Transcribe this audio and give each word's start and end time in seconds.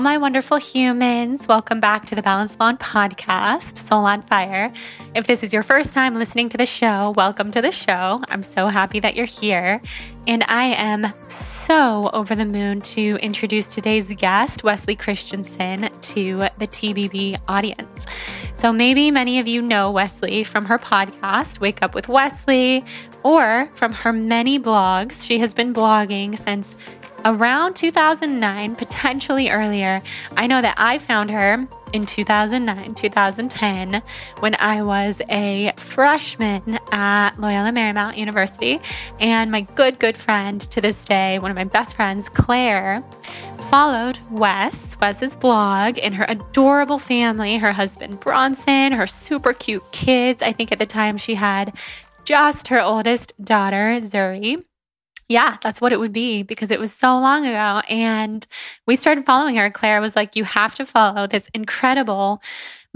My 0.00 0.18
wonderful 0.18 0.58
humans. 0.58 1.48
Welcome 1.48 1.80
back 1.80 2.04
to 2.06 2.14
the 2.14 2.20
Balanced 2.20 2.58
Blonde 2.58 2.78
podcast, 2.78 3.78
Soul 3.78 4.04
on 4.04 4.20
Fire. 4.20 4.70
If 5.14 5.26
this 5.26 5.42
is 5.42 5.54
your 5.54 5.62
first 5.62 5.94
time 5.94 6.14
listening 6.16 6.50
to 6.50 6.58
the 6.58 6.66
show, 6.66 7.14
welcome 7.16 7.50
to 7.52 7.62
the 7.62 7.72
show. 7.72 8.22
I'm 8.28 8.42
so 8.42 8.68
happy 8.68 9.00
that 9.00 9.16
you're 9.16 9.24
here. 9.24 9.80
And 10.26 10.44
I 10.48 10.64
am 10.64 11.06
so 11.28 12.10
over 12.12 12.34
the 12.34 12.44
moon 12.44 12.82
to 12.82 13.16
introduce 13.22 13.68
today's 13.68 14.12
guest, 14.14 14.62
Weslie 14.62 14.96
Christensen, 14.96 15.88
to 16.00 16.48
the 16.58 16.66
TBB 16.66 17.40
audience. 17.48 18.06
So 18.54 18.72
maybe 18.72 19.10
many 19.10 19.38
of 19.38 19.48
you 19.48 19.62
know 19.62 19.90
Weslie 19.90 20.44
from 20.44 20.66
her 20.66 20.78
podcast, 20.78 21.60
Wake 21.60 21.82
Up 21.82 21.94
with 21.94 22.08
Weslie, 22.08 22.84
or 23.22 23.70
from 23.74 23.92
her 23.92 24.12
many 24.12 24.58
blogs. 24.58 25.24
She 25.24 25.38
has 25.38 25.54
been 25.54 25.72
blogging 25.72 26.36
since 26.36 26.74
around 27.26 27.74
2009, 27.74 28.76
potentially 28.76 29.50
earlier. 29.50 30.00
I 30.36 30.46
know 30.46 30.62
that 30.62 30.76
I 30.78 30.98
found 30.98 31.30
her 31.30 31.66
in 31.92 32.06
2009, 32.06 32.94
2010, 32.94 34.00
when 34.38 34.54
I 34.60 34.82
was 34.82 35.20
a 35.28 35.72
freshman 35.76 36.78
at 36.92 37.38
Loyola 37.40 37.72
Marymount 37.72 38.16
University. 38.16 38.80
And 39.18 39.50
my 39.50 39.62
good, 39.62 39.98
good 39.98 40.16
friend 40.16 40.60
to 40.60 40.80
this 40.80 41.04
day, 41.04 41.40
one 41.40 41.50
of 41.50 41.56
my 41.56 41.64
best 41.64 41.96
friends, 41.96 42.28
Claire, 42.28 43.02
followed 43.70 44.20
Wes, 44.30 44.96
Wes's 45.00 45.34
blog, 45.34 45.98
and 45.98 46.14
her 46.14 46.26
adorable 46.28 46.98
family, 46.98 47.56
her 47.56 47.72
husband 47.72 48.20
Bronson, 48.20 48.92
her 48.92 49.06
super 49.06 49.52
cute 49.52 49.90
kids. 49.90 50.42
I 50.42 50.52
think 50.52 50.70
at 50.70 50.78
the 50.78 50.86
time 50.86 51.16
she 51.16 51.34
had 51.34 51.76
just 52.24 52.68
her 52.68 52.80
oldest 52.80 53.32
daughter, 53.44 53.98
Zuri 54.00 54.62
yeah, 55.28 55.56
that's 55.62 55.80
what 55.80 55.92
it 55.92 55.98
would 55.98 56.12
be 56.12 56.42
because 56.42 56.70
it 56.70 56.78
was 56.78 56.92
so 56.92 57.18
long 57.18 57.46
ago. 57.46 57.80
And 57.88 58.46
we 58.86 58.96
started 58.96 59.24
following 59.24 59.56
her. 59.56 59.70
Claire 59.70 60.00
was 60.00 60.14
like, 60.14 60.36
You 60.36 60.44
have 60.44 60.74
to 60.76 60.86
follow 60.86 61.26
this 61.26 61.48
incredible 61.54 62.40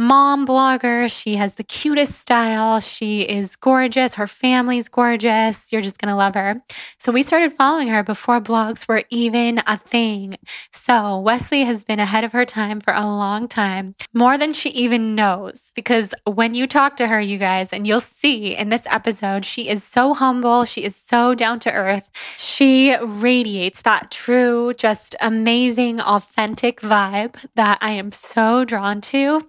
mom 0.00 0.46
blogger. 0.46 1.12
She 1.12 1.36
has 1.36 1.54
the 1.54 1.62
cutest 1.62 2.18
style. 2.18 2.80
She 2.80 3.20
is 3.20 3.54
gorgeous. 3.54 4.14
Her 4.14 4.26
family's 4.26 4.88
gorgeous. 4.88 5.70
You're 5.70 5.82
just 5.82 5.98
going 5.98 6.08
to 6.08 6.16
love 6.16 6.34
her. 6.34 6.62
So 6.96 7.12
we 7.12 7.22
started 7.22 7.52
following 7.52 7.88
her 7.88 8.02
before 8.02 8.40
blogs 8.40 8.88
were 8.88 9.02
even 9.10 9.60
a 9.66 9.76
thing. 9.76 10.36
So 10.72 11.18
Weslie 11.18 11.64
has 11.64 11.84
been 11.84 12.00
ahead 12.00 12.24
of 12.24 12.32
her 12.32 12.46
time 12.46 12.80
for 12.80 12.94
a 12.94 13.04
long 13.04 13.46
time, 13.46 13.94
more 14.14 14.38
than 14.38 14.54
she 14.54 14.70
even 14.70 15.14
knows. 15.14 15.70
Because 15.74 16.14
when 16.24 16.54
you 16.54 16.66
talk 16.66 16.96
to 16.96 17.06
her, 17.06 17.20
you 17.20 17.36
guys, 17.36 17.70
and 17.70 17.86
you'll 17.86 18.00
see 18.00 18.56
in 18.56 18.70
this 18.70 18.86
episode, 18.90 19.44
she 19.44 19.68
is 19.68 19.84
so 19.84 20.14
humble. 20.14 20.64
She 20.64 20.82
is 20.82 20.96
so 20.96 21.34
down 21.34 21.58
to 21.60 21.72
earth. 21.72 22.08
She 22.38 22.96
radiates 22.96 23.82
that 23.82 24.10
true, 24.10 24.72
just 24.72 25.14
amazing, 25.20 26.00
authentic 26.00 26.80
vibe 26.80 27.36
that 27.54 27.76
I 27.82 27.90
am 27.90 28.12
so 28.12 28.64
drawn 28.64 29.02
to. 29.02 29.42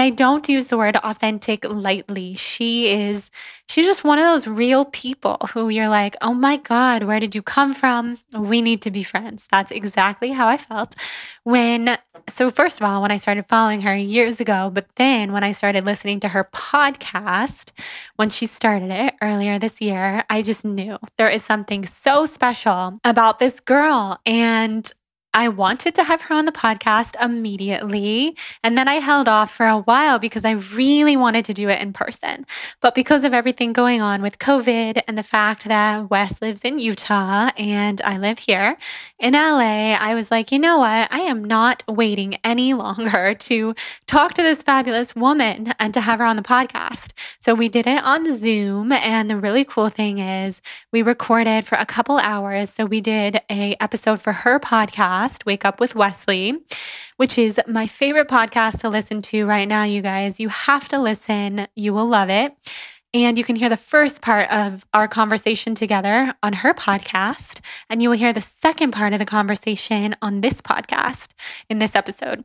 I 0.00 0.10
don't 0.10 0.48
use 0.48 0.68
the 0.68 0.76
word 0.76 0.96
authentic 0.96 1.64
lightly. 1.64 2.34
She 2.34 2.88
is, 2.88 3.30
she's 3.68 3.86
just 3.86 4.04
one 4.04 4.18
of 4.18 4.24
those 4.24 4.46
real 4.46 4.84
people 4.86 5.36
who 5.52 5.68
you're 5.68 5.88
like, 5.88 6.16
oh 6.22 6.34
my 6.34 6.56
God, 6.56 7.04
where 7.04 7.20
did 7.20 7.34
you 7.34 7.42
come 7.42 7.74
from? 7.74 8.16
We 8.36 8.62
need 8.62 8.82
to 8.82 8.90
be 8.90 9.02
friends. 9.02 9.46
That's 9.50 9.70
exactly 9.70 10.30
how 10.32 10.48
I 10.48 10.56
felt 10.56 10.96
when, 11.42 11.98
so 12.28 12.50
first 12.50 12.80
of 12.80 12.86
all, 12.86 13.02
when 13.02 13.10
I 13.10 13.18
started 13.18 13.46
following 13.46 13.82
her 13.82 13.94
years 13.94 14.40
ago, 14.40 14.70
but 14.72 14.86
then 14.96 15.32
when 15.32 15.44
I 15.44 15.52
started 15.52 15.84
listening 15.84 16.20
to 16.20 16.28
her 16.28 16.44
podcast, 16.44 17.72
when 18.16 18.30
she 18.30 18.46
started 18.46 18.90
it 18.90 19.14
earlier 19.20 19.58
this 19.58 19.80
year, 19.80 20.24
I 20.30 20.42
just 20.42 20.64
knew 20.64 20.98
there 21.18 21.28
is 21.28 21.44
something 21.44 21.84
so 21.84 22.26
special 22.26 22.98
about 23.04 23.38
this 23.38 23.60
girl. 23.60 24.18
And 24.24 24.90
I 25.34 25.48
wanted 25.48 25.96
to 25.96 26.04
have 26.04 26.22
her 26.22 26.34
on 26.34 26.44
the 26.44 26.52
podcast 26.52 27.16
immediately. 27.20 28.36
And 28.62 28.78
then 28.78 28.86
I 28.86 28.94
held 28.94 29.28
off 29.28 29.52
for 29.52 29.66
a 29.66 29.80
while 29.80 30.20
because 30.20 30.44
I 30.44 30.52
really 30.52 31.16
wanted 31.16 31.44
to 31.46 31.52
do 31.52 31.68
it 31.68 31.82
in 31.82 31.92
person. 31.92 32.46
But 32.80 32.94
because 32.94 33.24
of 33.24 33.34
everything 33.34 33.72
going 33.72 34.00
on 34.00 34.22
with 34.22 34.38
COVID 34.38 35.02
and 35.08 35.18
the 35.18 35.24
fact 35.24 35.64
that 35.64 36.08
Wes 36.08 36.40
lives 36.40 36.62
in 36.62 36.78
Utah 36.78 37.50
and 37.58 38.00
I 38.02 38.16
live 38.16 38.38
here 38.38 38.76
in 39.18 39.32
LA, 39.32 39.94
I 39.94 40.14
was 40.14 40.30
like, 40.30 40.52
you 40.52 40.58
know 40.60 40.78
what? 40.78 41.08
I 41.10 41.20
am 41.20 41.42
not 41.44 41.82
waiting 41.88 42.36
any 42.44 42.72
longer 42.72 43.34
to 43.34 43.74
talk 44.06 44.34
to 44.34 44.42
this 44.42 44.62
fabulous 44.62 45.16
woman 45.16 45.74
and 45.80 45.92
to 45.94 46.00
have 46.00 46.20
her 46.20 46.24
on 46.24 46.36
the 46.36 46.42
podcast. 46.42 47.12
So 47.40 47.54
we 47.54 47.68
did 47.68 47.88
it 47.88 48.04
on 48.04 48.30
Zoom. 48.38 48.92
And 48.92 49.28
the 49.28 49.36
really 49.36 49.64
cool 49.64 49.88
thing 49.88 50.18
is 50.18 50.62
we 50.92 51.02
recorded 51.02 51.64
for 51.64 51.76
a 51.76 51.86
couple 51.86 52.18
hours. 52.18 52.70
So 52.70 52.84
we 52.86 53.00
did 53.00 53.40
a 53.50 53.74
episode 53.80 54.20
for 54.20 54.32
her 54.32 54.60
podcast 54.60 55.23
podcast, 55.24 55.46
Wake 55.46 55.64
Up 55.64 55.80
with 55.80 55.94
Weslie, 55.94 56.58
which 57.16 57.38
is 57.38 57.60
my 57.66 57.86
favorite 57.86 58.28
podcast 58.28 58.80
to 58.80 58.88
listen 58.88 59.22
to 59.22 59.46
right 59.46 59.66
now, 59.68 59.84
you 59.84 60.02
guys. 60.02 60.40
You 60.40 60.48
have 60.48 60.88
to 60.88 60.98
listen, 60.98 61.66
you 61.74 61.92
will 61.94 62.06
love 62.08 62.30
it. 62.30 62.52
And 63.12 63.38
you 63.38 63.44
can 63.44 63.54
hear 63.54 63.68
the 63.68 63.76
first 63.76 64.20
part 64.22 64.50
of 64.50 64.84
our 64.92 65.06
conversation 65.06 65.76
together 65.76 66.34
on 66.42 66.52
her 66.52 66.74
podcast. 66.74 67.60
And 67.88 68.02
you 68.02 68.10
will 68.10 68.16
hear 68.16 68.32
the 68.32 68.40
second 68.40 68.90
part 68.90 69.12
of 69.12 69.20
the 69.20 69.24
conversation 69.24 70.16
on 70.20 70.40
this 70.40 70.60
podcast 70.60 71.28
in 71.70 71.78
this 71.78 71.94
episode. 71.94 72.44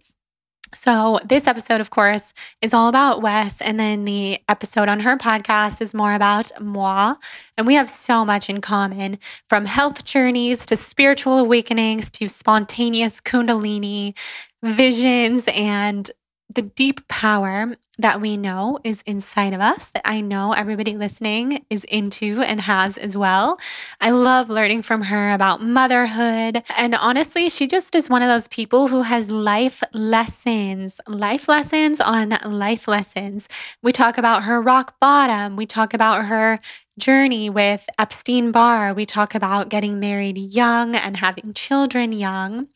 So, 0.73 1.19
this 1.25 1.47
episode, 1.47 1.81
of 1.81 1.89
course, 1.89 2.31
is 2.61 2.73
all 2.73 2.89
about 2.89 3.21
Wes. 3.21 3.59
And 3.59 3.79
then 3.79 4.05
the 4.05 4.39
episode 4.47 4.87
on 4.87 4.99
her 4.99 5.17
podcast 5.17 5.81
is 5.81 5.93
more 5.93 6.13
about 6.13 6.51
moi. 6.61 7.15
And 7.57 7.65
we 7.65 7.73
have 7.73 7.89
so 7.89 8.23
much 8.23 8.49
in 8.49 8.61
common 8.61 9.17
from 9.47 9.65
health 9.65 10.05
journeys 10.05 10.65
to 10.67 10.77
spiritual 10.77 11.39
awakenings 11.39 12.11
to 12.11 12.27
spontaneous 12.27 13.19
Kundalini 13.19 14.15
visions 14.61 15.45
and 15.53 16.11
the 16.53 16.61
deep 16.61 17.07
power 17.07 17.75
that 17.99 18.21
we 18.21 18.37
know 18.37 18.79
is 18.83 19.03
inside 19.05 19.53
of 19.53 19.59
us 19.59 19.89
that 19.91 20.01
I 20.05 20.21
know 20.21 20.53
everybody 20.53 20.95
listening 20.95 21.65
is 21.69 21.83
into 21.83 22.41
and 22.41 22.61
has 22.61 22.97
as 22.97 23.15
well. 23.17 23.57
I 23.99 24.11
love 24.11 24.49
learning 24.49 24.83
from 24.83 25.03
her 25.03 25.33
about 25.33 25.61
motherhood. 25.61 26.63
And 26.77 26.95
honestly, 26.95 27.49
she 27.49 27.67
just 27.67 27.93
is 27.95 28.09
one 28.09 28.21
of 28.21 28.29
those 28.29 28.47
people 28.47 28.87
who 28.87 29.01
has 29.01 29.29
life 29.29 29.83
lessons, 29.93 31.01
life 31.07 31.49
lessons 31.49 31.99
on 31.99 32.37
life 32.45 32.87
lessons. 32.87 33.49
We 33.83 33.91
talk 33.91 34.17
about 34.17 34.43
her 34.43 34.61
rock 34.61 34.97
bottom. 35.01 35.57
We 35.57 35.65
talk 35.65 35.93
about 35.93 36.25
her 36.25 36.59
journey 36.97 37.49
with 37.49 37.85
Epstein 37.99 38.51
Barr. 38.51 38.93
We 38.93 39.05
talk 39.05 39.35
about 39.35 39.69
getting 39.69 39.99
married 39.99 40.37
young 40.37 40.95
and 40.95 41.17
having 41.17 41.53
children 41.53 42.13
young 42.13 42.67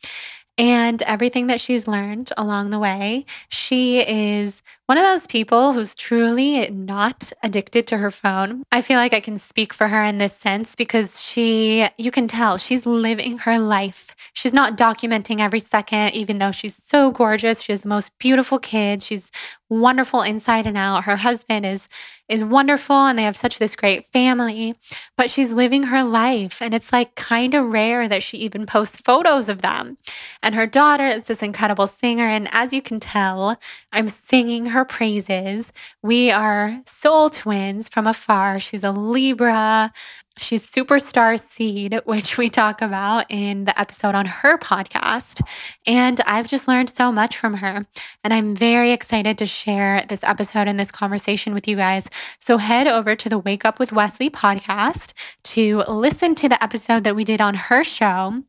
and 0.56 1.02
everything 1.02 1.48
that 1.48 1.60
she's 1.60 1.88
learned 1.88 2.30
along 2.36 2.70
the 2.70 2.78
way. 2.78 3.24
She 3.48 4.00
is 4.00 4.62
one 4.86 4.98
of 4.98 5.04
those 5.04 5.26
people 5.26 5.72
who's 5.72 5.94
truly 5.94 6.68
not 6.70 7.32
addicted 7.42 7.86
to 7.88 7.98
her 7.98 8.10
phone. 8.10 8.62
I 8.70 8.82
feel 8.82 8.98
like 8.98 9.14
I 9.14 9.20
can 9.20 9.38
speak 9.38 9.72
for 9.72 9.88
her 9.88 10.04
in 10.04 10.18
this 10.18 10.36
sense 10.36 10.74
because 10.76 11.20
she, 11.20 11.88
you 11.98 12.10
can 12.10 12.28
tell 12.28 12.56
she's 12.56 12.86
living 12.86 13.38
her 13.38 13.58
life. 13.58 14.14
She's 14.32 14.52
not 14.52 14.76
documenting 14.76 15.40
every 15.40 15.60
second, 15.60 16.10
even 16.14 16.38
though 16.38 16.52
she's 16.52 16.76
so 16.76 17.10
gorgeous. 17.10 17.62
She 17.62 17.72
has 17.72 17.80
the 17.80 17.88
most 17.88 18.16
beautiful 18.18 18.58
kids. 18.58 19.06
She's 19.06 19.30
wonderful 19.80 20.22
inside 20.22 20.66
and 20.66 20.76
out. 20.76 21.04
Her 21.04 21.16
husband 21.16 21.66
is 21.66 21.88
is 22.28 22.42
wonderful 22.42 22.96
and 22.96 23.18
they 23.18 23.24
have 23.24 23.36
such 23.36 23.58
this 23.58 23.76
great 23.76 24.06
family, 24.06 24.74
but 25.16 25.28
she's 25.28 25.52
living 25.52 25.84
her 25.84 26.02
life 26.02 26.62
and 26.62 26.72
it's 26.72 26.92
like 26.92 27.14
kind 27.16 27.54
of 27.54 27.72
rare 27.72 28.08
that 28.08 28.22
she 28.22 28.38
even 28.38 28.66
posts 28.66 28.96
photos 28.96 29.48
of 29.48 29.62
them. 29.62 29.98
And 30.42 30.54
her 30.54 30.66
daughter 30.66 31.04
is 31.04 31.26
this 31.26 31.42
incredible 31.42 31.86
singer 31.86 32.26
and 32.26 32.48
as 32.52 32.72
you 32.72 32.80
can 32.82 33.00
tell, 33.00 33.58
I'm 33.92 34.08
singing 34.08 34.66
her 34.66 34.84
praises. 34.86 35.72
We 36.02 36.30
are 36.30 36.80
soul 36.86 37.30
twins 37.30 37.88
from 37.88 38.06
afar. 38.06 38.58
She's 38.60 38.84
a 38.84 38.92
Libra. 38.92 39.92
She's 40.36 40.68
superstar 40.68 41.40
seed, 41.40 42.00
which 42.04 42.38
we 42.38 42.50
talk 42.50 42.82
about 42.82 43.26
in 43.28 43.64
the 43.64 43.78
episode 43.78 44.14
on 44.14 44.26
her 44.26 44.58
podcast. 44.58 45.40
And 45.86 46.20
I've 46.26 46.48
just 46.48 46.68
learned 46.68 46.90
so 46.90 47.12
much 47.12 47.36
from 47.36 47.54
her. 47.54 47.86
And 48.22 48.34
I'm 48.34 48.54
very 48.54 48.92
excited 48.92 49.38
to 49.38 49.46
share 49.46 50.04
this 50.08 50.24
episode 50.24 50.68
and 50.68 50.78
this 50.78 50.90
conversation 50.90 51.54
with 51.54 51.68
you 51.68 51.76
guys. 51.76 52.08
So 52.38 52.58
head 52.58 52.86
over 52.86 53.14
to 53.14 53.28
the 53.28 53.38
Wake 53.38 53.64
Up 53.64 53.78
with 53.78 53.92
Weslie 53.92 54.30
podcast 54.30 55.12
to 55.44 55.78
listen 55.88 56.34
to 56.36 56.48
the 56.48 56.62
episode 56.62 57.04
that 57.04 57.16
we 57.16 57.24
did 57.24 57.40
on 57.40 57.54
her 57.54 57.84
show. 57.84 58.42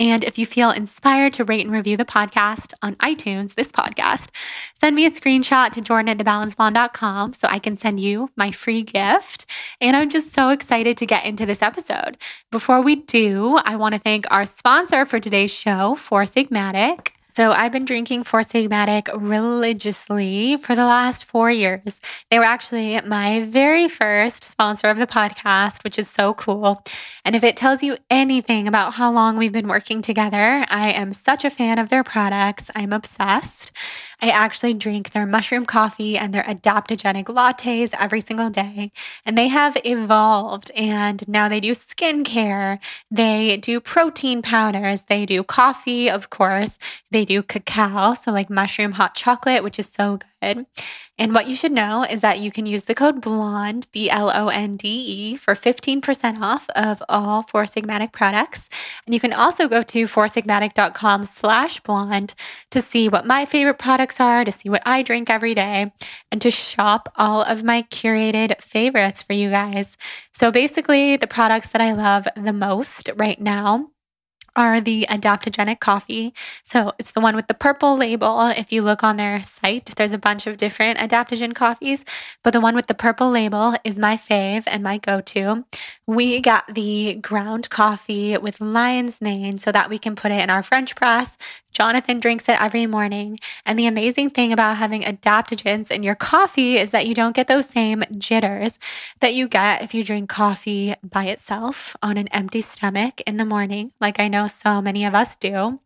And 0.00 0.24
if 0.24 0.38
you 0.38 0.46
feel 0.46 0.70
inspired 0.70 1.34
to 1.34 1.44
rate 1.44 1.64
and 1.64 1.72
review 1.72 1.96
the 1.96 2.04
podcast 2.04 2.74
on 2.82 2.96
iTunes, 2.96 3.54
this 3.54 3.70
podcast, 3.70 4.30
send 4.74 4.96
me 4.96 5.06
a 5.06 5.10
screenshot 5.10 5.70
to 5.72 5.80
jordan 5.80 6.08
at 6.08 6.18
thebalancedblonde.com 6.18 7.32
so 7.32 7.46
I 7.48 7.60
can 7.60 7.76
send 7.76 8.00
you 8.00 8.30
my 8.36 8.50
free 8.50 8.82
gift. 8.82 9.46
And 9.80 9.96
I'm 9.96 10.10
just 10.10 10.34
so 10.34 10.50
excited 10.50 10.96
to 10.98 11.06
get 11.06 11.24
into 11.24 11.46
this 11.46 11.62
episode. 11.62 12.18
Before 12.50 12.80
we 12.80 12.96
do, 12.96 13.60
I 13.64 13.76
want 13.76 13.94
to 13.94 14.00
thank 14.00 14.24
our 14.30 14.44
sponsor 14.44 15.04
for 15.04 15.20
today's 15.20 15.52
show, 15.52 15.94
Four 15.94 16.22
Sigmatic. 16.22 17.13
So 17.36 17.50
I've 17.50 17.72
been 17.72 17.84
drinking 17.84 18.22
Four 18.22 18.42
Sigmatic 18.42 19.08
religiously 19.12 20.56
for 20.56 20.76
the 20.76 20.86
last 20.86 21.24
four 21.24 21.50
years. 21.50 22.00
They 22.30 22.38
were 22.38 22.44
actually 22.44 23.00
my 23.00 23.40
very 23.40 23.88
first 23.88 24.44
sponsor 24.44 24.86
of 24.86 24.98
the 24.98 25.06
podcast, 25.08 25.82
which 25.82 25.98
is 25.98 26.08
so 26.08 26.34
cool. 26.34 26.80
And 27.24 27.34
if 27.34 27.42
it 27.42 27.56
tells 27.56 27.82
you 27.82 27.96
anything 28.08 28.68
about 28.68 28.94
how 28.94 29.10
long 29.10 29.36
we've 29.36 29.50
been 29.50 29.66
working 29.66 30.00
together, 30.00 30.64
I 30.68 30.92
am 30.92 31.12
such 31.12 31.44
a 31.44 31.50
fan 31.50 31.80
of 31.80 31.88
their 31.88 32.04
products. 32.04 32.70
I'm 32.72 32.92
obsessed. 32.92 33.72
I 34.24 34.28
actually 34.30 34.72
drink 34.72 35.10
their 35.10 35.26
mushroom 35.26 35.66
coffee 35.66 36.16
and 36.16 36.32
their 36.32 36.44
adaptogenic 36.44 37.24
lattes 37.24 37.92
every 38.00 38.22
single 38.22 38.48
day. 38.48 38.90
And 39.26 39.36
they 39.36 39.48
have 39.48 39.76
evolved 39.84 40.70
and 40.74 41.28
now 41.28 41.50
they 41.50 41.60
do 41.60 41.72
skincare. 41.72 42.78
They 43.10 43.58
do 43.58 43.80
protein 43.80 44.40
powders. 44.40 45.02
They 45.02 45.26
do 45.26 45.44
coffee, 45.44 46.08
of 46.08 46.30
course. 46.30 46.78
They 47.10 47.26
do 47.26 47.42
cacao. 47.42 48.14
So 48.14 48.32
like 48.32 48.48
mushroom 48.48 48.92
hot 48.92 49.14
chocolate, 49.14 49.62
which 49.62 49.78
is 49.78 49.90
so 49.90 50.16
good. 50.16 50.33
And 51.16 51.32
what 51.32 51.46
you 51.46 51.54
should 51.54 51.70
know 51.70 52.04
is 52.04 52.22
that 52.22 52.40
you 52.40 52.50
can 52.50 52.66
use 52.66 52.84
the 52.84 52.94
code 52.94 53.20
BLONDE, 53.20 53.86
B 53.92 54.10
L 54.10 54.32
O 54.34 54.48
N 54.48 54.76
D 54.76 54.88
E, 54.88 55.36
for 55.36 55.54
15% 55.54 56.40
off 56.40 56.68
of 56.70 57.02
all 57.08 57.42
Four 57.42 57.64
Sigmatic 57.64 58.12
products. 58.12 58.68
And 59.06 59.14
you 59.14 59.20
can 59.20 59.32
also 59.32 59.68
go 59.68 59.80
to 59.80 60.04
foursigmatic.com 60.06 61.24
slash 61.24 61.78
blonde 61.80 62.34
to 62.70 62.80
see 62.80 63.08
what 63.08 63.26
my 63.26 63.44
favorite 63.44 63.78
products 63.78 64.20
are, 64.20 64.44
to 64.44 64.50
see 64.50 64.68
what 64.68 64.82
I 64.84 65.02
drink 65.02 65.30
every 65.30 65.54
day, 65.54 65.92
and 66.32 66.42
to 66.42 66.50
shop 66.50 67.08
all 67.16 67.42
of 67.42 67.62
my 67.62 67.82
curated 67.82 68.60
favorites 68.60 69.22
for 69.22 69.34
you 69.34 69.50
guys. 69.50 69.96
So 70.32 70.50
basically, 70.50 71.16
the 71.16 71.28
products 71.28 71.68
that 71.68 71.80
I 71.80 71.92
love 71.92 72.26
the 72.36 72.52
most 72.52 73.08
right 73.16 73.40
now 73.40 73.90
are 74.56 74.80
the 74.80 75.06
adaptogenic 75.10 75.80
coffee. 75.80 76.32
So 76.62 76.92
it's 76.98 77.12
the 77.12 77.20
one 77.20 77.36
with 77.36 77.48
the 77.48 77.54
purple 77.54 77.96
label. 77.96 78.46
If 78.48 78.72
you 78.72 78.82
look 78.82 79.02
on 79.02 79.16
their 79.16 79.42
site, 79.42 79.94
there's 79.96 80.12
a 80.12 80.18
bunch 80.18 80.46
of 80.46 80.56
different 80.56 80.98
adaptogen 80.98 81.54
coffees, 81.54 82.04
but 82.42 82.52
the 82.52 82.60
one 82.60 82.74
with 82.74 82.86
the 82.86 82.94
purple 82.94 83.30
label 83.30 83.74
is 83.84 83.98
my 83.98 84.16
fave 84.16 84.64
and 84.66 84.82
my 84.82 84.98
go 84.98 85.20
to. 85.20 85.64
We 86.06 86.40
got 86.40 86.74
the 86.74 87.14
ground 87.14 87.70
coffee 87.70 88.36
with 88.38 88.60
lion's 88.60 89.20
mane 89.20 89.58
so 89.58 89.72
that 89.72 89.90
we 89.90 89.98
can 89.98 90.14
put 90.14 90.32
it 90.32 90.40
in 90.40 90.50
our 90.50 90.62
French 90.62 90.94
press. 90.94 91.36
Jonathan 91.74 92.20
drinks 92.20 92.48
it 92.48 92.60
every 92.60 92.86
morning. 92.86 93.38
And 93.66 93.78
the 93.78 93.86
amazing 93.86 94.30
thing 94.30 94.52
about 94.52 94.76
having 94.76 95.02
adaptogens 95.02 95.90
in 95.90 96.02
your 96.02 96.14
coffee 96.14 96.78
is 96.78 96.92
that 96.92 97.06
you 97.06 97.14
don't 97.14 97.36
get 97.36 97.48
those 97.48 97.68
same 97.68 98.04
jitters 98.16 98.78
that 99.20 99.34
you 99.34 99.48
get 99.48 99.82
if 99.82 99.92
you 99.92 100.02
drink 100.02 100.30
coffee 100.30 100.94
by 101.02 101.24
itself 101.24 101.96
on 102.02 102.16
an 102.16 102.28
empty 102.28 102.60
stomach 102.60 103.20
in 103.26 103.36
the 103.36 103.44
morning, 103.44 103.92
like 104.00 104.18
I 104.18 104.28
know 104.28 104.46
so 104.46 104.80
many 104.80 105.04
of 105.04 105.14
us 105.14 105.36
do. 105.36 105.80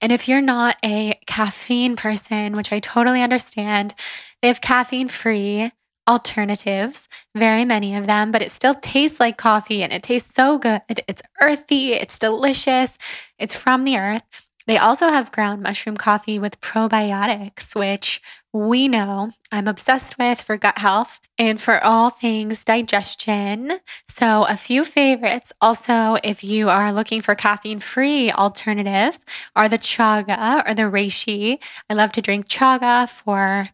And 0.00 0.12
if 0.12 0.28
you're 0.28 0.40
not 0.40 0.76
a 0.84 1.18
caffeine 1.26 1.96
person, 1.96 2.52
which 2.52 2.72
I 2.72 2.80
totally 2.80 3.22
understand, 3.22 3.94
they 4.40 4.48
have 4.48 4.60
caffeine 4.60 5.08
free 5.08 5.72
alternatives, 6.08 7.08
very 7.36 7.64
many 7.64 7.94
of 7.96 8.06
them, 8.06 8.30
but 8.32 8.42
it 8.42 8.50
still 8.50 8.74
tastes 8.74 9.20
like 9.20 9.36
coffee 9.36 9.82
and 9.82 9.92
it 9.92 10.02
tastes 10.02 10.34
so 10.34 10.58
good. 10.58 10.82
It's 10.88 11.22
earthy, 11.40 11.92
it's 11.92 12.18
delicious, 12.18 12.98
it's 13.38 13.54
from 13.54 13.84
the 13.84 13.96
earth. 13.96 14.49
They 14.70 14.78
also 14.78 15.08
have 15.08 15.32
ground 15.32 15.64
mushroom 15.64 15.96
coffee 15.96 16.38
with 16.38 16.60
probiotics, 16.60 17.74
which 17.74 18.22
we 18.52 18.86
know 18.86 19.32
I'm 19.50 19.66
obsessed 19.66 20.16
with 20.16 20.40
for 20.40 20.56
gut 20.56 20.78
health 20.78 21.18
and 21.36 21.60
for 21.60 21.82
all 21.82 22.10
things 22.10 22.64
digestion. 22.64 23.80
So, 24.06 24.44
a 24.44 24.56
few 24.56 24.84
favorites 24.84 25.52
also, 25.60 26.18
if 26.22 26.44
you 26.44 26.68
are 26.68 26.92
looking 26.92 27.20
for 27.20 27.34
caffeine 27.34 27.80
free 27.80 28.30
alternatives, 28.30 29.26
are 29.56 29.68
the 29.68 29.76
chaga 29.76 30.64
or 30.64 30.72
the 30.72 30.82
reishi. 30.82 31.60
I 31.90 31.94
love 31.94 32.12
to 32.12 32.22
drink 32.22 32.46
chaga 32.46 33.08
for 33.08 33.70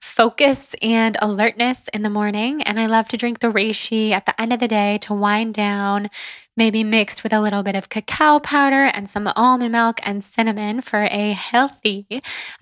focus 0.00 0.74
and 0.80 1.16
alertness 1.20 1.88
in 1.92 2.02
the 2.02 2.10
morning. 2.10 2.62
And 2.62 2.80
I 2.80 2.86
love 2.86 3.08
to 3.08 3.16
drink 3.16 3.40
the 3.40 3.52
reishi 3.52 4.10
at 4.12 4.26
the 4.26 4.40
end 4.40 4.52
of 4.52 4.60
the 4.60 4.68
day 4.68 4.98
to 5.02 5.14
wind 5.14 5.54
down, 5.54 6.08
maybe 6.56 6.82
mixed 6.82 7.22
with 7.22 7.32
a 7.32 7.40
little 7.40 7.62
bit 7.62 7.74
of 7.76 7.88
cacao 7.88 8.38
powder 8.38 8.84
and 8.94 9.08
some 9.08 9.30
almond 9.36 9.72
milk 9.72 10.00
and 10.02 10.24
cinnamon 10.24 10.80
for 10.80 11.08
a 11.10 11.32
healthy, 11.32 12.06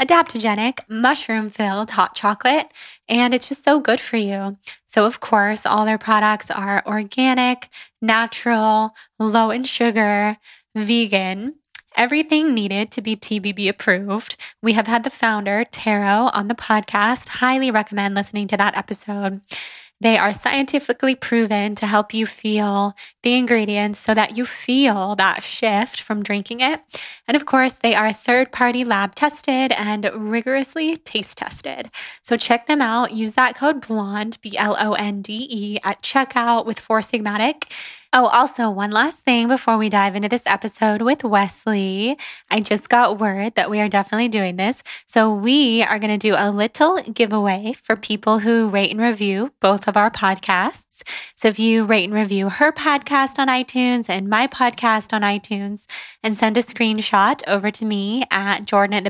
adaptogenic, 0.00 0.80
mushroom 0.88 1.48
filled 1.48 1.90
hot 1.90 2.14
chocolate. 2.14 2.72
And 3.08 3.32
it's 3.32 3.48
just 3.48 3.64
so 3.64 3.80
good 3.80 4.00
for 4.00 4.16
you. 4.16 4.58
So, 4.86 5.04
of 5.04 5.20
course, 5.20 5.64
all 5.64 5.84
their 5.84 5.98
products 5.98 6.50
are 6.50 6.82
organic, 6.86 7.68
natural, 8.02 8.94
low 9.18 9.50
in 9.50 9.64
sugar, 9.64 10.36
vegan 10.74 11.54
everything 11.98 12.54
needed 12.54 12.90
to 12.92 13.02
be 13.02 13.16
TBB 13.16 13.68
approved. 13.68 14.36
We 14.62 14.72
have 14.74 14.86
had 14.86 15.04
the 15.04 15.10
founder, 15.10 15.64
Tero, 15.64 16.30
on 16.32 16.48
the 16.48 16.54
podcast. 16.54 17.28
Highly 17.28 17.70
recommend 17.70 18.14
listening 18.14 18.46
to 18.48 18.56
that 18.56 18.76
episode. 18.76 19.42
They 20.00 20.16
are 20.16 20.32
scientifically 20.32 21.16
proven 21.16 21.74
to 21.74 21.86
help 21.86 22.14
you 22.14 22.24
feel 22.24 22.94
the 23.24 23.34
ingredients 23.34 23.98
so 23.98 24.14
that 24.14 24.36
you 24.36 24.46
feel 24.46 25.16
that 25.16 25.42
shift 25.42 26.00
from 26.00 26.22
drinking 26.22 26.60
it. 26.60 26.80
And 27.26 27.36
of 27.36 27.46
course, 27.46 27.72
they 27.72 27.96
are 27.96 28.12
third 28.12 28.52
party 28.52 28.84
lab 28.84 29.16
tested 29.16 29.72
and 29.72 30.08
rigorously 30.14 30.96
taste 30.98 31.38
tested. 31.38 31.90
So 32.22 32.36
check 32.36 32.66
them 32.66 32.80
out. 32.80 33.12
Use 33.12 33.32
that 33.32 33.56
code 33.56 33.80
BLONDE, 33.80 34.38
B 34.40 34.56
L 34.56 34.76
O 34.78 34.92
N 34.92 35.20
D 35.20 35.48
E, 35.50 35.78
at 35.82 36.00
checkout 36.00 36.64
with 36.64 36.78
Four 36.78 37.00
Sigmatic 37.00 37.64
Oh, 38.12 38.26
also, 38.28 38.70
one 38.70 38.90
last 38.90 39.18
thing 39.22 39.48
before 39.48 39.76
we 39.76 39.90
dive 39.90 40.16
into 40.16 40.30
this 40.30 40.46
episode 40.46 41.02
with 41.02 41.24
Weslie. 41.24 42.16
I 42.50 42.60
just 42.60 42.88
got 42.88 43.18
word 43.18 43.54
that 43.56 43.68
we 43.68 43.80
are 43.80 43.88
definitely 43.88 44.28
doing 44.28 44.56
this. 44.56 44.82
So, 45.04 45.32
we 45.32 45.82
are 45.82 45.98
going 45.98 46.18
to 46.18 46.28
do 46.28 46.34
a 46.34 46.50
little 46.50 47.02
giveaway 47.02 47.74
for 47.74 47.96
people 47.96 48.38
who 48.38 48.70
rate 48.70 48.90
and 48.90 49.00
review 49.00 49.52
both 49.60 49.86
of 49.86 49.98
our 49.98 50.10
podcasts. 50.10 50.87
So 51.34 51.48
if 51.48 51.58
you 51.58 51.84
rate 51.84 52.04
and 52.04 52.14
review 52.14 52.48
her 52.48 52.72
podcast 52.72 53.38
on 53.38 53.48
iTunes 53.48 54.08
and 54.08 54.28
my 54.28 54.46
podcast 54.46 55.12
on 55.12 55.22
iTunes 55.22 55.86
and 56.22 56.36
send 56.36 56.56
a 56.56 56.62
screenshot 56.62 57.42
over 57.46 57.70
to 57.70 57.84
me 57.84 58.24
at 58.30 58.64
jordan 58.66 58.94
at 58.94 59.04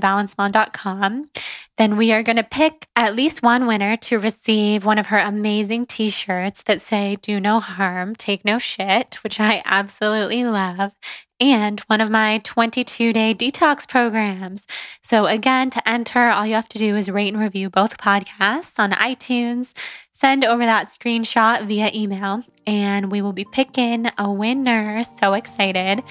then 1.79 1.97
we 1.97 2.13
are 2.13 2.23
going 2.23 2.37
to 2.37 2.43
pick 2.43 2.87
at 2.97 3.15
least 3.15 3.43
one 3.43 3.67
winner 3.67 3.97
to 3.97 4.19
receive 4.19 4.85
one 4.85 4.99
of 4.99 5.07
her 5.07 5.19
amazing 5.19 5.87
t-shirts 5.87 6.63
that 6.65 6.81
say 6.81 7.17
do 7.23 7.39
no 7.39 7.61
harm, 7.61 8.15
take 8.17 8.45
no 8.45 8.59
shit, 8.59 9.15
which 9.23 9.39
I 9.39 9.63
absolutely 9.65 10.45
love 10.45 10.93
and 11.41 11.81
one 11.81 12.01
of 12.01 12.11
my 12.11 12.39
22 12.45 13.13
day 13.13 13.35
detox 13.35 13.89
programs. 13.89 14.67
So, 15.03 15.27
again, 15.27 15.71
to 15.71 15.89
enter, 15.89 16.29
all 16.29 16.47
you 16.47 16.55
have 16.55 16.69
to 16.71 16.79
do 16.79 16.97
is 16.97 17.11
rate 17.11 17.33
and 17.33 17.43
review 17.43 17.71
both 17.71 17.99
podcasts 17.99 18.79
on 18.79 18.93
iTunes. 18.93 19.73
Send 20.13 20.45
over 20.45 20.65
that 20.65 20.89
screenshot 20.89 21.67
via 21.67 21.91
email, 21.95 22.43
and 22.67 23.13
we 23.13 23.23
will 23.23 23.33
be 23.33 23.45
picking 23.45 24.11
a 24.19 24.33
winner. 24.33 25.03
So 25.05 25.33
excited. 25.35 26.03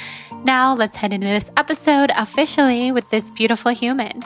Now, 0.46 0.74
let's 0.75 0.96
head 0.96 1.12
into 1.12 1.27
this 1.27 1.51
episode 1.57 2.12
officially 2.15 2.91
with 2.91 3.10
this 3.10 3.29
beautiful 3.31 3.72
human. 3.72 4.22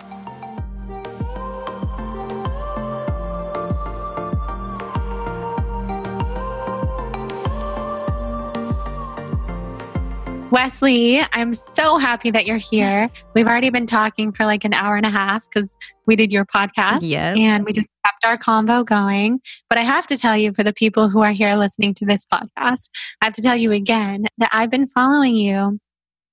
Weslie, 10.51 11.22
I'm 11.31 11.53
so 11.53 11.98
happy 11.98 12.29
that 12.31 12.46
you're 12.46 12.58
here. 12.58 13.10
We've 13.34 13.48
already 13.48 13.70
been 13.70 13.86
talking 13.86 14.34
for 14.34 14.46
like 14.46 14.65
an 14.65 14.74
hour 14.74 14.98
and 14.98 15.05
a 15.05 15.10
half 15.10 15.50
because 15.50 15.77
we 16.05 16.17
did 16.17 16.34
your 16.34 16.46
podcast 16.46 17.00
yes. 17.03 17.38
and 17.39 17.63
we 17.63 17.72
just 17.72 17.88
kept 18.05 18.25
our 18.25 18.38
convo 18.38 18.86
going. 18.86 19.39
But 19.70 19.77
I 19.77 19.84
have 19.84 20.05
to 20.08 20.17
tell 20.17 20.36
you, 20.36 20.51
for 20.51 20.63
the 20.63 20.74
people 20.74 21.08
who 21.08 21.22
are 21.22 21.31
here 21.31 21.55
listening 21.55 21.93
to 21.96 22.05
this 22.05 22.25
podcast, 22.25 22.89
I 23.22 23.25
have 23.25 23.34
to 23.36 23.41
tell 23.41 23.55
you 23.55 23.72
again 23.72 24.25
that 24.39 24.50
I've 24.51 24.70
been 24.70 24.88
following 24.88 25.36
you 25.36 25.79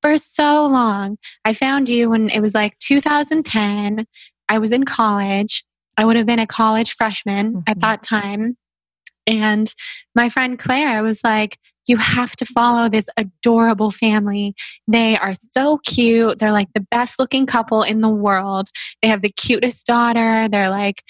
for 0.02 0.16
so 0.18 0.66
long. 0.66 1.16
I 1.44 1.52
found 1.52 1.88
you 1.88 2.10
when 2.10 2.28
it 2.30 2.40
was 2.40 2.56
like 2.56 2.76
2010. 2.78 4.04
I 4.48 4.58
was 4.58 4.72
in 4.72 4.82
college. 4.82 5.64
I 5.96 6.04
would 6.04 6.16
have 6.16 6.26
been 6.26 6.40
a 6.40 6.46
college 6.46 6.92
freshman 6.92 7.52
mm-hmm. 7.52 7.60
at 7.68 7.78
that 7.80 8.02
time. 8.02 8.56
And 9.28 9.72
my 10.14 10.28
friend 10.28 10.58
Claire 10.58 11.02
was 11.02 11.20
like, 11.22 11.58
You 11.88 11.96
have 11.96 12.36
to 12.36 12.44
follow 12.44 12.88
this 12.88 13.08
adorable 13.16 13.90
family. 13.90 14.54
They 14.86 15.16
are 15.16 15.34
so 15.34 15.78
cute. 15.78 16.38
They're 16.38 16.52
like 16.52 16.68
the 16.74 16.86
best 16.90 17.18
looking 17.18 17.46
couple 17.46 17.82
in 17.82 18.00
the 18.00 18.08
world. 18.08 18.68
They 19.02 19.08
have 19.08 19.22
the 19.22 19.30
cutest 19.30 19.86
daughter. 19.86 20.48
They're 20.48 20.70
like 20.70 21.02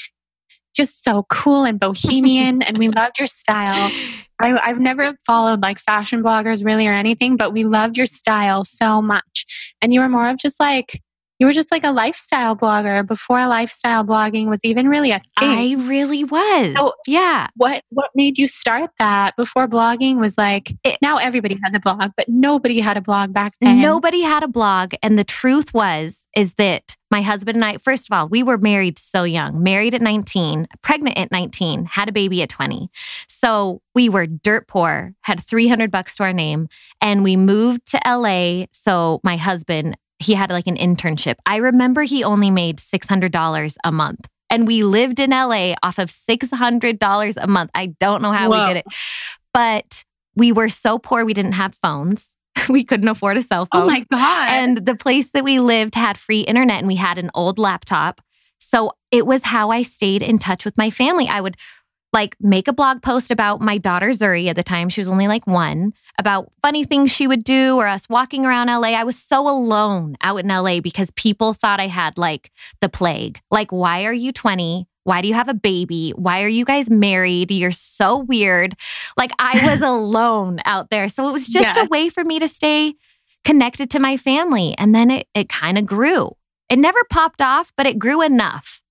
just 0.75 1.03
so 1.03 1.25
cool 1.29 1.65
and 1.65 1.81
bohemian. 1.81 2.63
and 2.63 2.79
we 2.79 2.89
loved 2.89 3.19
your 3.19 3.27
style. 3.27 3.91
I, 4.41 4.57
I've 4.59 4.79
never 4.79 5.15
followed 5.27 5.61
like 5.61 5.81
fashion 5.81 6.23
bloggers 6.23 6.65
really 6.65 6.87
or 6.87 6.93
anything, 6.93 7.37
but 7.37 7.53
we 7.53 7.65
loved 7.65 7.97
your 7.97 8.07
style 8.07 8.63
so 8.63 9.03
much. 9.03 9.75
And 9.83 9.93
you 9.93 10.01
were 10.01 10.09
more 10.09 10.29
of 10.29 10.39
just 10.39 10.61
like, 10.61 11.01
you 11.39 11.47
were 11.47 11.53
just 11.53 11.71
like 11.71 11.85
a 11.85 11.93
lifestyle 11.93 12.57
blogger 12.57 13.07
before 13.07 13.47
lifestyle 13.47 14.05
blogging 14.05 14.49
was 14.49 14.65
even 14.65 14.89
really 14.89 15.13
a 15.13 15.21
thing. 15.39 15.79
I 15.79 15.87
really 15.87 16.25
was. 16.25 16.75
So 16.77 16.95
yeah. 17.07 17.49
What 17.57 17.85
what 17.91 18.11
made 18.15 18.39
you 18.39 18.47
start 18.47 18.91
that 18.99 19.37
before 19.37 19.69
blogging 19.69 20.19
was 20.19 20.37
like 20.37 20.73
it, 20.85 20.99
now 21.01 21.19
everybody 21.19 21.59
has 21.65 21.75
a 21.75 21.81
blog, 21.81 22.11
but 22.17 22.29
nobody 22.29 22.81
had 22.81 22.97
a 22.97 23.01
blog 23.01 23.33
back 23.33 23.53
then. 23.61 23.81
Nobody 23.81 24.23
had 24.23 24.43
a 24.43 24.49
blog 24.49 24.95
and 25.03 25.19
the 25.19 25.25
truth 25.25 25.73
was 25.73 26.27
is 26.37 26.55
that 26.55 26.97
my 27.11 27.23
husband 27.23 27.57
and 27.57 27.65
I 27.65 27.79
first 27.79 28.11
of 28.11 28.17
all, 28.17 28.29
we 28.29 28.43
were 28.43 28.59
married 28.59 28.99
so 28.99 29.25
young. 29.25 29.63
Married 29.63 29.95
at 29.95 30.03
19, 30.03 30.67
pregnant 30.83 31.17
at 31.17 31.33
19, 31.33 31.87
had 31.87 32.09
a 32.09 32.13
baby 32.13 32.43
at 32.43 32.51
20. 32.51 32.91
So, 33.29 33.81
we 33.95 34.09
were 34.09 34.27
dirt 34.27 34.69
poor, 34.69 35.15
had 35.23 35.43
300 35.43 35.91
bucks 35.91 36.17
to 36.17 36.25
our 36.25 36.33
name, 36.33 36.69
and 37.01 37.25
we 37.25 37.37
moved 37.37 37.87
to 37.87 38.01
LA 38.07 38.67
so 38.73 39.21
my 39.25 39.37
husband 39.37 39.97
he 40.19 40.35
had 40.35 40.51
like 40.51 40.67
an 40.67 40.77
internship. 40.77 41.37
I 41.47 41.57
remember 41.57 42.03
he 42.03 42.25
only 42.25 42.51
made 42.51 42.79
$600 42.79 43.77
a 43.85 43.93
month. 43.93 44.27
And 44.51 44.67
we 44.67 44.83
lived 44.83 45.21
in 45.21 45.31
LA 45.31 45.75
off 45.83 45.99
of 45.99 46.11
$600 46.11 47.37
a 47.37 47.47
month. 47.47 47.71
I 47.75 47.87
don't 48.01 48.23
know 48.23 48.33
how 48.33 48.51
Whoa. 48.51 48.61
we 48.61 48.75
did 48.75 48.77
it. 48.79 48.87
But 49.53 50.05
we 50.35 50.53
were 50.53 50.69
so 50.69 50.99
poor, 50.99 51.25
we 51.25 51.35
didn't 51.35 51.53
have 51.53 51.75
phones. 51.83 52.29
we 52.69 52.85
couldn't 52.85 53.09
afford 53.09 53.37
a 53.37 53.43
cell 53.43 53.69
oh 53.73 53.77
phone. 53.77 53.83
Oh 53.83 53.87
my 53.87 54.07
God. 54.11 54.49
And 54.51 54.87
the 54.87 54.95
place 54.95 55.31
that 55.33 55.45
we 55.45 55.61
lived 55.61 55.95
had 55.95 56.17
free 56.17 56.41
internet 56.41 56.79
and 56.79 56.87
we 56.87 56.97
had 56.97 57.19
an 57.19 57.31
old 57.35 57.59
laptop. 57.59 58.21
So 58.59 58.93
it 59.11 59.27
was 59.27 59.43
how 59.43 59.71
I 59.71 59.83
stayed 59.83 60.23
in 60.23 60.39
touch 60.39 60.65
with 60.65 60.77
my 60.77 60.91
family. 60.91 61.29
I 61.29 61.41
would 61.41 61.57
like 62.13 62.37
make 62.41 62.69
a 62.69 62.73
blog 62.73 63.03
post 63.03 63.31
about 63.31 63.61
my 63.61 63.79
daughter 63.79 64.09
Zuri 64.09 64.49
at 64.49 64.57
the 64.57 64.63
time. 64.63 64.89
She 64.89 65.01
was 65.01 65.09
only 65.09 65.29
like 65.29 65.47
one 65.47 65.93
about 66.19 66.51
funny 66.63 66.85
things 66.85 67.11
she 67.11 67.27
would 67.27 67.45
do 67.45 67.77
or 67.77 67.87
us 67.87 68.09
walking 68.09 68.45
around 68.45 68.69
LA. 68.69 68.89
I 68.89 69.05
was 69.05 69.17
so 69.17 69.49
alone 69.49 70.17
out 70.23 70.39
in 70.39 70.49
LA 70.49 70.81
because 70.81 71.11
people 71.13 71.53
thought 71.53 71.81
I 71.81 71.87
had 71.87 72.19
like 72.19 72.51
the 72.81 72.89
plague. 72.89 73.41
Like, 73.51 73.71
why 73.71 74.05
are 74.05 74.13
you 74.13 74.33
20? 74.33 74.87
Why 75.05 75.23
do 75.23 75.29
you 75.29 75.35
have 75.35 75.49
a 75.49 75.55
baby? 75.55 76.13
Why 76.17 76.43
are 76.43 76.49
you 76.49 76.65
guys 76.65 76.91
married? 76.91 77.51
You're 77.51 77.71
so 77.71 78.19
weird. 78.19 78.75
Like, 79.17 79.33
I 79.39 79.67
was 79.71 79.81
alone 79.81 80.61
out 80.65 80.91
there. 80.91 81.09
So 81.09 81.29
it 81.29 81.33
was 81.33 81.47
just 81.47 81.77
yeah. 81.77 81.83
a 81.83 81.87
way 81.87 82.09
for 82.09 82.25
me 82.25 82.39
to 82.39 82.49
stay 82.49 82.95
connected 83.45 83.91
to 83.91 83.99
my 83.99 84.17
family. 84.17 84.75
And 84.77 84.95
then 84.95 85.11
it, 85.11 85.29
it 85.35 85.49
kind 85.49 85.79
of 85.79 85.87
grew. 85.87 86.33
It 86.69 86.79
never 86.79 87.01
popped 87.11 87.41
off, 87.41 87.73
but 87.77 87.87
it 87.87 87.99
grew 87.99 88.21
enough 88.21 88.83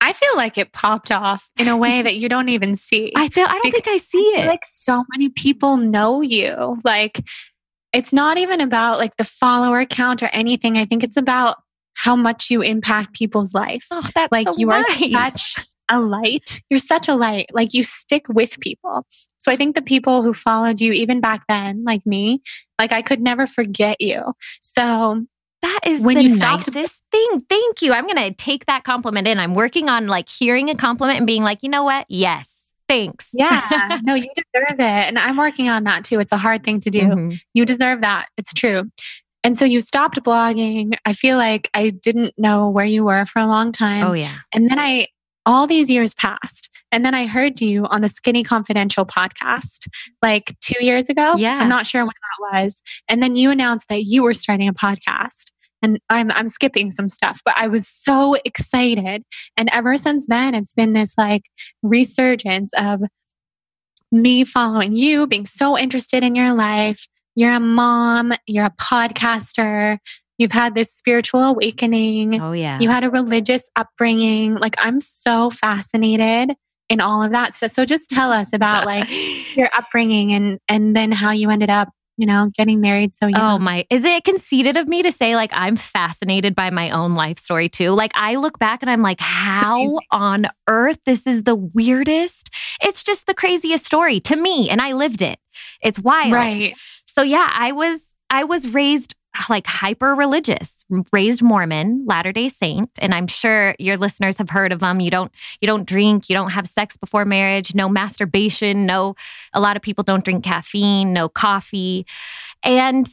I 0.00 0.12
feel 0.12 0.36
like 0.36 0.58
it 0.58 0.72
popped 0.72 1.10
off 1.10 1.50
in 1.58 1.68
a 1.68 1.76
way 1.76 2.02
that 2.02 2.16
you 2.16 2.28
don't 2.28 2.48
even 2.48 2.76
see. 2.76 3.12
I 3.16 3.28
feel 3.28 3.46
I 3.46 3.58
don't 3.62 3.72
think 3.72 3.88
I 3.88 3.98
see 3.98 4.34
I 4.36 4.42
it. 4.42 4.46
like 4.46 4.62
so 4.70 5.04
many 5.10 5.28
people 5.28 5.76
know 5.76 6.20
you. 6.20 6.78
Like 6.84 7.20
it's 7.92 8.12
not 8.12 8.38
even 8.38 8.60
about 8.60 8.98
like 8.98 9.16
the 9.16 9.24
follower 9.24 9.84
count 9.84 10.22
or 10.22 10.30
anything. 10.32 10.76
I 10.76 10.84
think 10.84 11.02
it's 11.02 11.16
about 11.16 11.56
how 11.94 12.14
much 12.14 12.50
you 12.50 12.62
impact 12.62 13.14
people's 13.14 13.54
life. 13.54 13.86
Oh, 13.90 14.08
that's 14.14 14.30
like 14.30 14.46
so 14.52 14.58
you 14.58 14.66
nice. 14.68 14.86
are 14.88 15.30
such 15.30 15.66
a 15.88 16.00
light. 16.00 16.60
You're 16.70 16.78
such 16.78 17.08
a 17.08 17.16
light. 17.16 17.46
Like 17.52 17.74
you 17.74 17.82
stick 17.82 18.28
with 18.28 18.60
people. 18.60 19.04
So 19.38 19.50
I 19.50 19.56
think 19.56 19.74
the 19.74 19.82
people 19.82 20.22
who 20.22 20.32
followed 20.32 20.80
you 20.80 20.92
even 20.92 21.20
back 21.20 21.42
then, 21.48 21.82
like 21.84 22.06
me, 22.06 22.42
like 22.78 22.92
I 22.92 23.02
could 23.02 23.20
never 23.20 23.46
forget 23.46 24.00
you. 24.00 24.22
So 24.60 25.24
that 25.62 25.80
is 25.86 26.02
when 26.02 26.16
the 26.16 26.22
you 26.24 26.36
nicest 26.36 27.00
thing. 27.10 27.44
Thank 27.48 27.82
you. 27.82 27.92
I'm 27.92 28.06
going 28.06 28.16
to 28.16 28.32
take 28.32 28.66
that 28.66 28.84
compliment 28.84 29.26
in. 29.26 29.38
I'm 29.38 29.54
working 29.54 29.88
on 29.88 30.06
like 30.06 30.28
hearing 30.28 30.70
a 30.70 30.74
compliment 30.74 31.18
and 31.18 31.26
being 31.26 31.42
like, 31.42 31.62
you 31.62 31.68
know 31.68 31.82
what? 31.82 32.06
Yes. 32.08 32.54
Thanks. 32.88 33.28
Yeah. 33.32 34.00
no, 34.04 34.14
you 34.14 34.28
deserve 34.34 34.78
it. 34.78 34.80
And 34.80 35.18
I'm 35.18 35.36
working 35.36 35.68
on 35.68 35.84
that 35.84 36.04
too. 36.04 36.20
It's 36.20 36.32
a 36.32 36.38
hard 36.38 36.64
thing 36.64 36.80
to 36.80 36.90
do. 36.90 37.00
Mm-hmm. 37.00 37.36
You 37.54 37.64
deserve 37.64 38.00
that. 38.00 38.28
It's 38.36 38.52
true. 38.52 38.90
And 39.44 39.56
so 39.56 39.64
you 39.64 39.80
stopped 39.80 40.22
blogging. 40.22 40.96
I 41.04 41.12
feel 41.12 41.36
like 41.36 41.70
I 41.74 41.90
didn't 41.90 42.34
know 42.38 42.68
where 42.68 42.84
you 42.84 43.04
were 43.04 43.24
for 43.26 43.40
a 43.40 43.46
long 43.46 43.72
time. 43.72 44.06
Oh, 44.06 44.12
yeah. 44.12 44.36
And 44.52 44.70
then 44.70 44.78
I, 44.78 45.06
all 45.46 45.66
these 45.66 45.88
years 45.88 46.14
passed. 46.14 46.67
And 46.90 47.04
then 47.04 47.14
I 47.14 47.26
heard 47.26 47.60
you 47.60 47.86
on 47.86 48.00
the 48.00 48.08
Skinny 48.08 48.42
Confidential 48.42 49.04
podcast 49.04 49.88
like 50.22 50.54
two 50.60 50.82
years 50.84 51.08
ago. 51.08 51.36
Yeah. 51.36 51.58
I'm 51.58 51.68
not 51.68 51.86
sure 51.86 52.02
when 52.02 52.08
that 52.08 52.62
was. 52.62 52.80
And 53.08 53.22
then 53.22 53.34
you 53.34 53.50
announced 53.50 53.88
that 53.88 54.04
you 54.04 54.22
were 54.22 54.34
starting 54.34 54.68
a 54.68 54.72
podcast. 54.72 55.52
And 55.80 56.00
I'm, 56.10 56.32
I'm 56.32 56.48
skipping 56.48 56.90
some 56.90 57.08
stuff, 57.08 57.40
but 57.44 57.54
I 57.56 57.68
was 57.68 57.86
so 57.86 58.34
excited. 58.44 59.22
And 59.56 59.68
ever 59.72 59.96
since 59.96 60.26
then, 60.26 60.54
it's 60.54 60.74
been 60.74 60.92
this 60.92 61.14
like 61.16 61.42
resurgence 61.82 62.72
of 62.76 63.02
me 64.10 64.44
following 64.44 64.94
you, 64.94 65.26
being 65.26 65.46
so 65.46 65.78
interested 65.78 66.24
in 66.24 66.34
your 66.34 66.54
life. 66.54 67.06
You're 67.36 67.54
a 67.54 67.60
mom, 67.60 68.32
you're 68.46 68.66
a 68.66 68.74
podcaster, 68.80 69.98
You've 70.38 70.52
had 70.52 70.76
this 70.76 70.94
spiritual 70.94 71.42
awakening. 71.42 72.40
Oh, 72.40 72.52
yeah. 72.52 72.78
You 72.78 72.88
had 72.88 73.02
a 73.02 73.10
religious 73.10 73.68
upbringing. 73.74 74.54
Like, 74.54 74.76
I'm 74.78 75.00
so 75.00 75.50
fascinated 75.50 76.52
in 76.88 77.00
all 77.00 77.22
of 77.22 77.32
that 77.32 77.54
stuff. 77.54 77.72
So 77.72 77.84
just 77.84 78.08
tell 78.08 78.32
us 78.32 78.52
about 78.52 78.86
like 78.86 79.08
your 79.56 79.68
upbringing 79.76 80.32
and 80.32 80.58
and 80.68 80.96
then 80.96 81.12
how 81.12 81.32
you 81.32 81.50
ended 81.50 81.70
up 81.70 81.88
you 82.18 82.26
know, 82.26 82.50
getting 82.56 82.80
married 82.80 83.14
so 83.14 83.26
oh 83.26 83.28
young. 83.28 83.40
Oh 83.40 83.58
my, 83.60 83.86
is 83.90 84.02
it 84.02 84.24
conceited 84.24 84.76
of 84.76 84.88
me 84.88 85.04
to 85.04 85.12
say 85.12 85.36
like 85.36 85.52
I'm 85.54 85.76
fascinated 85.76 86.54
by 86.56 86.70
my 86.70 86.90
own 86.90 87.14
life 87.14 87.38
story 87.38 87.68
too? 87.68 87.90
Like 87.90 88.10
I 88.16 88.34
look 88.34 88.58
back 88.58 88.82
and 88.82 88.90
I'm 88.90 89.02
like, 89.02 89.20
how 89.20 90.00
on 90.10 90.48
earth 90.68 90.98
this 91.06 91.28
is 91.28 91.44
the 91.44 91.54
weirdest? 91.54 92.50
It's 92.82 93.04
just 93.04 93.26
the 93.26 93.34
craziest 93.34 93.86
story 93.86 94.18
to 94.20 94.34
me 94.34 94.68
and 94.68 94.80
I 94.80 94.92
lived 94.92 95.22
it. 95.22 95.38
It's 95.80 95.98
wild. 96.00 96.32
Right. 96.32 96.74
So 97.06 97.22
yeah, 97.22 97.48
I 97.52 97.70
was 97.70 98.00
I 98.30 98.44
was 98.44 98.68
raised 98.68 99.14
like 99.48 99.66
hyper 99.66 100.14
religious, 100.14 100.84
raised 101.12 101.42
Mormon, 101.42 102.04
Latter-day 102.06 102.48
Saint, 102.48 102.90
and 103.00 103.14
I'm 103.14 103.26
sure 103.26 103.74
your 103.78 103.96
listeners 103.96 104.38
have 104.38 104.50
heard 104.50 104.72
of 104.72 104.80
them. 104.80 105.00
You 105.00 105.10
don't 105.10 105.32
you 105.60 105.66
don't 105.66 105.86
drink, 105.86 106.28
you 106.28 106.34
don't 106.34 106.50
have 106.50 106.66
sex 106.66 106.96
before 106.96 107.24
marriage, 107.24 107.74
no 107.74 107.88
masturbation, 107.88 108.86
no 108.86 109.14
a 109.52 109.60
lot 109.60 109.76
of 109.76 109.82
people 109.82 110.04
don't 110.04 110.24
drink 110.24 110.44
caffeine, 110.44 111.12
no 111.12 111.28
coffee. 111.28 112.06
And 112.62 113.06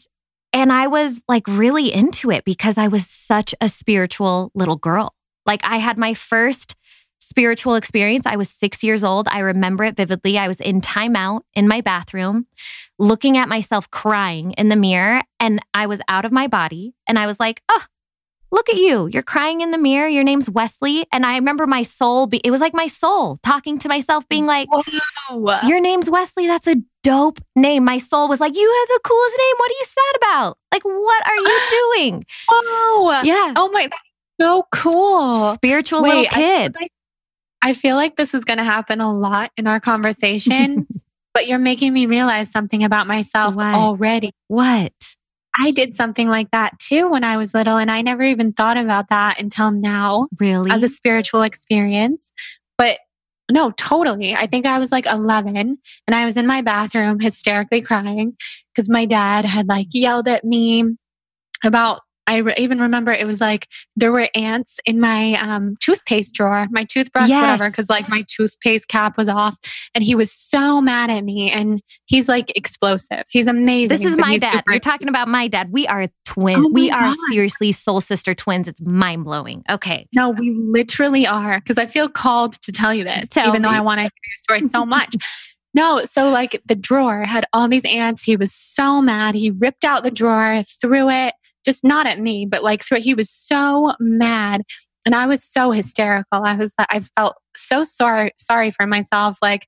and 0.54 0.72
I 0.72 0.88
was 0.88 1.22
like 1.28 1.48
really 1.48 1.94
into 1.94 2.32
it 2.32 2.46
because 2.46 2.78
I 2.78 2.88
was 2.88 3.08
such 3.08 3.54
a 3.60 3.70
spiritual 3.70 4.52
little 4.56 4.78
girl. 4.78 5.14
Like 5.46 5.62
I 5.64 5.78
had 5.78 5.98
my 5.98 6.14
first 6.14 6.76
spiritual 7.28 7.76
experience. 7.76 8.26
I 8.26 8.36
was 8.36 8.50
six 8.50 8.84
years 8.84 9.04
old. 9.04 9.28
I 9.30 9.40
remember 9.40 9.84
it 9.84 9.96
vividly. 9.96 10.38
I 10.38 10.48
was 10.48 10.62
in 10.62 10.82
timeout 10.82 11.42
in 11.54 11.68
my 11.68 11.82
bathroom, 11.82 12.48
looking 13.00 13.38
at 13.38 13.50
myself 13.50 13.90
crying 13.92 14.52
in 14.54 14.70
the 14.70 14.76
mirror, 14.76 15.22
and 15.40 15.60
I 15.74 15.88
was 15.88 16.00
out 16.08 16.26
of 16.26 16.32
my 16.32 16.48
body. 16.48 16.94
And 17.08 17.18
I 17.18 17.26
was 17.26 17.40
like, 17.40 17.62
oh, 17.70 17.84
look 18.52 18.70
at 18.70 18.78
you. 18.78 19.08
You're 19.08 19.24
crying 19.24 19.62
in 19.62 19.72
the 19.72 19.78
mirror. 19.78 20.08
Your 20.08 20.24
name's 20.24 20.50
Weslie. 20.50 21.06
And 21.12 21.26
I 21.26 21.36
remember 21.36 21.68
my 21.68 21.84
soul, 21.84 22.28
be- 22.28 22.42
it 22.44 22.52
was 22.52 22.62
like 22.62 22.74
my 22.74 22.88
soul 22.88 23.38
talking 23.44 23.78
to 23.80 23.90
myself, 23.90 24.28
being 24.30 24.46
like, 24.46 24.70
Whoa. 24.72 25.60
Your 25.64 25.82
name's 25.82 26.10
Weslie. 26.10 26.48
That's 26.48 26.68
a 26.68 26.78
dope 27.04 27.40
name. 27.56 27.84
My 27.84 27.98
soul 27.98 28.30
was 28.30 28.40
like, 28.40 28.56
You 28.56 28.76
have 28.80 28.88
the 28.88 29.00
coolest 29.04 29.36
name. 29.38 29.56
What 29.58 29.72
are 29.72 29.80
you 29.80 29.86
sad 29.86 30.16
about? 30.18 30.58
Like, 30.72 30.84
what 30.86 31.28
are 31.28 31.36
you 31.36 31.60
doing? 31.96 32.26
Oh, 32.50 33.22
yeah. 33.24 33.54
Oh 33.56 33.70
my, 33.70 33.90
so 34.40 34.68
cool. 34.72 35.54
Spiritual 35.54 36.04
Wait, 36.04 36.10
little 36.10 36.26
kid. 36.26 36.76
I, 36.80 36.84
I 36.84 36.88
feel 37.74 37.96
like 37.96 38.16
this 38.16 38.34
is 38.34 38.46
going 38.46 38.58
to 38.58 38.64
happen 38.64 39.02
a 39.02 39.14
lot 39.14 39.52
in 39.58 39.68
our 39.68 39.80
conversation, 39.80 40.88
but 41.34 41.48
you're 41.48 41.60
making 41.60 41.94
me 41.94 42.06
realize 42.06 42.52
something 42.52 42.84
about 42.84 43.08
myself 43.08 43.56
what? 43.56 43.74
already. 43.74 44.32
What? 44.48 44.94
I 45.58 45.72
did 45.72 45.96
something 45.96 46.28
like 46.28 46.52
that 46.52 46.78
too 46.80 47.10
when 47.10 47.24
I 47.24 47.38
was 47.38 47.54
little, 47.54 47.78
and 47.78 47.90
I 47.90 48.02
never 48.02 48.24
even 48.24 48.54
thought 48.54 48.78
about 48.78 49.10
that 49.10 49.40
until 49.40 49.72
now. 49.72 50.28
Really? 50.40 50.70
As 50.72 50.84
a 50.84 50.90
spiritual 50.90 51.44
experience. 51.44 52.34
But 52.78 53.00
no, 53.52 53.72
totally. 53.72 54.36
I 54.36 54.48
think 54.48 54.66
I 54.66 54.80
was 54.80 54.92
like 54.92 55.06
11 55.06 55.56
and 55.56 55.78
I 56.12 56.26
was 56.26 56.36
in 56.36 56.48
my 56.48 56.62
bathroom 56.62 57.20
hysterically 57.20 57.82
crying 57.82 58.36
because 58.74 58.90
my 58.90 59.06
dad 59.06 59.46
had 59.46 59.68
like 59.68 59.88
yelled 59.94 60.28
at 60.28 60.44
me 60.44 60.84
about 61.64 62.02
I 62.28 62.38
re- 62.38 62.56
even 62.58 62.80
remember 62.80 63.12
it 63.12 63.28
was 63.28 63.40
like 63.40 63.68
there 63.96 64.12
were 64.12 64.28
ants 64.36 64.80
in 64.86 65.00
my 65.00 65.34
um, 65.34 65.76
toothpaste 65.80 66.34
drawer, 66.34 66.68
my 66.72 66.84
toothbrush, 66.84 67.30
yes. 67.30 67.42
whatever, 67.42 67.70
because 67.70 67.90
like 67.90 68.10
my 68.10 68.24
toothpaste 68.36 68.88
cap 68.88 69.18
was 69.18 69.30
off. 69.30 69.58
And 69.94 70.04
he 70.04 70.16
was 70.16 70.32
so 70.32 70.82
mad 70.82 71.10
at 71.10 71.24
me. 71.24 71.52
And 71.52 71.82
he's 72.08 72.28
like 72.28 72.56
explosive. 72.56 73.24
He's 73.32 73.48
amazing. 73.48 73.98
This 73.98 74.12
is 74.12 74.18
my 74.18 74.38
dad. 74.38 74.64
You're 74.68 74.80
talking 74.80 75.08
about 75.08 75.28
my 75.28 75.48
dad. 75.48 75.72
We 75.72 75.88
are 75.88 76.08
twins. 76.26 76.66
Oh 76.66 76.72
we 76.72 76.90
God. 76.90 77.04
are 77.04 77.14
seriously 77.30 77.72
soul 77.72 78.02
sister 78.02 78.34
twins. 78.34 78.68
It's 78.68 78.82
mind 78.82 79.24
blowing. 79.24 79.64
Okay. 79.70 80.08
No, 80.14 80.30
we 80.32 80.52
literally 80.52 81.28
are. 81.28 81.60
Because 81.60 81.78
I 81.78 81.86
feel 81.86 82.10
called 82.10 82.54
to 82.62 82.72
tell 82.72 82.94
you 82.94 83.04
this, 83.04 83.30
tell 83.30 83.48
even 83.48 83.62
me. 83.62 83.68
though 83.68 83.74
I 83.74 83.82
want 83.82 84.00
to 84.00 84.04
hear 84.04 84.12
your 84.12 84.60
story 84.60 84.70
so 84.70 84.86
much. 84.86 85.16
No, 85.76 86.06
so 86.10 86.30
like 86.30 86.62
the 86.66 86.74
drawer 86.74 87.26
had 87.26 87.46
all 87.52 87.68
these 87.68 87.84
ants. 87.84 88.24
He 88.24 88.38
was 88.38 88.54
so 88.54 89.02
mad. 89.02 89.36
He 89.36 89.52
ripped 89.52 89.84
out 89.84 90.04
the 90.04 90.10
drawer, 90.10 90.64
threw 90.64 91.10
it 91.10 91.34
just 91.66 91.84
not 91.84 92.08
at 92.08 92.20
me, 92.20 92.46
but 92.46 92.64
like 92.64 92.84
through, 92.84 93.02
he 93.02 93.14
was 93.14 93.30
so 93.30 93.94
mad. 94.00 94.62
And 95.06 95.14
I 95.16 95.28
was 95.28 95.44
so 95.44 95.72
hysterical. 95.72 96.44
I 96.46 96.56
was, 96.56 96.74
I 96.80 97.00
felt 97.00 97.36
so 97.56 97.84
sorry, 97.84 98.32
sorry 98.40 98.72
for 98.72 98.88
myself. 98.88 99.38
Like 99.42 99.68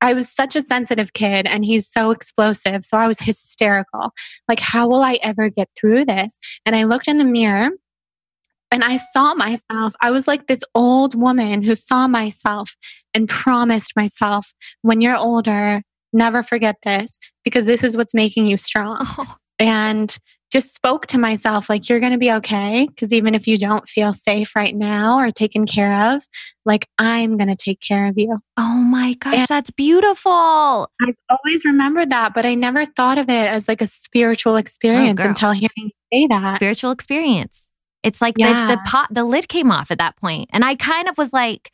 I 0.00 0.12
was 0.12 0.28
such 0.34 0.56
a 0.56 0.62
sensitive 0.62 1.12
kid 1.12 1.46
and 1.46 1.64
he's 1.64 1.90
so 1.90 2.10
explosive. 2.10 2.84
So 2.84 2.96
I 2.96 3.06
was 3.06 3.18
hysterical. 3.20 4.12
Like, 4.48 4.60
how 4.60 4.88
will 4.88 5.02
I 5.02 5.18
ever 5.22 5.50
get 5.50 5.68
through 5.78 6.04
this? 6.04 6.38
And 6.64 6.76
I 6.76 6.84
looked 6.84 7.08
in 7.08 7.18
the 7.18 7.24
mirror 7.24 7.70
And 8.72 8.84
I 8.84 8.98
saw 9.12 9.34
myself. 9.34 9.94
I 10.00 10.10
was 10.10 10.28
like 10.28 10.46
this 10.46 10.62
old 10.74 11.14
woman 11.14 11.62
who 11.62 11.74
saw 11.74 12.06
myself 12.06 12.76
and 13.14 13.28
promised 13.28 13.96
myself, 13.96 14.52
when 14.82 15.00
you're 15.00 15.16
older, 15.16 15.82
never 16.12 16.42
forget 16.42 16.76
this 16.84 17.18
because 17.44 17.66
this 17.66 17.82
is 17.82 17.96
what's 17.96 18.14
making 18.14 18.46
you 18.46 18.56
strong. 18.56 18.98
Oh. 19.18 19.36
And 19.58 20.16
just 20.50 20.74
spoke 20.74 21.06
to 21.06 21.18
myself 21.18 21.70
like 21.70 21.88
you're 21.88 22.00
going 22.00 22.12
to 22.12 22.18
be 22.18 22.32
okay 22.32 22.86
because 22.88 23.12
even 23.12 23.34
if 23.34 23.46
you 23.46 23.56
don't 23.56 23.86
feel 23.86 24.12
safe 24.12 24.56
right 24.56 24.74
now 24.74 25.18
or 25.18 25.30
taken 25.30 25.64
care 25.64 26.12
of 26.12 26.22
like 26.64 26.88
i'm 26.98 27.36
going 27.36 27.48
to 27.48 27.56
take 27.56 27.80
care 27.80 28.06
of 28.06 28.18
you. 28.18 28.38
Oh 28.56 28.74
my 28.74 29.14
gosh 29.14 29.34
and 29.36 29.48
that's 29.48 29.70
beautiful. 29.70 30.90
I've 31.00 31.14
always 31.28 31.64
remembered 31.64 32.10
that 32.10 32.34
but 32.34 32.44
i 32.44 32.54
never 32.54 32.84
thought 32.84 33.18
of 33.18 33.28
it 33.28 33.48
as 33.48 33.68
like 33.68 33.80
a 33.80 33.86
spiritual 33.86 34.54
oh, 34.54 34.56
experience 34.56 35.20
oh, 35.22 35.28
until 35.28 35.52
hearing 35.52 35.70
you 35.76 35.90
say 36.12 36.26
that. 36.26 36.56
Spiritual 36.56 36.90
experience. 36.90 37.68
It's 38.02 38.20
like 38.20 38.34
yeah. 38.38 38.66
the, 38.66 38.76
the 38.76 38.82
pot 38.86 39.08
the 39.10 39.24
lid 39.24 39.48
came 39.48 39.70
off 39.70 39.90
at 39.90 39.98
that 39.98 40.16
point 40.16 40.50
and 40.52 40.64
i 40.64 40.74
kind 40.74 41.08
of 41.08 41.16
was 41.16 41.32
like 41.32 41.70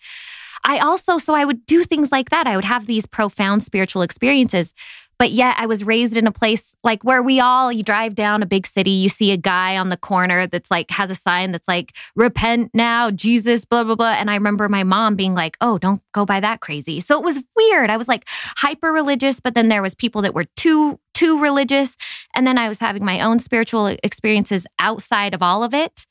i 0.64 0.78
also 0.78 1.18
so 1.18 1.34
i 1.34 1.44
would 1.44 1.64
do 1.66 1.82
things 1.82 2.12
like 2.12 2.30
that. 2.30 2.46
I 2.46 2.56
would 2.56 2.64
have 2.64 2.86
these 2.86 3.06
profound 3.06 3.62
spiritual 3.62 4.02
experiences 4.02 4.74
but 5.18 5.30
yet 5.30 5.56
I 5.58 5.66
was 5.66 5.84
raised 5.84 6.16
in 6.16 6.26
a 6.26 6.32
place 6.32 6.76
like 6.84 7.02
where 7.02 7.22
we 7.22 7.40
all, 7.40 7.72
you 7.72 7.82
drive 7.82 8.14
down 8.14 8.42
a 8.42 8.46
big 8.46 8.66
city, 8.66 8.90
you 8.90 9.08
see 9.08 9.32
a 9.32 9.36
guy 9.36 9.76
on 9.76 9.88
the 9.88 9.96
corner 9.96 10.46
that's 10.46 10.70
like, 10.70 10.90
has 10.90 11.10
a 11.10 11.14
sign 11.14 11.52
that's 11.52 11.68
like, 11.68 11.96
repent 12.14 12.70
now, 12.74 13.10
Jesus, 13.10 13.64
blah, 13.64 13.84
blah, 13.84 13.94
blah. 13.94 14.12
And 14.12 14.30
I 14.30 14.34
remember 14.34 14.68
my 14.68 14.84
mom 14.84 15.16
being 15.16 15.34
like, 15.34 15.56
oh, 15.60 15.78
don't 15.78 16.02
go 16.12 16.26
by 16.26 16.40
that 16.40 16.60
crazy. 16.60 17.00
So 17.00 17.18
it 17.18 17.24
was 17.24 17.38
weird. 17.56 17.90
I 17.90 17.96
was 17.96 18.08
like 18.08 18.28
hyper 18.56 18.92
religious, 18.92 19.40
but 19.40 19.54
then 19.54 19.68
there 19.68 19.82
was 19.82 19.94
people 19.94 20.22
that 20.22 20.34
were 20.34 20.46
too, 20.56 21.00
too 21.14 21.40
religious. 21.40 21.96
And 22.34 22.46
then 22.46 22.58
I 22.58 22.68
was 22.68 22.78
having 22.78 23.04
my 23.04 23.20
own 23.20 23.38
spiritual 23.38 23.86
experiences 24.02 24.66
outside 24.78 25.34
of 25.34 25.42
all 25.42 25.62
of 25.62 25.72
it. 25.72 26.06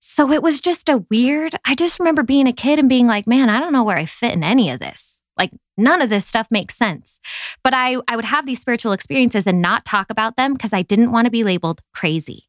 So 0.00 0.30
it 0.30 0.42
was 0.42 0.60
just 0.60 0.88
a 0.90 1.04
weird, 1.10 1.56
I 1.64 1.74
just 1.74 1.98
remember 1.98 2.22
being 2.22 2.46
a 2.46 2.52
kid 2.52 2.78
and 2.78 2.88
being 2.88 3.06
like, 3.06 3.26
man, 3.26 3.48
I 3.48 3.58
don't 3.58 3.72
know 3.72 3.84
where 3.84 3.96
I 3.96 4.04
fit 4.04 4.32
in 4.32 4.44
any 4.44 4.70
of 4.70 4.78
this. 4.78 5.13
Like 5.38 5.50
none 5.76 6.00
of 6.00 6.10
this 6.10 6.26
stuff 6.26 6.48
makes 6.50 6.76
sense. 6.76 7.20
But 7.62 7.74
I, 7.74 7.96
I 8.08 8.16
would 8.16 8.24
have 8.24 8.46
these 8.46 8.60
spiritual 8.60 8.92
experiences 8.92 9.46
and 9.46 9.60
not 9.60 9.84
talk 9.84 10.10
about 10.10 10.36
them 10.36 10.52
because 10.52 10.72
I 10.72 10.82
didn't 10.82 11.12
want 11.12 11.26
to 11.26 11.30
be 11.30 11.44
labeled 11.44 11.80
crazy. 11.92 12.48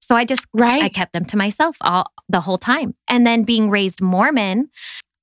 So 0.00 0.14
I 0.14 0.24
just 0.24 0.46
right. 0.52 0.82
I 0.82 0.88
kept 0.88 1.12
them 1.12 1.24
to 1.26 1.36
myself 1.36 1.76
all 1.80 2.12
the 2.28 2.40
whole 2.40 2.58
time. 2.58 2.94
And 3.08 3.26
then 3.26 3.42
being 3.42 3.70
raised 3.70 4.00
Mormon, 4.00 4.70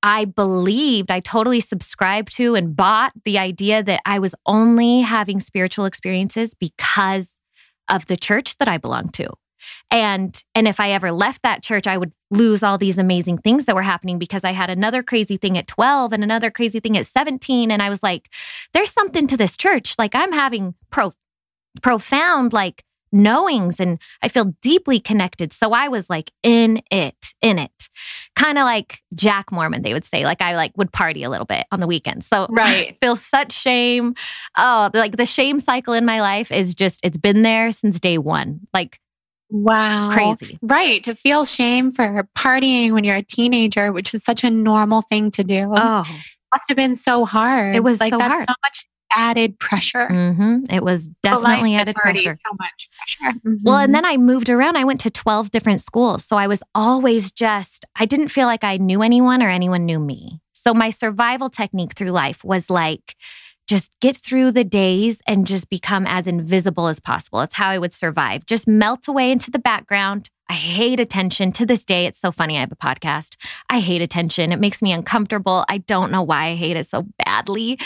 I 0.02 0.26
believed, 0.26 1.10
I 1.10 1.20
totally 1.20 1.60
subscribed 1.60 2.36
to 2.36 2.54
and 2.54 2.76
bought 2.76 3.12
the 3.24 3.38
idea 3.38 3.82
that 3.82 4.02
I 4.04 4.18
was 4.18 4.34
only 4.44 5.00
having 5.00 5.40
spiritual 5.40 5.86
experiences 5.86 6.54
because 6.54 7.30
of 7.88 8.06
the 8.06 8.16
church 8.16 8.58
that 8.58 8.68
I 8.68 8.76
belonged 8.76 9.14
to. 9.14 9.30
And 9.90 10.42
and 10.54 10.66
if 10.68 10.80
I 10.80 10.90
ever 10.90 11.12
left 11.12 11.42
that 11.42 11.62
church, 11.62 11.86
I 11.86 11.96
would 11.96 12.12
lose 12.30 12.62
all 12.62 12.78
these 12.78 12.98
amazing 12.98 13.38
things 13.38 13.64
that 13.64 13.74
were 13.74 13.82
happening 13.82 14.18
because 14.18 14.44
I 14.44 14.52
had 14.52 14.70
another 14.70 15.02
crazy 15.02 15.36
thing 15.36 15.56
at 15.56 15.66
12 15.68 16.12
and 16.12 16.24
another 16.24 16.50
crazy 16.50 16.80
thing 16.80 16.96
at 16.96 17.06
17 17.06 17.70
and 17.70 17.80
I 17.80 17.88
was 17.88 18.02
like 18.02 18.28
there's 18.72 18.90
something 18.90 19.26
to 19.28 19.36
this 19.36 19.56
church. 19.56 19.94
Like 19.98 20.14
I'm 20.14 20.32
having 20.32 20.74
pro 20.90 21.12
profound 21.82 22.52
like 22.52 22.84
knowings 23.14 23.80
and 23.80 23.98
I 24.22 24.28
feel 24.28 24.52
deeply 24.60 25.00
connected. 25.00 25.52
So 25.52 25.72
I 25.72 25.88
was 25.88 26.10
like 26.10 26.32
in 26.42 26.82
it, 26.90 27.14
in 27.40 27.58
it. 27.58 27.88
Kind 28.34 28.58
of 28.58 28.64
like 28.64 29.00
Jack 29.14 29.52
Mormon, 29.52 29.82
they 29.82 29.94
would 29.94 30.04
say. 30.04 30.24
Like 30.24 30.42
I 30.42 30.56
like 30.56 30.72
would 30.76 30.92
party 30.92 31.22
a 31.22 31.30
little 31.30 31.46
bit 31.46 31.66
on 31.70 31.80
the 31.80 31.86
weekends. 31.86 32.26
So 32.26 32.46
right. 32.50 32.88
I 32.88 32.92
feel 32.92 33.16
such 33.16 33.52
shame. 33.52 34.14
Oh, 34.58 34.90
like 34.92 35.16
the 35.16 35.24
shame 35.24 35.60
cycle 35.60 35.94
in 35.94 36.04
my 36.04 36.20
life 36.20 36.50
is 36.50 36.74
just 36.74 37.00
it's 37.02 37.16
been 37.16 37.42
there 37.42 37.72
since 37.72 38.00
day 38.00 38.18
one. 38.18 38.60
Like 38.74 38.98
Wow. 39.54 40.10
Crazy. 40.12 40.58
Right. 40.62 41.04
To 41.04 41.14
feel 41.14 41.44
shame 41.44 41.92
for 41.92 42.28
partying 42.36 42.90
when 42.90 43.04
you're 43.04 43.16
a 43.16 43.22
teenager, 43.22 43.92
which 43.92 44.12
is 44.12 44.24
such 44.24 44.42
a 44.42 44.50
normal 44.50 45.02
thing 45.02 45.30
to 45.30 45.44
do. 45.44 45.72
Oh. 45.76 46.02
Must 46.52 46.68
have 46.68 46.76
been 46.76 46.96
so 46.96 47.24
hard. 47.24 47.76
It 47.76 47.84
was 47.84 48.00
like 48.00 48.12
so 48.12 48.18
that's 48.18 48.34
hard. 48.34 48.48
so 48.48 48.54
much 48.64 48.84
added 49.12 49.56
pressure. 49.60 50.08
Mm-hmm. 50.10 50.64
It 50.70 50.82
was 50.82 51.06
definitely 51.22 51.76
added 51.76 51.94
pressure. 51.94 52.36
So 52.44 52.56
much 52.58 52.88
pressure. 52.98 53.38
Mm-hmm. 53.46 53.54
Well, 53.64 53.78
and 53.78 53.94
then 53.94 54.04
I 54.04 54.16
moved 54.16 54.48
around. 54.48 54.76
I 54.76 54.82
went 54.82 55.00
to 55.02 55.10
12 55.10 55.52
different 55.52 55.80
schools. 55.80 56.24
So 56.24 56.36
I 56.36 56.48
was 56.48 56.60
always 56.74 57.30
just, 57.30 57.84
I 57.94 58.06
didn't 58.06 58.28
feel 58.28 58.46
like 58.46 58.64
I 58.64 58.76
knew 58.78 59.02
anyone 59.02 59.40
or 59.40 59.48
anyone 59.48 59.84
knew 59.84 60.00
me. 60.00 60.40
So 60.52 60.74
my 60.74 60.90
survival 60.90 61.48
technique 61.48 61.94
through 61.94 62.10
life 62.10 62.42
was 62.42 62.68
like, 62.68 63.14
just 63.66 63.90
get 64.00 64.16
through 64.16 64.52
the 64.52 64.64
days 64.64 65.20
and 65.26 65.46
just 65.46 65.68
become 65.70 66.06
as 66.06 66.26
invisible 66.26 66.86
as 66.86 67.00
possible. 67.00 67.40
It's 67.40 67.54
how 67.54 67.70
I 67.70 67.78
would 67.78 67.92
survive. 67.92 68.46
Just 68.46 68.68
melt 68.68 69.08
away 69.08 69.30
into 69.30 69.50
the 69.50 69.58
background. 69.58 70.30
I 70.48 70.54
hate 70.54 71.00
attention 71.00 71.52
to 71.52 71.64
this 71.64 71.84
day. 71.84 72.04
It's 72.04 72.20
so 72.20 72.30
funny. 72.30 72.56
I 72.58 72.60
have 72.60 72.72
a 72.72 72.76
podcast. 72.76 73.36
I 73.70 73.80
hate 73.80 74.02
attention. 74.02 74.52
It 74.52 74.60
makes 74.60 74.82
me 74.82 74.92
uncomfortable. 74.92 75.64
I 75.68 75.78
don't 75.78 76.10
know 76.10 76.22
why 76.22 76.48
I 76.48 76.54
hate 76.54 76.76
it 76.76 76.86
so 76.86 77.06
badly, 77.24 77.78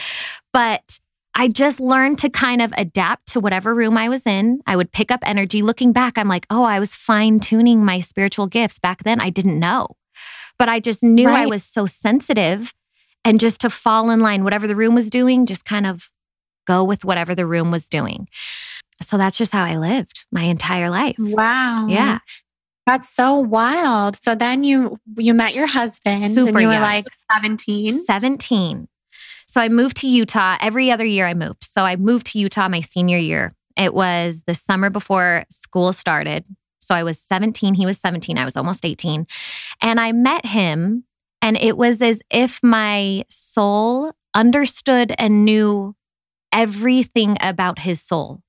but 0.53 0.99
I 1.35 1.47
just 1.47 1.79
learned 1.79 2.19
to 2.21 2.31
kind 2.31 2.61
of 2.61 2.75
adapt 2.77 3.29
to 3.29 3.41
whatever 3.41 3.73
room 3.73 3.97
I 3.97 4.09
was 4.09 4.27
in. 4.27 4.61
I 4.67 4.75
would 4.75 4.91
pick 4.91 5.13
up 5.13 5.21
energy. 5.23 5.63
Looking 5.63 5.93
back, 5.93 6.19
I'm 6.19 6.27
like, 6.27 6.47
oh, 6.51 6.65
I 6.65 6.81
was 6.81 6.95
fine 6.95 7.39
tuning 7.39 7.85
my 7.85 8.01
spiritual 8.01 8.49
gifts 8.49 8.81
back 8.81 9.05
then. 9.05 9.21
I 9.21 9.31
didn't 9.31 9.61
know, 9.61 9.91
but 10.59 10.69
I 10.69 10.81
just 10.81 11.01
knew 11.01 11.29
right. 11.29 11.43
I 11.43 11.47
was 11.47 11.63
so 11.63 11.87
sensitive 11.87 12.75
and 13.25 13.41
just 13.41 13.61
to 13.61 13.71
fall 13.71 14.11
in 14.11 14.21
line, 14.21 14.45
whatever 14.45 14.67
the 14.67 14.77
room 14.77 14.95
was 14.95 15.11
doing, 15.11 15.47
just 15.47 15.65
kind 15.65 15.87
of 15.87 16.11
go 16.67 16.85
with 16.85 17.05
whatever 17.05 17.35
the 17.35 17.47
room 17.47 17.71
was 17.71 17.89
doing. 17.89 18.29
So 19.03 19.17
that's 19.17 19.37
just 19.37 19.53
how 19.53 19.65
I 19.65 19.77
lived 19.77 20.27
my 20.33 20.43
entire 20.43 20.91
life. 20.91 21.17
Wow. 21.19 21.87
Yeah. 21.89 22.19
That's 22.87 23.09
so 23.09 23.35
wild. 23.35 24.17
So 24.17 24.35
then 24.35 24.65
you 24.65 24.99
you 25.17 25.35
met 25.35 25.55
your 25.55 25.67
husband 25.67 26.35
Super 26.35 26.49
and 26.49 26.61
you 26.61 26.67
were 26.69 26.73
young. 26.73 26.83
like 26.83 27.07
17. 27.33 28.05
17. 28.05 28.89
So 29.47 29.61
I 29.61 29.69
moved 29.69 29.99
to 29.99 30.09
Utah. 30.09 30.57
Every 30.61 30.91
other 30.91 31.05
year 31.05 31.27
I 31.27 31.35
moved. 31.35 31.65
So 31.65 31.83
I 31.83 31.97
moved 31.97 32.27
to 32.29 32.39
Utah 32.39 32.69
my 32.69 32.81
senior 32.81 33.19
year. 33.19 33.53
It 33.77 33.95
was 33.95 34.43
the 34.47 34.55
summer 34.55 34.91
before 34.91 35.45
school 35.51 35.93
started. 35.93 36.47
So 36.81 36.95
I 36.95 37.03
was 37.03 37.19
17, 37.21 37.75
he 37.75 37.85
was 37.85 37.99
17, 37.99 38.39
I 38.39 38.47
was 38.47 38.57
almost 38.57 38.85
18. 38.85 39.27
And 39.83 40.01
I 40.01 40.13
met 40.13 40.47
him 40.47 41.05
and 41.43 41.57
it 41.57 41.77
was 41.77 42.03
as 42.03 42.21
if 42.31 42.61
my 42.63 43.25
soul 43.31 44.13
understood 44.35 45.15
and 45.19 45.45
knew 45.45 45.95
everything 46.53 47.37
about 47.41 47.79
his 47.79 48.01
soul. 48.01 48.41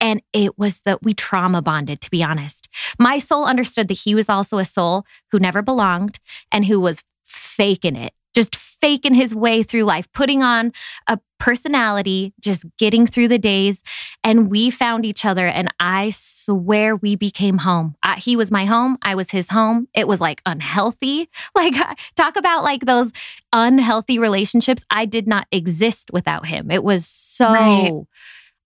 And 0.00 0.22
it 0.32 0.56
was 0.58 0.80
that 0.84 1.02
we 1.02 1.12
trauma 1.12 1.60
bonded, 1.60 2.00
to 2.02 2.10
be 2.10 2.22
honest. 2.22 2.68
My 2.98 3.18
soul 3.18 3.44
understood 3.44 3.88
that 3.88 3.98
he 3.98 4.14
was 4.14 4.28
also 4.28 4.58
a 4.58 4.64
soul 4.64 5.04
who 5.32 5.40
never 5.40 5.60
belonged 5.60 6.20
and 6.52 6.64
who 6.64 6.78
was 6.78 7.02
faking 7.24 7.96
it 7.96 8.12
just 8.38 8.54
faking 8.54 9.14
his 9.14 9.34
way 9.34 9.64
through 9.64 9.82
life, 9.82 10.06
putting 10.12 10.44
on 10.44 10.72
a 11.08 11.18
personality, 11.40 12.32
just 12.38 12.64
getting 12.78 13.04
through 13.04 13.26
the 13.26 13.38
days. 13.38 13.82
And 14.22 14.48
we 14.48 14.70
found 14.70 15.04
each 15.04 15.24
other, 15.24 15.48
and 15.48 15.66
I 15.80 16.10
swear 16.14 16.94
we 16.94 17.16
became 17.16 17.58
home. 17.58 17.96
I, 18.00 18.14
he 18.14 18.36
was 18.36 18.52
my 18.52 18.64
home, 18.64 18.96
I 19.02 19.16
was 19.16 19.32
his 19.32 19.48
home. 19.48 19.88
It 19.92 20.06
was 20.06 20.20
like 20.20 20.40
unhealthy. 20.46 21.28
Like, 21.54 21.74
talk 22.14 22.36
about 22.36 22.62
like 22.62 22.84
those 22.84 23.10
unhealthy 23.52 24.20
relationships. 24.20 24.84
I 24.90 25.06
did 25.06 25.26
not 25.26 25.48
exist 25.50 26.10
without 26.12 26.46
him. 26.46 26.70
It 26.70 26.84
was 26.84 27.04
so 27.04 27.52
right. 27.52 27.92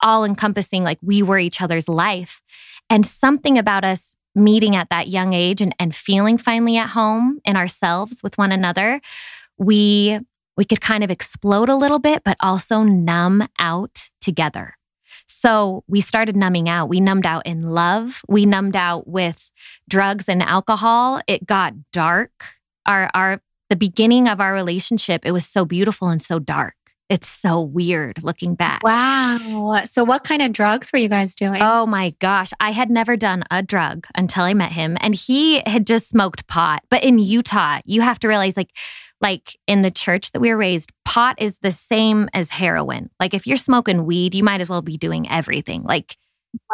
all 0.03 0.25
encompassing, 0.25 0.85
like 0.85 0.99
we 1.01 1.23
were 1.23 1.39
each 1.39 1.63
other's 1.63 1.89
life. 1.89 2.43
And 2.91 3.07
something 3.07 3.57
about 3.57 3.85
us 3.85 4.19
meeting 4.35 4.77
at 4.77 4.91
that 4.91 5.09
young 5.09 5.33
age 5.33 5.63
and, 5.63 5.75
and 5.79 5.95
feeling 5.95 6.37
finally 6.37 6.77
at 6.77 6.91
home 6.91 7.41
in 7.47 7.57
ourselves 7.57 8.23
with 8.23 8.37
one 8.37 8.53
another 8.53 9.01
we 9.63 10.19
we 10.57 10.65
could 10.65 10.81
kind 10.81 11.03
of 11.03 11.11
explode 11.11 11.69
a 11.69 11.77
little 11.77 11.99
bit, 11.99 12.23
but 12.25 12.37
also 12.41 12.83
numb 12.83 13.49
out 13.59 14.11
together. 14.21 14.75
So 15.27 15.83
we 15.89 16.01
started 16.01 16.37
numbing 16.37 16.69
out. 16.69 16.89
We 16.89 17.01
numbed 17.01 17.27
out 17.27 17.47
in 17.47 17.71
love. 17.71 18.23
We 18.29 18.45
numbed 18.45 18.77
out 18.77 19.09
with 19.09 19.51
drugs 19.89 20.27
and 20.29 20.43
alcohol. 20.43 21.21
It 21.27 21.47
got 21.47 21.75
dark. 21.93 22.33
Our 22.87 23.11
our 23.15 23.41
the 23.71 23.77
beginning 23.77 24.29
of 24.29 24.41
our 24.41 24.53
relationship, 24.53 25.25
it 25.25 25.33
was 25.33 25.47
so 25.47 25.65
beautiful 25.65 26.09
and 26.09 26.21
so 26.21 26.39
dark. 26.39 26.75
It's 27.09 27.29
so 27.29 27.61
weird 27.61 28.23
looking 28.23 28.55
back. 28.55 28.83
Wow. 28.83 29.83
So, 29.85 30.03
what 30.03 30.25
kind 30.25 30.41
of 30.41 30.53
drugs 30.53 30.91
were 30.93 30.99
you 30.99 31.11
guys 31.11 31.37
doing? 31.37 31.61
Oh 31.61 31.85
my 31.85 32.15
gosh. 32.21 32.53
I 32.59 32.71
had 32.71 32.91
never 32.91 33.17
done 33.17 33.45
a 33.51 33.63
drug 33.63 34.07
until 34.15 34.45
I 34.45 34.55
met 34.55 34.73
him, 34.73 34.97
and 35.01 35.15
he 35.15 35.63
had 35.67 35.87
just 35.87 36.09
smoked 36.09 36.47
pot. 36.47 36.83
But 36.89 37.05
in 37.05 37.19
Utah, 37.19 37.81
you 37.85 38.01
have 38.01 38.19
to 38.21 38.29
realize 38.29 38.57
like, 38.57 38.71
like 39.23 39.57
in 39.67 39.83
the 39.83 39.91
church 39.91 40.33
that 40.33 40.41
we 40.41 40.51
were 40.51 40.57
raised, 40.57 40.93
pot 41.05 41.41
is 41.41 41.59
the 41.59 41.73
same 41.73 42.29
as 42.35 42.51
heroin. 42.51 43.11
Like, 43.21 43.35
if 43.35 43.47
you're 43.47 43.57
smoking 43.57 44.05
weed, 44.05 44.35
you 44.35 44.45
might 44.45 44.61
as 44.61 44.69
well 44.69 44.83
be 44.83 44.99
doing 44.99 45.31
everything. 45.31 45.85
Like, 45.85 46.17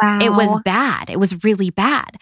wow. 0.01 0.19
it 0.21 0.31
was 0.31 0.59
bad. 0.65 1.09
It 1.09 1.19
was 1.19 1.43
really 1.43 1.69
bad. 1.69 2.15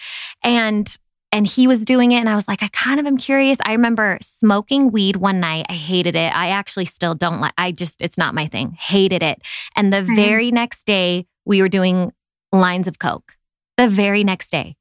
And 0.44 0.96
and 1.34 1.46
he 1.46 1.68
was 1.68 1.84
doing 1.84 2.12
it 2.12 2.20
and 2.20 2.30
I 2.30 2.36
was 2.36 2.48
like 2.48 2.64
I 2.64 2.70
kind 2.70 3.00
of 3.00 3.06
am 3.06 3.18
curious. 3.18 3.58
I 3.66 3.74
remember 3.74 4.18
smoking 4.22 4.92
weed 4.92 5.18
one 5.18 5.40
night. 5.40 5.66
I 5.70 5.74
hated 5.74 6.16
it. 6.16 6.36
I 6.36 6.50
actually 6.50 6.86
still 6.86 7.16
don't 7.16 7.42
like 7.42 7.54
I 7.58 7.72
just 7.72 8.02
it's 8.02 8.18
not 8.18 8.34
my 8.34 8.48
thing. 8.48 8.72
Hated 8.80 9.24
it. 9.24 9.42
And 9.76 9.92
the 9.92 9.98
mm-hmm. 9.98 10.16
very 10.16 10.52
next 10.52 10.86
day 10.86 11.26
we 11.46 11.62
were 11.62 11.70
doing 11.70 12.14
lines 12.52 12.88
of 12.88 13.00
coke. 13.00 13.34
The 13.78 13.90
very 13.90 14.24
next 14.24 14.50
day. 14.52 14.76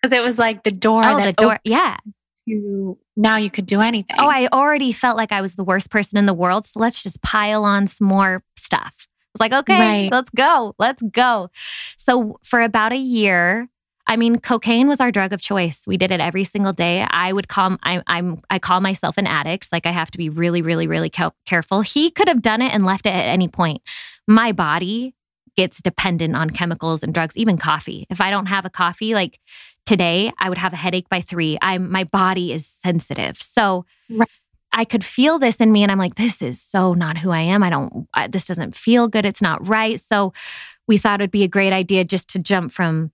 Because 0.00 0.16
it 0.16 0.22
was 0.22 0.38
like 0.38 0.62
the 0.62 0.70
door 0.70 1.02
Oh, 1.04 1.16
that 1.18 1.36
the 1.36 1.42
door. 1.42 1.58
Yeah. 1.64 1.96
To 2.48 2.98
now 3.16 3.36
you 3.36 3.50
could 3.50 3.66
do 3.66 3.80
anything. 3.80 4.16
Oh, 4.18 4.28
I 4.28 4.48
already 4.52 4.92
felt 4.92 5.16
like 5.16 5.32
I 5.32 5.40
was 5.40 5.54
the 5.54 5.64
worst 5.64 5.90
person 5.90 6.18
in 6.18 6.26
the 6.26 6.34
world. 6.34 6.66
So 6.66 6.80
let's 6.80 7.02
just 7.02 7.20
pile 7.22 7.64
on 7.64 7.86
some 7.86 8.06
more 8.06 8.42
stuff. 8.56 9.08
It's 9.34 9.40
like, 9.40 9.52
okay, 9.52 9.78
Right. 9.78 10.08
let's 10.10 10.30
go. 10.30 10.74
Let's 10.78 11.02
go. 11.02 11.50
So 11.96 12.38
for 12.42 12.60
about 12.60 12.92
a 12.92 12.96
year, 12.96 13.68
I 14.06 14.16
mean, 14.16 14.38
cocaine 14.38 14.88
was 14.88 15.00
our 15.00 15.12
drug 15.12 15.32
of 15.34 15.40
choice. 15.40 15.82
We 15.86 15.98
did 15.98 16.10
it 16.10 16.20
every 16.20 16.44
single 16.44 16.72
day. 16.72 17.06
I 17.10 17.32
would 17.32 17.48
call 17.48 17.76
I, 17.82 18.02
I'm 18.06 18.38
I 18.48 18.58
call 18.58 18.80
myself 18.80 19.18
an 19.18 19.26
addict. 19.26 19.70
Like 19.70 19.84
I 19.84 19.90
have 19.90 20.10
to 20.12 20.18
be 20.18 20.30
really, 20.30 20.62
really, 20.62 20.86
really 20.86 21.10
careful. 21.44 21.82
He 21.82 22.10
could 22.10 22.26
have 22.28 22.40
done 22.40 22.62
it 22.62 22.72
and 22.72 22.86
left 22.86 23.04
it 23.04 23.10
at 23.10 23.26
any 23.26 23.48
point. 23.48 23.82
My 24.26 24.52
body 24.52 25.14
gets 25.56 25.82
dependent 25.82 26.36
on 26.36 26.48
chemicals 26.50 27.02
and 27.02 27.12
drugs, 27.12 27.36
even 27.36 27.58
coffee. 27.58 28.06
If 28.08 28.20
I 28.20 28.30
don't 28.30 28.46
have 28.46 28.64
a 28.64 28.70
coffee, 28.70 29.12
like 29.12 29.40
today, 29.88 30.30
I 30.38 30.50
would 30.50 30.58
have 30.58 30.74
a 30.74 30.76
headache 30.76 31.08
by 31.08 31.22
three. 31.22 31.56
I'm 31.62 31.90
my 31.90 32.04
body 32.04 32.52
is 32.52 32.66
sensitive, 32.66 33.40
so 33.40 33.86
Right. 34.10 34.28
I 34.70 34.84
could 34.84 35.02
feel 35.02 35.38
this 35.38 35.56
in 35.56 35.72
me, 35.72 35.82
and 35.82 35.90
I'm 35.90 35.98
like, 35.98 36.16
this 36.16 36.42
is 36.42 36.60
so 36.60 36.92
not 36.92 37.16
who 37.18 37.30
I 37.30 37.40
am. 37.40 37.62
I 37.62 37.70
don't. 37.70 38.06
I, 38.12 38.28
this 38.28 38.46
doesn't 38.46 38.76
feel 38.76 39.08
good. 39.08 39.24
It's 39.24 39.40
not 39.42 39.66
right. 39.66 39.98
So 39.98 40.34
we 40.86 40.98
thought 40.98 41.20
it'd 41.20 41.30
be 41.30 41.42
a 41.42 41.48
great 41.48 41.72
idea 41.72 42.04
just 42.04 42.28
to 42.30 42.38
jump 42.38 42.70
from 42.70 43.10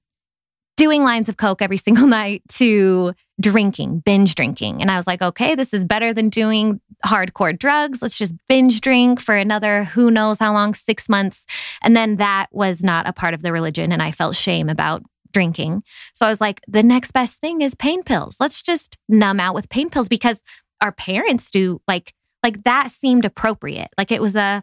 doing 0.77 1.05
lines 1.05 1.29
of 1.29 1.37
coke 1.37 1.63
every 1.63 1.77
single 1.87 2.09
night 2.09 2.43
to 2.55 3.15
drinking, 3.41 4.01
binge 4.01 4.35
drinking. 4.35 4.81
And 4.81 4.91
I 4.91 4.97
was 4.97 5.07
like, 5.07 5.23
okay, 5.23 5.55
this 5.55 5.73
is 5.73 5.85
better 5.85 6.13
than 6.13 6.29
doing 6.29 6.81
hardcore 7.07 7.57
drugs. 7.57 8.03
Let's 8.03 8.19
just 8.19 8.35
binge 8.49 8.81
drink 8.81 9.21
for 9.21 9.37
another 9.37 9.85
who 9.85 10.11
knows 10.11 10.39
how 10.41 10.53
long, 10.53 10.75
six 10.75 11.09
months. 11.09 11.47
And 11.83 11.97
then 11.97 12.17
that 12.17 12.47
was 12.51 12.83
not 12.83 13.09
a 13.09 13.13
part 13.13 13.35
of 13.35 13.43
the 13.43 13.53
religion. 13.53 13.93
And 13.93 14.03
I 14.03 14.11
felt 14.11 14.35
shame 14.35 14.69
about 14.69 15.05
drinking. 15.35 15.83
So 16.15 16.25
I 16.25 16.31
was 16.31 16.41
like, 16.41 16.63
the 16.67 16.83
next 16.83 17.13
best 17.13 17.41
thing 17.41 17.61
is 17.61 17.75
pain 17.75 18.03
pills. 18.03 18.37
Let's 18.41 18.63
just 18.63 18.97
numb 19.09 19.41
out 19.41 19.55
with 19.55 19.69
pain 19.69 19.91
pills 19.91 20.09
because 20.09 20.41
our 20.81 20.93
parents 20.93 21.51
do 21.51 21.83
like, 21.87 22.15
like 22.43 22.65
that 22.65 22.91
seemed 22.91 23.27
appropriate. 23.27 23.89
Like 23.99 24.11
it 24.11 24.23
was 24.23 24.37
a, 24.37 24.63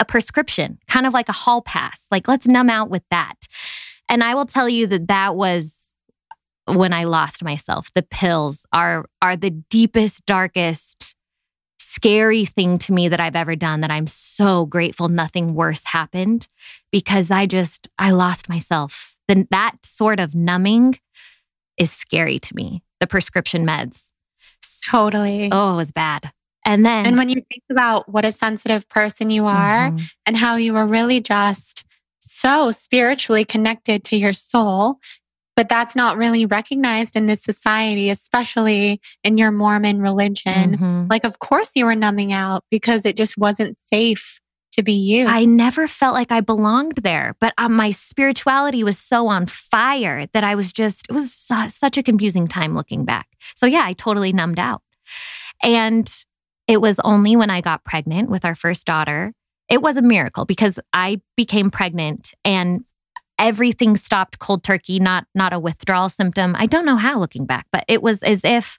a 0.00 0.04
prescription, 0.06 0.78
kind 0.88 1.06
of 1.06 1.12
like 1.12 1.28
a 1.28 1.32
hall 1.32 1.60
pass. 1.60 2.00
Like, 2.10 2.26
let's 2.26 2.46
numb 2.46 2.70
out 2.70 2.88
with 2.88 3.02
that. 3.10 3.34
And 4.08 4.24
I 4.24 4.34
will 4.34 4.46
tell 4.46 4.68
you 4.68 4.86
that 4.86 5.08
that 5.08 5.36
was 5.36 5.76
when 6.66 6.92
I 6.92 7.04
lost 7.04 7.44
myself. 7.44 7.90
The 7.94 8.02
pills 8.02 8.64
are 8.72 9.04
are 9.20 9.36
the 9.36 9.50
deepest, 9.50 10.24
darkest, 10.24 11.14
scary 11.78 12.44
thing 12.44 12.78
to 12.78 12.92
me 12.92 13.08
that 13.08 13.20
I've 13.20 13.36
ever 13.36 13.56
done 13.56 13.80
that 13.80 13.90
I'm 13.90 14.06
so 14.06 14.66
grateful 14.66 15.08
nothing 15.08 15.54
worse 15.54 15.82
happened 15.84 16.48
because 16.92 17.30
I 17.30 17.46
just 17.46 17.88
I 17.98 18.12
lost 18.12 18.48
myself. 18.48 19.09
Then 19.30 19.46
that 19.52 19.76
sort 19.84 20.18
of 20.18 20.34
numbing 20.34 20.98
is 21.78 21.92
scary 21.92 22.40
to 22.40 22.56
me. 22.56 22.82
The 22.98 23.06
prescription 23.06 23.64
meds. 23.64 24.10
Totally. 24.90 25.48
Oh, 25.52 25.74
it 25.74 25.76
was 25.76 25.92
bad. 25.92 26.32
And 26.66 26.84
then 26.84 27.06
And 27.06 27.16
when 27.16 27.28
you 27.28 27.36
think 27.36 27.62
about 27.70 28.08
what 28.12 28.24
a 28.24 28.32
sensitive 28.32 28.88
person 28.88 29.30
you 29.30 29.46
are 29.46 29.92
Mhm. 29.92 30.12
and 30.26 30.36
how 30.36 30.56
you 30.56 30.72
were 30.72 30.84
really 30.84 31.20
just 31.20 31.84
so 32.20 32.72
spiritually 32.72 33.44
connected 33.44 34.02
to 34.06 34.16
your 34.16 34.32
soul, 34.32 34.98
but 35.54 35.68
that's 35.68 35.94
not 35.94 36.16
really 36.16 36.44
recognized 36.44 37.14
in 37.14 37.26
this 37.26 37.42
society, 37.44 38.10
especially 38.10 39.00
in 39.22 39.38
your 39.38 39.52
Mormon 39.52 40.00
religion. 40.00 40.76
Mhm. 40.76 41.08
Like, 41.08 41.22
of 41.22 41.38
course, 41.38 41.70
you 41.76 41.84
were 41.86 41.94
numbing 41.94 42.32
out 42.32 42.64
because 42.68 43.06
it 43.06 43.16
just 43.16 43.38
wasn't 43.38 43.78
safe 43.78 44.40
to 44.80 44.84
be 44.84 44.92
you. 44.92 45.26
I 45.26 45.44
never 45.44 45.86
felt 45.86 46.14
like 46.14 46.32
I 46.32 46.40
belonged 46.40 46.96
there, 46.96 47.36
but 47.40 47.52
uh, 47.58 47.68
my 47.68 47.90
spirituality 47.90 48.82
was 48.82 48.98
so 48.98 49.28
on 49.28 49.46
fire 49.46 50.26
that 50.32 50.44
I 50.44 50.54
was 50.54 50.72
just, 50.72 51.06
it 51.08 51.12
was 51.12 51.32
su- 51.32 51.68
such 51.68 51.96
a 51.96 52.02
confusing 52.02 52.48
time 52.48 52.74
looking 52.74 53.04
back. 53.04 53.28
So, 53.56 53.66
yeah, 53.66 53.82
I 53.84 53.92
totally 53.92 54.32
numbed 54.32 54.58
out. 54.58 54.82
And 55.62 56.10
it 56.66 56.80
was 56.80 56.98
only 57.04 57.36
when 57.36 57.50
I 57.50 57.60
got 57.60 57.84
pregnant 57.84 58.30
with 58.30 58.44
our 58.44 58.54
first 58.54 58.86
daughter, 58.86 59.32
it 59.68 59.82
was 59.82 59.96
a 59.96 60.02
miracle 60.02 60.44
because 60.44 60.78
I 60.92 61.20
became 61.36 61.70
pregnant 61.70 62.32
and 62.44 62.84
everything 63.38 63.96
stopped 63.96 64.38
cold 64.38 64.62
turkey, 64.62 64.98
not 65.00 65.26
not 65.34 65.52
a 65.52 65.58
withdrawal 65.58 66.08
symptom. 66.08 66.54
I 66.58 66.66
don't 66.66 66.84
know 66.84 66.96
how 66.96 67.18
looking 67.18 67.46
back, 67.46 67.66
but 67.72 67.84
it 67.88 68.02
was 68.02 68.22
as 68.22 68.44
if 68.44 68.78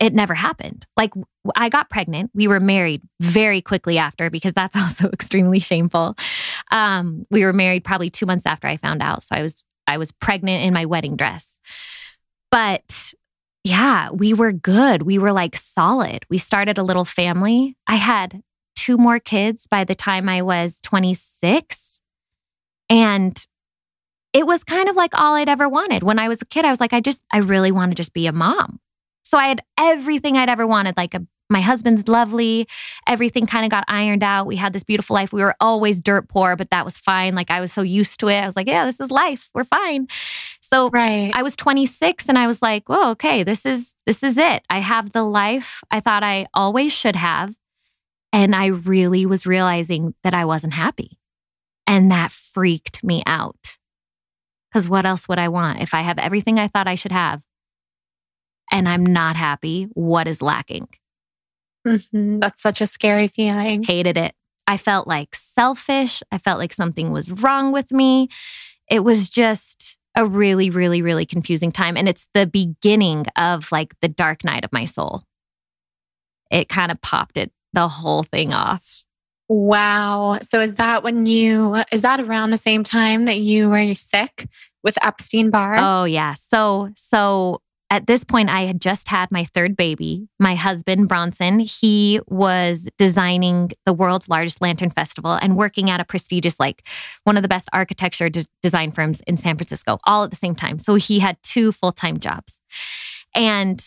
it 0.00 0.14
never 0.14 0.34
happened. 0.34 0.86
Like 0.96 1.12
I 1.56 1.68
got 1.68 1.90
pregnant. 1.90 2.30
We 2.34 2.48
were 2.48 2.60
married 2.60 3.02
very 3.20 3.62
quickly 3.62 3.98
after 3.98 4.30
because 4.30 4.52
that's 4.52 4.76
also 4.80 5.08
extremely 5.08 5.60
shameful. 5.60 6.16
Um, 6.70 7.26
we 7.30 7.44
were 7.44 7.52
married 7.52 7.84
probably 7.84 8.10
two 8.10 8.26
months 8.26 8.46
after 8.46 8.66
I 8.66 8.76
found 8.76 9.02
out. 9.02 9.24
So 9.24 9.34
I 9.36 9.42
was 9.42 9.62
I 9.86 9.98
was 9.98 10.12
pregnant 10.12 10.64
in 10.64 10.74
my 10.74 10.84
wedding 10.84 11.16
dress. 11.16 11.60
But 12.50 13.14
yeah, 13.64 14.10
we 14.10 14.34
were 14.34 14.52
good. 14.52 15.02
We 15.02 15.18
were 15.18 15.32
like 15.32 15.56
solid. 15.56 16.24
We 16.30 16.38
started 16.38 16.78
a 16.78 16.82
little 16.82 17.04
family. 17.04 17.76
I 17.86 17.96
had 17.96 18.42
two 18.76 18.96
more 18.96 19.18
kids 19.18 19.66
by 19.70 19.84
the 19.84 19.94
time 19.94 20.28
I 20.28 20.42
was 20.42 20.78
26. 20.82 22.00
And 22.88 23.46
it 24.32 24.46
was 24.46 24.64
kind 24.64 24.88
of 24.88 24.96
like 24.96 25.18
all 25.18 25.34
I'd 25.34 25.48
ever 25.48 25.68
wanted. 25.68 26.02
When 26.02 26.18
I 26.18 26.28
was 26.28 26.40
a 26.40 26.46
kid, 26.46 26.64
I 26.64 26.70
was 26.70 26.80
like, 26.80 26.92
I 26.92 27.00
just, 27.00 27.20
I 27.32 27.38
really 27.38 27.72
want 27.72 27.90
to 27.90 27.96
just 27.96 28.12
be 28.12 28.26
a 28.26 28.32
mom. 28.32 28.80
So 29.30 29.38
I 29.38 29.46
had 29.46 29.62
everything 29.78 30.36
I'd 30.36 30.48
ever 30.48 30.66
wanted. 30.66 30.96
Like 30.96 31.14
a, 31.14 31.24
my 31.48 31.60
husband's 31.60 32.08
lovely. 32.08 32.66
Everything 33.06 33.46
kind 33.46 33.64
of 33.64 33.70
got 33.70 33.84
ironed 33.86 34.24
out. 34.24 34.48
We 34.48 34.56
had 34.56 34.72
this 34.72 34.82
beautiful 34.82 35.14
life. 35.14 35.32
We 35.32 35.40
were 35.40 35.54
always 35.60 36.00
dirt 36.00 36.28
poor, 36.28 36.56
but 36.56 36.70
that 36.70 36.84
was 36.84 36.98
fine. 36.98 37.36
Like 37.36 37.48
I 37.48 37.60
was 37.60 37.72
so 37.72 37.82
used 37.82 38.18
to 38.20 38.28
it. 38.28 38.40
I 38.40 38.44
was 38.44 38.56
like, 38.56 38.66
yeah, 38.66 38.84
this 38.86 38.98
is 38.98 39.08
life. 39.08 39.48
We're 39.54 39.62
fine. 39.62 40.08
So 40.60 40.90
right. 40.90 41.30
I 41.32 41.44
was 41.44 41.54
26 41.54 42.28
and 42.28 42.38
I 42.38 42.48
was 42.48 42.60
like, 42.60 42.88
"Whoa, 42.88 43.10
okay, 43.10 43.44
this 43.44 43.64
is 43.64 43.94
this 44.04 44.24
is 44.24 44.36
it. 44.36 44.64
I 44.68 44.80
have 44.80 45.12
the 45.12 45.22
life 45.22 45.80
I 45.92 46.00
thought 46.00 46.24
I 46.24 46.46
always 46.52 46.92
should 46.92 47.16
have." 47.16 47.54
And 48.32 48.52
I 48.52 48.66
really 48.66 49.26
was 49.26 49.46
realizing 49.46 50.14
that 50.24 50.34
I 50.34 50.44
wasn't 50.44 50.74
happy. 50.74 51.20
And 51.86 52.10
that 52.10 52.32
freaked 52.32 53.04
me 53.04 53.22
out. 53.26 53.78
Cuz 54.72 54.88
what 54.88 55.06
else 55.06 55.28
would 55.28 55.38
I 55.38 55.46
want 55.48 55.82
if 55.82 55.94
I 55.94 56.00
have 56.00 56.18
everything 56.18 56.58
I 56.58 56.66
thought 56.66 56.88
I 56.88 56.96
should 56.96 57.12
have 57.12 57.42
and 58.70 58.88
I'm 58.88 59.04
not 59.04 59.36
happy? 59.36 59.84
What 59.94 60.28
is 60.28 60.42
lacking? 60.42 60.88
Mhm. 61.86 62.40
That's 62.40 62.60
such 62.60 62.80
a 62.80 62.86
scary 62.86 63.28
feeling. 63.28 63.82
Hated 63.82 64.16
it. 64.16 64.34
I 64.66 64.76
felt 64.76 65.08
like 65.08 65.34
selfish. 65.34 66.22
I 66.30 66.38
felt 66.38 66.58
like 66.58 66.72
something 66.72 67.10
was 67.10 67.30
wrong 67.30 67.72
with 67.72 67.90
me. 67.90 68.28
It 68.88 69.00
was 69.00 69.28
just 69.28 69.96
a 70.16 70.26
really, 70.26 70.70
really, 70.70 71.02
really 71.02 71.26
confusing 71.26 71.72
time. 71.72 71.96
And 71.96 72.08
it's 72.08 72.26
the 72.34 72.46
beginning 72.46 73.26
of 73.36 73.70
like 73.72 73.94
the 74.00 74.08
dark 74.08 74.44
night 74.44 74.64
of 74.64 74.72
my 74.72 74.84
soul. 74.84 75.22
It 76.50 76.68
kind 76.68 76.90
of 76.90 77.00
popped 77.00 77.36
it, 77.36 77.52
the 77.72 77.88
whole 77.88 78.24
thing 78.24 78.52
off. 78.52 79.04
Wow. 79.48 80.38
So 80.42 80.60
is 80.60 80.76
that 80.76 81.02
when 81.02 81.26
you, 81.26 81.82
is 81.90 82.02
that 82.02 82.20
around 82.20 82.50
the 82.50 82.58
same 82.58 82.84
time 82.84 83.24
that 83.24 83.38
you 83.38 83.70
were 83.70 83.94
sick 83.94 84.48
with 84.84 84.96
Epstein 85.02 85.50
Barr? 85.50 85.76
Oh, 85.78 86.04
yeah. 86.04 86.34
So, 86.34 86.90
so 86.96 87.60
at 87.90 88.06
this 88.06 88.22
point, 88.22 88.48
I 88.48 88.62
had 88.62 88.80
just 88.80 89.08
had 89.08 89.32
my 89.32 89.44
third 89.44 89.76
baby. 89.76 90.28
My 90.38 90.54
husband, 90.54 91.08
Bronson, 91.08 91.58
he 91.58 92.20
was 92.28 92.88
designing 92.96 93.72
the 93.84 93.92
world's 93.92 94.28
largest 94.28 94.60
lantern 94.60 94.90
festival 94.90 95.32
and 95.32 95.56
working 95.56 95.90
at 95.90 96.00
a 96.00 96.04
prestigious, 96.04 96.60
like 96.60 96.86
one 97.24 97.36
of 97.36 97.42
the 97.42 97.48
best 97.48 97.68
architecture 97.72 98.28
de- 98.28 98.46
design 98.62 98.92
firms 98.92 99.20
in 99.26 99.36
San 99.36 99.56
Francisco, 99.56 99.98
all 100.04 100.22
at 100.22 100.30
the 100.30 100.36
same 100.36 100.54
time. 100.54 100.78
So 100.78 100.94
he 100.94 101.18
had 101.18 101.36
two 101.42 101.72
full 101.72 101.90
time 101.90 102.20
jobs. 102.20 102.60
And 103.34 103.84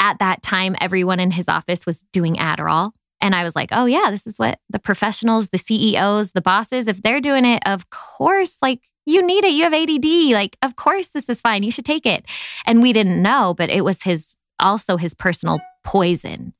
at 0.00 0.18
that 0.18 0.42
time, 0.42 0.74
everyone 0.80 1.20
in 1.20 1.30
his 1.30 1.48
office 1.48 1.84
was 1.84 2.02
doing 2.12 2.36
Adderall. 2.36 2.92
And 3.20 3.34
I 3.34 3.44
was 3.44 3.54
like, 3.54 3.68
oh, 3.72 3.84
yeah, 3.84 4.10
this 4.10 4.26
is 4.26 4.38
what 4.38 4.58
the 4.70 4.80
professionals, 4.80 5.48
the 5.48 5.58
CEOs, 5.58 6.32
the 6.32 6.40
bosses, 6.40 6.88
if 6.88 7.02
they're 7.02 7.20
doing 7.20 7.44
it, 7.44 7.62
of 7.66 7.88
course, 7.90 8.56
like 8.62 8.80
you 9.04 9.24
need 9.24 9.44
it. 9.44 9.52
You 9.52 9.64
have 9.64 9.74
ADD. 9.74 10.32
Like, 10.32 10.56
of 10.62 10.76
course, 10.76 11.08
this 11.08 11.28
is 11.28 11.40
fine. 11.40 11.62
You 11.62 11.70
should 11.70 11.84
take 11.84 12.06
it. 12.06 12.24
And 12.66 12.82
we 12.82 12.92
didn't 12.92 13.20
know, 13.20 13.54
but 13.56 13.70
it 13.70 13.84
was 13.84 14.02
his 14.02 14.36
also 14.60 14.96
his 14.96 15.14
personal 15.14 15.60
poison. 15.84 16.54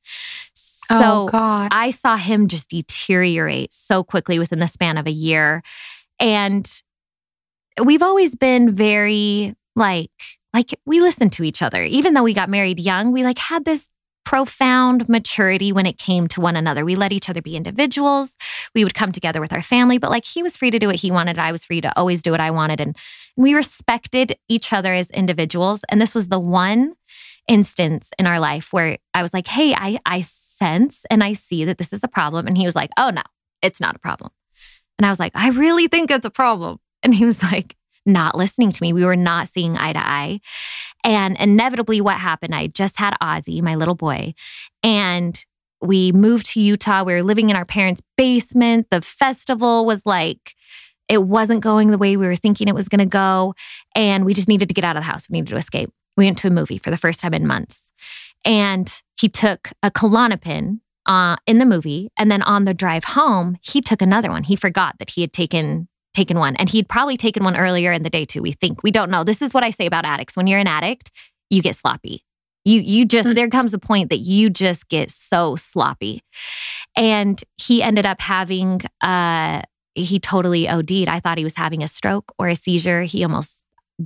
Oh, 0.89 0.99
so 0.99 1.21
oh 1.21 1.25
God. 1.31 1.69
I 1.71 1.91
saw 1.91 2.17
him 2.17 2.47
just 2.47 2.69
deteriorate 2.69 3.71
so 3.71 4.03
quickly 4.03 4.39
within 4.39 4.59
the 4.59 4.67
span 4.67 4.97
of 4.97 5.07
a 5.07 5.11
year. 5.11 5.63
And 6.19 6.69
we've 7.83 8.03
always 8.03 8.35
been 8.35 8.69
very 8.69 9.55
like, 9.75 10.11
like 10.53 10.77
we 10.85 11.01
listened 11.01 11.33
to 11.33 11.43
each 11.43 11.61
other. 11.61 11.83
Even 11.83 12.13
though 12.13 12.23
we 12.23 12.33
got 12.33 12.49
married 12.49 12.79
young, 12.79 13.11
we 13.11 13.23
like 13.23 13.39
had 13.39 13.65
this 13.65 13.89
profound 14.25 15.07
maturity 15.09 15.71
when 15.71 15.85
it 15.85 15.97
came 15.97 16.27
to 16.29 16.41
one 16.41 16.55
another. 16.55 16.85
We 16.85 16.95
let 16.95 17.11
each 17.11 17.29
other 17.29 17.41
be 17.41 17.55
individuals. 17.55 18.31
We 18.73 18.83
would 18.83 18.93
come 18.93 19.11
together 19.11 19.41
with 19.41 19.53
our 19.53 19.61
family, 19.61 19.97
but 19.97 20.09
like 20.09 20.25
he 20.25 20.43
was 20.43 20.55
free 20.55 20.71
to 20.71 20.79
do 20.79 20.87
what 20.87 20.97
he 20.97 21.11
wanted. 21.11 21.37
I 21.37 21.51
was 21.51 21.65
free 21.65 21.81
to 21.81 21.97
always 21.97 22.21
do 22.21 22.31
what 22.31 22.39
I 22.39 22.51
wanted. 22.51 22.79
And 22.79 22.95
we 23.35 23.53
respected 23.53 24.37
each 24.47 24.71
other 24.71 24.93
as 24.93 25.09
individuals. 25.11 25.81
And 25.89 26.01
this 26.01 26.15
was 26.15 26.29
the 26.29 26.39
one 26.39 26.93
instance 27.47 28.11
in 28.17 28.27
our 28.27 28.39
life 28.39 28.71
where 28.71 28.97
I 29.13 29.21
was 29.21 29.33
like, 29.33 29.47
hey, 29.47 29.73
I, 29.73 29.99
I 30.05 30.21
sense 30.21 31.05
and 31.09 31.23
I 31.23 31.33
see 31.33 31.65
that 31.65 31.77
this 31.77 31.93
is 31.93 32.03
a 32.03 32.07
problem. 32.07 32.47
And 32.47 32.57
he 32.57 32.65
was 32.65 32.75
like, 32.75 32.91
oh, 32.97 33.09
no, 33.09 33.23
it's 33.61 33.81
not 33.81 33.95
a 33.95 33.99
problem. 33.99 34.31
And 34.97 35.05
I 35.05 35.09
was 35.09 35.19
like, 35.19 35.33
I 35.35 35.49
really 35.49 35.87
think 35.87 36.11
it's 36.11 36.25
a 36.25 36.29
problem. 36.29 36.79
And 37.01 37.13
he 37.13 37.25
was 37.25 37.41
like, 37.43 37.75
not 38.05 38.37
listening 38.37 38.71
to 38.71 38.81
me. 38.81 38.93
We 38.93 39.05
were 39.05 39.15
not 39.15 39.47
seeing 39.47 39.77
eye 39.77 39.93
to 39.93 39.99
eye. 39.99 40.39
And 41.03 41.37
inevitably, 41.37 42.01
what 42.01 42.17
happened? 42.17 42.55
I 42.55 42.67
just 42.67 42.97
had 42.97 43.15
Ozzy, 43.21 43.61
my 43.61 43.75
little 43.75 43.95
boy, 43.95 44.33
and 44.81 45.43
we 45.81 46.11
moved 46.13 46.45
to 46.47 46.61
Utah. 46.61 47.03
We 47.03 47.13
were 47.13 47.23
living 47.23 47.49
in 47.49 47.55
our 47.55 47.65
parents' 47.65 48.01
basement. 48.15 48.87
The 48.89 49.01
festival 49.01 49.85
was 49.85 50.05
like, 50.05 50.55
it 51.09 51.23
wasn't 51.23 51.61
going 51.61 51.91
the 51.91 51.97
way 51.97 52.15
we 52.15 52.25
were 52.25 52.37
thinking 52.37 52.67
it 52.67 52.75
was 52.75 52.87
going 52.87 52.99
to 52.99 53.05
go. 53.05 53.53
And 53.93 54.23
we 54.25 54.33
just 54.33 54.47
needed 54.47 54.69
to 54.69 54.73
get 54.73 54.85
out 54.85 54.95
of 54.95 55.01
the 55.01 55.11
house. 55.11 55.29
We 55.29 55.35
needed 55.35 55.51
to 55.51 55.57
escape. 55.57 55.89
We 56.15 56.25
went 56.25 56.37
to 56.39 56.47
a 56.47 56.51
movie 56.51 56.77
for 56.77 56.89
the 56.89 56.97
first 56.97 57.19
time 57.19 57.33
in 57.33 57.45
months. 57.45 57.91
And 58.45 58.91
he 59.19 59.27
took 59.27 59.71
a 59.81 59.91
Klonopin 59.91 60.79
uh, 61.05 61.35
in 61.45 61.57
the 61.57 61.65
movie. 61.65 62.09
And 62.17 62.31
then 62.31 62.41
on 62.43 62.65
the 62.65 62.73
drive 62.73 63.03
home, 63.03 63.57
he 63.61 63.81
took 63.81 64.01
another 64.01 64.29
one. 64.29 64.43
He 64.43 64.55
forgot 64.55 64.97
that 64.99 65.11
he 65.11 65.21
had 65.21 65.33
taken 65.33 65.89
taken 66.13 66.37
one. 66.37 66.55
And 66.55 66.69
he'd 66.69 66.87
probably 66.87 67.17
taken 67.17 67.43
one 67.43 67.55
earlier 67.55 67.91
in 67.91 68.03
the 68.03 68.09
day 68.09 68.25
too. 68.25 68.41
We 68.41 68.53
think. 68.53 68.83
We 68.83 68.91
don't 68.91 69.09
know. 69.09 69.23
This 69.23 69.41
is 69.41 69.53
what 69.53 69.63
I 69.63 69.71
say 69.71 69.85
about 69.85 70.05
addicts. 70.05 70.35
When 70.37 70.47
you're 70.47 70.59
an 70.59 70.67
addict, 70.67 71.11
you 71.49 71.61
get 71.61 71.75
sloppy. 71.75 72.23
You 72.65 72.79
you 72.79 73.05
just 73.05 73.27
mm. 73.27 73.35
there 73.35 73.49
comes 73.49 73.73
a 73.73 73.79
point 73.79 74.09
that 74.09 74.19
you 74.19 74.49
just 74.49 74.87
get 74.87 75.11
so 75.11 75.55
sloppy. 75.55 76.21
And 76.95 77.43
he 77.57 77.83
ended 77.83 78.05
up 78.05 78.21
having 78.21 78.81
uh 79.01 79.61
he 79.95 80.19
totally 80.19 80.67
OD'd. 80.67 81.07
I 81.07 81.19
thought 81.19 81.37
he 81.37 81.43
was 81.43 81.55
having 81.55 81.83
a 81.83 81.87
stroke 81.87 82.33
or 82.39 82.47
a 82.47 82.55
seizure. 82.55 83.03
He 83.03 83.23
almost 83.23 83.65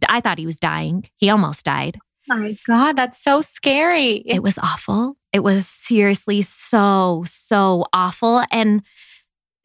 I 0.10 0.22
thought 0.22 0.39
he 0.39 0.46
was 0.46 0.58
dying. 0.58 1.08
He 1.17 1.30
almost 1.30 1.63
died. 1.63 2.00
my 2.28 2.58
God, 2.67 2.98
that's 2.98 3.22
so 3.22 3.41
scary. 3.41 4.24
It 4.26 4.43
was 4.43 4.58
awful. 4.58 5.15
It 5.32 5.43
was 5.43 5.67
seriously 5.67 6.41
so, 6.41 7.24
so 7.28 7.86
awful. 7.93 8.43
And 8.52 8.82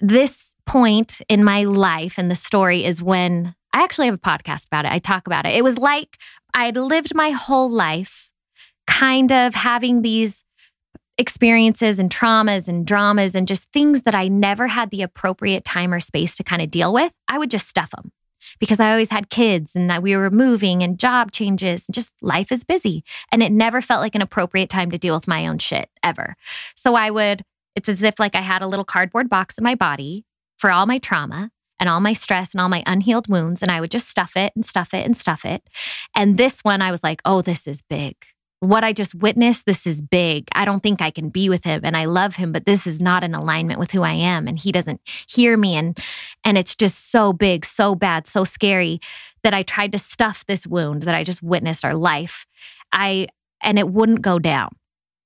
this 0.00 0.51
point 0.66 1.20
in 1.28 1.44
my 1.44 1.64
life 1.64 2.18
and 2.18 2.30
the 2.30 2.36
story 2.36 2.84
is 2.84 3.02
when 3.02 3.54
I 3.72 3.82
actually 3.82 4.06
have 4.06 4.14
a 4.14 4.18
podcast 4.18 4.66
about 4.66 4.84
it. 4.84 4.92
I 4.92 4.98
talk 4.98 5.26
about 5.26 5.46
it. 5.46 5.54
It 5.54 5.64
was 5.64 5.78
like 5.78 6.18
I'd 6.54 6.76
lived 6.76 7.14
my 7.14 7.30
whole 7.30 7.70
life 7.70 8.30
kind 8.86 9.32
of 9.32 9.54
having 9.54 10.02
these 10.02 10.44
experiences 11.18 11.98
and 11.98 12.10
traumas 12.10 12.68
and 12.68 12.86
dramas 12.86 13.34
and 13.34 13.46
just 13.46 13.70
things 13.72 14.02
that 14.02 14.14
I 14.14 14.28
never 14.28 14.66
had 14.66 14.90
the 14.90 15.02
appropriate 15.02 15.64
time 15.64 15.92
or 15.92 16.00
space 16.00 16.36
to 16.36 16.44
kind 16.44 16.62
of 16.62 16.70
deal 16.70 16.92
with. 16.92 17.12
I 17.28 17.38
would 17.38 17.50
just 17.50 17.68
stuff 17.68 17.90
them 17.90 18.12
because 18.58 18.80
I 18.80 18.90
always 18.90 19.10
had 19.10 19.30
kids 19.30 19.76
and 19.76 19.88
that 19.88 20.02
we 20.02 20.16
were 20.16 20.30
moving 20.30 20.82
and 20.82 20.98
job 20.98 21.30
changes 21.30 21.84
just 21.92 22.10
life 22.22 22.50
is 22.50 22.64
busy. 22.64 23.04
And 23.30 23.42
it 23.42 23.52
never 23.52 23.80
felt 23.80 24.00
like 24.00 24.14
an 24.14 24.22
appropriate 24.22 24.68
time 24.68 24.90
to 24.90 24.98
deal 24.98 25.14
with 25.14 25.28
my 25.28 25.46
own 25.46 25.58
shit 25.58 25.88
ever. 26.02 26.34
So 26.74 26.94
I 26.94 27.10
would, 27.10 27.44
it's 27.76 27.88
as 27.88 28.02
if 28.02 28.18
like 28.18 28.34
I 28.34 28.40
had 28.40 28.62
a 28.62 28.66
little 28.66 28.84
cardboard 28.84 29.28
box 29.28 29.58
in 29.58 29.64
my 29.64 29.74
body 29.74 30.24
for 30.62 30.70
all 30.70 30.86
my 30.86 30.98
trauma 30.98 31.50
and 31.80 31.88
all 31.88 31.98
my 31.98 32.12
stress 32.12 32.52
and 32.52 32.60
all 32.60 32.68
my 32.68 32.84
unhealed 32.86 33.28
wounds. 33.28 33.62
And 33.62 33.70
I 33.72 33.80
would 33.80 33.90
just 33.90 34.08
stuff 34.08 34.36
it 34.36 34.52
and 34.54 34.64
stuff 34.64 34.94
it 34.94 35.04
and 35.04 35.16
stuff 35.16 35.44
it. 35.44 35.60
And 36.14 36.36
this 36.36 36.60
one, 36.60 36.80
I 36.80 36.92
was 36.92 37.02
like, 37.02 37.20
oh, 37.24 37.42
this 37.42 37.66
is 37.66 37.82
big. 37.82 38.14
What 38.60 38.84
I 38.84 38.92
just 38.92 39.12
witnessed, 39.12 39.66
this 39.66 39.88
is 39.88 40.00
big. 40.00 40.46
I 40.54 40.64
don't 40.64 40.80
think 40.80 41.02
I 41.02 41.10
can 41.10 41.30
be 41.30 41.48
with 41.48 41.64
him 41.64 41.80
and 41.82 41.96
I 41.96 42.04
love 42.04 42.36
him, 42.36 42.52
but 42.52 42.64
this 42.64 42.86
is 42.86 43.02
not 43.02 43.24
in 43.24 43.34
alignment 43.34 43.80
with 43.80 43.90
who 43.90 44.02
I 44.02 44.12
am. 44.12 44.46
And 44.46 44.56
he 44.56 44.70
doesn't 44.70 45.00
hear 45.28 45.56
me. 45.56 45.74
And, 45.74 45.98
and 46.44 46.56
it's 46.56 46.76
just 46.76 47.10
so 47.10 47.32
big, 47.32 47.66
so 47.66 47.96
bad, 47.96 48.28
so 48.28 48.44
scary 48.44 49.00
that 49.42 49.54
I 49.54 49.64
tried 49.64 49.90
to 49.92 49.98
stuff 49.98 50.46
this 50.46 50.64
wound 50.64 51.02
that 51.02 51.16
I 51.16 51.24
just 51.24 51.42
witnessed 51.42 51.84
our 51.84 51.94
life. 51.94 52.46
I, 52.92 53.26
and 53.60 53.80
it 53.80 53.88
wouldn't 53.88 54.22
go 54.22 54.38
down 54.38 54.76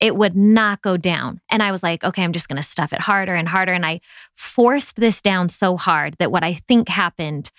it 0.00 0.16
would 0.16 0.36
not 0.36 0.82
go 0.82 0.96
down. 0.96 1.40
And 1.50 1.62
I 1.62 1.70
was 1.70 1.82
like, 1.82 2.04
okay, 2.04 2.22
I'm 2.22 2.32
just 2.32 2.48
going 2.48 2.56
to 2.56 2.62
stuff 2.62 2.92
it 2.92 3.00
harder 3.00 3.34
and 3.34 3.48
harder. 3.48 3.72
And 3.72 3.86
I 3.86 4.00
forced 4.34 4.96
this 4.96 5.22
down 5.22 5.48
so 5.48 5.76
hard 5.76 6.16
that 6.18 6.30
what 6.30 6.44
I 6.44 6.54
think 6.68 6.88
happened 6.88 7.50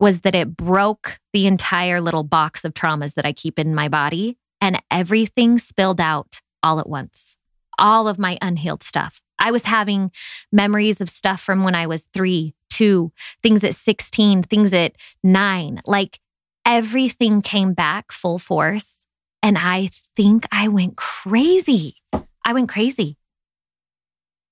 was 0.00 0.22
that 0.22 0.34
it 0.34 0.56
broke 0.56 1.18
the 1.32 1.46
entire 1.46 2.00
little 2.00 2.24
box 2.24 2.64
of 2.64 2.74
traumas 2.74 3.14
that 3.14 3.26
I 3.26 3.32
keep 3.32 3.58
in 3.58 3.74
my 3.74 3.88
body 3.88 4.36
and 4.60 4.80
everything 4.90 5.58
spilled 5.58 6.00
out 6.00 6.40
all 6.62 6.80
at 6.80 6.88
once. 6.88 7.36
All 7.78 8.08
of 8.08 8.18
my 8.18 8.38
unhealed 8.42 8.82
stuff. 8.82 9.20
I 9.38 9.52
was 9.52 9.62
having 9.64 10.10
memories 10.50 11.00
of 11.00 11.08
stuff 11.08 11.40
from 11.40 11.62
when 11.62 11.76
I 11.76 11.86
was 11.86 12.08
three, 12.12 12.54
two, 12.70 13.12
things 13.40 13.62
at 13.62 13.76
16, 13.76 14.42
things 14.42 14.72
at 14.72 14.96
nine. 15.22 15.80
Like 15.86 16.18
everything 16.66 17.40
came 17.40 17.72
back 17.72 18.10
full 18.10 18.40
force 18.40 18.97
and 19.42 19.56
I 19.58 19.90
think 20.16 20.44
I 20.52 20.68
went 20.68 20.96
crazy. 20.96 21.96
I 22.44 22.52
went 22.52 22.68
crazy. 22.68 23.16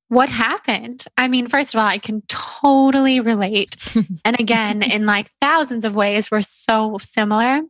What 0.08 0.28
happened? 0.28 1.04
I 1.16 1.26
mean, 1.26 1.48
first 1.48 1.74
of 1.74 1.80
all, 1.80 1.86
I 1.86 1.98
can 1.98 2.22
totally 2.28 3.20
relate. 3.20 3.76
and 4.24 4.38
again, 4.38 4.82
in 4.82 5.04
like 5.04 5.30
thousands 5.40 5.84
of 5.84 5.96
ways, 5.96 6.30
we're 6.30 6.42
so 6.42 6.98
similar. 6.98 7.60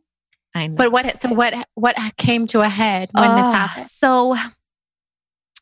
I 0.53 0.67
know. 0.67 0.75
But 0.75 0.91
what 0.91 1.19
so 1.19 1.29
what 1.29 1.53
what 1.75 1.95
came 2.17 2.45
to 2.47 2.61
a 2.61 2.69
head 2.69 3.09
when 3.11 3.31
uh, 3.31 3.35
this 3.35 3.45
happened? 3.45 3.87
So 3.91 4.35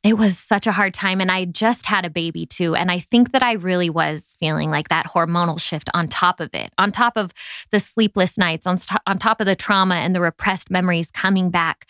it 0.06 0.20
was 0.20 0.38
such 0.38 0.68
a 0.68 0.72
hard 0.72 0.94
time. 0.94 1.20
And 1.20 1.32
I 1.32 1.46
just 1.46 1.88
had 1.88 2.06
a 2.06 2.12
baby 2.12 2.46
too. 2.46 2.76
And 2.76 2.92
I 2.92 3.00
think 3.00 3.32
that 3.32 3.42
I 3.42 3.54
really 3.54 3.90
was 3.90 4.36
feeling 4.40 4.70
like 4.70 4.90
that 4.90 5.08
hormonal 5.08 5.60
shift 5.60 5.90
on 5.96 6.08
top 6.08 6.40
of 6.40 6.52
it, 6.54 6.72
on 6.78 6.92
top 6.92 7.18
of 7.18 7.34
the 7.72 7.80
sleepless 7.80 8.38
nights, 8.38 8.68
on, 8.68 8.78
on 9.08 9.18
top 9.18 9.42
of 9.42 9.48
the 9.48 9.56
trauma 9.56 9.96
and 9.96 10.14
the 10.14 10.22
repressed 10.22 10.70
memories 10.70 11.10
coming 11.10 11.50
back. 11.50 11.90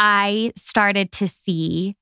I 0.00 0.52
started 0.56 1.12
to 1.12 1.28
see 1.28 1.94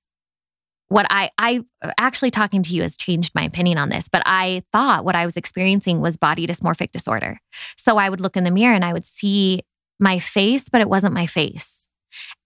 what 0.89 1.07
I, 1.11 1.31
I 1.37 1.61
actually 1.99 2.31
talking 2.31 2.63
to 2.63 2.75
you 2.75 2.81
has 2.81 2.97
changed 2.97 3.35
my 3.35 3.45
opinion 3.45 3.77
on 3.77 3.91
this, 3.91 4.09
but 4.09 4.23
I 4.25 4.63
thought 4.73 5.05
what 5.05 5.17
I 5.17 5.27
was 5.27 5.37
experiencing 5.37 6.01
was 6.01 6.17
body 6.17 6.47
dysmorphic 6.47 6.93
disorder. 6.93 7.39
So 7.77 7.99
I 7.99 8.09
would 8.09 8.21
look 8.21 8.39
in 8.39 8.45
the 8.45 8.51
mirror 8.51 8.75
and 8.75 8.85
I 8.87 8.95
would 8.95 9.07
see 9.07 9.63
my 10.01 10.19
face, 10.19 10.71
but 10.71 10.81
it 10.81 10.89
wasn't 10.89 11.13
my 11.13 11.27
face 11.27 11.82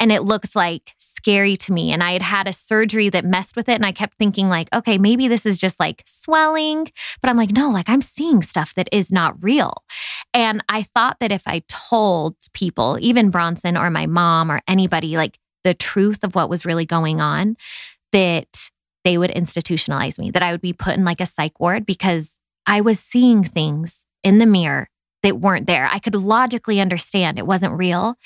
and 0.01 0.13
it 0.13 0.23
looks 0.23 0.55
like 0.55 0.95
scary 0.99 1.57
to 1.57 1.73
me. 1.73 1.93
And 1.93 2.03
i 2.03 2.13
had 2.13 2.23
had 2.23 2.49
a 2.49 2.53
surgery 2.53 3.09
that 3.11 3.25
messed 3.25 3.57
with 3.57 3.69
it 3.69 3.75
and 3.75 3.87
i 3.87 3.93
kept 3.93 4.19
thinking 4.19 4.49
like 4.49 4.69
okay 4.75 4.99
maybe 4.99 5.29
this 5.29 5.47
is 5.47 5.59
just 5.59 5.81
like 5.81 6.03
swelling. 6.07 6.91
But 7.21 7.31
i'm 7.31 7.37
like 7.37 7.51
no 7.51 7.71
like 7.71 7.89
i'm 7.89 8.01
seeing 8.01 8.43
stuff 8.43 8.75
that 8.75 8.89
is 8.93 9.13
not 9.13 9.43
real. 9.43 9.85
And 10.35 10.63
i 10.69 10.83
thought 10.83 11.19
that 11.21 11.33
if 11.33 11.43
i 11.47 11.63
told 11.69 12.37
people 12.53 12.99
even 13.01 13.31
bronson 13.31 13.77
or 13.77 13.91
my 13.91 14.07
mom 14.07 14.51
or 14.51 14.61
anybody 14.69 15.17
like 15.17 15.39
the 15.65 15.75
truth 15.75 16.23
of 16.23 16.35
what 16.35 16.49
was 16.49 16.65
really 16.65 16.87
going 16.87 17.21
on 17.21 17.57
that 18.13 18.71
they 19.05 19.19
would 19.19 19.31
institutionalize 19.31 20.19
me 20.19 20.31
that 20.31 20.43
i 20.43 20.53
would 20.53 20.61
be 20.61 20.73
put 20.73 20.97
in 20.97 21.05
like 21.05 21.21
a 21.21 21.27
psych 21.27 21.59
ward 21.59 21.85
because 21.85 22.39
i 22.67 22.81
was 22.81 22.99
seeing 22.99 23.43
things 23.43 24.07
in 24.23 24.39
the 24.39 24.47
mirror 24.47 24.89
that 25.27 25.41
weren't 25.41 25.67
there. 25.67 25.89
I 25.91 25.99
could 25.99 26.15
logically 26.15 26.81
understand 26.81 27.39
it 27.39 27.47
wasn't 27.47 27.79
real 27.79 28.17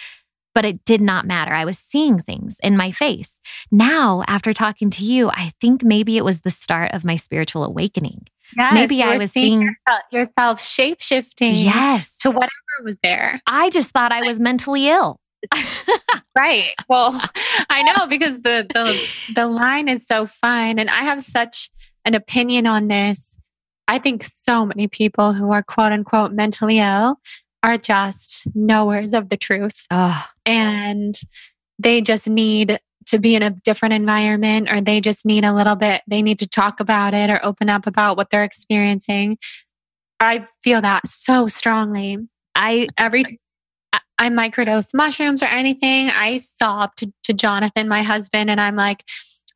but 0.54 0.64
it 0.64 0.84
did 0.84 1.00
not 1.00 1.26
matter. 1.26 1.52
I 1.52 1.64
was 1.64 1.78
seeing 1.78 2.18
things 2.18 2.56
in 2.62 2.76
my 2.76 2.90
face. 2.90 3.40
Now, 3.70 4.22
after 4.26 4.52
talking 4.52 4.90
to 4.90 5.04
you, 5.04 5.30
I 5.30 5.52
think 5.60 5.82
maybe 5.82 6.16
it 6.16 6.24
was 6.24 6.40
the 6.40 6.50
start 6.50 6.92
of 6.92 7.04
my 7.04 7.16
spiritual 7.16 7.64
awakening. 7.64 8.26
Yes, 8.56 8.74
maybe 8.74 9.02
I 9.02 9.16
was 9.16 9.30
seeing 9.30 9.62
yourself, 9.62 10.02
yourself 10.10 10.60
shape 10.60 11.00
shifting 11.00 11.54
yes. 11.54 12.14
to 12.20 12.30
whatever 12.30 12.50
was 12.84 12.98
there. 13.02 13.40
I 13.46 13.70
just 13.70 13.90
thought 13.90 14.12
I 14.12 14.22
was 14.22 14.40
mentally 14.40 14.88
ill. 14.88 15.20
right. 16.36 16.72
Well, 16.88 17.18
I 17.70 17.82
know 17.82 18.06
because 18.06 18.40
the, 18.40 18.66
the 18.72 19.00
the 19.34 19.46
line 19.46 19.88
is 19.88 20.06
so 20.06 20.26
fine 20.26 20.78
and 20.78 20.90
I 20.90 21.02
have 21.02 21.22
such 21.22 21.70
an 22.04 22.14
opinion 22.14 22.66
on 22.66 22.88
this. 22.88 23.36
I 23.88 23.98
think 23.98 24.22
so 24.22 24.66
many 24.66 24.88
people 24.88 25.32
who 25.32 25.52
are 25.52 25.62
quote 25.62 25.92
unquote 25.92 26.32
mentally 26.32 26.78
ill 26.78 27.20
are 27.62 27.76
just 27.76 28.46
knowers 28.54 29.12
of 29.14 29.28
the 29.28 29.36
truth. 29.36 29.86
Oh. 29.90 30.24
And 30.46 31.14
they 31.78 32.00
just 32.00 32.28
need 32.28 32.78
to 33.06 33.18
be 33.18 33.34
in 33.34 33.42
a 33.42 33.50
different 33.50 33.94
environment 33.94 34.70
or 34.70 34.80
they 34.80 35.00
just 35.00 35.26
need 35.26 35.44
a 35.44 35.52
little 35.52 35.76
bit, 35.76 36.02
they 36.06 36.22
need 36.22 36.38
to 36.38 36.46
talk 36.46 36.80
about 36.80 37.14
it 37.14 37.30
or 37.30 37.44
open 37.44 37.68
up 37.68 37.86
about 37.86 38.16
what 38.16 38.30
they're 38.30 38.44
experiencing. 38.44 39.38
I 40.20 40.46
feel 40.62 40.82
that 40.82 41.08
so 41.08 41.48
strongly. 41.48 42.18
I 42.54 42.88
every 42.98 43.24
I 44.18 44.28
microdose 44.28 44.92
mushrooms 44.92 45.42
or 45.42 45.46
anything, 45.46 46.10
I 46.10 46.38
sob 46.38 46.94
to, 46.96 47.10
to 47.22 47.32
Jonathan, 47.32 47.88
my 47.88 48.02
husband, 48.02 48.50
and 48.50 48.60
I'm 48.60 48.76
like, 48.76 49.02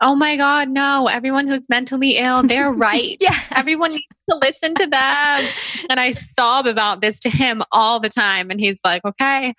oh 0.00 0.14
my 0.14 0.36
God, 0.36 0.68
no, 0.68 1.08
everyone 1.08 1.46
who's 1.46 1.68
mentally 1.68 2.16
ill, 2.16 2.42
they're 2.42 2.72
right. 2.72 3.16
yeah. 3.20 3.40
Everyone 3.52 3.92
needs 3.92 4.04
to 4.30 4.36
listen 4.36 4.74
to 4.74 4.86
them. 4.86 5.48
And 5.90 6.00
I 6.00 6.12
sob 6.12 6.66
about 6.66 7.00
this 7.00 7.20
to 7.20 7.30
him 7.30 7.62
all 7.72 8.00
the 8.00 8.08
time. 8.08 8.50
And 8.50 8.60
he's 8.60 8.80
like, 8.84 9.04
okay, 9.04 9.54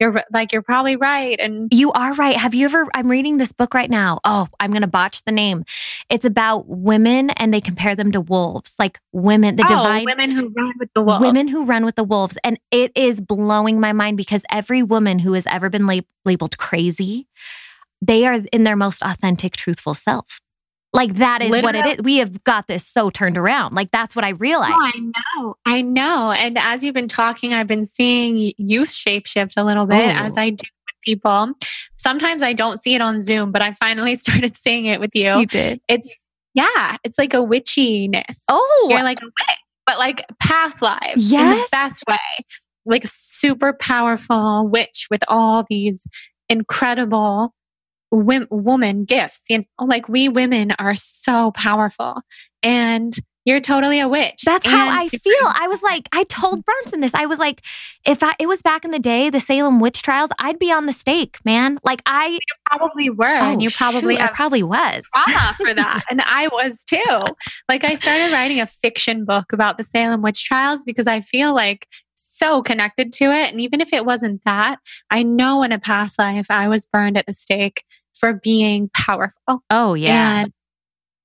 you're 0.00 0.24
like, 0.32 0.52
you're 0.52 0.62
probably 0.62 0.96
right. 0.96 1.38
And 1.38 1.68
you 1.70 1.92
are 1.92 2.14
right. 2.14 2.34
Have 2.34 2.54
you 2.54 2.64
ever, 2.64 2.88
I'm 2.94 3.10
reading 3.10 3.36
this 3.36 3.52
book 3.52 3.74
right 3.74 3.90
now. 3.90 4.18
Oh, 4.24 4.48
I'm 4.58 4.70
going 4.70 4.80
to 4.80 4.88
botch 4.88 5.22
the 5.24 5.32
name. 5.32 5.64
It's 6.08 6.24
about 6.24 6.66
women 6.66 7.30
and 7.30 7.52
they 7.52 7.60
compare 7.60 7.94
them 7.94 8.10
to 8.12 8.20
wolves, 8.22 8.72
like 8.78 8.98
women, 9.12 9.56
the 9.56 9.64
oh, 9.64 9.68
divine 9.68 10.06
women 10.06 10.30
who 10.30 10.48
run 10.56 10.72
with 10.78 10.88
the 10.94 11.02
wolves. 11.02 11.20
Women 11.20 11.48
who 11.48 11.66
run 11.66 11.84
with 11.84 11.96
the 11.96 12.04
wolves. 12.04 12.38
And 12.42 12.58
it 12.70 12.92
is 12.94 13.20
blowing 13.20 13.78
my 13.78 13.92
mind 13.92 14.16
because 14.16 14.42
every 14.50 14.82
woman 14.82 15.18
who 15.18 15.34
has 15.34 15.46
ever 15.46 15.68
been 15.68 15.86
lab- 15.86 16.06
labeled 16.24 16.56
crazy 16.56 17.28
they 18.00 18.26
are 18.26 18.40
in 18.52 18.64
their 18.64 18.76
most 18.76 19.02
authentic, 19.02 19.56
truthful 19.56 19.94
self. 19.94 20.40
Like 20.92 21.14
that 21.14 21.40
is 21.40 21.50
Literally. 21.50 21.78
what 21.78 21.86
it 21.86 21.98
is. 21.98 22.04
We 22.04 22.16
have 22.16 22.42
got 22.42 22.66
this 22.66 22.84
so 22.84 23.10
turned 23.10 23.38
around. 23.38 23.74
Like 23.74 23.90
that's 23.92 24.16
what 24.16 24.24
I 24.24 24.30
realized. 24.30 24.74
Oh, 24.74 24.90
I 24.92 25.00
know. 25.00 25.54
I 25.64 25.82
know. 25.82 26.32
And 26.32 26.58
as 26.58 26.82
you've 26.82 26.94
been 26.94 27.08
talking, 27.08 27.54
I've 27.54 27.68
been 27.68 27.84
seeing 27.84 28.52
you 28.56 28.82
shapeshift 28.82 29.52
a 29.56 29.62
little 29.62 29.86
bit 29.86 30.10
as 30.10 30.36
oh. 30.36 30.40
I 30.40 30.50
do 30.50 30.56
with 30.56 31.00
people. 31.04 31.52
Sometimes 31.96 32.42
I 32.42 32.54
don't 32.54 32.82
see 32.82 32.94
it 32.96 33.00
on 33.00 33.20
Zoom, 33.20 33.52
but 33.52 33.62
I 33.62 33.72
finally 33.74 34.16
started 34.16 34.56
seeing 34.56 34.86
it 34.86 34.98
with 34.98 35.14
you. 35.14 35.38
You 35.38 35.46
did. 35.46 35.80
It's 35.88 36.12
yeah, 36.54 36.96
it's 37.04 37.18
like 37.18 37.34
a 37.34 37.38
witchiness. 37.38 38.42
Oh. 38.48 38.88
You're 38.90 39.04
like 39.04 39.22
a 39.22 39.26
witch, 39.26 39.58
but 39.86 39.98
like 39.98 40.26
past 40.40 40.82
lives 40.82 41.30
yes. 41.30 41.54
in 41.54 41.60
the 41.60 41.68
best 41.70 42.02
way. 42.08 42.18
Like 42.84 43.04
super 43.06 43.72
powerful 43.74 44.66
witch 44.66 45.06
with 45.08 45.22
all 45.28 45.64
these 45.68 46.04
incredible 46.48 47.54
woman 48.10 49.04
gifts. 49.04 49.42
You 49.48 49.58
know, 49.58 49.64
like 49.80 50.08
we 50.08 50.28
women 50.28 50.72
are 50.78 50.94
so 50.94 51.52
powerful 51.52 52.20
and 52.62 53.12
you're 53.46 53.60
totally 53.60 54.00
a 54.00 54.08
witch. 54.08 54.42
That's 54.44 54.66
how 54.66 54.90
I 54.90 55.08
feel. 55.08 55.46
I 55.46 55.66
was 55.66 55.82
like, 55.82 56.08
I 56.12 56.24
told 56.24 56.64
Bronson 56.64 57.00
this. 57.00 57.14
I 57.14 57.24
was 57.24 57.38
like, 57.38 57.62
if 58.04 58.22
I, 58.22 58.34
it 58.38 58.46
was 58.46 58.60
back 58.60 58.84
in 58.84 58.90
the 58.90 58.98
day, 58.98 59.30
the 59.30 59.40
Salem 59.40 59.80
witch 59.80 60.02
trials, 60.02 60.28
I'd 60.38 60.58
be 60.58 60.70
on 60.70 60.86
the 60.86 60.92
stake, 60.92 61.38
man. 61.44 61.78
Like 61.82 62.02
I 62.06 62.28
you 62.28 62.38
probably 62.66 63.08
were, 63.08 63.24
oh, 63.26 63.52
and 63.52 63.62
you 63.62 63.70
probably 63.70 64.16
shoot, 64.16 64.24
I 64.24 64.28
probably 64.28 64.62
was 64.62 65.04
trauma 65.14 65.54
for 65.56 65.72
that, 65.72 66.04
and 66.10 66.20
I 66.20 66.48
was 66.48 66.84
too. 66.84 67.24
Like 67.68 67.82
I 67.82 67.94
started 67.94 68.32
writing 68.32 68.60
a 68.60 68.66
fiction 68.66 69.24
book 69.24 69.52
about 69.52 69.78
the 69.78 69.84
Salem 69.84 70.20
witch 70.20 70.44
trials 70.44 70.84
because 70.84 71.06
I 71.06 71.20
feel 71.20 71.54
like 71.54 71.86
so 72.40 72.62
connected 72.62 73.12
to 73.12 73.24
it. 73.24 73.52
And 73.52 73.60
even 73.60 73.80
if 73.80 73.92
it 73.92 74.04
wasn't 74.04 74.42
that, 74.44 74.78
I 75.10 75.22
know 75.22 75.62
in 75.62 75.72
a 75.72 75.78
past 75.78 76.18
life 76.18 76.46
I 76.50 76.68
was 76.68 76.86
burned 76.86 77.16
at 77.16 77.26
the 77.26 77.32
stake 77.32 77.84
for 78.14 78.32
being 78.32 78.90
powerful. 78.94 79.62
Oh, 79.70 79.94
yeah. 79.94 80.40
And 80.40 80.52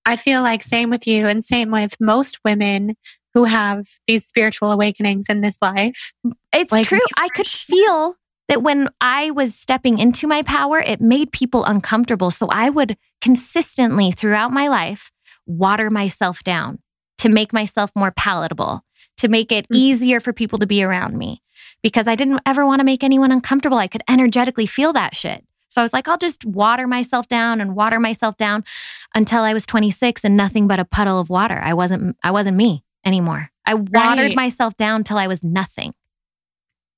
I 0.05 0.17
feel 0.17 0.41
like 0.41 0.61
same 0.61 0.89
with 0.89 1.07
you 1.07 1.27
and 1.27 1.43
same 1.43 1.71
with 1.71 1.95
most 1.99 2.39
women 2.45 2.95
who 3.33 3.45
have 3.45 3.85
these 4.07 4.25
spiritual 4.25 4.71
awakenings 4.71 5.25
in 5.29 5.41
this 5.41 5.57
life. 5.61 6.13
It's 6.53 6.71
like, 6.71 6.87
true. 6.87 6.99
I 7.17 7.29
could 7.29 7.47
feel 7.47 8.15
that 8.47 8.61
when 8.61 8.89
I 9.01 9.31
was 9.31 9.55
stepping 9.55 9.97
into 9.97 10.27
my 10.27 10.43
power, 10.43 10.79
it 10.79 11.01
made 11.01 11.31
people 11.31 11.65
uncomfortable. 11.65 12.29
So 12.29 12.47
I 12.51 12.69
would 12.69 12.97
consistently 13.21 14.11
throughout 14.11 14.51
my 14.51 14.67
life 14.67 15.11
water 15.47 15.89
myself 15.89 16.43
down 16.43 16.79
to 17.17 17.29
make 17.29 17.53
myself 17.53 17.91
more 17.95 18.11
palatable, 18.11 18.83
to 19.17 19.27
make 19.27 19.51
it 19.51 19.67
mm. 19.69 19.75
easier 19.75 20.19
for 20.19 20.33
people 20.33 20.59
to 20.59 20.65
be 20.65 20.83
around 20.83 21.17
me 21.17 21.41
because 21.81 22.07
I 22.07 22.15
didn't 22.15 22.41
ever 22.45 22.65
want 22.65 22.79
to 22.79 22.85
make 22.85 23.03
anyone 23.03 23.31
uncomfortable. 23.31 23.77
I 23.77 23.87
could 23.87 24.03
energetically 24.07 24.65
feel 24.65 24.93
that 24.93 25.15
shit. 25.15 25.45
So 25.69 25.81
I 25.81 25.83
was 25.83 25.93
like, 25.93 26.07
I'll 26.07 26.17
just 26.17 26.45
water 26.45 26.87
myself 26.87 27.27
down 27.27 27.59
and 27.59 27.75
water 27.75 27.99
myself 27.99 28.37
down 28.37 28.63
until 29.13 29.43
I 29.43 29.53
was 29.53 29.65
26 29.65 30.23
and 30.23 30.37
nothing 30.37 30.67
but 30.67 30.79
a 30.79 30.85
puddle 30.85 31.19
of 31.19 31.29
water. 31.29 31.59
I 31.61 31.73
wasn't 31.73 32.17
I 32.23 32.31
wasn't 32.31 32.57
me 32.57 32.83
anymore. 33.03 33.51
I 33.65 33.73
watered 33.73 34.27
right. 34.27 34.35
myself 34.35 34.77
down 34.77 35.03
till 35.03 35.17
I 35.17 35.27
was 35.27 35.43
nothing. 35.43 35.93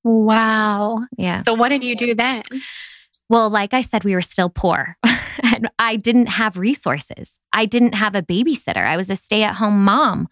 Wow. 0.04 1.06
Yeah. 1.16 1.38
So 1.38 1.54
what 1.54 1.70
did 1.70 1.82
you 1.82 1.96
do 1.96 2.14
then? 2.14 2.42
Well, 3.28 3.50
like 3.50 3.74
I 3.74 3.82
said, 3.82 4.04
we 4.04 4.14
were 4.14 4.22
still 4.22 4.48
poor. 4.48 4.96
and 5.42 5.68
I 5.78 5.96
didn't 5.96 6.26
have 6.26 6.56
resources. 6.56 7.38
I 7.52 7.66
didn't 7.66 7.94
have 7.94 8.14
a 8.14 8.22
babysitter. 8.22 8.84
I 8.84 8.96
was 8.96 9.10
a 9.10 9.16
stay-at-home 9.16 9.84
mom. 9.84 10.28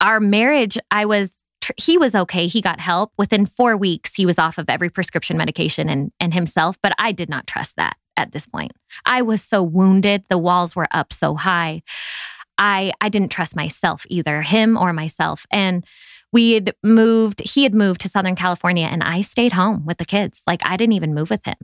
Our 0.00 0.20
marriage, 0.20 0.78
I 0.90 1.06
was 1.06 1.32
he 1.76 1.98
was 1.98 2.14
okay. 2.14 2.46
He 2.46 2.60
got 2.60 2.78
help. 2.78 3.12
Within 3.18 3.44
four 3.44 3.76
weeks, 3.76 4.14
he 4.14 4.26
was 4.26 4.38
off 4.38 4.58
of 4.58 4.70
every 4.70 4.88
prescription 4.88 5.36
medication 5.36 5.88
and, 5.88 6.12
and 6.20 6.32
himself, 6.32 6.76
but 6.82 6.92
I 6.98 7.10
did 7.12 7.28
not 7.28 7.46
trust 7.46 7.74
that 7.76 7.96
at 8.16 8.32
this 8.32 8.46
point. 8.46 8.72
I 9.04 9.22
was 9.22 9.42
so 9.42 9.62
wounded. 9.62 10.24
The 10.28 10.38
walls 10.38 10.76
were 10.76 10.88
up 10.90 11.12
so 11.12 11.34
high. 11.34 11.82
I, 12.58 12.92
I 13.00 13.08
didn't 13.08 13.30
trust 13.30 13.56
myself 13.56 14.06
either, 14.08 14.42
him 14.42 14.76
or 14.78 14.92
myself. 14.92 15.44
And 15.50 15.84
we 16.32 16.52
had 16.52 16.74
moved, 16.82 17.40
he 17.40 17.62
had 17.62 17.74
moved 17.74 18.00
to 18.02 18.08
Southern 18.08 18.36
California 18.36 18.86
and 18.86 19.02
I 19.02 19.22
stayed 19.22 19.52
home 19.52 19.84
with 19.84 19.98
the 19.98 20.04
kids. 20.04 20.42
Like 20.46 20.60
I 20.64 20.76
didn't 20.76 20.94
even 20.94 21.14
move 21.14 21.30
with 21.30 21.44
him. 21.44 21.56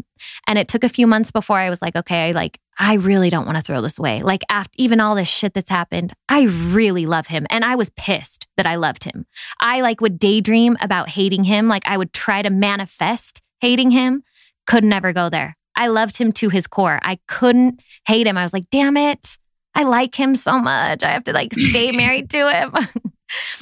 And 0.46 0.58
it 0.58 0.68
took 0.68 0.84
a 0.84 0.88
few 0.88 1.06
months 1.06 1.30
before 1.30 1.58
I 1.58 1.70
was 1.70 1.82
like, 1.82 1.96
okay, 1.96 2.32
like 2.32 2.58
I 2.78 2.94
really 2.94 3.30
don't 3.30 3.44
want 3.44 3.56
to 3.56 3.62
throw 3.62 3.80
this 3.80 3.98
away. 3.98 4.22
Like 4.22 4.42
after 4.50 4.72
even 4.76 5.00
all 5.00 5.14
this 5.14 5.28
shit 5.28 5.54
that's 5.54 5.68
happened, 5.68 6.12
I 6.28 6.42
really 6.42 7.06
love 7.06 7.26
him. 7.26 7.46
And 7.50 7.64
I 7.64 7.74
was 7.74 7.90
pissed 7.90 8.46
that 8.56 8.66
I 8.66 8.76
loved 8.76 9.04
him. 9.04 9.26
I 9.60 9.80
like 9.82 10.00
would 10.00 10.18
daydream 10.18 10.76
about 10.80 11.10
hating 11.10 11.44
him. 11.44 11.68
Like 11.68 11.82
I 11.86 11.96
would 11.96 12.12
try 12.12 12.42
to 12.42 12.50
manifest 12.50 13.42
hating 13.60 13.90
him. 13.90 14.22
Could 14.66 14.84
never 14.84 15.12
go 15.12 15.28
there. 15.28 15.56
I 15.76 15.88
loved 15.88 16.16
him 16.16 16.32
to 16.32 16.48
his 16.48 16.66
core. 16.66 16.98
I 17.02 17.18
couldn't 17.28 17.80
hate 18.06 18.26
him. 18.26 18.38
I 18.38 18.42
was 18.42 18.52
like, 18.52 18.68
damn 18.70 18.96
it. 18.96 19.38
I 19.74 19.84
like 19.84 20.14
him 20.14 20.34
so 20.34 20.58
much. 20.58 21.02
I 21.02 21.10
have 21.10 21.24
to 21.24 21.32
like 21.32 21.54
stay 21.54 21.92
married 21.92 22.30
to 22.30 22.50
him. 22.50 22.72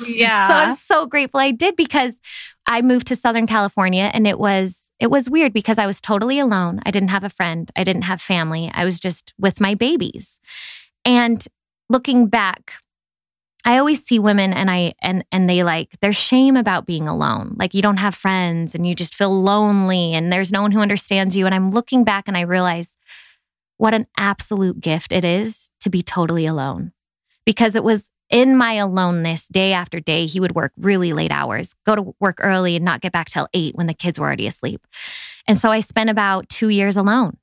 Yeah. 0.06 0.48
so 0.48 0.54
I'm 0.54 0.76
so 0.76 1.06
grateful 1.06 1.40
I 1.40 1.52
did 1.52 1.76
because 1.76 2.14
I 2.66 2.82
moved 2.82 3.08
to 3.08 3.16
Southern 3.16 3.46
California 3.46 4.10
and 4.12 4.26
it 4.26 4.38
was 4.38 4.79
it 5.00 5.10
was 5.10 5.30
weird 5.30 5.52
because 5.52 5.78
I 5.78 5.86
was 5.86 6.00
totally 6.00 6.38
alone. 6.38 6.80
I 6.84 6.90
didn't 6.90 7.08
have 7.08 7.24
a 7.24 7.30
friend. 7.30 7.70
I 7.74 7.84
didn't 7.84 8.02
have 8.02 8.20
family. 8.20 8.70
I 8.74 8.84
was 8.84 9.00
just 9.00 9.32
with 9.38 9.60
my 9.60 9.74
babies. 9.74 10.38
And 11.06 11.44
looking 11.88 12.26
back, 12.26 12.74
I 13.64 13.78
always 13.78 14.04
see 14.04 14.18
women 14.18 14.52
and 14.52 14.70
I 14.70 14.94
and 15.02 15.24
and 15.32 15.48
they 15.48 15.62
like 15.62 15.98
there's 16.00 16.16
shame 16.16 16.56
about 16.56 16.86
being 16.86 17.08
alone. 17.08 17.56
Like 17.58 17.74
you 17.74 17.82
don't 17.82 17.98
have 17.98 18.14
friends 18.14 18.74
and 18.74 18.86
you 18.86 18.94
just 18.94 19.14
feel 19.14 19.42
lonely 19.42 20.14
and 20.14 20.32
there's 20.32 20.52
no 20.52 20.62
one 20.62 20.72
who 20.72 20.80
understands 20.80 21.36
you 21.36 21.46
and 21.46 21.54
I'm 21.54 21.70
looking 21.70 22.04
back 22.04 22.28
and 22.28 22.36
I 22.36 22.42
realize 22.42 22.96
what 23.78 23.94
an 23.94 24.06
absolute 24.18 24.80
gift 24.80 25.12
it 25.12 25.24
is 25.24 25.70
to 25.80 25.90
be 25.90 26.02
totally 26.02 26.46
alone. 26.46 26.92
Because 27.46 27.74
it 27.74 27.84
was 27.84 28.10
in 28.30 28.56
my 28.56 28.74
aloneness 28.74 29.48
day 29.48 29.72
after 29.72 30.00
day, 30.00 30.26
he 30.26 30.40
would 30.40 30.54
work 30.54 30.72
really 30.76 31.12
late 31.12 31.32
hours, 31.32 31.74
go 31.84 31.96
to 31.96 32.14
work 32.20 32.38
early 32.40 32.76
and 32.76 32.84
not 32.84 33.00
get 33.00 33.12
back 33.12 33.28
till 33.28 33.48
eight 33.52 33.74
when 33.74 33.86
the 33.86 33.94
kids 33.94 34.18
were 34.18 34.26
already 34.26 34.46
asleep. 34.46 34.86
And 35.46 35.58
so 35.58 35.70
I 35.70 35.80
spent 35.80 36.10
about 36.10 36.48
two 36.48 36.68
years 36.68 36.96
alone. 36.96 37.36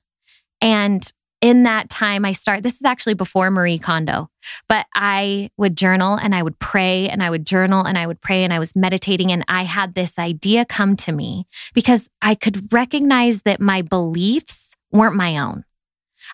And 0.62 1.04
in 1.41 1.63
that 1.63 1.89
time, 1.89 2.26
I 2.26 2.32
start, 2.32 2.63
this 2.63 2.76
is 2.76 2.84
actually 2.84 3.13
before 3.13 3.52
Marie 3.52 3.78
Kondo, 3.78 4.30
but 4.67 4.88
I 4.95 5.52
would 5.58 5.78
journal 5.78 6.15
and 6.15 6.34
I 6.34 6.41
would 6.41 6.58
pray 6.58 7.10
and 7.10 7.21
I 7.21 7.30
would 7.30 7.45
journal 7.45 7.86
and 7.86 7.97
I 7.97 8.08
would 8.08 8.21
pray 8.21 8.43
and 8.43 8.52
I 8.52 8.60
was 8.60 8.76
meditating. 8.76 9.32
And 9.32 9.43
I 9.47 9.63
had 9.63 9.93
this 9.93 10.17
idea 10.17 10.65
come 10.65 10.95
to 10.97 11.12
me 11.12 11.45
because 11.76 12.10
I 12.21 12.34
could 12.34 12.73
recognize 12.73 13.43
that 13.43 13.60
my 13.60 13.84
beliefs 13.84 14.76
weren't 14.91 15.15
my 15.15 15.38
own. 15.38 15.63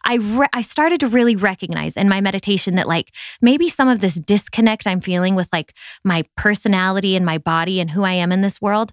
I 0.06 0.16
re- 0.16 0.48
I 0.54 0.62
started 0.62 1.00
to 1.02 1.08
really 1.08 1.36
recognize 1.36 1.98
in 1.98 2.10
my 2.10 2.22
meditation 2.22 2.76
that 2.76 2.88
like 2.88 3.12
maybe 3.42 3.70
some 3.70 3.88
of 3.88 4.02
this 4.02 4.16
disconnect 4.16 4.88
I'm 4.88 5.00
feeling 5.00 5.36
with 5.36 5.50
like 5.54 5.74
my 6.04 6.24
personality 6.36 7.16
and 7.16 7.26
my 7.26 7.38
body 7.38 7.80
and 7.80 7.92
who 7.92 8.04
I 8.04 8.13
am 8.13 8.32
in 8.32 8.42
this 8.42 8.62
world 8.62 8.92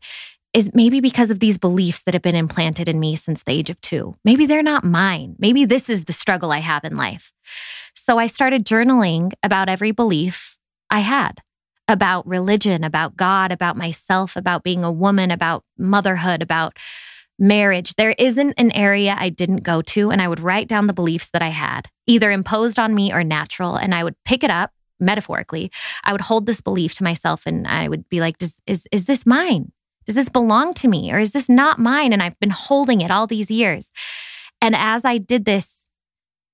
is 0.52 0.70
maybe 0.74 1.00
because 1.00 1.30
of 1.30 1.38
these 1.38 1.58
beliefs 1.58 2.02
that 2.02 2.14
have 2.14 2.22
been 2.22 2.34
implanted 2.34 2.88
in 2.88 2.98
me 2.98 3.14
since 3.14 3.42
the 3.42 3.52
age 3.52 3.70
of 3.70 3.80
2. 3.82 4.16
Maybe 4.24 4.46
they're 4.46 4.62
not 4.62 4.82
mine. 4.82 5.36
Maybe 5.38 5.64
this 5.64 5.88
is 5.88 6.04
the 6.04 6.12
struggle 6.12 6.50
I 6.50 6.58
have 6.58 6.84
in 6.84 6.96
life. 6.96 7.32
So 7.94 8.18
I 8.18 8.26
started 8.26 8.66
journaling 8.66 9.32
about 9.42 9.68
every 9.68 9.92
belief 9.92 10.56
I 10.90 11.00
had 11.00 11.40
about 11.90 12.24
religion, 12.26 12.84
about 12.84 13.16
God, 13.16 13.50
about 13.50 13.76
myself, 13.76 14.36
about 14.36 14.62
being 14.62 14.84
a 14.84 14.92
woman, 14.92 15.32
about 15.32 15.64
motherhood, 15.76 16.40
about 16.40 16.78
marriage, 17.40 17.94
there 17.96 18.14
isn't 18.18 18.54
an 18.58 18.70
area 18.72 19.16
I 19.18 19.30
didn't 19.30 19.64
go 19.64 19.82
to, 19.82 20.10
and 20.10 20.20
I 20.20 20.28
would 20.28 20.40
write 20.40 20.68
down 20.68 20.86
the 20.86 20.92
beliefs 20.92 21.30
that 21.32 21.42
I 21.42 21.48
had, 21.48 21.88
either 22.06 22.30
imposed 22.30 22.78
on 22.78 22.94
me 22.94 23.12
or 23.12 23.24
natural, 23.24 23.76
and 23.76 23.94
I 23.94 24.04
would 24.04 24.14
pick 24.24 24.44
it 24.44 24.50
up 24.50 24.72
metaphorically. 25.00 25.72
I 26.04 26.12
would 26.12 26.20
hold 26.20 26.46
this 26.46 26.60
belief 26.60 26.94
to 26.94 27.04
myself, 27.04 27.46
and 27.46 27.66
I 27.66 27.88
would 27.88 28.08
be 28.08 28.20
like, 28.20 28.38
Does, 28.38 28.54
"Is 28.66 28.86
is 28.92 29.06
this 29.06 29.24
mine? 29.26 29.72
Does 30.06 30.14
this 30.14 30.28
belong 30.28 30.74
to 30.74 30.88
me, 30.88 31.12
or 31.12 31.18
is 31.18 31.32
this 31.32 31.48
not 31.48 31.78
mine?" 31.78 32.12
And 32.12 32.22
I've 32.22 32.38
been 32.38 32.50
holding 32.50 33.00
it 33.00 33.10
all 33.10 33.26
these 33.26 33.50
years. 33.50 33.90
And 34.60 34.76
as 34.76 35.04
I 35.04 35.18
did 35.18 35.46
this, 35.46 35.88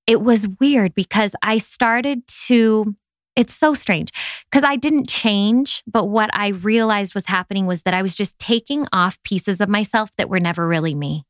it 0.07 0.21
was 0.21 0.47
weird 0.59 0.95
because 0.95 1.33
I 1.41 1.57
started 1.57 2.25
to 2.47 2.95
it's 3.37 3.53
so 3.53 3.75
strange 3.75 4.09
because 4.49 4.63
I 4.63 4.75
didn't 4.75 5.07
change, 5.07 5.83
but 5.85 6.05
what 6.05 6.31
I 6.33 6.47
realized 6.47 7.13
was 7.13 7.27
happening 7.27 7.67
was 7.67 7.83
that 7.83 7.93
I 7.93 8.01
was 8.01 8.15
just 8.15 8.37
taking 8.39 8.87
off 8.91 9.21
pieces 9.23 9.61
of 9.61 9.69
myself 9.69 10.09
that 10.17 10.27
were 10.27 10.39
never 10.39 10.67
really 10.67 10.95
me. 10.95 11.23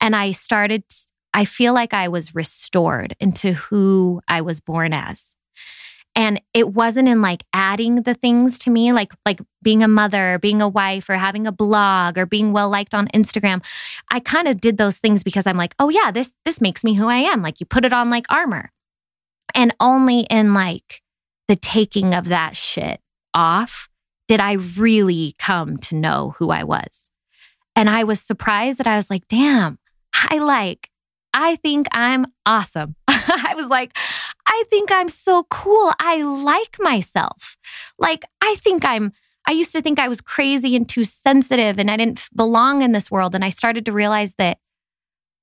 And 0.00 0.16
I 0.16 0.32
started, 0.32 0.84
I 1.34 1.44
feel 1.44 1.74
like 1.74 1.92
I 1.92 2.08
was 2.08 2.34
restored 2.34 3.14
into 3.20 3.52
who 3.52 4.22
I 4.26 4.40
was 4.40 4.60
born 4.60 4.94
as. 4.94 5.36
And 6.16 6.40
it 6.54 6.72
wasn't 6.72 7.08
in 7.08 7.20
like 7.20 7.44
adding 7.52 8.02
the 8.02 8.14
things 8.14 8.58
to 8.60 8.70
me, 8.70 8.92
like 8.92 9.12
like 9.26 9.40
being 9.62 9.82
a 9.82 9.88
mother, 9.88 10.38
being 10.40 10.62
a 10.62 10.68
wife, 10.68 11.10
or 11.10 11.16
having 11.16 11.44
a 11.44 11.52
blog, 11.52 12.16
or 12.16 12.24
being 12.24 12.52
well 12.52 12.70
liked 12.70 12.94
on 12.94 13.08
Instagram. 13.08 13.64
I 14.12 14.20
kind 14.20 14.46
of 14.46 14.60
did 14.60 14.76
those 14.78 14.96
things 14.96 15.24
because 15.24 15.44
I'm 15.44 15.56
like, 15.56 15.74
oh 15.80 15.88
yeah, 15.88 16.12
this 16.12 16.30
this 16.44 16.60
makes 16.60 16.84
me 16.84 16.94
who 16.94 17.08
I 17.08 17.16
am. 17.16 17.42
Like 17.42 17.58
you 17.58 17.66
put 17.66 17.84
it 17.84 17.92
on 17.92 18.10
like 18.10 18.26
armor, 18.30 18.70
and 19.56 19.74
only 19.80 20.20
in 20.30 20.54
like 20.54 21.02
the 21.48 21.56
taking 21.56 22.14
of 22.14 22.26
that 22.26 22.56
shit 22.56 23.00
off 23.32 23.88
did 24.28 24.40
I 24.40 24.52
really 24.52 25.34
come 25.38 25.76
to 25.78 25.94
know 25.94 26.34
who 26.38 26.50
I 26.50 26.64
was. 26.64 27.10
And 27.76 27.90
I 27.90 28.04
was 28.04 28.20
surprised 28.20 28.78
that 28.78 28.86
I 28.86 28.96
was 28.96 29.10
like, 29.10 29.26
damn, 29.28 29.78
I 30.14 30.38
like, 30.38 30.90
I 31.34 31.56
think 31.56 31.88
I'm 31.92 32.26
awesome. 32.46 32.94
I 33.08 33.54
was 33.56 33.68
like, 33.68 33.96
I 34.46 34.64
think 34.70 34.92
I'm 34.92 35.08
so 35.08 35.44
cool. 35.50 35.92
I 35.98 36.22
like 36.22 36.76
myself. 36.78 37.56
Like, 37.98 38.24
I 38.40 38.54
think 38.56 38.84
I'm, 38.84 39.12
I 39.46 39.52
used 39.52 39.72
to 39.72 39.82
think 39.82 39.98
I 39.98 40.08
was 40.08 40.20
crazy 40.20 40.76
and 40.76 40.88
too 40.88 41.04
sensitive 41.04 41.78
and 41.78 41.90
I 41.90 41.96
didn't 41.96 42.28
belong 42.34 42.82
in 42.82 42.92
this 42.92 43.10
world. 43.10 43.34
And 43.34 43.44
I 43.44 43.50
started 43.50 43.84
to 43.86 43.92
realize 43.92 44.34
that 44.38 44.58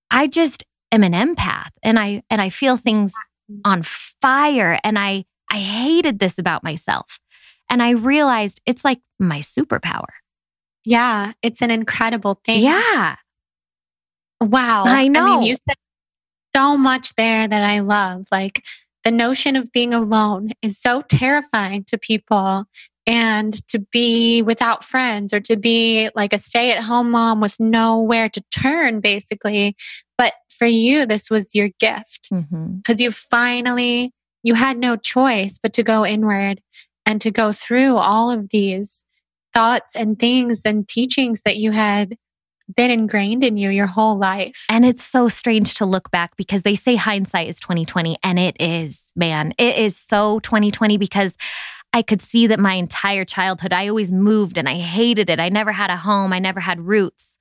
I 0.09 0.27
just 0.27 0.63
am 0.91 1.03
an 1.03 1.13
empath 1.13 1.71
and 1.83 1.99
I, 1.99 2.23
and 2.29 2.41
I 2.41 2.49
feel 2.49 2.77
things 2.77 3.13
on 3.65 3.83
fire. 3.83 4.79
And 4.83 4.97
I, 4.97 5.25
I 5.51 5.59
hated 5.59 6.19
this 6.19 6.39
about 6.39 6.63
myself. 6.63 7.19
And 7.69 7.83
I 7.83 7.91
realized 7.91 8.61
it's 8.65 8.83
like 8.83 8.99
my 9.19 9.39
superpower. 9.39 10.07
Yeah, 10.83 11.33
it's 11.41 11.61
an 11.61 11.71
incredible 11.71 12.35
thing. 12.35 12.63
Yeah. 12.63 13.15
Wow. 14.39 14.85
I 14.85 15.07
know. 15.07 15.21
I 15.21 15.25
mean, 15.25 15.41
you 15.43 15.53
said 15.53 15.77
so 16.55 16.75
much 16.77 17.13
there 17.15 17.47
that 17.47 17.63
I 17.69 17.79
love. 17.79 18.25
Like 18.31 18.63
the 19.03 19.11
notion 19.11 19.55
of 19.55 19.71
being 19.71 19.93
alone 19.93 20.49
is 20.61 20.79
so 20.79 21.01
terrifying 21.01 21.83
to 21.85 21.97
people. 21.97 22.65
And 23.07 23.53
to 23.69 23.79
be 23.91 24.43
without 24.43 24.83
friends 24.83 25.33
or 25.33 25.39
to 25.41 25.57
be 25.57 26.11
like 26.15 26.33
a 26.33 26.37
stay 26.37 26.71
at 26.71 26.83
home 26.83 27.09
mom 27.09 27.41
with 27.41 27.59
nowhere 27.59 28.29
to 28.29 28.41
turn, 28.55 28.99
basically. 28.99 29.75
But 30.19 30.33
for 30.49 30.67
you, 30.67 31.07
this 31.07 31.29
was 31.29 31.55
your 31.55 31.69
gift 31.79 32.29
because 32.29 32.45
Mm-hmm. 32.45 33.01
you 33.01 33.09
finally, 33.09 34.11
you 34.43 34.55
had 34.55 34.77
no 34.77 34.95
choice 34.95 35.59
but 35.61 35.73
to 35.73 35.83
go 35.83 36.05
inward 36.05 36.61
and 37.05 37.21
to 37.21 37.31
go 37.31 37.51
through 37.51 37.97
all 37.97 38.31
of 38.31 38.49
these 38.49 39.05
thoughts 39.53 39.95
and 39.95 40.19
things 40.19 40.61
and 40.65 40.87
teachings 40.87 41.41
that 41.43 41.57
you 41.57 41.71
had 41.71 42.15
been 42.73 42.91
ingrained 42.91 43.43
in 43.43 43.57
you 43.57 43.69
your 43.69 43.87
whole 43.87 44.17
life. 44.17 44.65
And 44.69 44.85
it's 44.85 45.03
so 45.03 45.27
strange 45.27 45.73
to 45.75 45.85
look 45.85 46.09
back 46.11 46.35
because 46.37 46.63
they 46.63 46.75
say 46.75 46.95
hindsight 46.95 47.49
is 47.49 47.59
2020 47.59 48.17
and 48.23 48.39
it 48.39 48.55
is, 48.59 49.11
man. 49.15 49.53
It 49.57 49.77
is 49.77 49.97
so 49.97 50.39
2020 50.39 50.97
because 50.97 51.35
I 51.93 52.01
could 52.01 52.21
see 52.21 52.47
that 52.47 52.59
my 52.59 52.73
entire 52.73 53.25
childhood 53.25 53.73
I 53.73 53.89
always 53.89 54.11
moved 54.11 54.57
and 54.57 54.69
I 54.69 54.75
hated 54.75 55.29
it. 55.29 55.39
I 55.39 55.49
never 55.49 55.73
had 55.73 55.89
a 55.89 55.97
home, 55.97 56.31
I 56.31 56.39
never 56.39 56.59
had 56.59 56.79
roots. 56.79 57.37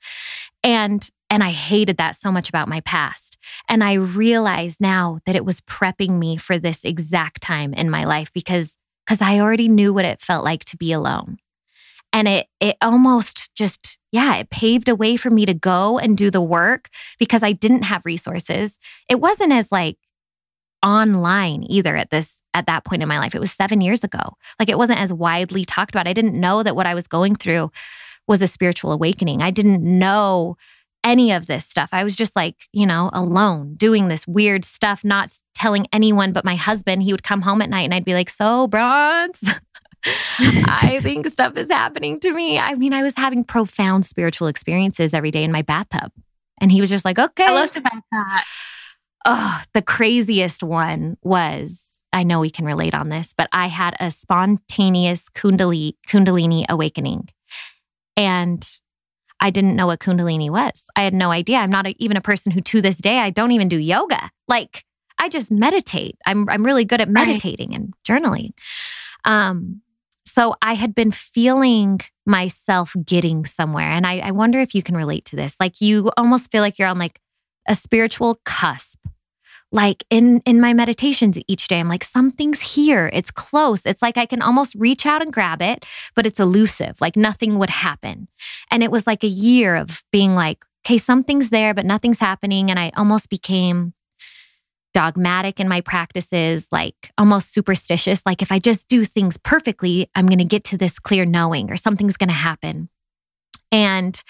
And 0.65 1.09
and 1.31 1.45
I 1.45 1.53
hated 1.53 1.97
that 1.99 2.17
so 2.17 2.33
much 2.33 2.49
about 2.49 2.69
my 2.69 2.81
past. 2.81 3.39
And 3.69 3.83
I 3.85 3.95
realize 3.95 4.81
now 4.81 5.21
that 5.25 5.37
it 5.37 5.45
was 5.45 5.61
prepping 5.61 6.19
me 6.19 6.37
for 6.37 6.59
this 6.59 6.85
exact 6.85 7.41
time 7.41 7.73
in 7.73 7.89
my 7.89 8.05
life 8.05 8.33
because 8.33 8.77
because 9.07 9.23
I 9.23 9.41
already 9.41 9.69
knew 9.69 9.93
what 9.95 10.05
it 10.05 10.21
felt 10.21 10.45
like 10.45 10.65
to 10.67 10.77
be 10.77 10.93
alone. 10.93 11.39
And 12.13 12.27
it 12.27 12.49
it 12.59 12.77
almost 12.83 13.55
just 13.55 13.99
yeah, 14.13 14.37
it 14.37 14.51
paved 14.51 14.89
a 14.89 14.97
way 14.97 15.17
for 15.17 15.31
me 15.31 15.47
to 15.47 15.55
go 15.55 15.99
and 15.99 16.19
do 16.19 16.31
the 16.31 16.41
work 16.41 16.89
because 17.19 17.45
I 17.45 17.53
didn't 17.53 17.83
have 17.83 18.05
resources. 18.05 18.77
It 19.09 19.21
wasn't 19.21 19.53
as 19.53 19.71
like 19.71 19.97
online 20.83 21.65
either 21.69 21.97
at 21.97 22.11
this 22.11 22.43
at 22.55 22.67
that 22.67 22.85
point 22.85 23.03
in 23.03 23.09
my 23.09 23.21
life. 23.21 23.35
It 23.37 23.41
was 23.41 23.53
7 23.53 23.81
years 23.81 24.03
ago. 24.03 24.37
Like 24.59 24.69
it 24.69 24.79
wasn't 24.79 24.99
as 24.99 25.13
widely 25.13 25.65
talked 25.65 25.95
about. 25.95 26.09
I 26.09 26.13
didn't 26.13 26.39
know 26.39 26.65
that 26.65 26.75
what 26.75 26.87
I 26.87 26.95
was 26.95 27.07
going 27.07 27.37
through 27.37 27.71
was 28.27 28.43
a 28.43 28.49
spiritual 28.49 28.93
awakening. 28.93 29.43
I 29.43 29.51
didn't 29.51 29.83
know 29.83 30.57
any 31.05 31.33
of 31.33 31.47
this 31.47 31.67
stuff. 31.67 31.91
I 31.93 32.05
was 32.05 32.15
just 32.15 32.37
like, 32.37 32.69
you 32.73 32.87
know, 32.87 33.11
alone 33.13 33.75
doing 33.77 34.09
this 34.09 34.27
weird 34.27 34.65
stuff, 34.65 35.05
not 35.05 35.31
telling 35.55 35.87
anyone 35.93 36.33
but 36.33 36.45
my 36.45 36.55
husband. 36.55 37.03
He 37.03 37.13
would 37.13 37.23
come 37.23 37.43
home 37.43 37.63
at 37.63 37.71
night 37.71 37.83
and 37.83 37.95
I'd 37.95 38.05
be 38.05 38.15
like, 38.15 38.31
"So, 38.31 38.67
Bronze, 38.67 39.41
I 40.39 41.01
think 41.03 41.27
stuff 41.33 41.57
is 41.57 41.71
happening 41.71 42.21
to 42.21 42.33
me. 42.33 42.59
I 42.59 42.75
mean, 42.75 42.93
I 42.93 43.03
was 43.03 43.15
having 43.17 43.45
profound 43.45 44.07
spiritual 44.07 44.49
experiences 44.49 45.15
every 45.15 45.31
day 45.31 45.45
in 45.45 45.53
my 45.53 45.63
bathtub. 45.63 46.13
And 46.61 46.71
he 46.71 46.81
was 46.81 46.91
just 46.91 47.05
like, 47.05 47.19
okay. 47.19 47.47
Tell 47.47 47.57
us 47.57 47.77
about 47.77 48.03
that. 48.13 48.45
Oh, 49.25 49.63
the 49.75 49.83
craziest 49.83 50.63
one 50.63 51.17
was 51.23 52.01
I 52.13 52.23
know 52.23 52.41
we 52.41 52.51
can 52.51 52.65
relate 52.65 52.95
on 52.95 53.09
this, 53.09 53.35
but 53.37 53.49
I 53.53 53.69
had 53.69 53.95
a 54.01 54.11
spontaneous 54.11 55.25
kundalini, 55.35 55.95
kundalini 56.09 56.65
awakening. 56.69 57.29
And 58.17 58.67
I 59.41 59.51
didn't 59.51 59.77
know 59.77 59.87
what 59.87 60.01
kundalini 60.01 60.51
was. 60.51 60.85
I 60.97 61.03
had 61.03 61.15
no 61.15 61.31
idea. 61.31 61.59
I'm 61.59 61.71
not 61.71 61.87
a, 61.87 61.95
even 62.03 62.17
a 62.17 62.21
person 62.21 62.53
who 62.53 62.61
to 62.61 62.83
this 62.83 62.97
day 62.97 63.19
I 63.19 63.31
don't 63.31 63.53
even 63.53 63.69
do 63.69 63.79
yoga. 63.79 64.31
Like 64.49 64.85
I 65.19 65.29
just 65.29 65.51
meditate. 65.51 66.17
I'm 66.27 66.49
I'm 66.49 66.65
really 66.65 66.85
good 66.85 67.01
at 67.01 67.09
Right. 67.09 67.27
meditating 67.27 67.75
and 67.75 67.95
journaling. 68.07 68.53
Um 69.25 69.83
so 70.27 70.55
I 70.63 70.75
had 70.75 70.95
been 70.95 71.11
feeling 71.11 72.01
myself 72.25 72.95
getting 73.05 73.45
somewhere. 73.45 73.89
And 73.91 74.07
I, 74.07 74.19
I 74.19 74.31
wonder 74.31 74.61
if 74.61 74.75
you 74.75 74.83
can 74.83 74.97
relate 74.97 75.25
to 75.27 75.37
this. 75.37 75.57
Like 75.59 75.81
you 75.81 76.13
almost 76.17 76.53
feel 76.53 76.61
like 76.63 76.79
you're 76.79 76.89
on 76.89 76.99
like 76.99 77.19
a 77.69 77.75
spiritual 77.75 78.41
cusp. 78.45 78.99
Like 79.73 80.05
in 80.11 80.41
in 80.45 80.61
my 80.61 80.75
meditations 80.75 81.39
each 81.47 81.69
day, 81.69 81.79
I'm 81.79 81.89
like, 81.89 82.05
something's 82.05 82.61
here. 82.61 83.11
It's 83.13 83.31
close. 83.31 83.83
It's 83.85 84.03
like 84.03 84.17
I 84.17 84.27
can 84.27 84.43
almost 84.43 84.75
reach 84.75 85.07
out 85.07 85.23
and 85.23 85.33
grab 85.33 85.63
it, 85.63 85.87
but 86.17 86.27
it's 86.27 86.41
elusive. 86.41 87.01
Like 87.01 87.17
nothing 87.17 87.59
would 87.59 87.71
happen. 87.71 88.29
And 88.71 88.83
it 88.83 88.91
was 88.91 89.07
like 89.07 89.23
a 89.23 89.29
year 89.29 89.77
of 89.77 90.03
being 90.11 90.35
like, 90.35 90.65
okay, 90.85 90.99
something's 90.99 91.51
there, 91.51 91.73
but 91.73 91.87
nothing's 91.87 92.19
happening. 92.19 92.71
And 92.71 92.79
I 92.79 92.91
almost 92.97 93.29
became 93.29 93.95
dogmatic 94.93 95.61
in 95.61 95.69
my 95.69 95.81
practices, 95.81 96.67
like 96.73 97.13
almost 97.17 97.53
superstitious. 97.53 98.23
Like 98.27 98.43
if 98.43 98.51
I 98.51 98.59
just 98.59 98.89
do 98.89 99.05
things 99.05 99.37
perfectly, 99.37 100.11
I'm 100.15 100.27
going 100.27 100.39
to 100.39 100.45
get 100.45 100.65
to 100.65 100.77
this 100.77 100.99
clear 100.99 101.25
knowing 101.25 101.71
or 101.71 101.77
something's 101.77 102.17
going 102.17 102.29
to 102.29 102.35
happen. 102.35 102.89
And 103.71 104.21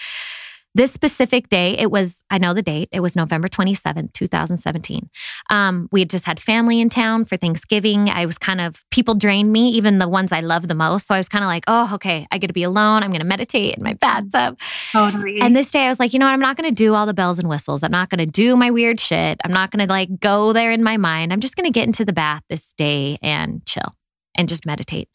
this 0.73 0.91
specific 0.91 1.49
day, 1.49 1.77
it 1.77 1.91
was, 1.91 2.23
I 2.29 2.37
know 2.37 2.53
the 2.53 2.61
date, 2.61 2.89
it 2.91 3.01
was 3.01 3.15
November 3.15 3.47
27th, 3.47 4.13
2017. 4.13 5.09
Um, 5.49 5.89
we 5.91 5.99
had 6.01 6.09
just 6.09 6.25
had 6.25 6.39
family 6.39 6.79
in 6.79 6.89
town 6.89 7.25
for 7.25 7.35
Thanksgiving. 7.35 8.09
I 8.09 8.25
was 8.25 8.37
kind 8.37 8.61
of, 8.61 8.81
people 8.89 9.15
drained 9.15 9.51
me, 9.51 9.69
even 9.71 9.97
the 9.97 10.07
ones 10.07 10.31
I 10.31 10.39
love 10.39 10.67
the 10.67 10.75
most. 10.75 11.07
So 11.07 11.15
I 11.15 11.17
was 11.17 11.27
kind 11.27 11.43
of 11.43 11.47
like, 11.47 11.65
oh, 11.67 11.91
okay, 11.95 12.25
I 12.31 12.37
get 12.37 12.47
to 12.47 12.53
be 12.53 12.63
alone. 12.63 13.03
I'm 13.03 13.09
going 13.09 13.21
to 13.21 13.25
meditate 13.25 13.75
in 13.75 13.83
my 13.83 13.95
bathtub. 13.95 14.57
Totally. 14.91 15.41
And 15.41 15.55
this 15.55 15.71
day 15.71 15.85
I 15.85 15.89
was 15.89 15.99
like, 15.99 16.13
you 16.13 16.19
know 16.19 16.25
what? 16.25 16.33
I'm 16.33 16.39
not 16.39 16.55
going 16.55 16.69
to 16.69 16.75
do 16.75 16.95
all 16.95 17.05
the 17.05 17.13
bells 17.13 17.37
and 17.37 17.49
whistles. 17.49 17.83
I'm 17.83 17.91
not 17.91 18.09
going 18.09 18.19
to 18.19 18.25
do 18.25 18.55
my 18.55 18.71
weird 18.71 18.99
shit. 18.99 19.39
I'm 19.43 19.51
not 19.51 19.71
going 19.71 19.85
to 19.85 19.91
like 19.91 20.19
go 20.19 20.53
there 20.53 20.71
in 20.71 20.83
my 20.83 20.97
mind. 20.97 21.33
I'm 21.33 21.41
just 21.41 21.55
going 21.55 21.71
to 21.71 21.77
get 21.77 21.85
into 21.85 22.05
the 22.05 22.13
bath 22.13 22.43
this 22.49 22.73
day 22.77 23.17
and 23.21 23.65
chill 23.65 23.95
and 24.35 24.47
just 24.47 24.65
meditate. 24.65 25.09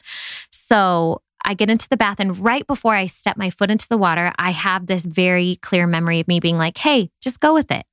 So 0.51 1.21
I 1.47 1.53
get 1.53 1.71
into 1.71 1.87
the 1.87 1.97
bath, 1.97 2.19
and 2.19 2.37
right 2.37 2.67
before 2.67 2.93
I 2.93 3.07
step 3.07 3.37
my 3.37 3.49
foot 3.49 3.71
into 3.71 3.87
the 3.87 3.97
water, 3.97 4.33
I 4.37 4.51
have 4.51 4.85
this 4.85 5.05
very 5.05 5.57
clear 5.61 5.87
memory 5.87 6.19
of 6.19 6.27
me 6.27 6.41
being 6.41 6.57
like, 6.57 6.77
hey, 6.77 7.09
just 7.21 7.39
go 7.39 7.53
with 7.53 7.71
it. 7.71 7.85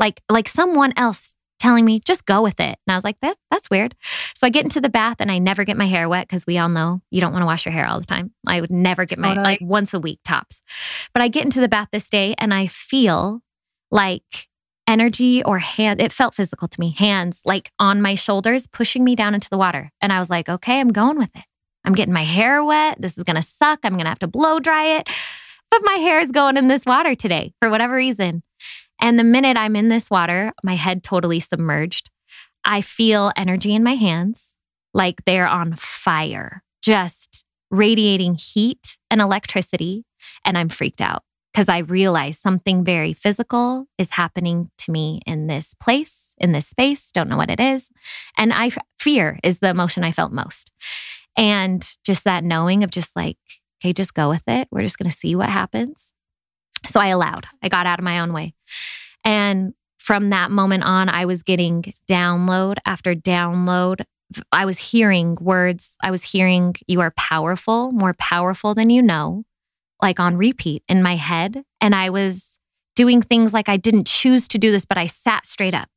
Like, 0.00 0.20
like 0.28 0.48
someone 0.48 0.92
else 0.96 1.36
telling 1.60 1.84
me, 1.84 2.00
just 2.00 2.24
go 2.24 2.42
with 2.42 2.58
it. 2.58 2.78
And 2.86 2.92
I 2.92 2.96
was 2.96 3.04
like, 3.04 3.18
that, 3.20 3.36
that's 3.50 3.70
weird. 3.70 3.94
So 4.34 4.46
I 4.46 4.50
get 4.50 4.64
into 4.64 4.80
the 4.80 4.88
bath 4.88 5.18
and 5.20 5.30
I 5.30 5.38
never 5.38 5.62
get 5.64 5.76
my 5.76 5.86
hair 5.86 6.08
wet 6.08 6.26
because 6.26 6.46
we 6.46 6.58
all 6.58 6.70
know 6.70 7.00
you 7.10 7.20
don't 7.20 7.32
want 7.32 7.42
to 7.42 7.46
wash 7.46 7.64
your 7.64 7.72
hair 7.72 7.86
all 7.86 8.00
the 8.00 8.06
time. 8.06 8.32
I 8.46 8.60
would 8.60 8.72
never 8.72 9.04
get 9.04 9.18
my, 9.18 9.34
like 9.34 9.60
once 9.60 9.94
a 9.94 10.00
week 10.00 10.18
tops. 10.24 10.62
But 11.12 11.22
I 11.22 11.28
get 11.28 11.44
into 11.44 11.60
the 11.60 11.68
bath 11.68 11.88
this 11.92 12.08
day 12.08 12.34
and 12.38 12.52
I 12.52 12.66
feel 12.66 13.42
like 13.90 14.48
energy 14.88 15.44
or 15.44 15.58
hand, 15.58 16.00
it 16.00 16.12
felt 16.12 16.34
physical 16.34 16.66
to 16.66 16.80
me, 16.80 16.90
hands 16.90 17.40
like 17.44 17.70
on 17.78 18.02
my 18.02 18.14
shoulders, 18.14 18.66
pushing 18.66 19.04
me 19.04 19.14
down 19.14 19.34
into 19.34 19.50
the 19.50 19.58
water. 19.58 19.92
And 20.00 20.12
I 20.12 20.18
was 20.18 20.30
like, 20.30 20.48
okay, 20.48 20.80
I'm 20.80 20.88
going 20.88 21.18
with 21.18 21.30
it. 21.36 21.44
I'm 21.84 21.94
getting 21.94 22.14
my 22.14 22.24
hair 22.24 22.62
wet. 22.62 23.00
This 23.00 23.16
is 23.16 23.24
going 23.24 23.36
to 23.36 23.42
suck. 23.42 23.80
I'm 23.82 23.92
going 23.92 24.04
to 24.04 24.10
have 24.10 24.18
to 24.20 24.28
blow 24.28 24.60
dry 24.60 24.98
it. 24.98 25.08
But 25.70 25.80
my 25.84 25.94
hair 25.94 26.20
is 26.20 26.32
going 26.32 26.56
in 26.56 26.68
this 26.68 26.84
water 26.84 27.14
today 27.14 27.52
for 27.60 27.70
whatever 27.70 27.94
reason. 27.94 28.42
And 29.00 29.18
the 29.18 29.24
minute 29.24 29.56
I'm 29.56 29.76
in 29.76 29.88
this 29.88 30.10
water, 30.10 30.52
my 30.62 30.74
head 30.74 31.02
totally 31.02 31.40
submerged. 31.40 32.10
I 32.64 32.80
feel 32.80 33.32
energy 33.36 33.74
in 33.74 33.82
my 33.82 33.94
hands 33.94 34.56
like 34.92 35.24
they're 35.24 35.48
on 35.48 35.74
fire, 35.74 36.62
just 36.82 37.44
radiating 37.70 38.34
heat 38.34 38.98
and 39.10 39.20
electricity. 39.20 40.04
And 40.44 40.58
I'm 40.58 40.68
freaked 40.68 41.00
out 41.00 41.22
because 41.52 41.68
I 41.68 41.78
realize 41.78 42.38
something 42.38 42.84
very 42.84 43.12
physical 43.12 43.86
is 43.96 44.10
happening 44.10 44.70
to 44.78 44.90
me 44.90 45.20
in 45.26 45.46
this 45.46 45.74
place, 45.74 46.34
in 46.38 46.52
this 46.52 46.66
space. 46.66 47.10
Don't 47.12 47.28
know 47.28 47.36
what 47.36 47.50
it 47.50 47.60
is. 47.60 47.88
And 48.36 48.52
I 48.52 48.70
fear 48.98 49.38
is 49.42 49.60
the 49.60 49.70
emotion 49.70 50.04
I 50.04 50.12
felt 50.12 50.32
most. 50.32 50.70
And 51.36 51.86
just 52.04 52.24
that 52.24 52.44
knowing 52.44 52.82
of 52.82 52.90
just 52.90 53.14
like, 53.16 53.38
okay, 53.80 53.92
just 53.92 54.14
go 54.14 54.28
with 54.28 54.42
it. 54.46 54.68
We're 54.70 54.82
just 54.82 54.98
going 54.98 55.10
to 55.10 55.16
see 55.16 55.34
what 55.34 55.48
happens. 55.48 56.12
So 56.88 57.00
I 57.00 57.08
allowed, 57.08 57.46
I 57.62 57.68
got 57.68 57.86
out 57.86 57.98
of 57.98 58.04
my 58.04 58.20
own 58.20 58.32
way. 58.32 58.54
And 59.24 59.74
from 59.98 60.30
that 60.30 60.50
moment 60.50 60.84
on, 60.84 61.08
I 61.08 61.26
was 61.26 61.42
getting 61.42 61.94
download 62.08 62.76
after 62.86 63.14
download. 63.14 64.02
I 64.50 64.64
was 64.64 64.78
hearing 64.78 65.36
words. 65.40 65.96
I 66.02 66.10
was 66.10 66.22
hearing, 66.22 66.74
you 66.86 67.00
are 67.00 67.12
powerful, 67.16 67.92
more 67.92 68.14
powerful 68.14 68.74
than 68.74 68.88
you 68.90 69.02
know, 69.02 69.44
like 70.00 70.18
on 70.18 70.36
repeat 70.36 70.82
in 70.88 71.02
my 71.02 71.16
head. 71.16 71.62
And 71.80 71.94
I 71.94 72.10
was 72.10 72.58
doing 72.96 73.20
things 73.20 73.52
like 73.52 73.68
I 73.68 73.76
didn't 73.76 74.06
choose 74.06 74.48
to 74.48 74.58
do 74.58 74.70
this, 74.70 74.84
but 74.84 74.98
I 74.98 75.06
sat 75.06 75.46
straight 75.46 75.74
up. 75.74 75.88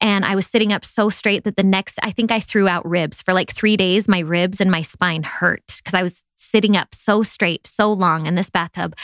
And 0.00 0.24
I 0.24 0.34
was 0.34 0.46
sitting 0.46 0.72
up 0.72 0.84
so 0.84 1.08
straight 1.08 1.44
that 1.44 1.56
the 1.56 1.62
next, 1.62 1.98
I 2.02 2.10
think 2.10 2.30
I 2.30 2.40
threw 2.40 2.68
out 2.68 2.86
ribs 2.88 3.22
for 3.22 3.32
like 3.32 3.52
three 3.52 3.76
days. 3.76 4.08
My 4.08 4.20
ribs 4.20 4.60
and 4.60 4.70
my 4.70 4.82
spine 4.82 5.22
hurt 5.22 5.64
because 5.78 5.94
I 5.94 6.02
was 6.02 6.22
sitting 6.36 6.76
up 6.76 6.94
so 6.94 7.22
straight, 7.22 7.66
so 7.66 7.92
long 7.92 8.26
in 8.26 8.34
this 8.34 8.50
bathtub. 8.50 8.94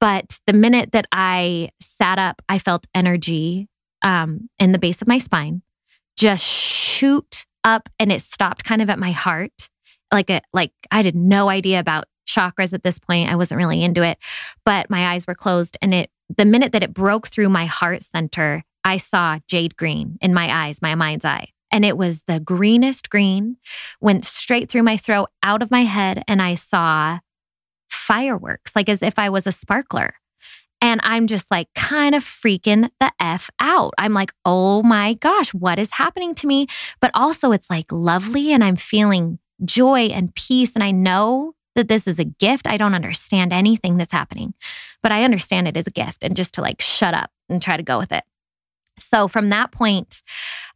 But 0.00 0.38
the 0.46 0.52
minute 0.52 0.92
that 0.92 1.06
I 1.12 1.70
sat 1.80 2.18
up, 2.18 2.42
I 2.48 2.58
felt 2.58 2.86
energy 2.94 3.68
um, 4.02 4.48
in 4.58 4.72
the 4.72 4.78
base 4.78 5.02
of 5.02 5.08
my 5.08 5.18
spine, 5.18 5.62
just 6.16 6.44
shoot 6.44 7.44
up 7.64 7.88
and 7.98 8.10
it 8.10 8.22
stopped 8.22 8.64
kind 8.64 8.80
of 8.80 8.88
at 8.88 8.98
my 8.98 9.10
heart. 9.10 9.68
Like 10.12 10.30
a, 10.30 10.40
like 10.52 10.72
I 10.90 11.02
had 11.02 11.14
no 11.14 11.48
idea 11.48 11.80
about 11.80 12.06
chakras 12.26 12.72
at 12.72 12.82
this 12.82 12.98
point. 12.98 13.30
I 13.30 13.36
wasn't 13.36 13.58
really 13.58 13.82
into 13.82 14.02
it, 14.02 14.18
but 14.64 14.88
my 14.88 15.08
eyes 15.12 15.26
were 15.26 15.34
closed 15.34 15.76
and 15.82 15.92
it 15.92 16.10
the 16.36 16.44
minute 16.44 16.72
that 16.72 16.82
it 16.82 16.94
broke 16.94 17.28
through 17.28 17.48
my 17.48 17.66
heart 17.66 18.02
center, 18.04 18.62
I 18.84 18.98
saw 18.98 19.38
jade 19.48 19.76
green 19.76 20.18
in 20.20 20.34
my 20.34 20.66
eyes, 20.66 20.82
my 20.82 20.94
mind's 20.94 21.24
eye. 21.24 21.48
And 21.72 21.84
it 21.84 21.96
was 21.96 22.24
the 22.24 22.40
greenest 22.40 23.10
green, 23.10 23.56
went 24.00 24.24
straight 24.24 24.68
through 24.68 24.82
my 24.82 24.96
throat, 24.96 25.28
out 25.42 25.62
of 25.62 25.70
my 25.70 25.82
head, 25.82 26.24
and 26.26 26.42
I 26.42 26.56
saw 26.56 27.20
fireworks, 27.88 28.74
like 28.74 28.88
as 28.88 29.02
if 29.02 29.18
I 29.18 29.28
was 29.28 29.46
a 29.46 29.52
sparkler. 29.52 30.14
And 30.82 31.00
I'm 31.04 31.26
just 31.26 31.50
like 31.50 31.68
kind 31.74 32.14
of 32.14 32.24
freaking 32.24 32.90
the 32.98 33.12
F 33.20 33.50
out. 33.60 33.92
I'm 33.98 34.14
like, 34.14 34.32
oh 34.44 34.82
my 34.82 35.14
gosh, 35.14 35.52
what 35.52 35.78
is 35.78 35.90
happening 35.92 36.34
to 36.36 36.46
me? 36.46 36.66
But 37.00 37.10
also, 37.14 37.52
it's 37.52 37.68
like 37.70 37.92
lovely, 37.92 38.52
and 38.52 38.64
I'm 38.64 38.76
feeling 38.76 39.38
joy 39.64 40.06
and 40.06 40.34
peace. 40.34 40.72
And 40.74 40.82
I 40.82 40.90
know 40.90 41.54
that 41.76 41.88
this 41.88 42.08
is 42.08 42.18
a 42.18 42.24
gift. 42.24 42.66
I 42.66 42.78
don't 42.78 42.94
understand 42.94 43.52
anything 43.52 43.96
that's 43.96 44.12
happening, 44.12 44.54
but 45.02 45.12
I 45.12 45.24
understand 45.24 45.68
it 45.68 45.76
as 45.76 45.86
a 45.86 45.90
gift 45.90 46.24
and 46.24 46.34
just 46.34 46.54
to 46.54 46.62
like 46.62 46.80
shut 46.80 47.14
up 47.14 47.30
and 47.48 47.62
try 47.62 47.76
to 47.76 47.82
go 47.82 47.98
with 47.98 48.10
it. 48.10 48.24
So 49.00 49.28
from 49.28 49.50
that 49.50 49.72
point, 49.72 50.22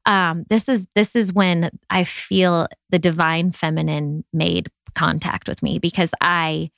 um, 0.06 0.44
this 0.48 0.68
is 0.68 0.86
this 0.94 1.16
is 1.16 1.32
when 1.32 1.70
I 1.90 2.04
feel 2.04 2.68
the 2.90 2.98
divine 2.98 3.50
feminine 3.50 4.24
made 4.32 4.68
contact 4.94 5.48
with 5.48 5.62
me 5.62 5.78
because 5.78 6.10
I 6.20 6.70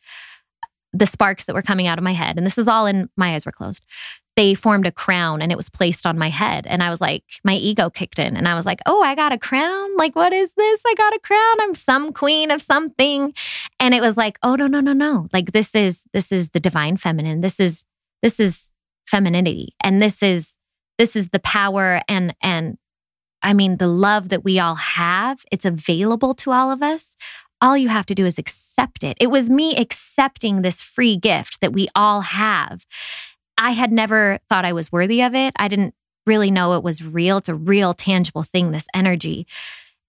the 0.93 1.07
sparks 1.07 1.45
that 1.45 1.55
were 1.55 1.63
coming 1.63 1.87
out 1.87 1.99
of 1.99 2.05
my 2.05 2.13
head, 2.13 2.37
and 2.37 2.47
this 2.47 2.59
is 2.59 2.69
all 2.69 2.87
in 2.87 3.09
my 3.17 3.35
eyes 3.35 3.45
were 3.45 3.53
closed. 3.53 3.85
They 4.37 4.55
formed 4.55 4.87
a 4.87 4.93
crown 4.93 5.41
and 5.41 5.51
it 5.51 5.57
was 5.57 5.71
placed 5.71 6.05
on 6.05 6.19
my 6.19 6.29
head. 6.29 6.67
And 6.67 6.83
I 6.83 6.91
was 6.91 7.01
like, 7.01 7.25
my 7.43 7.55
ego 7.55 7.89
kicked 7.89 8.19
in 8.19 8.37
and 8.37 8.47
I 8.47 8.55
was 8.55 8.67
like, 8.67 8.81
oh, 8.85 9.03
I 9.03 9.15
got 9.15 9.33
a 9.33 9.39
crown. 9.39 9.97
Like, 9.97 10.15
what 10.15 10.35
is 10.35 10.53
this? 10.53 10.83
I 10.87 10.95
got 10.95 11.15
a 11.15 11.19
crown. 11.21 11.57
I'm 11.63 11.73
some 11.73 12.13
queen 12.13 12.51
of 12.51 12.61
something. 12.61 13.33
And 13.81 13.95
it 13.95 14.03
was 14.03 14.19
like, 14.19 14.39
oh, 14.43 14.55
no, 14.55 14.67
no, 14.67 14.81
no, 14.81 14.93
no. 14.93 15.27
Like, 15.33 15.53
this 15.53 15.75
is, 15.75 16.03
this 16.13 16.33
is 16.33 16.51
the 16.51 16.61
divine 16.61 16.99
feminine. 16.99 17.41
This 17.41 17.59
is, 17.59 17.87
this 18.23 18.39
is 18.39 18.71
femininity. 19.07 19.75
And 19.83 20.03
this 20.03 20.23
is 20.23 20.56
this 20.99 21.17
is 21.17 21.29
the 21.29 21.39
power 21.39 22.01
and 22.09 22.35
and 22.41 22.79
I 23.43 23.55
mean 23.55 23.77
the 23.77 23.89
love 23.89 24.29
that 24.31 24.45
we 24.45 24.59
all 24.59 24.75
have. 24.75 25.45
It's 25.53 25.65
available 25.65 26.35
to 26.35 26.53
all 26.53 26.71
of 26.71 26.83
us. 26.83 27.17
All 27.61 27.77
you 27.77 27.89
have 27.89 28.07
to 28.07 28.15
do 28.15 28.27
is 28.27 28.39
accept 28.39 29.03
it. 29.03 29.17
It 29.21 29.29
was 29.29 29.49
me 29.49 29.77
accepting 29.77 30.63
this 30.63 30.83
free 30.83 31.17
gift 31.17 31.61
that 31.61 31.73
we 31.73 31.89
all 31.95 32.21
have. 32.21 32.85
I 33.59 33.71
had 33.71 33.93
never 33.93 34.39
thought 34.49 34.67
I 34.67 34.73
was 34.73 34.93
worthy 34.93 35.23
of 35.23 35.35
it. 35.35 35.55
I 35.59 35.69
didn't 35.69 35.95
really 36.27 36.51
know 36.51 36.75
it 36.75 36.83
was 36.83 37.03
real. 37.03 37.39
It's 37.39 37.49
a 37.49 37.55
real 37.55 37.95
tangible 37.95 38.43
thing, 38.43 38.71
this 38.71 38.87
energy. 38.95 39.47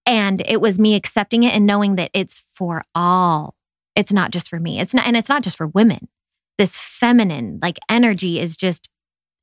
And 0.04 0.42
it 0.46 0.60
was 0.60 0.78
me 0.78 0.94
accepting 0.94 1.44
it 1.44 1.54
and 1.54 1.66
knowing 1.66 1.96
that 1.96 2.10
it's 2.12 2.42
for 2.52 2.84
all. 2.94 3.54
It's 3.94 4.12
not 4.12 4.30
just 4.30 4.48
for 4.48 4.60
me. 4.60 4.80
It's 4.80 4.92
not, 4.92 5.06
and 5.06 5.16
it's 5.16 5.28
not 5.28 5.42
just 5.42 5.56
for 5.56 5.66
women. 5.66 6.08
This 6.58 6.76
feminine 6.76 7.58
like 7.62 7.78
energy 7.88 8.40
is 8.40 8.56
just, 8.56 8.88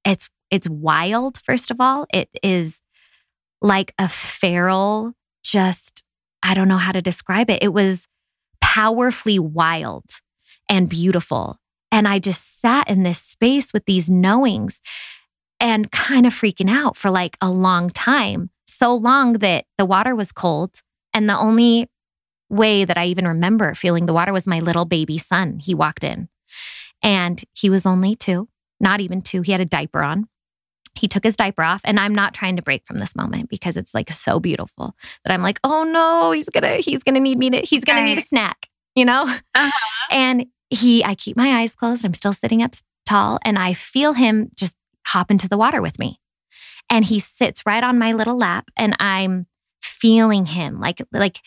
it's 0.04 0.30
it's 0.52 0.70
wild, 0.70 1.38
first 1.38 1.72
of 1.72 1.80
all. 1.80 2.06
It 2.14 2.30
is 2.44 2.82
like 3.62 3.94
a 3.98 4.08
feral, 4.08 5.14
just, 5.44 6.04
I 6.44 6.54
don't 6.54 6.68
know 6.68 6.78
how 6.78 6.92
to 6.92 7.02
describe 7.02 7.50
it. 7.50 7.64
It 7.64 7.74
was 7.74 8.08
powerfully 8.62 9.40
wild 9.40 10.06
and 10.70 10.90
beautiful. 10.90 11.58
And 11.92 12.08
I 12.08 12.20
just 12.20 12.60
sat 12.60 12.90
in 12.90 13.04
this 13.04 13.22
space 13.22 13.74
with 13.74 13.86
these 13.86 14.10
knowings 14.10 14.82
and 15.60 15.92
kind 15.92 16.26
of 16.26 16.34
freaking 16.34 16.70
out 16.70 16.98
for 16.98 17.10
like 17.10 17.38
a 17.42 17.50
long 17.50 17.90
time. 17.90 18.50
So 18.68 18.94
long 18.94 19.34
that 19.34 19.66
the 19.78 19.86
water 19.86 20.16
was 20.16 20.32
cold. 20.32 20.82
And 21.14 21.30
the 21.30 21.38
only 21.38 21.90
way 22.50 22.86
that 22.86 22.98
I 22.98 23.08
even 23.08 23.28
remember 23.28 23.74
feeling 23.74 24.06
the 24.06 24.14
water 24.14 24.34
was 24.34 24.46
my 24.46 24.60
little 24.60 24.86
baby 24.86 25.18
son. 25.18 25.60
He 25.60 25.74
walked 25.74 26.04
in 26.04 26.28
and 27.02 27.44
he 27.54 27.70
was 27.70 27.86
only 27.86 28.16
two, 28.16 28.50
not 28.80 29.00
even 29.00 29.22
two. 29.22 29.42
He 29.42 29.52
had 29.52 29.62
a 29.62 29.66
diaper 29.66 30.04
on 30.04 30.28
he 30.98 31.08
took 31.08 31.24
his 31.24 31.36
diaper 31.36 31.64
off 31.64 31.82
and 31.84 32.00
i'm 32.00 32.16
not 32.16 32.34
trying 32.34 32.56
to 32.56 32.62
break 32.62 32.86
from 32.86 33.00
this 33.00 33.16
moment 33.16 33.50
because 33.50 33.78
it's 33.78 33.94
like 33.94 34.12
so 34.12 34.40
beautiful 34.40 34.96
that 35.24 35.34
i'm 35.34 35.42
like 35.42 35.60
oh 35.64 35.84
no 35.84 36.32
he's 36.32 36.50
gonna 36.50 36.78
he's 36.78 37.04
gonna 37.04 37.20
need 37.20 37.38
me 37.38 37.50
to 37.50 37.62
he's 37.62 37.84
gonna 37.84 38.02
right. 38.02 38.16
need 38.16 38.18
a 38.18 38.26
snack 38.26 38.68
you 38.96 39.06
know 39.06 39.24
uh-huh. 39.56 39.72
and 40.12 40.46
he 40.70 41.04
i 41.04 41.16
keep 41.16 41.38
my 41.38 41.62
eyes 41.62 41.76
closed 41.76 42.06
i'm 42.06 42.14
still 42.14 42.34
sitting 42.34 42.62
up 42.62 42.74
tall 43.06 43.40
and 43.46 43.60
i 43.60 43.74
feel 43.74 44.14
him 44.14 44.50
just 44.56 44.76
hop 45.08 45.30
into 45.30 45.48
the 45.48 45.58
water 45.58 45.82
with 45.82 46.00
me 46.00 46.20
and 46.90 47.06
he 47.06 47.20
sits 47.20 47.66
right 47.66 47.84
on 47.84 48.00
my 48.00 48.14
little 48.14 48.38
lap 48.38 48.70
and 48.76 48.96
i'm 49.00 49.46
feeling 49.82 50.46
him 50.46 50.80
like 50.80 51.02
like 51.12 51.40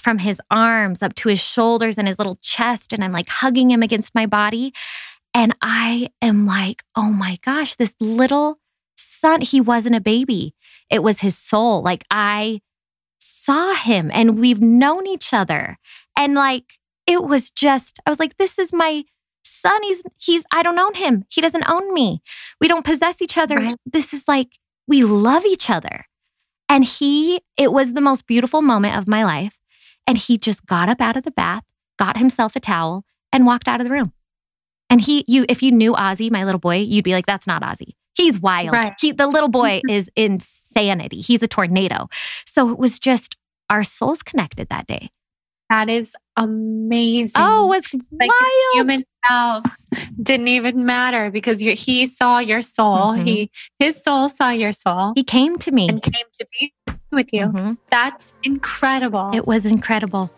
from 0.00 0.18
his 0.18 0.40
arms 0.50 1.02
up 1.02 1.14
to 1.14 1.28
his 1.28 1.40
shoulders 1.40 1.96
and 1.96 2.08
his 2.08 2.18
little 2.18 2.38
chest 2.42 2.92
and 2.92 3.04
i'm 3.04 3.12
like 3.12 3.28
hugging 3.28 3.70
him 3.70 3.82
against 3.82 4.14
my 4.14 4.26
body 4.26 4.72
and 5.32 5.54
i 5.62 6.08
am 6.20 6.46
like 6.46 6.82
oh 6.96 7.10
my 7.10 7.38
gosh 7.42 7.76
this 7.76 7.94
little 8.00 8.58
son, 8.96 9.40
he 9.40 9.60
wasn't 9.60 9.96
a 9.96 10.00
baby. 10.00 10.54
It 10.90 11.02
was 11.02 11.20
his 11.20 11.36
soul. 11.36 11.82
Like 11.82 12.04
I 12.10 12.60
saw 13.18 13.74
him 13.74 14.10
and 14.12 14.38
we've 14.38 14.60
known 14.60 15.06
each 15.06 15.32
other. 15.32 15.78
And 16.16 16.34
like 16.34 16.78
it 17.06 17.24
was 17.24 17.50
just, 17.50 17.98
I 18.06 18.10
was 18.10 18.18
like, 18.18 18.36
this 18.36 18.58
is 18.58 18.72
my 18.72 19.04
son. 19.44 19.82
He's, 19.82 20.02
he's, 20.18 20.44
I 20.52 20.62
don't 20.62 20.78
own 20.78 20.94
him. 20.94 21.24
He 21.30 21.40
doesn't 21.40 21.68
own 21.68 21.92
me. 21.92 22.22
We 22.60 22.68
don't 22.68 22.84
possess 22.84 23.20
each 23.20 23.36
other. 23.36 23.56
Right. 23.56 23.76
This 23.84 24.12
is 24.12 24.24
like, 24.26 24.58
we 24.86 25.04
love 25.04 25.44
each 25.44 25.70
other. 25.70 26.06
And 26.68 26.84
he, 26.84 27.42
it 27.56 27.72
was 27.72 27.92
the 27.92 28.00
most 28.00 28.26
beautiful 28.26 28.62
moment 28.62 28.96
of 28.96 29.06
my 29.06 29.24
life. 29.24 29.58
And 30.06 30.18
he 30.18 30.38
just 30.38 30.66
got 30.66 30.88
up 30.88 31.00
out 31.00 31.16
of 31.16 31.24
the 31.24 31.30
bath, 31.30 31.64
got 31.98 32.18
himself 32.18 32.56
a 32.56 32.60
towel, 32.60 33.04
and 33.32 33.46
walked 33.46 33.68
out 33.68 33.80
of 33.80 33.84
the 33.86 33.92
room. 33.92 34.12
And 34.90 35.00
he, 35.00 35.24
you, 35.26 35.46
if 35.48 35.62
you 35.62 35.72
knew 35.72 35.92
Ozzy, 35.92 36.30
my 36.30 36.44
little 36.44 36.58
boy, 36.58 36.76
you'd 36.76 37.04
be 37.04 37.12
like, 37.12 37.26
that's 37.26 37.46
not 37.46 37.62
Ozzy. 37.62 37.92
He's 38.14 38.40
wild. 38.40 38.72
Right. 38.72 38.94
He, 39.00 39.12
the 39.12 39.26
little 39.26 39.48
boy 39.48 39.82
is 39.88 40.10
insanity. 40.16 41.20
He's 41.20 41.42
a 41.42 41.48
tornado. 41.48 42.08
So 42.46 42.70
it 42.70 42.78
was 42.78 42.98
just 42.98 43.36
our 43.70 43.84
souls 43.84 44.22
connected 44.22 44.68
that 44.68 44.86
day. 44.86 45.10
That 45.70 45.88
is 45.88 46.14
amazing. 46.36 47.32
Oh, 47.36 47.64
it 47.64 47.68
was 47.68 47.82
like 48.12 48.30
wild. 48.30 48.74
Human 48.74 49.04
selves 49.26 49.88
didn't 50.22 50.48
even 50.48 50.84
matter 50.84 51.30
because 51.30 51.62
you, 51.62 51.74
he 51.74 52.06
saw 52.06 52.38
your 52.38 52.60
soul. 52.60 53.14
Mm-hmm. 53.14 53.24
He 53.24 53.50
his 53.78 54.02
soul 54.02 54.28
saw 54.28 54.50
your 54.50 54.72
soul. 54.72 55.12
He 55.14 55.24
came 55.24 55.56
to 55.58 55.72
me 55.72 55.88
and 55.88 56.02
came 56.02 56.26
to 56.34 56.46
be 56.60 56.74
with 57.10 57.32
you. 57.32 57.46
Mm-hmm. 57.46 57.72
That's 57.90 58.34
incredible. 58.42 59.30
It 59.32 59.46
was 59.46 59.64
incredible. 59.64 60.30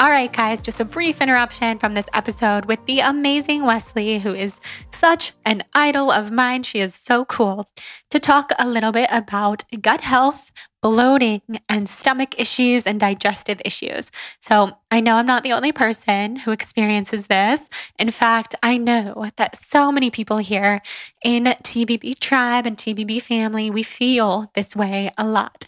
All 0.00 0.08
right, 0.08 0.32
guys, 0.32 0.62
just 0.62 0.80
a 0.80 0.86
brief 0.86 1.20
interruption 1.20 1.78
from 1.78 1.92
this 1.92 2.08
episode 2.14 2.64
with 2.64 2.86
the 2.86 3.00
amazing 3.00 3.66
Weslie, 3.66 4.18
who 4.18 4.32
is 4.32 4.58
such 4.90 5.34
an 5.44 5.62
idol 5.74 6.10
of 6.10 6.30
mine. 6.30 6.62
She 6.62 6.80
is 6.80 6.94
so 6.94 7.26
cool 7.26 7.66
to 8.08 8.18
talk 8.18 8.50
a 8.58 8.66
little 8.66 8.92
bit 8.92 9.10
about 9.12 9.62
gut 9.82 10.00
health, 10.00 10.52
bloating 10.80 11.42
and 11.68 11.86
stomach 11.86 12.40
issues 12.40 12.86
and 12.86 12.98
digestive 12.98 13.60
issues. 13.62 14.10
So 14.40 14.78
I 14.92 14.98
know 14.98 15.14
I'm 15.14 15.26
not 15.26 15.44
the 15.44 15.52
only 15.52 15.70
person 15.70 16.34
who 16.34 16.50
experiences 16.50 17.28
this. 17.28 17.68
In 17.96 18.10
fact, 18.10 18.56
I 18.60 18.76
know 18.76 19.26
that 19.36 19.54
so 19.54 19.92
many 19.92 20.10
people 20.10 20.38
here 20.38 20.82
in 21.22 21.44
TBB 21.44 22.18
tribe 22.18 22.66
and 22.66 22.76
TBB 22.76 23.22
family, 23.22 23.70
we 23.70 23.84
feel 23.84 24.50
this 24.54 24.74
way 24.74 25.12
a 25.16 25.24
lot. 25.24 25.64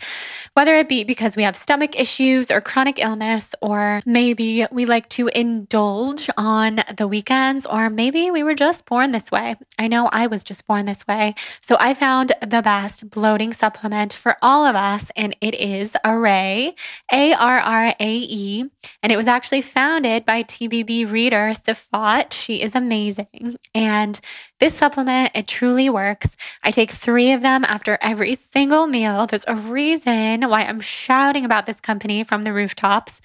Whether 0.55 0.75
it 0.75 0.89
be 0.89 1.05
because 1.05 1.37
we 1.37 1.45
have 1.45 1.55
stomach 1.55 1.99
issues 1.99 2.51
or 2.51 2.61
chronic 2.61 2.99
illness, 2.99 3.55
or 3.63 4.01
maybe 4.05 4.67
we 4.73 4.87
like 4.87 5.09
to 5.11 5.29
indulge 5.29 6.29
on 6.37 6.81
the 6.97 7.07
weekends, 7.07 7.65
or 7.65 7.89
maybe 7.89 8.31
we 8.33 8.43
were 8.43 8.55
just 8.55 8.87
born 8.87 9.13
this 9.13 9.31
way. 9.31 9.55
I 9.79 9.87
know 9.87 10.09
I 10.13 10.27
was 10.27 10.43
just 10.43 10.67
born 10.67 10.87
this 10.87 11.07
way. 11.07 11.35
So 11.61 11.77
I 11.79 11.95
found 11.95 12.33
the 12.41 12.61
best 12.61 13.09
bloating 13.09 13.53
supplement 13.53 14.13
for 14.13 14.37
all 14.43 14.67
of 14.67 14.75
us 14.75 15.13
and 15.15 15.37
it 15.41 15.55
is 15.55 15.97
Arrae, 16.05 16.77
A 17.13 17.33
R 17.35 17.61
R 17.61 17.95
A 17.99 18.13
E. 18.13 18.65
And 19.03 19.12
it 19.13 19.17
was 19.17 19.27
actually 19.27 19.61
founded 19.61 20.25
by 20.25 20.43
TBB 20.43 21.11
reader 21.11 21.53
Safat. 21.53 22.33
She 22.33 22.63
is 22.63 22.75
amazing. 22.75 23.57
And 23.75 24.19
this 24.59 24.75
supplement, 24.75 25.33
it 25.35 25.47
truly 25.47 25.91
works. 25.91 26.37
I 26.63 26.71
take 26.71 26.91
three 26.91 27.33
of 27.33 27.43
them 27.43 27.65
after 27.65 27.99
every 28.01 28.35
single 28.35 28.87
meal. 28.87 29.27
There's 29.27 29.45
a 29.47 29.55
reason 29.55 30.49
why 30.49 30.63
I'm 30.63 30.81
shouting 30.81 31.45
about 31.45 31.67
this 31.67 31.81
company 31.81 32.25
from 32.25 32.43
the 32.43 32.55
rooftops. 32.55 33.21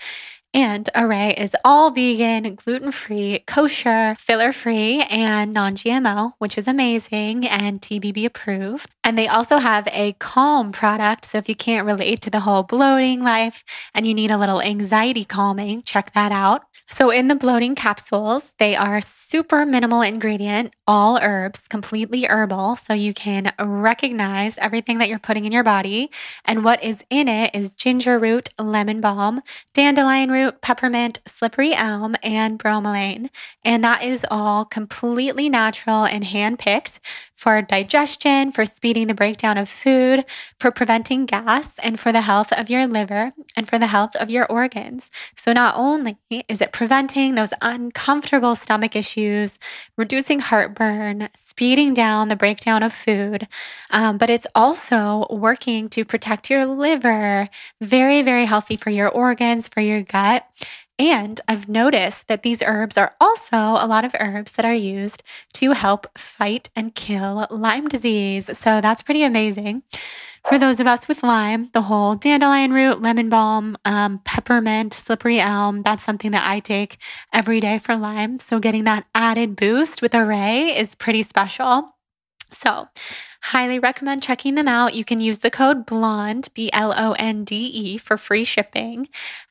And 0.57 0.89
Arrae 0.95 1.39
is 1.39 1.55
all 1.63 1.91
vegan, 1.91 2.55
gluten 2.55 2.91
free, 2.91 3.43
kosher, 3.45 4.15
filler 4.17 4.51
free, 4.51 5.03
and 5.03 5.53
non 5.53 5.75
GMO, 5.75 6.31
which 6.39 6.57
is 6.57 6.67
amazing 6.67 7.47
and 7.47 7.79
TBB 7.79 8.25
approved. 8.25 8.89
And 9.03 9.15
they 9.15 9.27
also 9.27 9.57
have 9.57 9.87
a 9.91 10.13
calm 10.13 10.71
product. 10.71 11.25
So 11.25 11.37
if 11.37 11.47
you 11.47 11.53
can't 11.53 11.85
relate 11.85 12.21
to 12.21 12.31
the 12.31 12.39
whole 12.39 12.63
bloating 12.63 13.23
life 13.23 13.63
and 13.93 14.07
you 14.07 14.15
need 14.15 14.31
a 14.31 14.37
little 14.37 14.59
anxiety 14.59 15.25
calming, 15.25 15.83
check 15.83 16.13
that 16.13 16.31
out. 16.31 16.63
So, 16.89 17.09
in 17.09 17.27
the 17.27 17.35
bloating 17.35 17.75
capsules, 17.75 18.53
they 18.59 18.73
are 18.73 19.01
super 19.01 19.65
minimal 19.65 20.01
ingredient, 20.01 20.73
all 20.87 21.19
herbs, 21.21 21.67
completely 21.67 22.23
herbal. 22.23 22.77
So, 22.77 22.93
you 22.93 23.13
can 23.13 23.51
recognize 23.59 24.57
everything 24.57 24.97
that 24.99 25.09
you're 25.09 25.19
putting 25.19 25.43
in 25.43 25.51
your 25.51 25.65
body. 25.65 26.09
And 26.45 26.63
what 26.63 26.81
is 26.81 27.03
in 27.09 27.27
it 27.27 27.53
is 27.53 27.71
ginger 27.71 28.17
root, 28.17 28.49
lemon 28.57 29.01
balm, 29.01 29.41
dandelion 29.73 30.31
root, 30.31 30.61
peppermint, 30.61 31.19
slippery 31.25 31.73
elm, 31.73 32.15
and 32.23 32.57
bromelain. 32.57 33.29
And 33.65 33.83
that 33.83 34.01
is 34.01 34.25
all 34.31 34.63
completely 34.63 35.49
natural 35.49 36.05
and 36.05 36.23
hand 36.23 36.57
picked 36.57 37.01
for 37.37 37.61
digestion, 37.61 38.51
for 38.51 38.65
speeding 38.65 39.07
the 39.07 39.13
breakdown 39.13 39.57
of 39.57 39.69
food, 39.69 40.25
for 40.59 40.71
preventing 40.71 41.27
gas, 41.27 41.77
and 41.79 41.99
for 41.99 42.11
the 42.11 42.21
health 42.21 42.51
of 42.51 42.69
your 42.69 42.87
liver 42.87 43.31
and 43.55 43.69
for 43.69 43.77
the 43.77 43.87
health 43.87 44.15
of 44.15 44.29
your 44.29 44.47
organs. 44.47 45.11
So, 45.35 45.53
not 45.53 45.75
only 45.77 46.17
is 46.49 46.61
it 46.61 46.71
preventing 46.71 47.35
those 47.35 47.53
uncomfortable 47.61 48.55
stomach 48.55 48.95
issues, 48.95 49.59
reducing 49.97 50.39
heartburn, 50.39 51.29
speeding 51.35 51.93
down 51.93 52.27
the 52.27 52.35
breakdown 52.35 52.81
of 52.81 52.91
food, 52.91 53.47
um, 53.91 54.17
but 54.17 54.31
it's 54.31 54.47
also 54.55 55.27
working 55.29 55.89
to 55.89 56.03
protect 56.03 56.49
your 56.49 56.65
liver. 56.65 57.49
Very, 57.79 58.23
very 58.23 58.45
healthy 58.45 58.75
for 58.75 58.89
your 58.89 59.09
organs, 59.09 59.67
for 59.67 59.81
your 59.81 60.01
gut. 60.01 60.47
And 60.99 61.39
I've 61.47 61.69
noticed 61.69 62.27
that 62.27 62.41
these 62.41 62.63
herbs 62.63 62.97
are 62.97 63.15
also 63.21 63.57
a 63.57 63.85
lot 63.85 64.03
of 64.03 64.15
herbs 64.19 64.53
that 64.53 64.65
are 64.65 64.73
used 64.73 65.21
to 65.53 65.73
help 65.73 66.07
fight 66.17 66.69
and 66.75 66.95
kill 66.95 67.45
Lyme 67.51 67.87
disease. 67.87 68.57
So 68.57 68.81
that's 68.81 69.03
pretty 69.03 69.21
amazing. 69.21 69.83
For 70.47 70.57
those 70.57 70.79
of 70.79 70.87
us 70.87 71.07
with 71.07 71.23
Lyme, 71.23 71.69
the 71.73 71.83
whole 71.83 72.15
dandelion 72.15 72.71
root, 72.71 73.01
lemon 73.01 73.29
balm, 73.29 73.77
um, 73.85 74.21
peppermint, 74.23 74.93
slippery 74.93 75.39
elm, 75.39 75.83
that's 75.83 76.03
something 76.03 76.31
that 76.31 76.49
I 76.49 76.61
take 76.61 76.97
every 77.33 77.59
day 77.59 77.77
for 77.79 77.95
Lyme. 77.95 78.39
So 78.39 78.59
getting 78.59 78.85
that 78.85 79.05
added 79.13 79.55
boost 79.55 80.01
with 80.01 80.13
Arrae 80.13 80.75
is 80.75 80.95
pretty 80.95 81.21
special. 81.21 81.96
So, 82.49 82.87
highly 83.41 83.79
recommend 83.79 84.23
checking 84.23 84.55
them 84.55 84.67
out. 84.67 84.93
You 84.93 85.03
can 85.03 85.19
use 85.19 85.39
the 85.39 85.51
code 85.51 85.85
BLONDE, 85.85 86.49
B 86.53 86.69
L 86.73 86.93
O 86.95 87.13
N 87.13 87.43
D 87.43 87.55
E, 87.55 87.97
for 87.97 88.17
free 88.17 88.43
shipping 88.43 89.07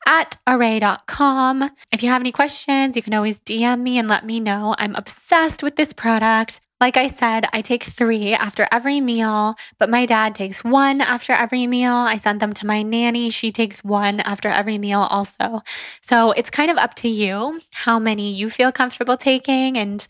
at 0.07 0.37
arrae.com. 0.47 1.69
If 1.91 2.03
you 2.03 2.09
have 2.09 2.21
any 2.21 2.31
questions, 2.31 2.95
you 2.95 3.01
can 3.01 3.13
always 3.13 3.41
DM 3.41 3.81
me 3.81 3.97
and 3.97 4.07
let 4.07 4.25
me 4.25 4.39
know. 4.39 4.75
I'm 4.77 4.95
obsessed 4.95 5.63
with 5.63 5.75
this 5.75 5.93
product. 5.93 6.61
Like 6.79 6.95
I 6.95 7.07
said, 7.07 7.47
I 7.53 7.61
take 7.61 7.83
three 7.83 8.33
after 8.35 8.67
every 8.71 9.01
meal, 9.01 9.55
but 9.79 9.89
my 9.89 10.05
dad 10.05 10.35
takes 10.35 10.63
one 10.63 11.01
after 11.01 11.33
every 11.33 11.65
meal. 11.65 11.93
I 11.93 12.17
sent 12.17 12.39
them 12.39 12.53
to 12.53 12.67
my 12.67 12.83
nanny. 12.83 13.31
She 13.31 13.51
takes 13.51 13.83
one 13.83 14.19
after 14.19 14.49
every 14.49 14.77
meal 14.77 14.99
also. 14.99 15.63
So 16.01 16.33
it's 16.33 16.51
kind 16.51 16.69
of 16.69 16.77
up 16.77 16.93
to 16.95 17.09
you 17.09 17.59
how 17.73 17.97
many 17.97 18.31
you 18.31 18.51
feel 18.51 18.71
comfortable 18.71 19.17
taking 19.17 19.75
and 19.75 20.07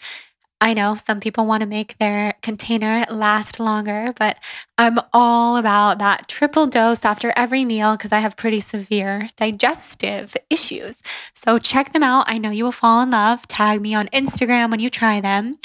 I 0.59 0.73
know 0.73 0.95
some 0.95 1.19
people 1.19 1.45
want 1.45 1.61
to 1.61 1.67
make 1.67 1.99
their 1.99 2.33
container 2.41 3.05
last 3.11 3.59
longer, 3.59 4.11
but 4.17 4.39
I'm 4.79 4.97
all 5.13 5.57
about 5.57 5.99
that 5.99 6.27
triple 6.27 6.65
dose 6.65 7.05
after 7.05 7.31
every 7.35 7.63
meal 7.63 7.91
because 7.95 8.11
I 8.11 8.19
have 8.19 8.35
pretty 8.35 8.59
severe 8.59 9.29
digestive 9.35 10.35
issues. 10.49 11.03
So 11.35 11.59
check 11.59 11.93
them 11.93 12.01
out. 12.01 12.25
I 12.27 12.39
know 12.39 12.49
you 12.49 12.63
will 12.63 12.71
fall 12.71 13.03
in 13.03 13.11
love. 13.11 13.47
Tag 13.47 13.81
me 13.81 13.93
on 13.93 14.07
Instagram 14.07 14.71
when 14.71 14.79
you 14.79 14.89
try 14.89 15.21
them. 15.21 15.59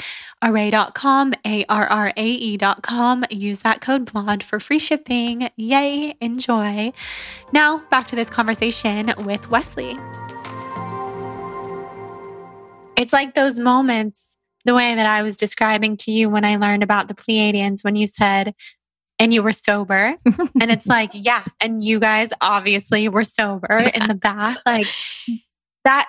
Arrae.com, 0.45 1.33
A 1.47 1.65
R 1.71 1.87
R 1.87 2.13
A 2.15 2.27
E.com. 2.27 3.25
Use 3.31 3.61
that 3.61 3.81
code 3.81 4.13
blonde 4.13 4.45
for 4.45 4.61
free 4.61 4.79
shipping. 4.79 5.49
Yay, 5.57 6.17
enjoy. 6.21 6.93
Now, 7.51 7.79
back 7.91 8.09
to 8.09 8.17
this 8.17 8.29
conversation 8.29 9.15
with 9.21 9.51
Weslie. 9.51 9.97
It's 12.95 13.13
like 13.13 13.35
those 13.35 13.59
moments 13.59 14.32
the 14.65 14.75
way 14.75 14.95
that 14.95 15.07
I 15.07 15.23
was 15.23 15.37
describing 15.37 15.97
to 15.99 16.13
you 16.13 16.31
when 16.31 16.45
I 16.45 16.57
learned 16.57 16.83
about 16.83 17.09
the 17.09 17.15
Pleiadians, 17.15 17.83
when 17.83 17.97
you 17.97 18.07
said, 18.07 18.55
and 19.19 19.33
you 19.33 19.43
were 19.43 19.53
sober. 19.53 20.17
and 20.61 20.71
it's 20.71 20.87
like, 20.89 21.11
yeah. 21.15 21.45
And 21.61 21.83
you 21.83 22.01
guys 22.01 22.31
obviously 22.41 23.09
were 23.09 23.25
sober 23.25 23.79
in 23.79 24.09
the 24.09 24.15
bath. 24.15 24.59
Like 24.67 24.87
that 25.85 26.09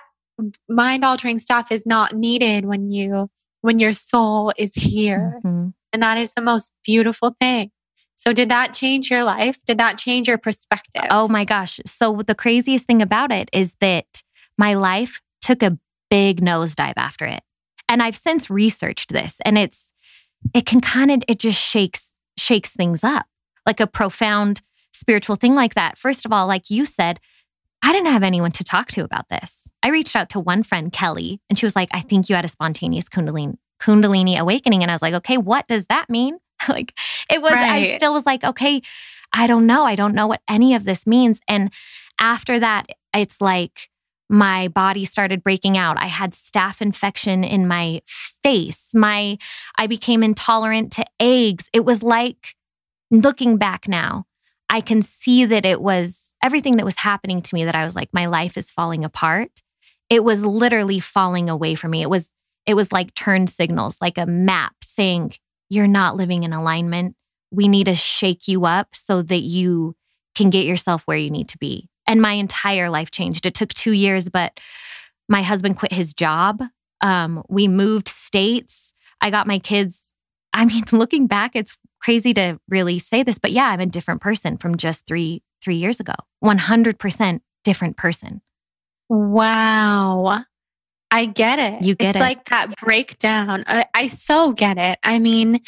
mind 0.68 1.04
altering 1.04 1.38
stuff 1.38 1.70
is 1.70 1.86
not 1.86 2.14
needed 2.14 2.64
when 2.64 2.90
you, 2.90 3.30
when 3.60 3.78
your 3.78 3.92
soul 3.92 4.52
is 4.56 4.74
here. 4.74 5.40
Mm-hmm. 5.44 5.68
And 5.92 6.02
that 6.02 6.18
is 6.18 6.34
the 6.34 6.42
most 6.42 6.72
beautiful 6.84 7.34
thing. 7.40 7.70
So, 8.16 8.32
did 8.32 8.48
that 8.48 8.72
change 8.72 9.10
your 9.10 9.24
life? 9.24 9.58
Did 9.66 9.78
that 9.78 9.98
change 9.98 10.28
your 10.28 10.38
perspective? 10.38 11.02
Oh 11.10 11.28
my 11.28 11.44
gosh. 11.44 11.80
So, 11.86 12.22
the 12.24 12.34
craziest 12.34 12.86
thing 12.86 13.02
about 13.02 13.32
it 13.32 13.48
is 13.52 13.74
that 13.80 14.06
my 14.56 14.74
life 14.74 15.20
took 15.40 15.62
a 15.62 15.78
big 16.10 16.40
nosedive 16.40 16.94
after 16.96 17.26
it. 17.26 17.42
And 17.94 18.02
I've 18.02 18.16
since 18.16 18.50
researched 18.50 19.12
this 19.12 19.36
and 19.44 19.56
it's, 19.56 19.92
it 20.52 20.66
can 20.66 20.80
kind 20.80 21.12
of, 21.12 21.22
it 21.28 21.38
just 21.38 21.60
shakes, 21.60 22.10
shakes 22.36 22.70
things 22.70 23.04
up 23.04 23.26
like 23.66 23.78
a 23.78 23.86
profound 23.86 24.62
spiritual 24.92 25.36
thing 25.36 25.54
like 25.54 25.74
that. 25.74 25.96
First 25.96 26.26
of 26.26 26.32
all, 26.32 26.48
like 26.48 26.70
you 26.70 26.86
said, 26.86 27.20
I 27.82 27.92
didn't 27.92 28.10
have 28.10 28.24
anyone 28.24 28.50
to 28.50 28.64
talk 28.64 28.88
to 28.88 29.04
about 29.04 29.28
this. 29.28 29.68
I 29.80 29.90
reached 29.90 30.16
out 30.16 30.28
to 30.30 30.40
one 30.40 30.64
friend, 30.64 30.92
Kelly, 30.92 31.40
and 31.48 31.56
she 31.56 31.66
was 31.66 31.76
like, 31.76 31.88
I 31.92 32.00
think 32.00 32.28
you 32.28 32.34
had 32.34 32.44
a 32.44 32.48
spontaneous 32.48 33.08
Kundalini, 33.08 33.58
Kundalini 33.80 34.36
awakening. 34.36 34.82
And 34.82 34.90
I 34.90 34.94
was 34.96 35.02
like, 35.02 35.14
okay, 35.14 35.36
what 35.36 35.68
does 35.68 35.86
that 35.86 36.10
mean? 36.10 36.38
like 36.68 36.92
it 37.30 37.40
was, 37.40 37.52
right. 37.52 37.92
I 37.92 37.96
still 37.96 38.12
was 38.12 38.26
like, 38.26 38.42
okay, 38.42 38.82
I 39.32 39.46
don't 39.46 39.68
know. 39.68 39.84
I 39.84 39.94
don't 39.94 40.16
know 40.16 40.26
what 40.26 40.42
any 40.48 40.74
of 40.74 40.82
this 40.82 41.06
means. 41.06 41.38
And 41.46 41.70
after 42.18 42.58
that, 42.58 42.86
it's 43.14 43.40
like, 43.40 43.88
my 44.34 44.66
body 44.66 45.04
started 45.04 45.44
breaking 45.44 45.78
out. 45.78 45.96
I 45.96 46.06
had 46.06 46.32
staph 46.32 46.80
infection 46.80 47.44
in 47.44 47.68
my 47.68 48.02
face. 48.06 48.88
My 48.92 49.38
I 49.78 49.86
became 49.86 50.24
intolerant 50.24 50.92
to 50.94 51.04
eggs. 51.20 51.70
It 51.72 51.84
was 51.84 52.02
like 52.02 52.56
looking 53.12 53.58
back 53.58 53.86
now, 53.86 54.26
I 54.68 54.80
can 54.80 55.02
see 55.02 55.44
that 55.44 55.64
it 55.64 55.80
was 55.80 56.34
everything 56.42 56.78
that 56.78 56.84
was 56.84 56.96
happening 56.96 57.42
to 57.42 57.54
me 57.54 57.64
that 57.64 57.76
I 57.76 57.84
was 57.84 57.94
like 57.94 58.08
my 58.12 58.26
life 58.26 58.58
is 58.58 58.72
falling 58.72 59.04
apart. 59.04 59.62
It 60.10 60.24
was 60.24 60.44
literally 60.44 60.98
falling 60.98 61.48
away 61.48 61.76
from 61.76 61.92
me. 61.92 62.02
It 62.02 62.10
was 62.10 62.28
it 62.66 62.74
was 62.74 62.90
like 62.90 63.14
turn 63.14 63.46
signals, 63.46 63.98
like 64.00 64.18
a 64.18 64.26
map 64.26 64.74
saying 64.82 65.34
you're 65.70 65.86
not 65.86 66.16
living 66.16 66.42
in 66.42 66.52
alignment. 66.52 67.14
We 67.52 67.68
need 67.68 67.84
to 67.84 67.94
shake 67.94 68.48
you 68.48 68.64
up 68.64 68.96
so 68.96 69.22
that 69.22 69.42
you 69.42 69.94
can 70.34 70.50
get 70.50 70.66
yourself 70.66 71.02
where 71.04 71.16
you 71.16 71.30
need 71.30 71.50
to 71.50 71.58
be 71.58 71.88
and 72.06 72.20
my 72.20 72.32
entire 72.32 72.90
life 72.90 73.10
changed. 73.10 73.46
It 73.46 73.54
took 73.54 73.72
two 73.74 73.92
years, 73.92 74.28
but 74.28 74.58
my 75.28 75.42
husband 75.42 75.78
quit 75.78 75.92
his 75.92 76.14
job. 76.14 76.62
Um, 77.00 77.42
we 77.48 77.68
moved 77.68 78.08
states. 78.08 78.94
I 79.20 79.30
got 79.30 79.46
my 79.46 79.58
kids. 79.58 80.00
I 80.52 80.64
mean, 80.64 80.84
looking 80.92 81.26
back, 81.26 81.54
it's 81.54 81.76
crazy 82.00 82.34
to 82.34 82.58
really 82.68 82.98
say 82.98 83.22
this, 83.22 83.38
but 83.38 83.52
yeah, 83.52 83.68
I'm 83.68 83.80
a 83.80 83.86
different 83.86 84.20
person 84.20 84.56
from 84.56 84.76
just 84.76 85.06
three 85.06 85.42
three 85.62 85.76
years 85.76 86.00
ago. 86.00 86.14
One 86.40 86.58
hundred 86.58 86.98
percent 86.98 87.42
different 87.64 87.96
person. 87.96 88.42
Wow. 89.08 90.44
I 91.10 91.26
get 91.26 91.58
it. 91.60 91.82
You 91.82 91.94
get 91.94 92.10
it's 92.10 92.16
it. 92.16 92.20
like 92.20 92.48
that 92.50 92.76
breakdown. 92.76 93.64
I, 93.68 93.86
I 93.94 94.06
so 94.08 94.52
get 94.52 94.78
it. 94.78 94.98
I 95.04 95.20
mean, 95.20 95.60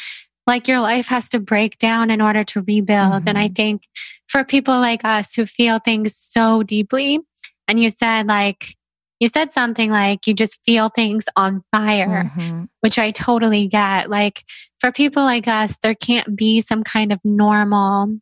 like 0.47 0.67
your 0.67 0.79
life 0.79 1.07
has 1.07 1.29
to 1.29 1.39
break 1.39 1.77
down 1.77 2.09
in 2.09 2.21
order 2.21 2.43
to 2.43 2.61
rebuild. 2.61 3.11
Mm-hmm. 3.11 3.27
And 3.27 3.37
I 3.37 3.45
mm-hmm. 3.45 3.53
think 3.53 3.83
for 4.27 4.43
people 4.43 4.79
like 4.79 5.03
us 5.03 5.33
who 5.33 5.45
feel 5.45 5.79
things 5.79 6.15
so 6.15 6.63
deeply, 6.63 7.19
and 7.67 7.79
you 7.79 7.89
said 7.89 8.27
like, 8.27 8.75
you 9.19 9.27
said 9.27 9.51
something 9.51 9.91
like 9.91 10.27
you 10.27 10.33
just 10.33 10.63
feel 10.63 10.89
things 10.89 11.25
on 11.35 11.63
fire, 11.71 12.31
mm-hmm. 12.35 12.65
which 12.81 12.97
I 12.97 13.11
totally 13.11 13.67
get. 13.67 14.09
Like 14.09 14.43
for 14.79 14.91
people 14.91 15.23
like 15.23 15.47
us, 15.47 15.77
there 15.81 15.95
can't 15.95 16.35
be 16.35 16.61
some 16.61 16.83
kind 16.83 17.11
of 17.11 17.19
normal 17.25 18.19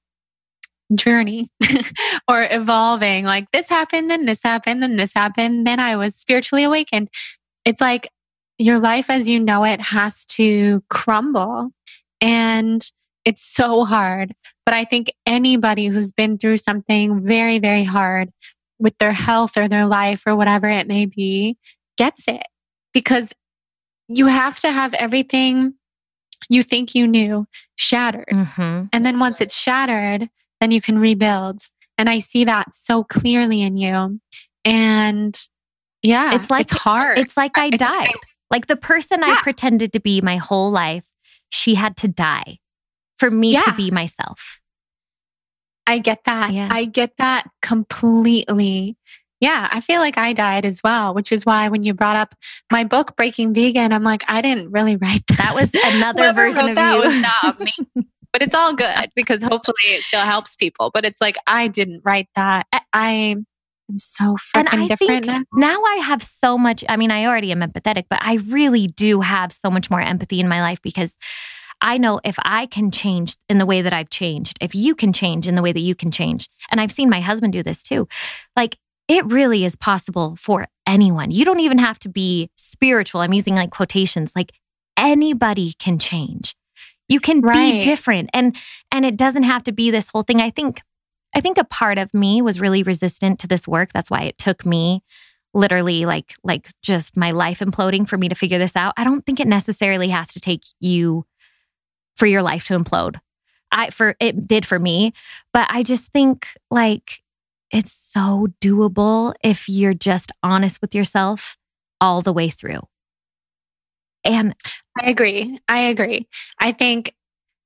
journey 0.93 1.49
or 2.27 2.47
evolving. 2.49 3.25
Like 3.25 3.51
this 3.51 3.69
happened, 3.69 4.09
then 4.09 4.25
this 4.25 4.41
happened, 4.43 4.83
then 4.83 4.95
this 4.95 5.13
happened, 5.13 5.67
then 5.67 5.79
I 5.79 5.95
was 5.95 6.15
spiritually 6.15 6.63
awakened. 6.63 7.09
It's 7.65 7.81
like 7.81 8.09
your 8.57 8.79
life 8.79 9.09
as 9.09 9.27
you 9.27 9.39
know 9.39 9.65
it 9.65 9.81
has 9.81 10.25
to 10.25 10.81
crumble 10.89 11.71
and 12.21 12.81
it's 13.25 13.43
so 13.43 13.85
hard. 13.85 14.33
But 14.65 14.75
I 14.75 14.85
think 14.85 15.11
anybody 15.25 15.87
who's 15.87 16.11
been 16.11 16.37
through 16.37 16.57
something 16.57 17.21
very, 17.21 17.59
very 17.59 17.83
hard 17.83 18.29
with 18.79 18.97
their 18.99 19.13
health 19.13 19.57
or 19.57 19.67
their 19.67 19.87
life 19.87 20.23
or 20.25 20.35
whatever 20.35 20.69
it 20.69 20.87
may 20.87 21.05
be 21.05 21.57
gets 21.97 22.27
it 22.27 22.43
because 22.93 23.31
you 24.07 24.27
have 24.27 24.59
to 24.59 24.71
have 24.71 24.93
everything 24.93 25.73
you 26.49 26.61
think 26.61 26.93
you 26.93 27.07
knew 27.07 27.47
shattered. 27.77 28.27
Mm-hmm. 28.31 28.85
And 28.93 29.05
then 29.05 29.19
once 29.19 29.41
it's 29.41 29.57
shattered, 29.57 30.29
then 30.61 30.71
you 30.71 30.81
can 30.81 30.99
rebuild. 30.99 31.61
And 31.97 32.09
I 32.09 32.19
see 32.19 32.43
that 32.45 32.73
so 32.73 33.03
clearly 33.03 33.61
in 33.61 33.77
you. 33.77 34.19
And 34.63 35.37
yeah, 36.03 36.35
it's 36.35 36.49
like 36.49 36.63
it's 36.63 36.77
hard. 36.77 37.17
It's 37.17 37.37
like 37.37 37.57
I 37.57 37.67
it's 37.67 37.77
died. 37.77 38.13
Like 38.51 38.67
the 38.67 38.75
person 38.75 39.21
yeah. 39.21 39.37
I 39.39 39.41
pretended 39.41 39.93
to 39.93 39.99
be 39.99 40.21
my 40.21 40.37
whole 40.37 40.71
life 40.71 41.05
she 41.55 41.75
had 41.75 41.97
to 41.97 42.07
die 42.07 42.59
for 43.17 43.31
me 43.31 43.53
yeah. 43.53 43.63
to 43.63 43.73
be 43.73 43.91
myself. 43.91 44.61
I 45.87 45.99
get 45.99 46.23
that. 46.25 46.53
Yeah. 46.53 46.69
I 46.71 46.85
get 46.85 47.17
that 47.17 47.47
completely. 47.61 48.97
Yeah, 49.39 49.67
I 49.71 49.81
feel 49.81 49.99
like 49.99 50.17
I 50.17 50.33
died 50.33 50.65
as 50.65 50.81
well, 50.83 51.13
which 51.13 51.31
is 51.31 51.45
why 51.45 51.67
when 51.69 51.83
you 51.83 51.93
brought 51.93 52.15
up 52.15 52.33
my 52.71 52.83
book, 52.83 53.15
Breaking 53.15 53.53
Vegan, 53.53 53.93
I'm 53.93 54.03
like, 54.03 54.23
I 54.27 54.41
didn't 54.41 54.71
really 54.71 54.95
write 54.95 55.23
that. 55.27 55.37
That 55.37 55.55
was 55.55 55.69
another 55.95 56.33
version 56.33 56.69
of 56.69 56.75
that 56.75 56.95
you. 56.95 57.01
was 57.01 57.13
not 57.43 57.59
me. 57.59 58.07
but 58.33 58.41
it's 58.41 58.55
all 58.55 58.73
good 58.73 59.11
because 59.15 59.43
hopefully 59.43 59.75
it 59.83 60.03
still 60.03 60.21
helps 60.21 60.55
people. 60.55 60.89
But 60.93 61.05
it's 61.05 61.21
like, 61.21 61.37
I 61.45 61.67
didn't 61.67 62.01
write 62.03 62.29
that. 62.35 62.65
I 62.93 63.35
am 63.89 63.97
so 63.97 64.35
and 64.53 64.67
freaking 64.67 64.83
I 64.83 64.87
different 64.87 65.25
think 65.25 65.25
now. 65.25 65.43
now 65.53 65.81
I 65.83 65.95
have 65.97 66.23
so 66.23 66.57
much. 66.57 66.83
I 66.89 66.97
mean, 66.97 67.11
I 67.11 67.25
already 67.25 67.51
am 67.51 67.61
empathetic, 67.61 68.05
but 68.09 68.19
I 68.21 68.35
really 68.35 68.87
do 68.87 69.21
have 69.21 69.51
so 69.51 69.69
much 69.69 69.89
more 69.89 70.01
empathy 70.01 70.39
in 70.39 70.47
my 70.47 70.61
life 70.61 70.81
because 70.81 71.15
I 71.81 71.97
know 71.97 72.19
if 72.23 72.35
I 72.39 72.67
can 72.67 72.89
change 72.89 73.35
in 73.49 73.57
the 73.57 73.65
way 73.65 73.81
that 73.81 73.93
I've 73.93 74.09
changed, 74.09 74.57
if 74.61 74.73
you 74.73 74.95
can 74.95 75.13
change 75.13 75.47
in 75.47 75.55
the 75.55 75.61
way 75.61 75.71
that 75.71 75.79
you 75.79 75.95
can 75.95 76.11
change, 76.11 76.49
and 76.71 76.79
I've 76.79 76.91
seen 76.91 77.09
my 77.09 77.19
husband 77.19 77.53
do 77.53 77.63
this 77.63 77.83
too, 77.83 78.07
like 78.55 78.77
it 79.07 79.25
really 79.25 79.65
is 79.65 79.75
possible 79.75 80.35
for 80.35 80.67
anyone. 80.87 81.31
You 81.31 81.45
don't 81.45 81.59
even 81.59 81.77
have 81.77 81.99
to 81.99 82.09
be 82.09 82.49
spiritual. 82.55 83.21
I'm 83.21 83.33
using 83.33 83.55
like 83.55 83.71
quotations, 83.71 84.31
like 84.35 84.51
anybody 84.97 85.73
can 85.77 85.99
change. 85.99 86.55
You 87.07 87.19
can 87.19 87.41
be 87.41 87.83
different 87.83 88.31
and 88.33 88.55
and 88.91 89.05
it 89.05 89.15
doesn't 89.15 89.43
have 89.43 89.63
to 89.65 89.71
be 89.71 89.91
this 89.91 90.07
whole 90.07 90.23
thing. 90.23 90.41
I 90.41 90.49
think 90.49 90.81
I 91.35 91.41
think 91.41 91.57
a 91.57 91.65
part 91.65 91.97
of 91.97 92.13
me 92.13 92.41
was 92.41 92.61
really 92.61 92.81
resistant 92.81 93.39
to 93.39 93.47
this 93.47 93.67
work. 93.67 93.91
That's 93.93 94.09
why 94.09 94.23
it 94.23 94.37
took 94.37 94.65
me 94.65 95.03
literally 95.53 96.05
like 96.05 96.35
like 96.43 96.71
just 96.81 97.15
my 97.15 97.31
life 97.31 97.59
imploding 97.59 98.07
for 98.07 98.17
me 98.17 98.29
to 98.29 98.35
figure 98.35 98.57
this 98.57 98.75
out. 98.75 98.93
I 98.97 99.03
don't 99.03 99.25
think 99.25 99.39
it 99.39 99.47
necessarily 99.47 100.09
has 100.09 100.27
to 100.29 100.39
take 100.39 100.63
you 100.79 101.25
for 102.15 102.25
your 102.25 102.41
life 102.41 102.67
to 102.67 102.79
implode. 102.79 103.17
I 103.71 103.89
for 103.89 104.15
it 104.19 104.47
did 104.47 104.65
for 104.65 104.79
me, 104.79 105.13
but 105.53 105.67
I 105.69 105.83
just 105.83 106.11
think 106.11 106.47
like 106.71 107.21
it's 107.71 107.91
so 107.91 108.47
doable 108.61 109.33
if 109.43 109.67
you're 109.67 109.93
just 109.93 110.31
honest 110.41 110.81
with 110.81 110.95
yourself 110.95 111.57
all 111.99 112.21
the 112.21 112.33
way 112.33 112.49
through. 112.49 112.81
And 114.23 114.55
I 114.99 115.09
agree. 115.09 115.59
I 115.67 115.79
agree. 115.79 116.27
I 116.59 116.71
think 116.71 117.13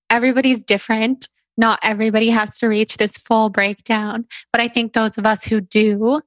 everybody's 0.10 0.64
different. 0.64 1.28
Not 1.60 1.78
everybody 1.84 2.30
has 2.30 2.58
to 2.60 2.68
reach 2.68 2.98
this 2.98 3.18
full 3.18 3.50
breakdown. 3.50 4.26
But 4.54 4.62
I 4.62 4.70
think 4.70 4.94
those 4.94 5.18
of 5.18 5.26
us 5.26 5.44
who 5.44 5.60
do, 5.60 6.22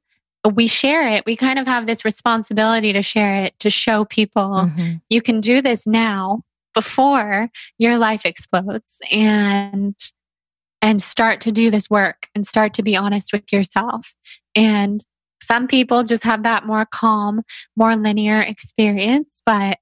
we 0.45 0.66
share 0.66 1.09
it. 1.09 1.24
We 1.24 1.37
kind 1.37 1.59
of 1.59 1.66
have 1.66 1.87
this 1.87 2.05
responsibility 2.05 2.93
to 2.93 3.01
share 3.01 3.37
it, 3.37 3.59
to 3.61 3.70
show 3.70 4.05
people 4.05 4.70
Mhm. 4.76 5.01
you 5.09 5.22
can 5.22 5.41
do 5.41 5.62
this 5.62 5.87
now 5.87 6.43
before 6.74 7.49
your 7.78 7.97
life 7.99 8.26
explodes 8.26 9.01
and 9.11 9.97
and 10.85 11.01
start 11.01 11.41
to 11.43 11.53
do 11.53 11.70
this 11.70 11.89
work 11.89 12.28
and 12.35 12.45
start 12.45 12.74
to 12.74 12.83
be 12.83 12.97
honest 12.97 13.33
with 13.33 13.53
yourself. 13.53 14.14
And 14.57 15.01
some 15.41 15.68
people 15.68 16.03
just 16.03 16.24
have 16.24 16.43
that 16.43 16.66
more 16.66 16.85
calm, 16.85 17.43
more 17.76 17.95
linear 17.95 18.41
experience, 18.41 19.43
but 19.47 19.78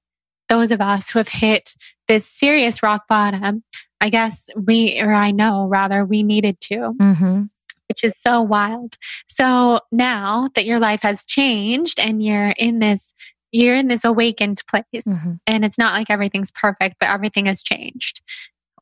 those 0.47 0.69
of 0.69 0.79
us 0.79 1.09
who 1.09 1.17
have 1.17 1.27
hit 1.27 1.73
this 2.07 2.29
serious 2.29 2.83
rock 2.83 3.07
bottom, 3.09 3.63
I 4.01 4.09
guess 4.09 4.49
we, 4.55 4.99
or 4.99 5.13
I 5.13 5.31
know 5.31 5.67
rather, 5.67 6.03
we 6.03 6.23
needed 6.23 6.59
to, 6.61 6.93
Mhm. 6.99 7.49
which 7.87 8.03
is 8.03 8.17
so 8.17 8.41
wild. 8.41 8.95
So 9.27 9.79
now 9.91 10.49
that 10.55 10.65
your 10.65 10.79
life 10.79 11.03
has 11.03 11.23
changed 11.25 11.99
and 11.99 12.23
you're 12.23 12.53
in 12.57 12.79
this, 12.79 13.13
you're 13.51 13.75
in 13.75 13.87
this 13.87 14.03
awakened 14.03 14.61
place, 14.67 15.05
Mhm. 15.07 15.39
and 15.45 15.63
it's 15.63 15.77
not 15.77 15.93
like 15.93 16.09
everything's 16.09 16.51
perfect, 16.51 16.95
but 16.99 17.09
everything 17.09 17.45
has 17.45 17.61
changed. 17.61 18.21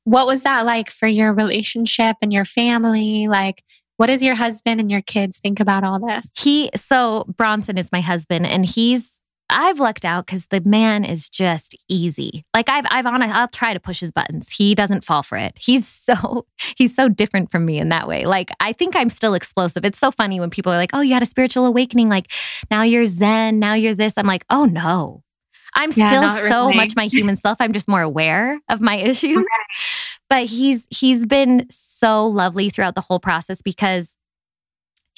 What 0.05 0.26
was 0.26 0.43
that 0.43 0.65
like 0.65 0.89
for 0.89 1.07
your 1.07 1.34
relationship 1.34 2.15
and 2.22 2.32
your 2.32 2.45
family? 2.45 3.28
Like, 3.28 3.63
what 3.97 4.07
does 4.07 4.24
your 4.24 4.36
husband 4.36 4.80
and 4.80 4.89
your 4.89 5.01
kids 5.01 5.38
think 5.39 5.59
about 5.59 5.84
all 5.84 5.99
this? 5.99 6.34
He 6.39 6.70
so 6.76 7.26
Bronson 7.36 7.78
is 7.78 7.91
my 7.91 8.01
husband 8.01 8.47
and 8.47 8.65
he's 8.65 9.18
I've 9.50 9.80
lucked 9.80 10.06
out 10.06 10.26
because 10.26 10.45
the 10.47 10.62
man 10.62 11.04
is 11.06 11.30
just 11.30 11.76
easy. 11.88 12.45
Like 12.54 12.70
I've 12.70 12.86
I've 12.89 13.06
on 13.06 13.22
I'll 13.24 13.47
try 13.47 13.74
to 13.74 13.80
push 13.80 14.00
his 14.00 14.12
buttons. 14.12 14.50
He 14.50 14.76
doesn't 14.76 15.04
fall 15.04 15.24
for 15.24 15.38
it. 15.38 15.58
He's 15.60 15.88
so 15.88 16.45
he's 16.78 16.95
so 16.95 17.10
different 17.10 17.52
from 17.52 17.66
me 17.66 17.80
in 17.80 17.89
that 17.89 18.08
way. 18.08 18.26
Like 18.26 18.52
I 18.60 18.74
think 18.74 18.95
I'm 18.95 19.10
still 19.10 19.34
explosive. 19.34 19.86
It's 19.86 20.00
so 20.00 20.12
funny 20.12 20.39
when 20.39 20.50
people 20.50 20.72
are 20.72 20.78
like, 20.78 20.91
"Oh, 20.93 21.02
you 21.02 21.14
had 21.14 21.24
a 21.24 21.28
spiritual 21.28 21.66
awakening. 21.66 22.10
Like 22.10 22.32
now 22.70 22.84
you're 22.84 23.06
Zen. 23.06 23.60
Now 23.60 23.74
you're 23.74 23.95
this." 23.95 24.14
I'm 24.18 24.28
like, 24.28 24.45
"Oh 24.50 24.66
no." 24.66 25.24
I'm 25.76 25.91
Yeah, 25.95 26.08
still 26.38 26.50
so 26.50 26.66
really. 26.66 26.78
much 26.78 26.95
my 26.95 27.06
human 27.06 27.36
self. 27.36 27.58
I'm 27.60 27.74
just 27.74 27.88
more 27.88 28.02
aware 28.02 28.60
of 28.70 28.82
my 28.82 28.97
issues. 29.12 29.45
But 30.30 30.45
he's 30.45 30.86
he's 30.89 31.26
been 31.26 31.66
so 31.72 32.28
lovely 32.28 32.70
throughout 32.70 32.95
the 32.95 33.02
whole 33.02 33.20
process 33.20 33.62
because 33.62 34.16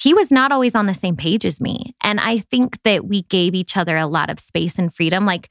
he 0.00 0.14
was 0.14 0.30
not 0.30 0.52
always 0.52 0.74
on 0.74 0.86
the 0.86 0.94
same 0.94 1.16
page 1.16 1.44
as 1.44 1.60
me. 1.60 1.94
And 2.02 2.20
I 2.20 2.38
think 2.38 2.82
that 2.84 3.06
we 3.06 3.22
gave 3.22 3.54
each 3.54 3.76
other 3.76 3.96
a 3.96 4.06
lot 4.06 4.30
of 4.30 4.40
space 4.40 4.78
and 4.78 4.94
freedom. 4.94 5.26
Like 5.26 5.48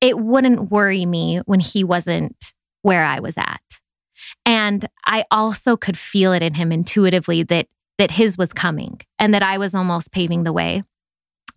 it 0.00 0.18
wouldn't 0.18 0.70
worry 0.70 1.06
me 1.06 1.40
when 1.46 1.60
he 1.60 1.84
wasn't 1.84 2.52
where 2.82 3.04
I 3.04 3.20
was 3.20 3.36
at. 3.36 3.60
And 4.44 4.88
I 5.04 5.24
also 5.30 5.76
could 5.76 5.98
feel 5.98 6.32
it 6.32 6.42
in 6.42 6.54
him 6.54 6.72
intuitively 6.72 7.42
that 7.44 7.66
that 7.98 8.12
his 8.12 8.38
was 8.38 8.52
coming 8.52 9.00
and 9.18 9.34
that 9.34 9.42
I 9.42 9.58
was 9.58 9.74
almost 9.74 10.12
paving 10.12 10.44
the 10.44 10.52
way. 10.52 10.84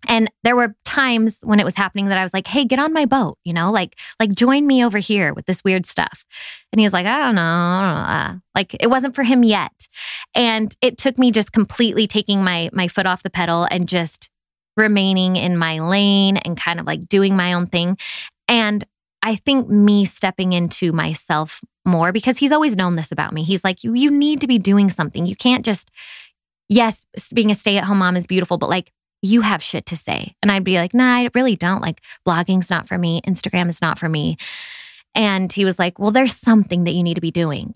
And 0.08 0.30
there 0.42 0.56
were 0.56 0.74
times 0.84 1.38
when 1.42 1.60
it 1.60 1.64
was 1.64 1.74
happening 1.74 2.06
that 2.08 2.18
I 2.18 2.22
was 2.22 2.34
like, 2.34 2.46
"Hey, 2.46 2.64
get 2.64 2.78
on 2.78 2.92
my 2.92 3.04
boat," 3.04 3.38
you 3.44 3.52
know, 3.52 3.70
like 3.70 3.98
like 4.18 4.32
join 4.34 4.66
me 4.66 4.84
over 4.84 4.98
here 4.98 5.32
with 5.32 5.46
this 5.46 5.62
weird 5.64 5.86
stuff. 5.86 6.24
And 6.72 6.80
he 6.80 6.86
was 6.86 6.92
like, 6.92 7.06
"I 7.06 7.20
don't 7.20 7.34
know, 7.34 7.42
I 7.42 7.80
don't 7.80 7.98
know." 7.98 8.12
uh," 8.12 8.38
like 8.54 8.74
it 8.80 8.88
wasn't 8.90 9.14
for 9.14 9.22
him 9.22 9.42
yet. 9.44 9.88
And 10.34 10.74
it 10.80 10.98
took 10.98 11.18
me 11.18 11.30
just 11.30 11.52
completely 11.52 12.06
taking 12.06 12.42
my 12.42 12.70
my 12.72 12.88
foot 12.88 13.06
off 13.06 13.22
the 13.22 13.30
pedal 13.30 13.66
and 13.70 13.88
just 13.88 14.28
remaining 14.76 15.36
in 15.36 15.56
my 15.56 15.78
lane 15.80 16.36
and 16.38 16.58
kind 16.58 16.80
of 16.80 16.86
like 16.86 17.08
doing 17.08 17.36
my 17.36 17.52
own 17.52 17.66
thing. 17.66 17.96
And 18.48 18.84
I 19.22 19.36
think 19.36 19.68
me 19.68 20.04
stepping 20.04 20.52
into 20.52 20.92
myself 20.92 21.60
more 21.84 22.12
because 22.12 22.38
he's 22.38 22.52
always 22.52 22.76
known 22.76 22.96
this 22.96 23.12
about 23.12 23.32
me. 23.32 23.44
He's 23.44 23.64
like, 23.64 23.84
you, 23.84 23.94
you 23.94 24.10
need 24.10 24.40
to 24.40 24.46
be 24.46 24.58
doing 24.58 24.90
something. 24.90 25.26
You 25.26 25.36
can't 25.36 25.64
just, 25.64 25.90
yes, 26.68 27.06
being 27.32 27.50
a 27.50 27.54
stay 27.54 27.76
at 27.76 27.84
home 27.84 27.98
mom 27.98 28.16
is 28.16 28.26
beautiful, 28.26 28.58
but 28.58 28.68
like 28.68 28.92
you 29.22 29.40
have 29.40 29.62
shit 29.62 29.86
to 29.86 29.96
say. 29.96 30.34
And 30.42 30.50
I'd 30.50 30.64
be 30.64 30.76
like, 30.76 30.94
nah, 30.94 31.16
I 31.16 31.30
really 31.34 31.56
don't. 31.56 31.80
Like 31.80 32.00
blogging's 32.26 32.68
not 32.68 32.88
for 32.88 32.98
me. 32.98 33.22
Instagram 33.22 33.68
is 33.68 33.80
not 33.80 33.98
for 33.98 34.08
me. 34.08 34.36
And 35.14 35.52
he 35.52 35.64
was 35.64 35.78
like, 35.78 35.98
well, 35.98 36.10
there's 36.10 36.36
something 36.36 36.84
that 36.84 36.92
you 36.92 37.02
need 37.02 37.14
to 37.14 37.20
be 37.20 37.30
doing. 37.30 37.74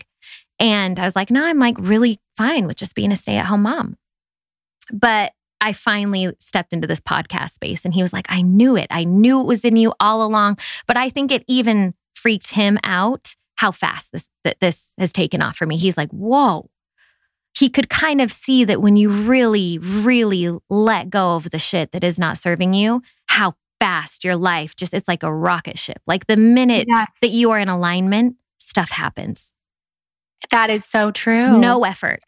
And 0.59 0.99
I 0.99 1.05
was 1.05 1.15
like, 1.15 1.31
no, 1.31 1.43
I'm 1.43 1.59
like 1.59 1.75
really 1.79 2.19
fine 2.35 2.67
with 2.67 2.77
just 2.77 2.95
being 2.95 3.11
a 3.11 3.15
stay 3.15 3.37
at 3.37 3.45
home 3.45 3.61
mom. 3.61 3.97
But 4.91 5.33
I 5.61 5.73
finally 5.73 6.35
stepped 6.39 6.73
into 6.73 6.87
this 6.87 6.99
podcast 6.99 7.51
space 7.51 7.85
and 7.85 7.93
he 7.93 8.01
was 8.01 8.13
like, 8.13 8.27
I 8.29 8.41
knew 8.41 8.75
it. 8.75 8.87
I 8.89 9.03
knew 9.03 9.39
it 9.41 9.45
was 9.45 9.65
in 9.65 9.75
you 9.75 9.93
all 9.99 10.23
along. 10.23 10.57
But 10.85 10.97
I 10.97 11.09
think 11.09 11.31
it 11.31 11.43
even 11.47 11.93
freaked 12.13 12.51
him 12.51 12.79
out 12.83 13.35
how 13.55 13.71
fast 13.71 14.11
this 14.11 14.27
that 14.43 14.59
this 14.59 14.91
has 14.97 15.11
taken 15.11 15.41
off 15.41 15.57
for 15.57 15.65
me. 15.65 15.77
He's 15.77 15.97
like, 15.97 16.09
whoa. 16.11 16.69
He 17.57 17.69
could 17.69 17.89
kind 17.89 18.21
of 18.21 18.31
see 18.31 18.63
that 18.65 18.81
when 18.81 18.95
you 18.95 19.09
really, 19.09 19.77
really 19.79 20.57
let 20.69 21.09
go 21.09 21.35
of 21.35 21.49
the 21.49 21.59
shit 21.59 21.91
that 21.91 22.03
is 22.03 22.19
not 22.19 22.37
serving 22.37 22.73
you, 22.73 23.01
how 23.27 23.55
fast 23.79 24.23
your 24.23 24.35
life 24.35 24.75
just 24.75 24.93
it's 24.93 25.07
like 25.07 25.23
a 25.23 25.33
rocket 25.33 25.77
ship. 25.77 26.01
Like 26.07 26.27
the 26.27 26.37
minute 26.37 26.87
Yes. 26.89 27.07
that 27.21 27.29
you 27.29 27.51
are 27.51 27.59
in 27.59 27.69
alignment, 27.69 28.35
stuff 28.59 28.89
happens. 28.89 29.53
That 30.51 30.69
is 30.69 30.85
so 30.85 31.11
true. 31.11 31.57
No 31.59 31.83
effort. 31.83 32.19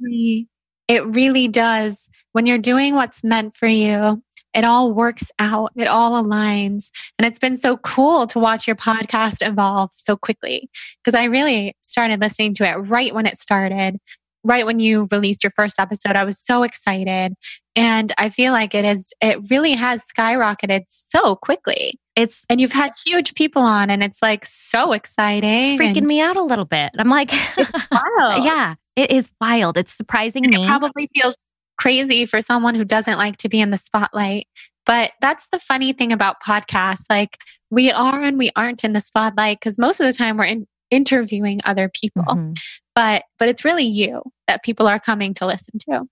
it 0.00 1.06
really 1.06 1.48
does. 1.48 2.08
When 2.32 2.46
you're 2.46 2.56
doing 2.58 2.94
what's 2.94 3.22
meant 3.24 3.54
for 3.54 3.66
you, 3.68 4.22
it 4.54 4.64
all 4.64 4.92
works 4.92 5.30
out, 5.38 5.72
it 5.76 5.86
all 5.86 6.22
aligns. 6.22 6.90
And 7.18 7.26
it's 7.26 7.38
been 7.38 7.56
so 7.56 7.76
cool 7.78 8.26
to 8.28 8.38
watch 8.38 8.66
your 8.66 8.76
podcast 8.76 9.46
evolve 9.46 9.90
so 9.92 10.16
quickly 10.16 10.70
because 11.04 11.14
I 11.14 11.24
really 11.24 11.76
started 11.82 12.20
listening 12.20 12.54
to 12.54 12.64
it 12.68 12.74
right 12.74 13.14
when 13.14 13.26
it 13.26 13.36
started, 13.36 13.98
right 14.44 14.66
when 14.66 14.80
you 14.80 15.08
released 15.10 15.42
your 15.42 15.50
first 15.50 15.78
episode. 15.78 16.16
I 16.16 16.24
was 16.24 16.38
so 16.40 16.62
excited. 16.62 17.34
And 17.76 18.12
I 18.18 18.28
feel 18.28 18.52
like 18.52 18.74
it 18.74 18.84
is, 18.84 19.12
it 19.20 19.38
really 19.50 19.72
has 19.72 20.02
skyrocketed 20.16 20.82
so 20.88 21.36
quickly. 21.36 21.98
It's 22.16 22.44
And 22.48 22.60
you've 22.60 22.72
had 22.72 22.90
huge 23.06 23.34
people 23.34 23.62
on, 23.62 23.90
and 23.90 24.02
it's 24.02 24.20
like 24.20 24.44
so 24.44 24.92
exciting. 24.92 25.78
freaking 25.78 25.98
and 25.98 26.06
me 26.06 26.20
out 26.20 26.36
a 26.36 26.42
little 26.42 26.64
bit. 26.64 26.90
I'm 26.98 27.08
like, 27.08 27.32
yeah, 27.92 28.74
it 28.96 29.12
is 29.12 29.28
wild. 29.40 29.76
It's 29.76 29.92
surprising 29.92 30.44
And 30.44 30.52
me. 30.52 30.64
It 30.64 30.68
probably 30.68 31.08
feels 31.14 31.36
crazy 31.78 32.26
for 32.26 32.40
someone 32.40 32.74
who 32.74 32.84
doesn't 32.84 33.18
like 33.18 33.36
to 33.38 33.48
be 33.48 33.60
in 33.60 33.70
the 33.70 33.78
spotlight. 33.78 34.48
But 34.84 35.12
that's 35.20 35.48
the 35.52 35.58
funny 35.58 35.92
thing 35.92 36.12
about 36.12 36.42
podcasts. 36.42 37.04
Like 37.08 37.38
we 37.70 37.92
are 37.92 38.20
and 38.20 38.36
we 38.36 38.50
aren't 38.56 38.84
in 38.84 38.94
the 38.94 39.00
spotlight 39.00 39.60
because 39.60 39.78
most 39.78 40.00
of 40.00 40.06
the 40.06 40.12
time 40.12 40.36
we're 40.36 40.44
in, 40.44 40.66
interviewing 40.90 41.60
other 41.64 41.88
people. 41.88 42.24
Mhm. 42.24 42.56
But 42.94 43.24
but 43.38 43.48
it's 43.48 43.64
really 43.64 43.84
you 43.84 44.22
that 44.46 44.62
people 44.64 44.86
are 44.88 44.98
coming 44.98 45.34
to 45.34 45.46
listen 45.46 45.74
to. 45.90 46.02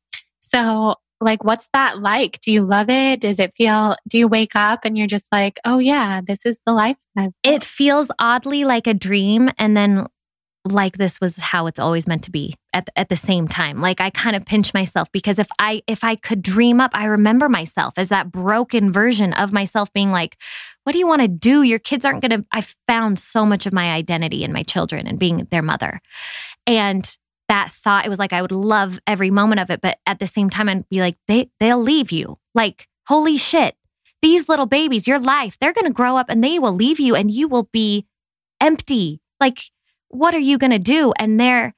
So 0.41 0.97
like 1.20 1.45
what's 1.45 1.68
that 1.72 2.01
like? 2.01 2.41
Do 2.43 2.53
you 2.53 2.64
love 2.64 2.91
it? 2.91 3.20
Does 3.20 3.39
it 3.39 3.53
feel 3.57 3.97
do 4.09 4.18
you 4.18 4.29
wake 4.29 4.55
up 4.55 4.81
and 4.85 4.97
you're 4.99 5.07
just 5.07 5.27
like, 5.33 5.59
"Oh 5.64 5.79
yeah, 5.79 6.20
this 6.27 6.45
is 6.45 6.61
the 6.66 6.72
life 6.72 6.99
I've 7.16 7.33
It 7.43 7.64
feels 7.64 8.09
oddly 8.18 8.64
like 8.64 8.87
a 8.87 8.95
dream. 8.95 9.51
And 9.59 9.77
then 9.77 10.07
like 10.73 10.99
this 10.99 11.21
was 11.21 11.37
how 11.37 11.67
it's 11.67 11.79
always 11.79 12.07
meant 12.07 12.25
to 12.25 12.31
be 12.31 12.55
at, 12.73 12.89
at 12.97 13.09
the 13.09 13.17
same 13.17 13.49
time. 13.49 13.81
Like 13.81 14.01
i 14.01 14.11
kind 14.11 14.37
of 14.37 14.45
pinch 14.45 14.75
myself 14.75 15.11
because 15.12 15.39
if 15.39 15.49
i 15.59 15.83
if 15.87 16.05
i 16.05 16.17
could 16.17 16.43
dream 16.43 16.81
up 16.81 16.91
i 16.95 17.05
remember 17.05 17.49
myself 17.49 17.95
as 17.97 18.09
that 18.11 18.31
broken 18.31 18.93
version 18.93 19.33
of 19.35 19.53
myself 19.53 19.93
being 19.93 20.11
like 20.11 20.37
what 20.85 20.93
do 20.93 21.01
you 21.01 21.07
want 21.09 21.21
to 21.21 21.27
do? 21.27 21.62
Your 21.62 21.81
kids 21.81 22.05
aren't 22.05 22.23
going 22.23 22.43
to 22.43 22.47
i 22.53 22.61
found 22.87 23.19
so 23.19 23.45
much 23.45 23.67
of 23.67 23.73
my 23.73 23.93
identity 23.93 24.45
in 24.45 24.53
my 24.53 24.62
children 24.62 25.07
and 25.07 25.19
being 25.19 25.47
their 25.51 25.62
mother. 25.62 26.01
And 26.67 27.17
that 27.49 27.71
thought 27.73 28.05
it 28.05 28.09
was 28.09 28.19
like 28.19 28.33
i 28.33 28.43
would 28.43 28.53
love 28.53 28.99
every 29.07 29.31
moment 29.31 29.61
of 29.61 29.71
it 29.71 29.81
but 29.81 29.99
at 30.05 30.19
the 30.19 30.27
same 30.27 30.51
time 30.51 30.69
i'd 30.69 30.89
be 30.89 31.01
like 31.01 31.17
they 31.29 31.51
they'll 31.61 31.83
leave 31.83 32.12
you. 32.12 32.39
Like 32.55 32.89
holy 33.07 33.37
shit. 33.37 33.77
These 34.23 34.49
little 34.49 34.67
babies 34.67 35.07
your 35.07 35.19
life 35.19 35.57
they're 35.61 35.73
going 35.73 35.87
to 35.87 35.93
grow 35.93 36.17
up 36.17 36.27
and 36.29 36.43
they 36.43 36.59
will 36.59 36.73
leave 36.75 37.01
you 37.01 37.14
and 37.14 37.31
you 37.31 37.49
will 37.49 37.69
be 37.73 38.07
empty. 38.61 39.21
Like 39.41 39.71
what 40.17 40.35
are 40.35 40.41
you 40.41 40.59
going 40.59 40.73
to 40.73 40.79
do? 40.79 41.12
And 41.19 41.39
there, 41.39 41.75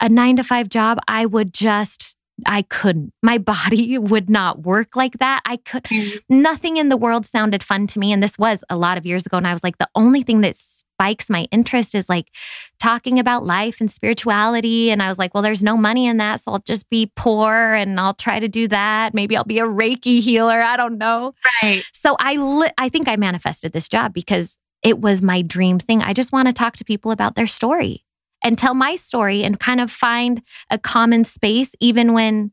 a 0.00 0.08
nine 0.08 0.36
to 0.36 0.44
five 0.44 0.68
job, 0.68 0.98
I 1.08 1.26
would 1.26 1.54
just, 1.54 2.16
I 2.44 2.62
couldn't. 2.62 3.12
My 3.22 3.38
body 3.54 3.96
would 3.98 4.28
not 4.28 4.62
work 4.62 4.96
like 4.96 5.18
that. 5.18 5.40
I 5.46 5.58
could, 5.58 5.84
mm. 5.84 6.20
nothing 6.28 6.76
in 6.76 6.88
the 6.88 6.96
world 6.96 7.26
sounded 7.26 7.62
fun 7.62 7.86
to 7.88 7.98
me. 7.98 8.12
And 8.12 8.22
this 8.22 8.38
was 8.38 8.64
a 8.68 8.76
lot 8.76 8.98
of 8.98 9.06
years 9.06 9.26
ago. 9.26 9.36
And 9.36 9.46
I 9.46 9.52
was 9.52 9.62
like, 9.62 9.78
the 9.78 9.88
only 9.94 10.22
thing 10.22 10.40
that 10.42 10.56
spikes 10.56 11.28
my 11.28 11.46
interest 11.50 11.94
is 11.94 12.08
like 12.08 12.30
talking 12.78 13.18
about 13.18 13.44
life 13.44 13.80
and 13.80 13.90
spirituality. 13.90 14.90
And 14.90 15.02
I 15.02 15.08
was 15.08 15.18
like, 15.18 15.34
well, 15.34 15.42
there's 15.42 15.62
no 15.62 15.76
money 15.76 16.06
in 16.06 16.16
that. 16.16 16.42
So 16.42 16.52
I'll 16.52 16.58
just 16.60 16.88
be 16.88 17.12
poor 17.16 17.74
and 17.74 18.00
I'll 18.00 18.14
try 18.14 18.40
to 18.40 18.48
do 18.48 18.66
that. 18.68 19.12
Maybe 19.12 19.36
I'll 19.36 19.44
be 19.44 19.58
a 19.58 19.66
Reiki 19.66 20.20
healer. 20.20 20.60
I 20.60 20.76
don't 20.76 20.96
know. 20.96 21.34
Right. 21.62 21.84
So 21.92 22.16
I, 22.18 22.36
li- 22.36 22.72
I 22.78 22.88
think 22.88 23.08
I 23.08 23.16
manifested 23.16 23.72
this 23.72 23.88
job 23.88 24.14
because 24.14 24.56
it 24.86 25.00
was 25.00 25.20
my 25.20 25.42
dream 25.42 25.80
thing. 25.80 26.00
I 26.00 26.12
just 26.12 26.30
want 26.30 26.46
to 26.46 26.54
talk 26.54 26.76
to 26.76 26.84
people 26.84 27.10
about 27.10 27.34
their 27.34 27.48
story 27.48 28.04
and 28.44 28.56
tell 28.56 28.72
my 28.72 28.94
story 28.94 29.42
and 29.42 29.58
kind 29.58 29.80
of 29.80 29.90
find 29.90 30.42
a 30.70 30.78
common 30.78 31.24
space, 31.24 31.74
even 31.80 32.12
when 32.12 32.52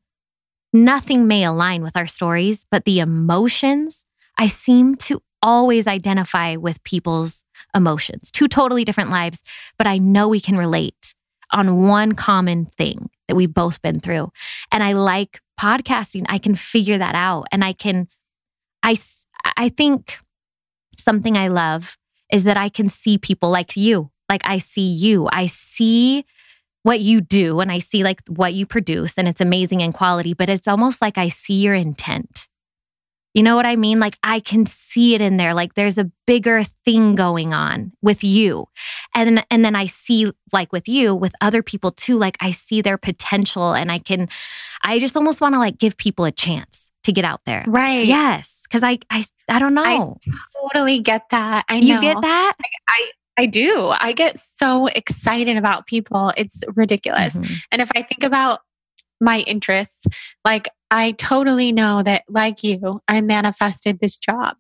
nothing 0.73 1.27
may 1.27 1.43
align 1.43 1.83
with 1.83 1.95
our 1.95 2.07
stories, 2.07 2.65
but 2.71 2.85
the 2.85 2.99
emotions, 2.99 4.03
I 4.39 4.47
seem 4.47 4.95
to 4.95 5.21
always 5.43 5.85
identify 5.85 6.55
with 6.55 6.83
people's 6.83 7.43
emotions, 7.75 8.31
two 8.31 8.47
totally 8.47 8.83
different 8.83 9.11
lives, 9.11 9.43
but 9.77 9.85
I 9.85 9.99
know 9.99 10.27
we 10.27 10.39
can 10.39 10.57
relate 10.57 11.13
on 11.51 11.87
one 11.87 12.13
common 12.13 12.65
thing 12.65 13.11
that 13.27 13.35
we've 13.35 13.53
both 13.53 13.79
been 13.83 13.99
through. 13.99 14.31
And 14.71 14.81
I 14.81 14.93
like 14.93 15.39
podcasting. 15.61 16.25
I 16.29 16.39
can 16.39 16.55
figure 16.55 16.97
that 16.97 17.13
out. 17.13 17.45
And 17.51 17.63
I 17.63 17.73
can, 17.73 18.07
I, 18.81 18.97
I 19.55 19.69
think 19.69 20.17
something 20.97 21.37
I 21.37 21.49
love 21.49 21.95
is 22.33 22.43
that 22.45 22.57
I 22.57 22.67
can 22.67 22.89
see 22.89 23.17
people 23.19 23.51
like 23.51 23.77
you. 23.77 24.09
Like 24.27 24.41
I 24.43 24.57
see 24.57 24.91
you. 24.91 25.29
I 25.31 25.45
see 25.45 26.25
what 26.81 26.99
you 26.99 27.21
do 27.21 27.59
and 27.59 27.71
I 27.71 27.77
see 27.79 28.03
like 28.03 28.21
what 28.27 28.55
you 28.55 28.65
produce 28.65 29.13
and 29.17 29.27
it's 29.27 29.39
amazing 29.39 29.81
in 29.81 29.93
quality, 29.93 30.33
but 30.33 30.49
it's 30.49 30.67
almost 30.67 30.99
like 31.01 31.17
I 31.17 31.29
see 31.29 31.61
your 31.61 31.75
intent. 31.75 32.49
You 33.35 33.43
know 33.43 33.55
what 33.55 33.67
I 33.67 33.75
mean? 33.75 33.99
Like 33.99 34.17
I 34.23 34.39
can 34.39 34.65
see 34.65 35.13
it 35.13 35.21
in 35.21 35.37
there. 35.37 35.53
Like 35.53 35.75
there's 35.75 35.99
a 35.99 36.11
bigger 36.25 36.63
thing 36.85 37.13
going 37.13 37.53
on 37.53 37.93
with 38.01 38.23
you. 38.23 38.65
And 39.15 39.45
and 39.51 39.63
then 39.63 39.75
I 39.75 39.85
see 39.85 40.31
like 40.51 40.73
with 40.73 40.87
you 40.87 41.13
with 41.13 41.33
other 41.39 41.61
people 41.61 41.91
too 41.91 42.17
like 42.17 42.37
I 42.41 42.49
see 42.49 42.81
their 42.81 42.97
potential 42.97 43.73
and 43.73 43.91
I 43.91 43.99
can 43.99 44.27
I 44.83 44.97
just 44.97 45.15
almost 45.15 45.39
want 45.39 45.53
to 45.53 45.59
like 45.59 45.77
give 45.77 45.97
people 45.97 46.25
a 46.25 46.31
chance 46.31 46.89
to 47.03 47.11
get 47.11 47.25
out 47.25 47.41
there. 47.45 47.63
Right. 47.67 48.07
Yes 48.07 48.52
because 48.63 48.83
I, 48.83 48.99
I 49.09 49.25
I 49.49 49.59
don't 49.59 49.73
know. 49.73 50.17
I 50.27 50.37
totally 50.61 50.99
get 50.99 51.23
that. 51.31 51.65
I 51.69 51.77
you 51.77 51.99
get 52.01 52.17
that. 52.21 52.53
I, 52.87 53.11
I 53.37 53.45
do. 53.45 53.89
I 53.99 54.13
get 54.13 54.39
so 54.39 54.87
excited 54.87 55.57
about 55.57 55.87
people. 55.87 56.31
It's 56.37 56.63
ridiculous. 56.75 57.35
Mm-hmm. 57.35 57.53
And 57.71 57.81
if 57.81 57.91
I 57.95 58.01
think 58.01 58.23
about 58.23 58.61
my 59.19 59.39
interests, 59.41 60.05
like 60.45 60.69
I 60.91 61.11
totally 61.13 61.71
know 61.71 62.03
that, 62.03 62.23
like 62.29 62.63
you, 62.63 63.01
I 63.07 63.21
manifested 63.21 63.99
this 63.99 64.17
job 64.17 64.55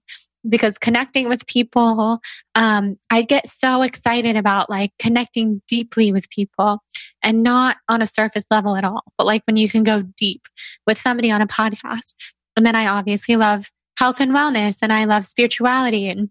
because 0.47 0.77
connecting 0.77 1.29
with 1.29 1.47
people, 1.47 2.19
um, 2.55 2.97
I 3.09 3.21
get 3.21 3.47
so 3.47 3.81
excited 3.81 4.35
about 4.35 4.69
like 4.69 4.91
connecting 4.99 5.61
deeply 5.67 6.11
with 6.11 6.29
people 6.29 6.79
and 7.21 7.43
not 7.43 7.77
on 7.87 8.01
a 8.01 8.07
surface 8.07 8.45
level 8.51 8.75
at 8.75 8.83
all, 8.83 9.03
but 9.17 9.27
like 9.27 9.43
when 9.45 9.55
you 9.55 9.69
can 9.69 9.83
go 9.83 10.01
deep 10.01 10.41
with 10.85 10.97
somebody 10.97 11.31
on 11.31 11.41
a 11.41 11.47
podcast. 11.47 12.15
And 12.55 12.65
then 12.65 12.75
I 12.75 12.87
obviously 12.87 13.35
love 13.35 13.71
health 13.97 14.19
and 14.19 14.31
wellness 14.31 14.79
and 14.81 14.91
I 14.91 15.05
love 15.05 15.25
spirituality 15.25 16.09
and 16.09 16.29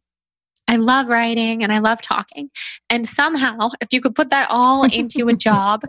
I 0.69 0.77
love 0.77 1.09
writing 1.09 1.63
and 1.63 1.73
I 1.73 1.79
love 1.79 2.01
talking. 2.03 2.51
And 2.89 3.07
somehow, 3.07 3.71
if 3.81 3.93
you 3.93 4.01
could 4.01 4.15
put 4.15 4.31
that 4.31 4.47
all 4.51 4.85
into 4.85 5.29
a 5.29 5.33
job, 5.37 5.83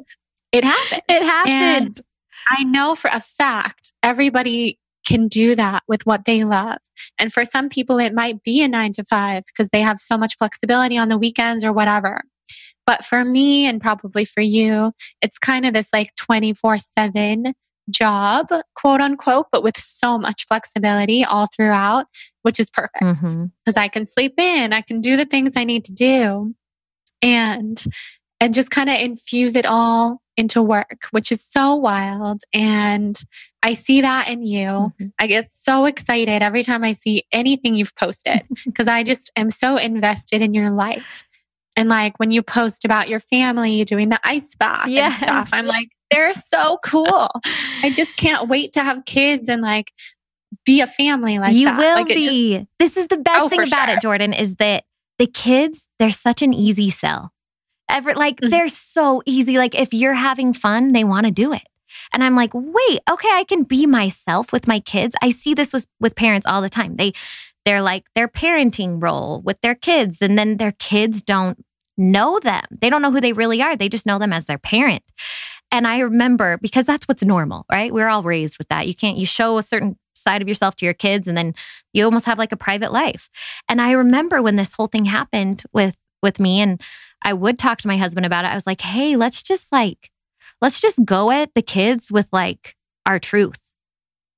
it 0.52 0.64
happened. 0.64 1.02
It 1.10 1.22
happened. 1.22 1.98
And 1.98 2.02
I 2.50 2.64
know 2.64 2.96
for 2.96 3.10
a 3.12 3.20
fact 3.20 3.94
everybody 4.02 4.80
can 5.08 5.28
do 5.28 5.56
that 5.56 5.84
with 5.88 6.06
what 6.06 6.26
they 6.26 6.44
love. 6.44 6.78
And 7.20 7.32
for 7.32 7.46
some 7.46 7.70
people, 7.70 8.00
it 8.00 8.14
might 8.14 8.44
be 8.44 8.62
a 8.62 8.68
nine 8.68 8.94
to 8.94 9.04
five 9.04 9.44
because 9.48 9.70
they 9.72 9.82
have 9.82 9.98
so 9.98 10.18
much 10.18 10.38
flexibility 10.38 10.98
on 10.98 11.10
the 11.10 11.18
weekends 11.18 11.64
or 11.64 11.74
whatever. 11.74 12.22
But 12.86 13.06
for 13.06 13.24
me, 13.24 13.66
and 13.66 13.82
probably 13.82 14.26
for 14.26 14.42
you, 14.42 14.92
it's 15.22 15.38
kind 15.38 15.66
of 15.66 15.74
this 15.74 15.90
like 15.94 16.16
24 16.18 16.78
7 16.78 17.54
job, 17.90 18.48
quote 18.76 19.02
unquote, 19.02 19.48
but 19.52 19.64
with 19.64 19.78
so 19.78 20.18
much 20.18 20.46
flexibility 20.48 21.24
all 21.24 21.48
throughout, 21.56 22.06
which 22.42 22.60
is 22.60 22.70
perfect 22.72 23.00
because 23.00 23.20
mm-hmm. 23.22 23.80
I 23.80 23.88
can 23.88 24.06
sleep 24.06 24.34
in, 24.38 24.74
I 24.74 24.82
can 24.82 25.02
do 25.02 25.18
the 25.18 25.26
things 25.26 25.54
I 25.56 25.64
need 25.64 25.86
to 25.86 25.94
do 25.94 26.56
and 27.22 27.84
and 28.40 28.54
just 28.54 28.72
kind 28.72 28.90
of 28.90 29.00
infuse 29.00 29.56
it 29.56 29.66
all 29.66 30.22
into 30.36 30.62
work, 30.62 31.08
which 31.12 31.32
is 31.32 31.44
so 31.46 31.76
wild. 31.76 32.42
And 32.54 33.16
I 33.62 33.74
see 33.74 34.02
that 34.02 34.28
in 34.30 34.46
you. 34.46 34.68
Mm-hmm. 34.68 35.08
I 35.18 35.28
get 35.28 35.50
so 35.52 35.86
excited 35.86 36.42
every 36.44 36.64
time 36.64 36.84
I 36.84 36.92
see 36.92 37.24
anything 37.32 37.76
you've 37.76 37.96
posted 37.96 38.42
because 38.66 38.88
I 38.88 39.04
just 39.04 39.32
am 39.36 39.50
so 39.50 39.78
invested 39.78 40.42
in 40.42 40.54
your 40.54 40.72
life. 40.72 41.24
And 41.78 41.90
like 41.90 42.20
when 42.20 42.32
you 42.32 42.44
post 42.44 42.86
about 42.86 43.10
your 43.10 43.20
family 43.20 43.84
doing 43.86 44.10
the 44.10 44.20
ice 44.24 44.56
bath 44.56 44.88
yes. 44.88 45.14
and 45.14 45.24
stuff, 45.24 45.50
I'm 45.54 45.66
like, 45.66 45.90
they're 46.14 46.34
so 46.34 46.78
cool. 46.84 47.30
I 47.82 47.92
just 47.94 48.18
can't 48.18 48.48
wait 48.48 48.74
to 48.74 48.84
have 48.84 49.06
kids 49.06 49.50
and 49.50 49.62
like 49.62 49.92
be 50.66 50.82
a 50.82 50.88
family 50.88 51.40
like 51.40 51.56
you 51.56 51.66
that. 51.66 51.78
will 51.78 51.96
like 51.96 52.08
be. 52.08 52.58
Just, 52.58 52.68
this 52.80 52.98
is 52.98 53.08
the 53.08 53.18
best 53.18 53.42
oh, 53.42 53.50
thing 53.50 53.62
about 53.62 53.88
sure. 53.90 53.98
it, 53.98 54.02
Jordan, 54.02 54.34
is 54.34 54.56
that 54.58 54.84
the 55.20 55.28
kids, 55.28 55.88
they're 56.00 56.12
such 56.12 56.42
an 56.42 56.54
easy 56.54 56.90
sell. 56.90 57.32
Ever 57.90 58.14
like 58.14 58.38
mm-hmm. 58.38 58.50
they're 58.50 58.70
so 58.70 59.22
easy. 59.26 59.58
Like 59.58 59.76
if 59.76 59.94
you're 59.94 60.14
having 60.14 60.54
fun, 60.54 60.94
they 60.94 61.04
want 61.04 61.26
to 61.26 61.32
do 61.32 61.54
it. 61.54 61.64
And 62.12 62.24
I'm 62.24 62.36
like, 62.36 62.52
wait, 62.54 63.02
okay, 63.10 63.30
I 63.30 63.44
can 63.44 63.64
be 63.64 63.86
myself 63.86 64.52
with 64.52 64.68
my 64.68 64.80
kids. 64.80 65.16
I 65.22 65.32
see 65.32 65.54
this 65.54 65.74
with 65.74 65.86
with 66.00 66.16
parents 66.16 66.48
all 66.48 66.62
the 66.62 66.70
time. 66.70 66.96
They 66.96 67.14
they're 67.66 67.82
like 67.82 68.06
their 68.16 68.28
parenting 68.28 69.02
role 69.02 69.42
with 69.42 69.60
their 69.62 69.76
kids, 69.76 70.22
and 70.22 70.38
then 70.38 70.58
their 70.58 70.74
kids 70.74 71.22
don't 71.22 71.64
know 71.98 72.40
them. 72.40 72.64
They 72.72 72.90
don't 72.90 73.02
know 73.02 73.12
who 73.12 73.22
they 73.22 73.34
really 73.34 73.62
are. 73.62 73.76
They 73.76 73.90
just 73.90 74.06
know 74.06 74.20
them 74.20 74.34
as 74.34 74.46
their 74.46 74.58
parent. 74.58 75.04
And 75.74 75.88
I 75.88 76.00
remember 76.00 76.60
because 76.60 76.86
that's 76.86 77.08
what's 77.08 77.24
normal, 77.24 77.66
right? 77.72 77.92
We're 77.92 78.08
all 78.08 78.22
raised 78.22 78.60
with 78.60 78.70
that. 78.70 78.88
You 78.88 78.94
can't, 78.94 79.18
you 79.18 79.26
show 79.26 79.58
a 79.58 79.64
certain 79.64 79.98
side 80.14 80.44
of 80.44 80.48
yourself 80.48 80.76
to 80.78 80.86
your 80.86 80.94
kids 80.94 81.28
and 81.28 81.36
then 81.36 81.56
you 81.94 82.06
almost 82.06 82.28
have 82.28 82.38
like 82.38 82.52
a 82.52 82.58
private 82.58 82.94
life. 82.94 83.28
And 83.68 83.82
I 83.82 83.92
remember 83.92 84.42
when 84.42 84.56
this 84.56 84.72
whole 84.72 84.86
thing 84.86 85.06
happened 85.06 85.64
with, 85.74 85.98
with 86.22 86.40
me 86.40 86.62
and 86.62 86.80
I 87.24 87.34
would 87.34 87.58
talk 87.58 87.80
to 87.80 87.88
my 87.88 87.98
husband 87.98 88.24
about 88.24 88.46
it. 88.46 88.50
I 88.50 88.54
was 88.54 88.68
like, 88.68 88.82
hey, 88.82 89.16
let's 89.16 89.42
just 89.42 89.72
like, 89.72 90.12
let's 90.62 90.80
just 90.80 91.04
go 91.04 91.32
at 91.32 91.50
the 91.56 91.64
kids 91.64 92.12
with 92.12 92.30
like 92.32 92.76
our 93.08 93.18
truth. 93.18 93.60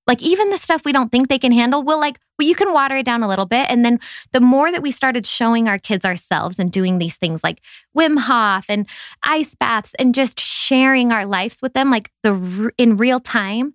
Like 0.08 0.22
even 0.22 0.52
the 0.52 0.58
stuff 0.58 0.86
we 0.86 0.94
don't 0.94 1.12
think 1.12 1.28
they 1.28 1.40
can 1.40 1.52
handle, 1.52 1.84
we'll 1.84 2.00
like, 2.00 2.18
well, 2.38 2.48
you 2.48 2.56
can 2.56 2.74
water 2.74 2.98
it 2.98 3.06
down 3.06 3.24
a 3.24 3.28
little 3.28 3.46
bit. 3.46 3.68
And 3.70 3.86
then 3.86 4.00
the 4.32 4.42
more 4.42 4.72
that 4.72 4.82
we 4.82 4.92
started 4.92 5.26
showing 5.26 5.68
our 5.68 5.80
kids 5.80 6.06
ourselves 6.06 6.60
and 6.60 6.72
doing 6.72 6.98
these 6.98 7.16
things 7.16 7.44
like 7.44 7.62
Wim 7.98 8.20
Hof 8.20 8.66
and 8.68 8.88
ice 9.24 9.56
baths 9.56 9.94
and 10.00 10.14
just 10.14 10.40
sharing 10.40 11.12
our 11.12 11.26
lives 11.26 11.62
with 11.62 11.74
them, 11.74 11.90
like 11.90 12.12
the 12.24 12.72
in 12.78 12.98
real 12.98 13.20
time, 13.20 13.74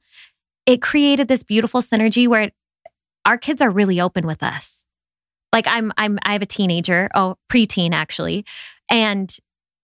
it 0.66 0.82
created 0.82 1.28
this 1.28 1.42
beautiful 1.42 1.80
synergy 1.80 2.28
where 2.28 2.50
our 3.24 3.38
kids 3.38 3.60
are 3.60 3.70
really 3.70 4.00
open 4.00 4.26
with 4.26 4.42
us. 4.42 4.84
Like 5.52 5.66
I'm, 5.66 5.92
I'm, 5.96 6.18
I 6.22 6.32
have 6.32 6.42
a 6.42 6.46
teenager, 6.46 7.08
oh, 7.14 7.36
preteen 7.50 7.92
actually, 7.92 8.44
and 8.88 9.34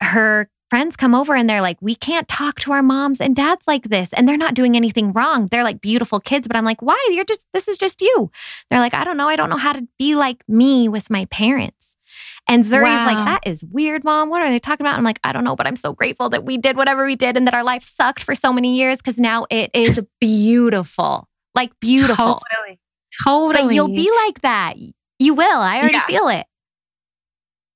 her 0.00 0.48
friends 0.68 0.96
come 0.96 1.14
over 1.14 1.34
and 1.34 1.48
they're 1.48 1.60
like, 1.60 1.78
we 1.80 1.94
can't 1.94 2.28
talk 2.28 2.60
to 2.60 2.72
our 2.72 2.82
moms 2.82 3.20
and 3.20 3.36
dads 3.36 3.66
like 3.66 3.84
this. 3.88 4.12
And 4.12 4.28
they're 4.28 4.36
not 4.36 4.54
doing 4.54 4.76
anything 4.76 5.12
wrong. 5.12 5.46
They're 5.46 5.64
like 5.64 5.80
beautiful 5.80 6.20
kids. 6.20 6.48
But 6.48 6.56
I'm 6.56 6.64
like, 6.64 6.82
why? 6.82 7.08
You're 7.12 7.24
just, 7.24 7.42
this 7.52 7.68
is 7.68 7.78
just 7.78 8.00
you. 8.00 8.30
They're 8.70 8.80
like, 8.80 8.94
I 8.94 9.04
don't 9.04 9.16
know. 9.16 9.28
I 9.28 9.36
don't 9.36 9.50
know 9.50 9.56
how 9.56 9.72
to 9.72 9.86
be 9.98 10.14
like 10.14 10.42
me 10.48 10.88
with 10.88 11.10
my 11.10 11.26
parents. 11.26 11.96
And 12.48 12.64
Zuri's 12.64 12.84
wow. 12.84 13.06
like, 13.06 13.24
that 13.24 13.40
is 13.46 13.64
weird, 13.64 14.04
mom. 14.04 14.30
What 14.30 14.42
are 14.42 14.50
they 14.50 14.60
talking 14.60 14.86
about? 14.86 14.96
I'm 14.96 15.04
like, 15.04 15.18
I 15.24 15.32
don't 15.32 15.44
know, 15.44 15.56
but 15.56 15.66
I'm 15.66 15.76
so 15.76 15.92
grateful 15.92 16.28
that 16.30 16.44
we 16.44 16.56
did 16.56 16.76
whatever 16.76 17.04
we 17.04 17.16
did 17.16 17.36
and 17.36 17.46
that 17.46 17.54
our 17.54 17.64
life 17.64 17.90
sucked 17.96 18.22
for 18.22 18.34
so 18.34 18.52
many 18.52 18.76
years 18.76 18.98
because 18.98 19.18
now 19.18 19.46
it 19.50 19.70
is 19.74 20.04
beautiful. 20.20 21.28
Like 21.54 21.72
beautiful. 21.80 22.40
Totally. 22.54 22.78
Totally. 23.24 23.64
But 23.64 23.74
you'll 23.74 23.88
be 23.88 24.10
like 24.26 24.42
that. 24.42 24.76
You 25.18 25.34
will. 25.34 25.60
I 25.60 25.78
already 25.78 25.96
yeah. 25.96 26.06
feel 26.06 26.28
it. 26.28 26.46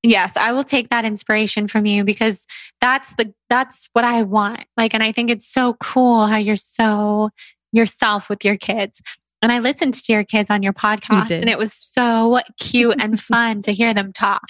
Yes, 0.03 0.35
I 0.35 0.51
will 0.51 0.63
take 0.63 0.89
that 0.89 1.05
inspiration 1.05 1.67
from 1.67 1.85
you 1.85 2.03
because 2.03 2.45
that's 2.79 3.13
the 3.15 3.33
that's 3.49 3.87
what 3.93 4.03
I 4.03 4.23
want. 4.23 4.61
Like 4.75 4.93
and 4.93 5.03
I 5.03 5.11
think 5.11 5.29
it's 5.29 5.47
so 5.47 5.75
cool 5.75 6.25
how 6.25 6.37
you're 6.37 6.55
so 6.55 7.29
yourself 7.71 8.29
with 8.29 8.43
your 8.43 8.57
kids. 8.57 9.01
And 9.43 9.51
I 9.51 9.57
listened 9.57 9.95
to 9.95 10.13
your 10.13 10.23
kids 10.23 10.51
on 10.51 10.61
your 10.61 10.73
podcast, 10.73 11.31
you 11.31 11.37
and 11.37 11.49
it 11.49 11.57
was 11.57 11.73
so 11.73 12.41
cute 12.59 13.01
and 13.01 13.19
fun 13.19 13.63
to 13.63 13.73
hear 13.73 13.91
them 13.91 14.13
talk. 14.13 14.43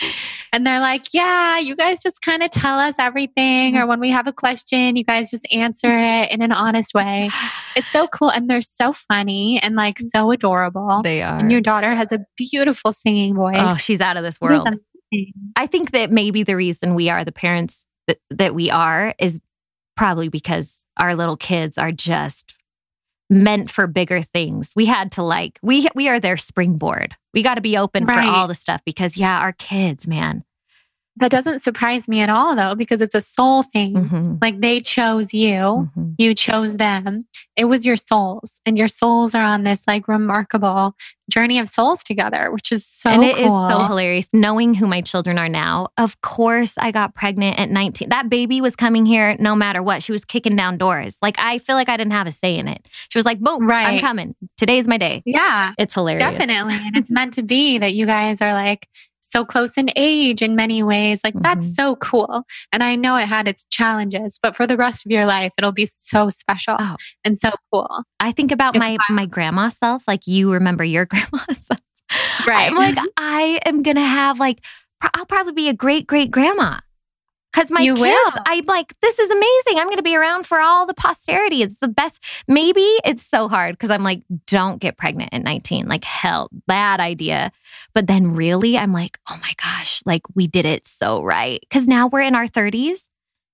And 0.51 0.65
they're 0.65 0.81
like, 0.81 1.05
Yeah, 1.13 1.59
you 1.59 1.75
guys 1.75 2.03
just 2.03 2.21
kind 2.21 2.43
of 2.43 2.49
tell 2.49 2.77
us 2.77 2.95
everything. 2.99 3.77
Or 3.77 3.87
when 3.87 4.01
we 4.01 4.09
have 4.09 4.27
a 4.27 4.33
question, 4.33 4.97
you 4.97 5.05
guys 5.05 5.31
just 5.31 5.47
answer 5.53 5.87
it 5.97 6.31
in 6.31 6.41
an 6.41 6.51
honest 6.51 6.93
way. 6.93 7.29
It's 7.75 7.89
so 7.89 8.07
cool. 8.07 8.31
And 8.31 8.49
they're 8.49 8.61
so 8.61 8.91
funny 8.91 9.61
and 9.63 9.75
like 9.75 9.97
so 9.97 10.31
adorable. 10.31 11.01
They 11.03 11.21
are. 11.21 11.39
And 11.39 11.49
your 11.49 11.61
daughter 11.61 11.93
has 11.95 12.11
a 12.11 12.19
beautiful 12.35 12.91
singing 12.91 13.37
oh, 13.37 13.41
voice. 13.41 13.55
Oh, 13.57 13.77
she's 13.77 14.01
out 14.01 14.17
of 14.17 14.23
this 14.23 14.41
world. 14.41 14.67
I 15.55 15.67
think 15.67 15.91
that 15.91 16.11
maybe 16.11 16.43
the 16.43 16.55
reason 16.55 16.95
we 16.95 17.09
are 17.09 17.25
the 17.25 17.31
parents 17.31 17.85
that, 18.07 18.19
that 18.29 18.55
we 18.55 18.71
are 18.71 19.13
is 19.19 19.39
probably 19.97 20.29
because 20.29 20.85
our 20.97 21.15
little 21.15 21.37
kids 21.37 21.77
are 21.77 21.91
just 21.91 22.55
meant 23.29 23.69
for 23.69 23.87
bigger 23.87 24.21
things. 24.21 24.73
We 24.75 24.85
had 24.85 25.13
to 25.13 25.23
like 25.23 25.57
we 25.61 25.87
we 25.95 26.09
are 26.09 26.19
their 26.19 26.37
springboard. 26.37 27.15
We 27.33 27.41
got 27.41 27.55
to 27.55 27.61
be 27.61 27.77
open 27.77 28.05
right. 28.05 28.25
for 28.25 28.29
all 28.29 28.47
the 28.47 28.55
stuff 28.55 28.81
because 28.85 29.17
yeah, 29.17 29.39
our 29.39 29.53
kids, 29.53 30.05
man. 30.05 30.43
That 31.17 31.31
doesn't 31.31 31.59
surprise 31.59 32.07
me 32.07 32.21
at 32.21 32.29
all, 32.29 32.55
though, 32.55 32.73
because 32.73 33.01
it's 33.01 33.15
a 33.15 33.21
soul 33.21 33.63
thing. 33.63 33.93
Mm-hmm. 33.93 34.35
Like 34.41 34.61
they 34.61 34.79
chose 34.79 35.33
you, 35.33 35.59
mm-hmm. 35.59 36.11
you 36.17 36.33
chose 36.33 36.77
them. 36.77 37.27
It 37.57 37.65
was 37.65 37.85
your 37.85 37.97
souls, 37.97 38.61
and 38.65 38.77
your 38.77 38.87
souls 38.87 39.35
are 39.35 39.43
on 39.43 39.63
this 39.63 39.85
like 39.87 40.07
remarkable 40.07 40.95
journey 41.31 41.59
of 41.59 41.67
souls 41.67 42.03
together, 42.03 42.51
which 42.51 42.71
is 42.71 42.85
so 42.85 43.09
and 43.09 43.23
it 43.23 43.35
cool. 43.37 43.65
is 43.65 43.71
so 43.71 43.83
hilarious. 43.83 44.27
Knowing 44.33 44.73
who 44.73 44.87
my 44.87 45.01
children 45.01 45.39
are 45.39 45.49
now, 45.49 45.87
of 45.97 46.19
course, 46.21 46.73
I 46.77 46.91
got 46.91 47.15
pregnant 47.15 47.57
at 47.57 47.69
19. 47.69 48.09
That 48.09 48.29
baby 48.29 48.61
was 48.61 48.75
coming 48.75 49.05
here 49.05 49.35
no 49.39 49.55
matter 49.55 49.81
what. 49.81 50.03
She 50.03 50.11
was 50.11 50.25
kicking 50.25 50.55
down 50.55 50.77
doors. 50.77 51.17
Like 51.21 51.35
I 51.39 51.57
feel 51.57 51.75
like 51.75 51.89
I 51.89 51.97
didn't 51.97 52.13
have 52.13 52.27
a 52.27 52.31
say 52.31 52.55
in 52.55 52.67
it. 52.67 52.87
She 53.09 53.17
was 53.17 53.25
like, 53.25 53.39
"Boom, 53.39 53.67
right. 53.67 53.87
I'm 53.87 53.99
coming. 53.99 54.35
Today's 54.57 54.87
my 54.87 54.97
day." 54.97 55.23
Yeah, 55.25 55.73
it's 55.77 55.93
hilarious. 55.93 56.21
Definitely, 56.21 56.75
and 56.75 56.97
it's 56.97 57.11
meant 57.11 57.33
to 57.33 57.41
be 57.41 57.77
that 57.77 57.93
you 57.93 58.05
guys 58.05 58.41
are 58.41 58.53
like 58.53 58.87
so 59.31 59.45
close 59.45 59.77
in 59.77 59.89
age 59.95 60.41
in 60.41 60.55
many 60.55 60.83
ways. 60.83 61.21
Like, 61.23 61.33
mm-hmm. 61.33 61.43
that's 61.43 61.75
so 61.75 61.95
cool. 61.97 62.43
And 62.71 62.83
I 62.83 62.95
know 62.95 63.15
it 63.17 63.27
had 63.27 63.47
its 63.47 63.65
challenges, 63.69 64.39
but 64.41 64.55
for 64.55 64.67
the 64.67 64.77
rest 64.77 65.05
of 65.05 65.11
your 65.11 65.25
life, 65.25 65.53
it'll 65.57 65.71
be 65.71 65.85
so 65.85 66.29
special 66.29 66.75
oh. 66.79 66.95
and 67.23 67.37
so 67.37 67.51
cool. 67.71 68.03
I 68.19 68.31
think 68.31 68.51
about 68.51 68.75
it's 68.75 68.85
my, 68.85 68.91
wild. 68.91 68.99
my 69.09 69.25
grandma 69.25 69.69
self, 69.69 70.03
like 70.07 70.27
you 70.27 70.51
remember 70.51 70.83
your 70.83 71.05
grandma 71.07 71.45
self. 71.51 71.81
Right. 72.45 72.71
I'm 72.71 72.75
like, 72.75 72.97
I 73.17 73.61
am 73.65 73.83
going 73.83 73.95
to 73.95 74.01
have 74.01 74.39
like, 74.39 74.59
I'll 75.15 75.25
probably 75.25 75.53
be 75.53 75.69
a 75.69 75.73
great 75.73 76.05
great 76.07 76.29
grandma. 76.29 76.79
Because 77.51 77.69
my 77.69 77.81
you 77.81 77.95
kids, 77.95 78.01
will. 78.01 78.31
I'm 78.45 78.63
like, 78.65 78.93
this 79.01 79.19
is 79.19 79.29
amazing. 79.29 79.79
I'm 79.79 79.87
going 79.87 79.97
to 79.97 80.03
be 80.03 80.15
around 80.15 80.47
for 80.47 80.61
all 80.61 80.85
the 80.85 80.93
posterity. 80.93 81.61
It's 81.61 81.79
the 81.79 81.87
best. 81.87 82.23
Maybe 82.47 82.87
it's 83.03 83.25
so 83.25 83.49
hard 83.49 83.73
because 83.73 83.89
I'm 83.89 84.03
like, 84.03 84.23
don't 84.47 84.79
get 84.79 84.97
pregnant 84.97 85.33
at 85.33 85.43
19. 85.43 85.87
Like, 85.87 86.03
hell, 86.05 86.49
bad 86.67 86.99
idea. 86.99 87.51
But 87.93 88.07
then 88.07 88.35
really, 88.35 88.77
I'm 88.77 88.93
like, 88.93 89.19
oh 89.29 89.37
my 89.41 89.53
gosh, 89.61 90.01
like 90.05 90.23
we 90.33 90.47
did 90.47 90.65
it 90.65 90.87
so 90.87 91.23
right. 91.23 91.59
Because 91.61 91.87
now 91.87 92.07
we're 92.07 92.21
in 92.21 92.35
our 92.35 92.47
30s, 92.47 93.01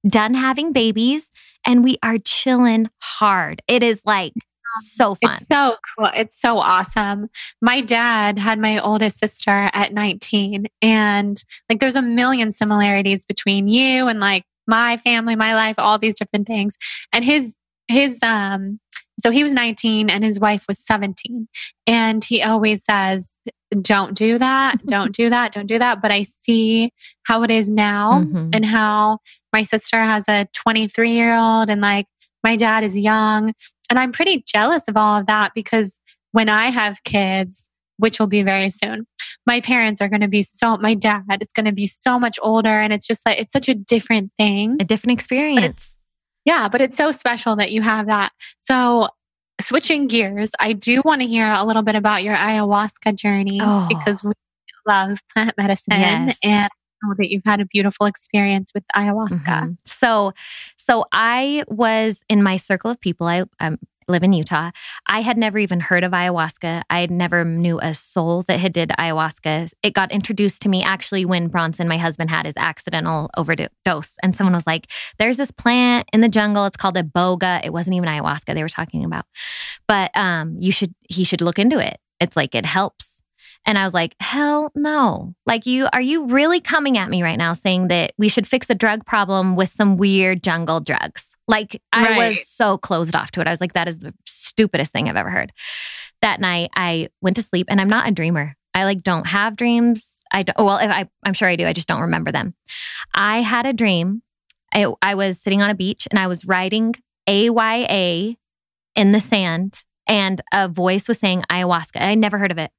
done 0.07 0.35
having 0.35 0.73
babies, 0.73 1.31
and 1.65 1.83
we 1.83 1.97
are 2.03 2.19
chilling 2.19 2.89
hard. 2.99 3.61
It 3.67 3.81
is 3.81 4.01
like 4.05 4.33
so 4.81 5.15
fun. 5.15 5.31
It's 5.31 5.45
so 5.51 5.75
cool. 5.97 6.09
It's 6.15 6.39
so 6.39 6.59
awesome. 6.59 7.29
My 7.61 7.81
dad 7.81 8.39
had 8.39 8.59
my 8.59 8.79
oldest 8.79 9.19
sister 9.19 9.69
at 9.73 9.93
19 9.93 10.67
and 10.81 11.37
like 11.69 11.79
there's 11.79 11.95
a 11.95 12.01
million 12.01 12.51
similarities 12.51 13.25
between 13.25 13.67
you 13.67 14.07
and 14.07 14.19
like 14.19 14.43
my 14.67 14.97
family, 14.97 15.35
my 15.35 15.53
life, 15.53 15.75
all 15.77 15.97
these 15.97 16.15
different 16.15 16.47
things. 16.47 16.77
And 17.13 17.23
his 17.23 17.57
his 17.87 18.21
um 18.21 18.79
so 19.19 19.31
he 19.31 19.41
was 19.41 19.51
19 19.51 20.09
and 20.09 20.23
his 20.23 20.39
wife 20.39 20.65
was 20.67 20.79
17 20.79 21.47
and 21.87 22.23
he 22.23 22.43
always 22.43 22.83
says 22.83 23.39
don't 23.81 24.13
do 24.13 24.37
that 24.37 24.85
don't 24.85 25.15
do 25.15 25.29
that 25.29 25.51
don't 25.53 25.67
do 25.67 25.79
that 25.79 26.01
but 26.01 26.11
i 26.11 26.23
see 26.23 26.91
how 27.23 27.43
it 27.43 27.51
is 27.51 27.69
now 27.69 28.19
mm-hmm. 28.19 28.49
and 28.53 28.65
how 28.65 29.17
my 29.53 29.61
sister 29.61 30.01
has 30.01 30.25
a 30.27 30.47
23 30.53 31.11
year 31.11 31.35
old 31.35 31.69
and 31.69 31.81
like 31.81 32.05
my 32.43 32.55
dad 32.55 32.83
is 32.83 32.97
young. 32.97 33.53
And 33.89 33.99
I'm 33.99 34.11
pretty 34.11 34.43
jealous 34.45 34.87
of 34.87 34.97
all 34.97 35.19
of 35.19 35.27
that 35.27 35.53
because 35.53 35.99
when 36.31 36.49
I 36.49 36.69
have 36.69 37.03
kids, 37.03 37.69
which 37.97 38.19
will 38.19 38.27
be 38.27 38.43
very 38.43 38.69
soon, 38.69 39.07
my 39.45 39.61
parents 39.61 40.01
are 40.01 40.09
going 40.09 40.21
to 40.21 40.27
be 40.27 40.43
so, 40.43 40.77
my 40.77 40.93
dad 40.93 41.23
is 41.41 41.47
going 41.53 41.65
to 41.65 41.71
be 41.71 41.87
so 41.87 42.19
much 42.19 42.37
older. 42.41 42.69
And 42.69 42.93
it's 42.93 43.07
just 43.07 43.21
like, 43.25 43.39
it's 43.39 43.53
such 43.53 43.69
a 43.69 43.75
different 43.75 44.31
thing, 44.37 44.77
a 44.79 44.85
different 44.85 45.19
experience. 45.19 45.95
yeah, 46.45 46.67
but 46.69 46.81
it's 46.81 46.95
so 46.95 47.11
special 47.11 47.55
that 47.55 47.71
you 47.71 47.81
have 47.81 48.07
that. 48.07 48.31
So, 48.59 49.09
switching 49.59 50.07
gears, 50.07 50.51
I 50.59 50.73
do 50.73 51.01
want 51.03 51.21
to 51.21 51.27
hear 51.27 51.51
a 51.51 51.63
little 51.63 51.81
bit 51.81 51.95
about 51.95 52.23
your 52.23 52.35
ayahuasca 52.35 53.15
journey 53.15 53.59
oh. 53.61 53.87
because 53.89 54.23
we 54.23 54.33
love 54.87 55.17
plant 55.33 55.57
medicine 55.57 55.99
yes. 55.99 56.37
and 56.43 56.69
know 57.03 57.13
that 57.17 57.29
you've 57.29 57.45
had 57.45 57.61
a 57.61 57.65
beautiful 57.65 58.05
experience 58.05 58.73
with 58.73 58.83
ayahuasca. 58.95 59.43
Mm-hmm. 59.45 59.71
So, 59.85 60.33
so 60.77 61.05
I 61.11 61.63
was 61.67 62.23
in 62.29 62.43
my 62.43 62.57
circle 62.57 62.91
of 62.91 62.99
people. 62.99 63.27
I 63.27 63.43
um, 63.59 63.79
live 64.07 64.23
in 64.23 64.33
Utah. 64.33 64.71
I 65.07 65.21
had 65.21 65.37
never 65.37 65.59
even 65.59 65.79
heard 65.79 66.03
of 66.03 66.11
ayahuasca. 66.11 66.83
I 66.89 67.07
never 67.07 67.43
knew 67.43 67.79
a 67.79 67.93
soul 67.93 68.43
that 68.43 68.59
had 68.59 68.73
did 68.73 68.89
ayahuasca. 68.97 69.71
It 69.83 69.93
got 69.93 70.11
introduced 70.11 70.61
to 70.61 70.69
me 70.69 70.83
actually 70.83 71.25
when 71.25 71.47
Bronson, 71.47 71.87
my 71.87 71.97
husband, 71.97 72.29
had 72.29 72.45
his 72.45 72.55
accidental 72.57 73.29
overdose, 73.37 74.13
and 74.23 74.35
someone 74.35 74.53
was 74.53 74.67
like, 74.67 74.87
"There's 75.17 75.37
this 75.37 75.51
plant 75.51 76.07
in 76.13 76.21
the 76.21 76.29
jungle. 76.29 76.65
It's 76.65 76.77
called 76.77 76.95
iboga. 76.95 77.61
It 77.63 77.73
wasn't 77.73 77.95
even 77.95 78.09
ayahuasca 78.09 78.53
they 78.53 78.63
were 78.63 78.69
talking 78.69 79.03
about, 79.03 79.25
but 79.87 80.15
um, 80.15 80.55
you 80.59 80.71
should 80.71 80.93
he 81.09 81.23
should 81.23 81.41
look 81.41 81.59
into 81.59 81.79
it. 81.79 81.99
It's 82.19 82.35
like 82.35 82.55
it 82.55 82.65
helps." 82.65 83.16
And 83.67 83.77
I 83.77 83.83
was 83.83 83.93
like, 83.93 84.15
hell 84.21 84.71
no. 84.75 85.35
Like, 85.45 85.65
you 85.65 85.89
are 85.91 86.01
you 86.01 86.25
really 86.27 86.61
coming 86.61 86.97
at 86.97 87.09
me 87.09 87.21
right 87.21 87.37
now 87.37 87.51
saying 87.51 87.89
that 87.89 88.13
we 88.17 88.29
should 88.29 88.47
fix 88.47 88.69
a 88.69 88.75
drug 88.75 89.05
problem 89.05 89.57
with 89.57 89.69
some 89.73 89.97
weird 89.97 90.41
jungle 90.41 90.79
drugs? 90.79 91.35
Like, 91.49 91.81
I 91.91 92.03
right. 92.03 92.29
was 92.29 92.47
so 92.47 92.77
closed 92.77 93.13
off 93.13 93.31
to 93.31 93.41
it. 93.41 93.47
I 93.47 93.51
was 93.51 93.59
like, 93.59 93.73
that 93.73 93.89
is 93.89 93.99
the 93.99 94.13
stupidest 94.25 94.93
thing 94.93 95.09
I've 95.09 95.17
ever 95.17 95.29
heard. 95.29 95.51
That 96.21 96.39
night, 96.39 96.71
I 96.77 97.09
went 97.21 97.35
to 97.35 97.41
sleep 97.41 97.67
and 97.69 97.81
I'm 97.81 97.89
not 97.89 98.07
a 98.07 98.11
dreamer. 98.11 98.55
I 98.73 98.85
like 98.85 99.03
don't 99.03 99.27
have 99.27 99.57
dreams. 99.57 100.05
I 100.31 100.43
don't, 100.43 100.57
well, 100.57 100.77
if 100.77 100.89
I, 100.89 101.09
I'm 101.25 101.33
sure 101.33 101.49
I 101.49 101.57
do. 101.57 101.67
I 101.67 101.73
just 101.73 101.87
don't 101.87 102.01
remember 102.01 102.31
them. 102.31 102.53
I 103.13 103.41
had 103.41 103.65
a 103.65 103.73
dream. 103.73 104.21
I, 104.73 104.87
I 105.01 105.15
was 105.15 105.39
sitting 105.41 105.61
on 105.61 105.69
a 105.69 105.75
beach 105.75 106.07
and 106.09 106.19
I 106.19 106.27
was 106.27 106.45
writing 106.45 106.95
AYA 107.27 108.35
in 108.95 109.11
the 109.11 109.19
sand 109.19 109.83
and 110.07 110.41
a 110.53 110.69
voice 110.69 111.07
was 111.07 111.19
saying 111.19 111.43
ayahuasca. 111.49 112.01
I 112.01 112.15
never 112.15 112.37
heard 112.37 112.51
of 112.51 112.57
it. 112.57 112.71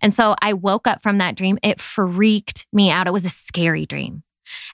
And 0.00 0.12
so 0.14 0.34
I 0.40 0.52
woke 0.52 0.86
up 0.86 1.02
from 1.02 1.18
that 1.18 1.34
dream. 1.34 1.58
It 1.62 1.80
freaked 1.80 2.66
me 2.72 2.90
out. 2.90 3.06
It 3.06 3.12
was 3.12 3.24
a 3.24 3.30
scary 3.30 3.86
dream. 3.86 4.22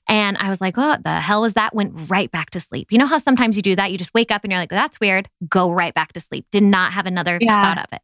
And 0.09 0.37
I 0.39 0.49
was 0.49 0.61
like, 0.61 0.77
what 0.77 1.05
the 1.05 1.21
hell 1.21 1.43
was 1.43 1.55
that? 1.55 1.75
Went 1.75 2.11
right 2.11 2.31
back 2.31 2.51
to 2.51 2.61
sleep. 2.61 2.91
You 2.91 2.99
know 2.99 3.07
how 3.07 3.19
sometimes 3.19 3.57
you 3.57 3.63
do 3.63 3.77
that? 3.77 3.93
You 3.93 3.99
just 3.99 4.15
wake 4.15 4.31
up 4.31 4.43
and 4.43 4.51
you're 4.51 4.61
like, 4.61 4.71
that's 4.71 4.99
weird. 5.01 5.29
Go 5.49 5.71
right 5.71 5.95
back 5.95 6.13
to 6.15 6.21
sleep. 6.21 6.47
Did 6.51 6.65
not 6.65 6.93
have 6.93 7.07
another 7.07 7.39
yeah. 7.41 7.63
thought 7.63 7.79
of 7.79 7.93
it. 7.93 8.03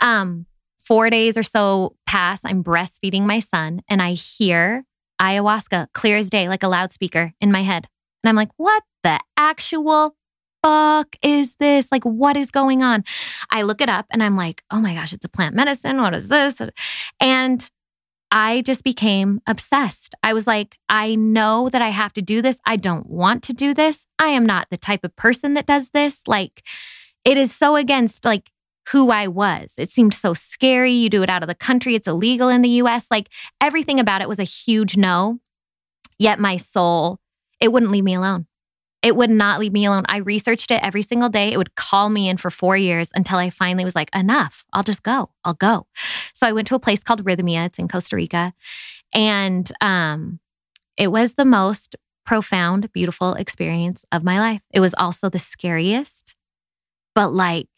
Um, 0.00 0.46
four 0.78 1.08
days 1.10 1.36
or 1.36 1.42
so 1.42 1.96
pass. 2.06 2.40
I'm 2.44 2.62
breastfeeding 2.62 3.22
my 3.22 3.40
son 3.40 3.82
and 3.88 4.02
I 4.02 4.12
hear 4.12 4.84
ayahuasca 5.20 5.88
clear 5.92 6.16
as 6.16 6.30
day, 6.30 6.48
like 6.48 6.62
a 6.62 6.68
loudspeaker 6.68 7.32
in 7.40 7.52
my 7.52 7.62
head. 7.62 7.86
And 8.22 8.28
I'm 8.28 8.36
like, 8.36 8.50
what 8.56 8.82
the 9.02 9.20
actual 9.36 10.14
fuck 10.62 11.16
is 11.22 11.54
this? 11.56 11.90
Like, 11.90 12.04
what 12.04 12.36
is 12.36 12.50
going 12.50 12.82
on? 12.82 13.04
I 13.50 13.62
look 13.62 13.80
it 13.80 13.88
up 13.88 14.06
and 14.10 14.22
I'm 14.22 14.36
like, 14.36 14.62
oh 14.70 14.80
my 14.80 14.94
gosh, 14.94 15.12
it's 15.12 15.24
a 15.24 15.28
plant 15.28 15.54
medicine. 15.54 16.00
What 16.00 16.14
is 16.14 16.28
this? 16.28 16.60
And 17.20 17.70
I 18.32 18.62
just 18.62 18.84
became 18.84 19.40
obsessed. 19.46 20.14
I 20.22 20.32
was 20.32 20.46
like, 20.46 20.78
I 20.88 21.16
know 21.16 21.68
that 21.68 21.82
I 21.82 21.88
have 21.88 22.12
to 22.14 22.22
do 22.22 22.42
this. 22.42 22.58
I 22.64 22.76
don't 22.76 23.06
want 23.06 23.42
to 23.44 23.52
do 23.52 23.74
this. 23.74 24.06
I 24.18 24.28
am 24.28 24.46
not 24.46 24.68
the 24.70 24.76
type 24.76 25.04
of 25.04 25.16
person 25.16 25.54
that 25.54 25.66
does 25.66 25.90
this. 25.90 26.20
Like, 26.26 26.62
it 27.24 27.36
is 27.36 27.54
so 27.54 27.76
against 27.76 28.24
like 28.24 28.50
who 28.92 29.10
I 29.10 29.26
was. 29.26 29.74
It 29.78 29.90
seemed 29.90 30.14
so 30.14 30.34
scary. 30.34 30.92
You 30.92 31.10
do 31.10 31.22
it 31.22 31.30
out 31.30 31.42
of 31.42 31.48
the 31.48 31.54
country, 31.54 31.94
it's 31.94 32.08
illegal 32.08 32.48
in 32.48 32.62
the 32.62 32.80
US. 32.82 33.06
Like, 33.10 33.28
everything 33.60 33.98
about 34.00 34.22
it 34.22 34.28
was 34.28 34.38
a 34.38 34.44
huge 34.44 34.96
no. 34.96 35.40
Yet 36.18 36.38
my 36.38 36.56
soul, 36.56 37.18
it 37.60 37.72
wouldn't 37.72 37.92
leave 37.92 38.04
me 38.04 38.14
alone. 38.14 38.46
It 39.02 39.16
would 39.16 39.30
not 39.30 39.60
leave 39.60 39.72
me 39.72 39.86
alone. 39.86 40.04
I 40.08 40.18
researched 40.18 40.70
it 40.70 40.82
every 40.82 41.02
single 41.02 41.30
day. 41.30 41.52
It 41.52 41.56
would 41.56 41.74
call 41.74 42.10
me 42.10 42.28
in 42.28 42.36
for 42.36 42.50
four 42.50 42.76
years 42.76 43.08
until 43.14 43.38
I 43.38 43.48
finally 43.48 43.84
was 43.84 43.94
like, 43.94 44.14
enough. 44.14 44.64
I'll 44.72 44.82
just 44.82 45.02
go. 45.02 45.30
I'll 45.44 45.54
go. 45.54 45.86
So 46.34 46.46
I 46.46 46.52
went 46.52 46.68
to 46.68 46.74
a 46.74 46.80
place 46.80 47.02
called 47.02 47.24
Rythmia. 47.24 47.66
It's 47.66 47.78
in 47.78 47.88
Costa 47.88 48.16
Rica. 48.16 48.52
And 49.14 49.70
um, 49.80 50.38
it 50.98 51.08
was 51.08 51.34
the 51.34 51.46
most 51.46 51.96
profound, 52.26 52.92
beautiful 52.92 53.34
experience 53.34 54.04
of 54.12 54.22
my 54.22 54.38
life. 54.38 54.60
It 54.70 54.80
was 54.80 54.94
also 54.98 55.30
the 55.30 55.38
scariest, 55.38 56.36
but 57.14 57.32
like, 57.32 57.68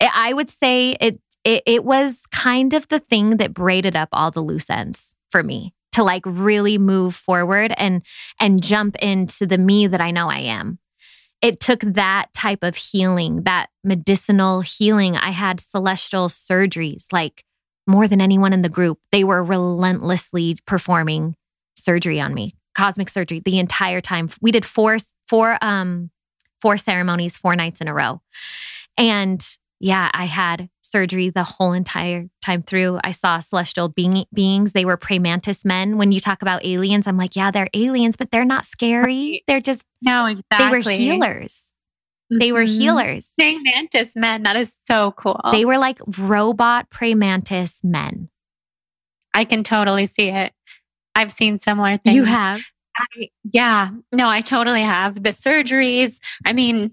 I 0.00 0.34
would 0.34 0.50
say 0.50 0.96
it, 1.00 1.18
it, 1.44 1.62
it 1.64 1.84
was 1.84 2.24
kind 2.30 2.74
of 2.74 2.86
the 2.88 3.00
thing 3.00 3.38
that 3.38 3.54
braided 3.54 3.96
up 3.96 4.10
all 4.12 4.30
the 4.30 4.42
loose 4.42 4.68
ends 4.68 5.14
for 5.30 5.42
me 5.42 5.72
to 5.96 6.04
like 6.04 6.22
really 6.26 6.76
move 6.76 7.14
forward 7.14 7.72
and 7.78 8.02
and 8.38 8.62
jump 8.62 8.96
into 8.96 9.46
the 9.46 9.56
me 9.56 9.86
that 9.86 10.00
I 10.00 10.10
know 10.10 10.28
I 10.28 10.40
am. 10.40 10.78
It 11.40 11.58
took 11.58 11.80
that 11.80 12.26
type 12.34 12.62
of 12.62 12.76
healing, 12.76 13.44
that 13.44 13.70
medicinal 13.82 14.60
healing. 14.60 15.16
I 15.16 15.30
had 15.30 15.58
celestial 15.58 16.28
surgeries 16.28 17.06
like 17.12 17.44
more 17.86 18.06
than 18.06 18.20
anyone 18.20 18.52
in 18.52 18.60
the 18.60 18.68
group. 18.68 18.98
They 19.10 19.24
were 19.24 19.42
relentlessly 19.42 20.58
performing 20.66 21.34
surgery 21.78 22.20
on 22.20 22.34
me, 22.34 22.54
cosmic 22.74 23.08
surgery 23.08 23.40
the 23.42 23.58
entire 23.58 24.02
time. 24.02 24.28
We 24.42 24.52
did 24.52 24.66
four 24.66 24.98
four 25.26 25.56
um 25.62 26.10
four 26.60 26.76
ceremonies, 26.76 27.38
four 27.38 27.56
nights 27.56 27.80
in 27.80 27.88
a 27.88 27.94
row. 27.94 28.20
And 28.98 29.42
yeah, 29.80 30.10
I 30.12 30.26
had 30.26 30.68
surgery 30.86 31.30
the 31.30 31.44
whole 31.44 31.72
entire 31.72 32.28
time 32.44 32.62
through. 32.62 32.98
I 33.04 33.12
saw 33.12 33.38
celestial 33.40 33.88
being, 33.88 34.24
beings. 34.32 34.72
They 34.72 34.84
were 34.84 34.96
praying 34.96 35.22
mantis 35.22 35.64
men. 35.64 35.98
When 35.98 36.12
you 36.12 36.20
talk 36.20 36.42
about 36.42 36.64
aliens, 36.64 37.06
I'm 37.06 37.16
like, 37.16 37.36
yeah, 37.36 37.50
they're 37.50 37.68
aliens, 37.74 38.16
but 38.16 38.30
they're 38.30 38.44
not 38.44 38.66
scary. 38.66 39.42
They're 39.46 39.60
just 39.60 39.84
no, 40.02 40.26
exactly. 40.26 40.58
They 40.58 40.70
were 40.70 40.90
healers. 40.90 41.74
Mm-hmm. 42.32 42.38
They 42.38 42.52
were 42.52 42.64
mm-hmm. 42.64 42.80
healers. 42.80 43.30
Praying 43.38 43.62
mantis 43.62 44.16
men. 44.16 44.42
That 44.42 44.56
is 44.56 44.76
so 44.84 45.12
cool. 45.12 45.40
They 45.52 45.64
were 45.64 45.78
like 45.78 45.98
robot 46.18 46.90
praying 46.90 47.18
mantis 47.18 47.82
men. 47.84 48.28
I 49.34 49.44
can 49.44 49.62
totally 49.62 50.06
see 50.06 50.28
it. 50.28 50.52
I've 51.14 51.32
seen 51.32 51.58
similar 51.58 51.96
things. 51.96 52.16
You 52.16 52.24
have. 52.24 52.62
I, 52.98 53.28
yeah, 53.52 53.90
no, 54.12 54.28
I 54.28 54.40
totally 54.40 54.82
have. 54.82 55.22
The 55.22 55.30
surgeries, 55.30 56.18
I 56.44 56.52
mean, 56.52 56.92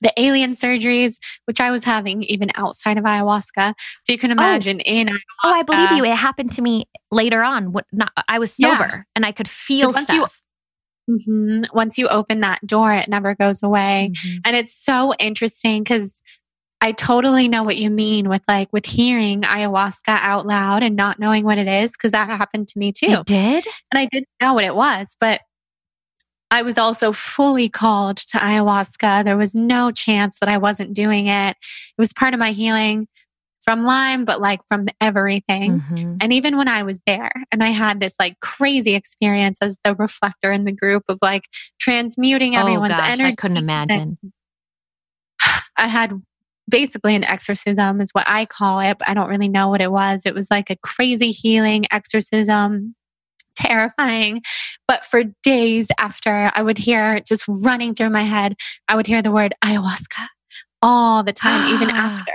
the 0.00 0.12
alien 0.16 0.52
surgeries, 0.52 1.16
which 1.46 1.60
I 1.60 1.70
was 1.70 1.84
having 1.84 2.22
even 2.24 2.48
outside 2.54 2.98
of 2.98 3.04
ayahuasca. 3.04 3.74
So 4.04 4.12
you 4.12 4.18
can 4.18 4.30
oh. 4.30 4.34
imagine 4.34 4.78
oh. 4.78 4.90
in 4.90 5.08
ayahuasca. 5.08 5.18
Oh, 5.44 5.52
I 5.52 5.62
believe 5.62 5.90
you. 5.92 6.04
It 6.04 6.16
happened 6.16 6.52
to 6.52 6.62
me 6.62 6.86
later 7.10 7.42
on. 7.42 7.72
What 7.72 7.86
not 7.92 8.12
I 8.28 8.38
was 8.38 8.52
sober 8.52 8.86
yeah. 8.88 9.02
and 9.16 9.24
I 9.24 9.32
could 9.32 9.48
feel 9.48 9.92
stuff. 9.92 10.08
You, 11.08 11.16
mm-hmm, 11.16 11.76
once 11.76 11.98
you 11.98 12.08
open 12.08 12.40
that 12.40 12.66
door, 12.66 12.92
it 12.92 13.08
never 13.08 13.34
goes 13.34 13.62
away. 13.62 14.12
Mm-hmm. 14.12 14.38
And 14.44 14.56
it's 14.56 14.74
so 14.74 15.12
interesting 15.18 15.82
because 15.82 16.22
I 16.80 16.92
totally 16.92 17.48
know 17.48 17.64
what 17.64 17.76
you 17.76 17.90
mean 17.90 18.28
with 18.28 18.42
like 18.46 18.72
with 18.72 18.86
hearing 18.86 19.42
ayahuasca 19.42 20.08
out 20.08 20.46
loud 20.46 20.82
and 20.82 20.94
not 20.94 21.18
knowing 21.18 21.44
what 21.44 21.58
it 21.58 21.66
is 21.66 21.92
because 21.92 22.12
that 22.12 22.28
happened 22.28 22.68
to 22.68 22.78
me 22.78 22.92
too. 22.92 23.06
It 23.06 23.26
did? 23.26 23.64
And 23.92 24.00
I 24.00 24.06
didn't 24.06 24.28
know 24.40 24.54
what 24.54 24.64
it 24.64 24.74
was, 24.74 25.16
but 25.18 25.40
I 26.50 26.62
was 26.62 26.78
also 26.78 27.12
fully 27.12 27.68
called 27.68 28.16
to 28.18 28.38
ayahuasca. 28.38 29.24
There 29.24 29.36
was 29.36 29.54
no 29.54 29.90
chance 29.90 30.38
that 30.40 30.48
I 30.48 30.58
wasn't 30.58 30.94
doing 30.94 31.26
it. 31.26 31.50
It 31.50 31.98
was 31.98 32.12
part 32.12 32.34
of 32.34 32.40
my 32.40 32.52
healing 32.52 33.06
from 33.60 33.84
Lyme, 33.84 34.24
but 34.24 34.40
like 34.40 34.60
from 34.68 34.86
everything. 35.00 35.80
Mm-hmm. 35.80 36.16
And 36.20 36.32
even 36.32 36.56
when 36.56 36.68
I 36.68 36.84
was 36.84 37.02
there 37.06 37.32
and 37.52 37.62
I 37.62 37.68
had 37.68 38.00
this 38.00 38.14
like 38.18 38.40
crazy 38.40 38.94
experience 38.94 39.58
as 39.60 39.78
the 39.84 39.94
reflector 39.94 40.52
in 40.52 40.64
the 40.64 40.72
group 40.72 41.02
of 41.08 41.18
like 41.20 41.44
transmuting 41.78 42.56
oh, 42.56 42.60
everyone's 42.60 42.92
gosh, 42.92 43.10
energy. 43.10 43.32
I 43.32 43.34
couldn't 43.34 43.58
imagine. 43.58 44.18
I 45.76 45.86
had 45.86 46.14
basically 46.68 47.14
an 47.14 47.24
exorcism 47.24 48.00
is 48.00 48.10
what 48.12 48.24
I 48.28 48.46
call 48.46 48.80
it. 48.80 48.98
But 48.98 49.08
I 49.08 49.14
don't 49.14 49.28
really 49.28 49.48
know 49.48 49.68
what 49.68 49.80
it 49.80 49.90
was. 49.90 50.22
It 50.24 50.34
was 50.34 50.48
like 50.50 50.70
a 50.70 50.76
crazy 50.76 51.30
healing 51.30 51.86
exorcism, 51.90 52.94
terrifying. 53.58 54.42
But 54.86 55.04
for 55.04 55.24
days 55.42 55.88
after, 55.98 56.50
I 56.54 56.62
would 56.62 56.78
hear 56.78 57.20
just 57.20 57.44
running 57.48 57.94
through 57.94 58.10
my 58.10 58.22
head, 58.22 58.54
I 58.88 58.96
would 58.96 59.06
hear 59.06 59.22
the 59.22 59.32
word 59.32 59.54
ayahuasca 59.64 60.26
all 60.82 61.22
the 61.22 61.32
time, 61.32 61.74
even 61.74 61.90
ah. 61.90 62.06
after. 62.06 62.32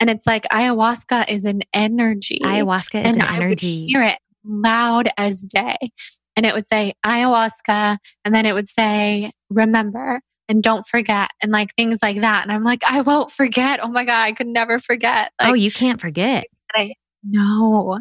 And 0.00 0.10
it's 0.10 0.26
like 0.26 0.44
ayahuasca 0.52 1.28
is 1.28 1.44
an 1.44 1.62
energy. 1.72 2.40
Ayahuasca 2.42 3.00
is 3.00 3.06
and 3.06 3.16
an 3.16 3.22
I 3.22 3.36
energy. 3.36 3.82
Would 3.82 3.90
hear 3.90 4.02
it 4.02 4.18
loud 4.44 5.08
as 5.16 5.42
day. 5.42 5.76
And 6.36 6.46
it 6.46 6.54
would 6.54 6.66
say 6.66 6.94
ayahuasca. 7.04 7.98
And 8.24 8.34
then 8.34 8.46
it 8.46 8.54
would 8.54 8.68
say, 8.68 9.32
remember, 9.50 10.20
and 10.48 10.62
don't 10.62 10.86
forget 10.86 11.30
and 11.42 11.52
like 11.52 11.74
things 11.74 11.98
like 12.02 12.20
that. 12.20 12.42
And 12.42 12.52
I'm 12.52 12.64
like, 12.64 12.82
I 12.86 13.02
won't 13.02 13.30
forget. 13.30 13.80
Oh 13.82 13.88
my 13.88 14.04
God, 14.04 14.22
I 14.22 14.32
could 14.32 14.46
never 14.46 14.78
forget. 14.78 15.32
Oh, 15.40 15.44
like, 15.44 15.52
oh, 15.52 15.54
you 15.54 15.70
can't 15.70 16.00
forget. 16.00 16.46
I, 16.74 16.94
no, 17.22 18.00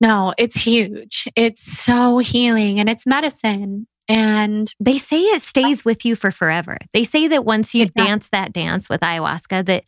no, 0.00 0.34
it's 0.38 0.62
huge. 0.62 1.28
It's 1.36 1.62
so 1.62 2.18
healing 2.18 2.80
and 2.80 2.88
it's 2.88 3.06
medicine. 3.06 3.86
And 4.08 4.72
they 4.78 4.98
say 4.98 5.20
it 5.20 5.42
stays 5.42 5.78
oh. 5.80 5.82
with 5.84 6.04
you 6.04 6.14
for 6.14 6.30
forever. 6.30 6.78
They 6.92 7.04
say 7.04 7.28
that 7.28 7.44
once 7.44 7.74
you 7.74 7.82
exactly. 7.82 8.04
dance 8.04 8.28
that 8.30 8.52
dance 8.52 8.88
with 8.88 9.00
ayahuasca, 9.00 9.66
that 9.66 9.84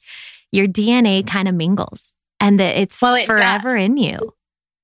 your 0.50 0.66
DNA 0.66 1.20
mm-hmm. 1.20 1.28
kind 1.28 1.48
of 1.48 1.54
mingles 1.54 2.14
and 2.40 2.58
that 2.58 2.76
it's 2.80 3.00
well, 3.00 3.14
it 3.14 3.26
forever 3.26 3.76
does. 3.76 3.84
in 3.84 3.96
you. 3.96 4.34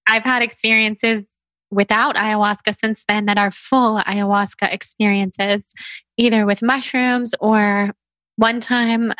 I've 0.06 0.24
had 0.24 0.42
experiences 0.42 1.30
without 1.70 2.14
ayahuasca 2.16 2.76
since 2.76 3.04
then 3.08 3.26
that 3.26 3.38
are 3.38 3.50
full 3.50 3.98
ayahuasca 4.00 4.72
experiences, 4.72 5.72
either 6.16 6.46
with 6.46 6.62
mushrooms 6.62 7.34
or 7.40 7.90
one 8.36 8.60
time 8.60 9.12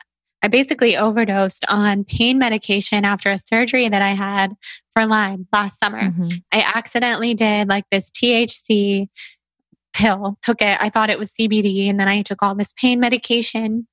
I 0.45 0.49
basically 0.49 0.95
overdosed 0.95 1.65
on 1.71 2.05
pain 2.05 2.39
medication 2.39 3.07
after 3.07 3.31
a 3.31 3.39
surgery 3.39 3.89
that 3.89 4.03
I 4.03 4.11
had 4.11 4.53
for 4.93 5.07
Lyme 5.07 5.49
last 5.55 5.79
summer. 5.79 6.11
Mm-hmm. 6.11 6.37
I 6.53 6.61
accidentally 6.75 7.33
did 7.33 7.67
like 7.67 7.85
this 7.91 8.11
THC 8.11 9.07
pill, 9.95 10.37
took 10.43 10.61
it. 10.61 10.77
I 10.83 10.91
thought 10.91 11.09
it 11.09 11.19
was 11.19 11.33
CBD, 11.33 11.89
and 11.89 11.99
then 11.99 12.09
I 12.09 12.21
took 12.21 12.43
all 12.43 12.55
this 12.55 12.75
pain 12.75 13.01
medication, 13.01 13.87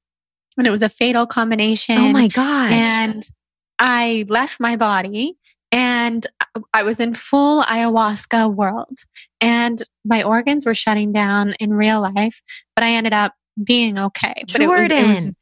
and 0.57 0.67
it 0.67 0.71
was 0.71 0.81
a 0.81 0.89
fatal 0.89 1.25
combination. 1.25 1.97
Oh 1.97 2.11
my 2.11 2.27
God. 2.27 2.73
And 2.73 3.23
I 3.79 4.25
left 4.27 4.59
my 4.59 4.75
body 4.75 5.37
and 5.71 6.27
I 6.73 6.83
was 6.83 6.99
in 6.99 7.13
full 7.13 7.63
ayahuasca 7.63 8.53
world 8.53 8.99
and 9.39 9.81
my 10.03 10.21
organs 10.21 10.65
were 10.65 10.75
shutting 10.75 11.13
down 11.13 11.53
in 11.61 11.73
real 11.73 12.01
life, 12.01 12.41
but 12.75 12.83
I 12.83 12.91
ended 12.91 13.13
up 13.13 13.33
being 13.63 13.97
okay. 13.97 14.43
But 14.51 14.61
Jordan. 14.61 14.91
It 14.91 15.07
was, 15.07 15.25
it 15.25 15.27
was 15.27 15.35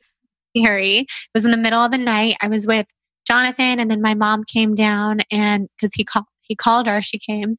scary. 0.61 0.97
It 0.99 1.07
was 1.33 1.45
in 1.45 1.51
the 1.51 1.57
middle 1.57 1.79
of 1.79 1.91
the 1.91 1.97
night. 1.97 2.37
I 2.41 2.47
was 2.47 2.67
with 2.67 2.87
Jonathan 3.27 3.79
and 3.79 3.89
then 3.89 4.01
my 4.01 4.13
mom 4.13 4.43
came 4.43 4.75
down 4.75 5.21
and 5.31 5.67
cause 5.79 5.91
he 5.93 6.03
called, 6.03 6.25
he 6.41 6.55
called 6.55 6.87
her, 6.87 7.01
she 7.01 7.19
came 7.19 7.57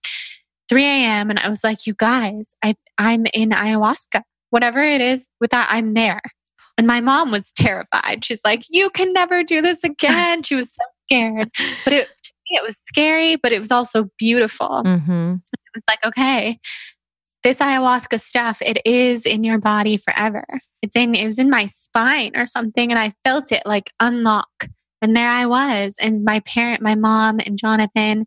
3 0.68 0.84
a.m. 0.84 1.30
and 1.30 1.38
I 1.38 1.48
was 1.48 1.64
like, 1.64 1.86
you 1.86 1.94
guys, 1.94 2.54
I, 2.62 2.74
I'm 2.98 3.26
in 3.34 3.50
ayahuasca. 3.50 4.22
Whatever 4.50 4.80
it 4.80 5.00
is 5.00 5.28
with 5.40 5.50
that, 5.50 5.68
I'm 5.70 5.94
there. 5.94 6.20
And 6.76 6.86
my 6.86 7.00
mom 7.00 7.30
was 7.30 7.52
terrified. 7.52 8.24
She's 8.24 8.40
like, 8.44 8.64
you 8.70 8.90
can 8.90 9.12
never 9.12 9.44
do 9.44 9.60
this 9.60 9.84
again. 9.84 10.42
She 10.42 10.54
was 10.54 10.70
so 10.72 10.82
scared. 11.06 11.50
But 11.84 11.92
it, 11.92 12.08
to 12.08 12.32
me 12.48 12.56
it 12.56 12.62
was 12.62 12.80
scary, 12.86 13.36
but 13.36 13.52
it 13.52 13.58
was 13.58 13.70
also 13.70 14.08
beautiful. 14.18 14.82
Mm-hmm. 14.84 15.34
It 15.34 15.70
was 15.74 15.82
like, 15.88 16.04
okay, 16.04 16.58
this 17.42 17.58
ayahuasca 17.58 18.20
stuff, 18.20 18.60
it 18.62 18.78
is 18.84 19.26
in 19.26 19.44
your 19.44 19.58
body 19.58 19.96
forever. 19.96 20.44
It's 20.82 20.96
in, 20.96 21.14
it 21.14 21.26
was 21.26 21.38
in 21.38 21.50
my 21.50 21.66
spine 21.66 22.36
or 22.36 22.46
something. 22.46 22.90
And 22.90 22.98
I 22.98 23.12
felt 23.24 23.52
it 23.52 23.62
like 23.64 23.92
unlock. 24.00 24.68
And 25.02 25.16
there 25.16 25.28
I 25.28 25.46
was. 25.46 25.96
And 26.00 26.24
my 26.24 26.40
parent, 26.40 26.82
my 26.82 26.94
mom 26.94 27.40
and 27.40 27.58
Jonathan, 27.58 28.26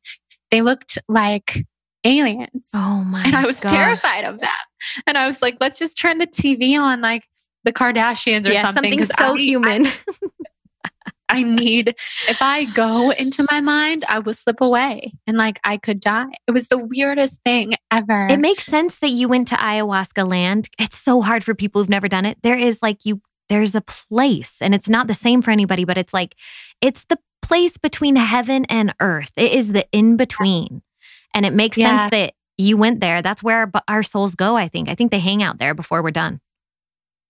they 0.49 0.61
looked 0.61 0.97
like 1.07 1.65
aliens. 2.03 2.71
Oh 2.73 3.03
my 3.03 3.23
And 3.23 3.35
I 3.35 3.45
was 3.45 3.59
gosh. 3.59 3.71
terrified 3.71 4.25
of 4.25 4.39
that. 4.39 4.63
And 5.07 5.17
I 5.17 5.27
was 5.27 5.41
like, 5.41 5.57
let's 5.59 5.79
just 5.79 5.99
turn 5.99 6.17
the 6.17 6.27
TV 6.27 6.77
on 6.79 7.01
like 7.01 7.23
the 7.63 7.71
Kardashians 7.71 8.47
or 8.47 8.51
yeah, 8.51 8.61
something. 8.61 9.03
Something 9.03 9.15
so 9.15 9.35
I, 9.35 9.37
human. 9.37 9.87
I, 9.87 9.93
I 11.33 11.43
need, 11.43 11.95
if 12.29 12.41
I 12.41 12.65
go 12.65 13.09
into 13.09 13.45
my 13.49 13.59
mind, 13.59 14.05
I 14.07 14.19
will 14.19 14.33
slip 14.33 14.61
away 14.61 15.11
and 15.25 15.37
like 15.37 15.59
I 15.63 15.77
could 15.77 15.99
die. 15.99 16.31
It 16.47 16.51
was 16.51 16.67
the 16.67 16.77
weirdest 16.77 17.41
thing 17.41 17.73
ever. 17.91 18.27
It 18.27 18.39
makes 18.39 18.65
sense 18.65 18.99
that 18.99 19.09
you 19.09 19.27
went 19.27 19.47
to 19.49 19.55
ayahuasca 19.55 20.29
land. 20.29 20.69
It's 20.79 20.97
so 20.97 21.21
hard 21.21 21.43
for 21.43 21.55
people 21.55 21.81
who've 21.81 21.89
never 21.89 22.07
done 22.07 22.25
it. 22.25 22.37
There 22.43 22.57
is 22.57 22.81
like 22.81 23.05
you, 23.05 23.19
there's 23.49 23.75
a 23.75 23.81
place 23.81 24.61
and 24.61 24.75
it's 24.75 24.89
not 24.89 25.07
the 25.07 25.13
same 25.13 25.41
for 25.41 25.51
anybody, 25.51 25.85
but 25.85 25.97
it's 25.97 26.13
like, 26.13 26.35
it's 26.81 27.03
the 27.09 27.17
place 27.41 27.77
between 27.77 28.15
heaven 28.15 28.65
and 28.65 28.93
earth. 28.99 29.31
It 29.35 29.51
is 29.53 29.71
the 29.71 29.85
in 29.91 30.15
between. 30.15 30.81
And 31.33 31.45
it 31.45 31.53
makes 31.53 31.77
yeah. 31.77 31.97
sense 31.97 32.11
that 32.11 32.33
you 32.57 32.77
went 32.77 32.99
there. 32.99 33.21
That's 33.21 33.41
where 33.41 33.71
our, 33.73 33.81
our 33.87 34.03
souls 34.03 34.35
go, 34.35 34.55
I 34.55 34.67
think. 34.67 34.87
I 34.87 34.95
think 34.95 35.11
they 35.11 35.19
hang 35.19 35.41
out 35.41 35.57
there 35.57 35.73
before 35.73 36.03
we're 36.03 36.11
done. 36.11 36.39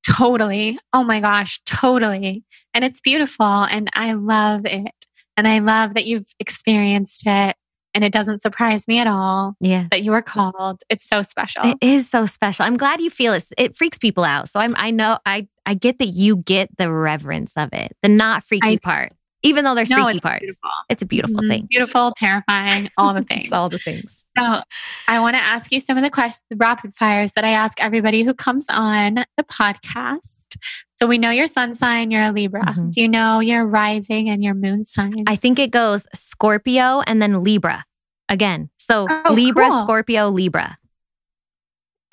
Totally. 0.05 0.77
Oh 0.91 1.03
my 1.03 1.19
gosh, 1.19 1.59
totally. 1.65 2.43
And 2.73 2.83
it's 2.83 3.01
beautiful 3.01 3.45
and 3.45 3.89
I 3.93 4.13
love 4.13 4.65
it. 4.65 4.91
And 5.35 5.47
I 5.47 5.59
love 5.59 5.95
that 5.95 6.05
you've 6.05 6.27
experienced 6.39 7.23
it 7.25 7.55
and 7.93 8.03
it 8.03 8.11
doesn't 8.11 8.41
surprise 8.41 8.87
me 8.87 8.99
at 8.99 9.07
all 9.07 9.55
yeah. 9.59 9.87
that 9.91 10.03
you 10.03 10.11
were 10.11 10.21
called. 10.21 10.81
It's 10.89 11.07
so 11.07 11.21
special. 11.21 11.63
It 11.65 11.77
is 11.81 12.09
so 12.09 12.25
special. 12.25 12.65
I'm 12.65 12.77
glad 12.77 13.01
you 13.01 13.09
feel 13.09 13.33
it. 13.33 13.45
It 13.57 13.75
freaks 13.75 13.97
people 13.97 14.23
out. 14.23 14.49
So 14.49 14.59
I'm 14.59 14.75
I 14.77 14.91
know 14.91 15.19
I 15.25 15.47
I 15.65 15.75
get 15.75 15.99
that 15.99 16.07
you 16.07 16.37
get 16.37 16.69
the 16.77 16.91
reverence 16.91 17.53
of 17.55 17.69
it. 17.73 17.95
The 18.01 18.09
not 18.09 18.43
freaky 18.43 18.73
I, 18.73 18.77
part. 18.83 19.11
Even 19.43 19.65
though 19.65 19.75
there's 19.75 19.89
no, 19.89 20.05
freaky 20.05 20.19
parts. 20.19 20.39
Beautiful. 20.39 20.69
It's 20.89 21.01
a 21.01 21.05
beautiful 21.05 21.41
mm-hmm. 21.41 21.49
thing. 21.49 21.67
Beautiful, 21.69 22.13
terrifying, 22.15 22.89
all 22.97 23.13
the 23.13 23.21
things. 23.29 23.51
all 23.51 23.69
the 23.69 23.77
things. 23.77 24.23
So 24.37 24.61
I 25.07 25.19
want 25.19 25.35
to 25.35 25.41
ask 25.41 25.71
you 25.71 25.79
some 25.79 25.97
of 25.97 26.03
the 26.03 26.09
questions, 26.09 26.43
the 26.49 26.55
rapid 26.55 26.93
fires 26.93 27.33
that 27.33 27.43
I 27.43 27.49
ask 27.49 27.79
everybody 27.81 28.23
who 28.23 28.33
comes 28.33 28.65
on 28.69 29.25
the 29.37 29.43
podcast. 29.43 30.55
So 30.97 31.07
we 31.07 31.17
know 31.17 31.31
your 31.31 31.47
sun 31.47 31.73
sign, 31.73 32.09
you're 32.11 32.21
a 32.23 32.31
Libra. 32.31 32.63
Mm-hmm. 32.63 32.89
Do 32.91 33.01
you 33.01 33.09
know 33.09 33.41
your 33.41 33.65
rising 33.65 34.29
and 34.29 34.43
your 34.43 34.53
moon 34.53 34.85
sign? 34.85 35.25
I 35.27 35.35
think 35.35 35.59
it 35.59 35.71
goes 35.71 36.07
Scorpio 36.13 37.01
and 37.05 37.21
then 37.21 37.43
Libra. 37.43 37.83
again. 38.29 38.69
So 38.79 39.07
Oh, 39.09 39.33
Libra, 39.33 39.69
cool. 39.69 39.83
Scorpio, 39.83 40.29
Libra. 40.29 40.77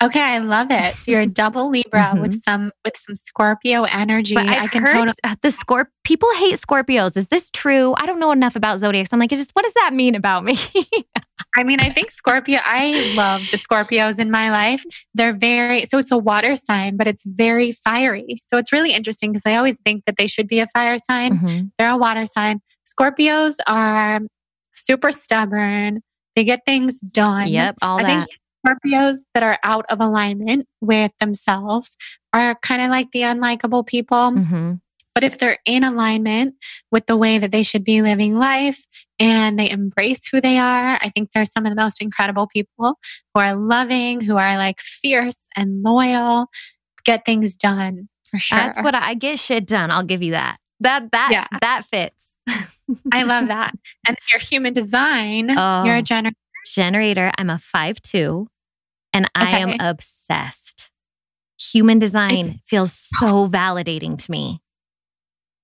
Okay, 0.01 0.19
I 0.21 0.39
love 0.39 0.67
it. 0.71 0.95
So 0.95 1.11
you're 1.11 1.21
a 1.21 1.27
double 1.27 1.69
Libra 1.69 2.13
Mhm. 2.15 2.21
with 2.21 2.41
some 2.43 2.71
with 2.83 2.97
some 2.97 3.13
Scorpio 3.15 3.83
energy. 3.83 4.33
But 4.35 4.47
I 4.47 4.63
I've 4.63 4.71
can 4.71 4.81
heard 4.81 4.93
totally 4.93 5.13
the 5.41 5.49
Scorp 5.49 5.87
people 6.03 6.29
hate 6.35 6.59
Scorpios. 6.59 7.15
Is 7.15 7.27
this 7.27 7.51
true? 7.51 7.93
I 7.97 8.05
don't 8.05 8.19
know 8.19 8.31
enough 8.31 8.55
about 8.55 8.79
zodiacs. 8.79 9.09
I'm 9.13 9.19
like, 9.19 9.29
just 9.29 9.51
what 9.53 9.63
does 9.63 9.73
that 9.75 9.93
mean 9.93 10.15
about 10.15 10.43
me? 10.43 10.57
I 11.55 11.63
mean, 11.63 11.79
I 11.81 11.89
think 11.89 12.09
Scorpio, 12.11 12.59
I 12.63 13.13
love 13.15 13.41
the 13.51 13.57
Scorpios 13.57 14.19
in 14.19 14.31
my 14.31 14.49
life. 14.51 14.83
They're 15.13 15.33
very, 15.37 15.85
so 15.85 15.97
it's 15.97 16.11
a 16.11 16.17
water 16.17 16.55
sign, 16.55 16.95
but 16.95 17.07
it's 17.07 17.25
very 17.25 17.71
fiery. 17.73 18.37
So 18.47 18.57
it's 18.57 18.71
really 18.71 18.93
interesting 18.93 19.31
because 19.31 19.45
I 19.45 19.55
always 19.57 19.79
think 19.83 20.05
that 20.05 20.15
they 20.17 20.27
should 20.27 20.47
be 20.47 20.59
a 20.61 20.67
fire 20.67 20.97
sign. 20.97 21.39
Mhm. 21.39 21.71
They're 21.77 21.89
a 21.89 21.97
water 21.97 22.25
sign. 22.25 22.61
Scorpios 22.87 23.55
are 23.67 24.21
super 24.73 25.11
stubborn. 25.11 25.99
They 26.37 26.45
get 26.45 26.61
things 26.65 27.01
done. 27.01 27.49
Yep, 27.49 27.75
all 27.81 27.99
I 27.99 28.03
that. 28.03 28.07
think 28.07 28.29
Scorpios 28.65 29.25
that 29.33 29.43
are 29.43 29.59
out 29.63 29.85
of 29.89 29.99
alignment 30.01 30.67
with 30.81 31.11
themselves 31.19 31.97
are 32.33 32.55
kind 32.61 32.81
of 32.81 32.89
like 32.89 33.11
the 33.11 33.21
unlikable 33.21 33.85
people. 33.85 34.31
Mhm. 34.31 34.81
But 35.13 35.25
if 35.25 35.39
they're 35.39 35.57
in 35.65 35.83
alignment 35.83 36.55
with 36.89 37.05
the 37.07 37.17
way 37.17 37.37
that 37.37 37.51
they 37.51 37.63
should 37.63 37.83
be 37.83 38.01
living 38.01 38.37
life 38.37 38.85
and 39.19 39.59
they 39.59 39.69
embrace 39.69 40.27
who 40.29 40.39
they 40.39 40.57
are, 40.57 40.97
I 41.01 41.09
think 41.09 41.31
they're 41.33 41.43
some 41.43 41.65
of 41.65 41.71
the 41.71 41.75
most 41.81 42.01
incredible 42.01 42.47
people 42.47 42.97
who 43.33 43.41
are 43.41 43.53
loving, 43.55 44.21
who 44.21 44.37
are 44.37 44.55
like 44.57 44.79
fierce 44.79 45.47
and 45.55 45.83
loyal, 45.83 46.45
get 47.03 47.25
things 47.25 47.57
done 47.57 48.07
for 48.23 48.39
sure. 48.39 48.57
That's 48.57 48.81
what 48.81 48.95
I, 48.95 49.09
I 49.09 49.13
get 49.15 49.37
shit 49.37 49.67
done. 49.67 49.91
I'll 49.91 50.03
give 50.03 50.23
you 50.23 50.31
that. 50.31 50.57
That 50.79 51.11
that 51.11 51.29
Yeah. 51.33 51.47
that 51.59 51.83
fits. 51.85 52.27
I 53.11 53.23
love 53.23 53.47
that. 53.49 53.73
And 54.07 54.17
your 54.31 54.39
human 54.39 54.71
design, 54.71 55.51
Oh. 55.57 55.83
you're 55.83 55.97
a 55.97 56.01
generator. 56.01 56.37
Generator. 56.65 57.31
I'm 57.37 57.49
a 57.49 57.59
five 57.59 58.01
two, 58.01 58.47
and 59.13 59.29
I 59.35 59.59
am 59.59 59.73
obsessed. 59.79 60.89
Human 61.71 61.99
design 61.99 62.31
It's- 62.31 62.59
feels 62.65 62.93
so 63.19 63.47
validating 63.47 64.17
to 64.23 64.31
me. 64.31 64.61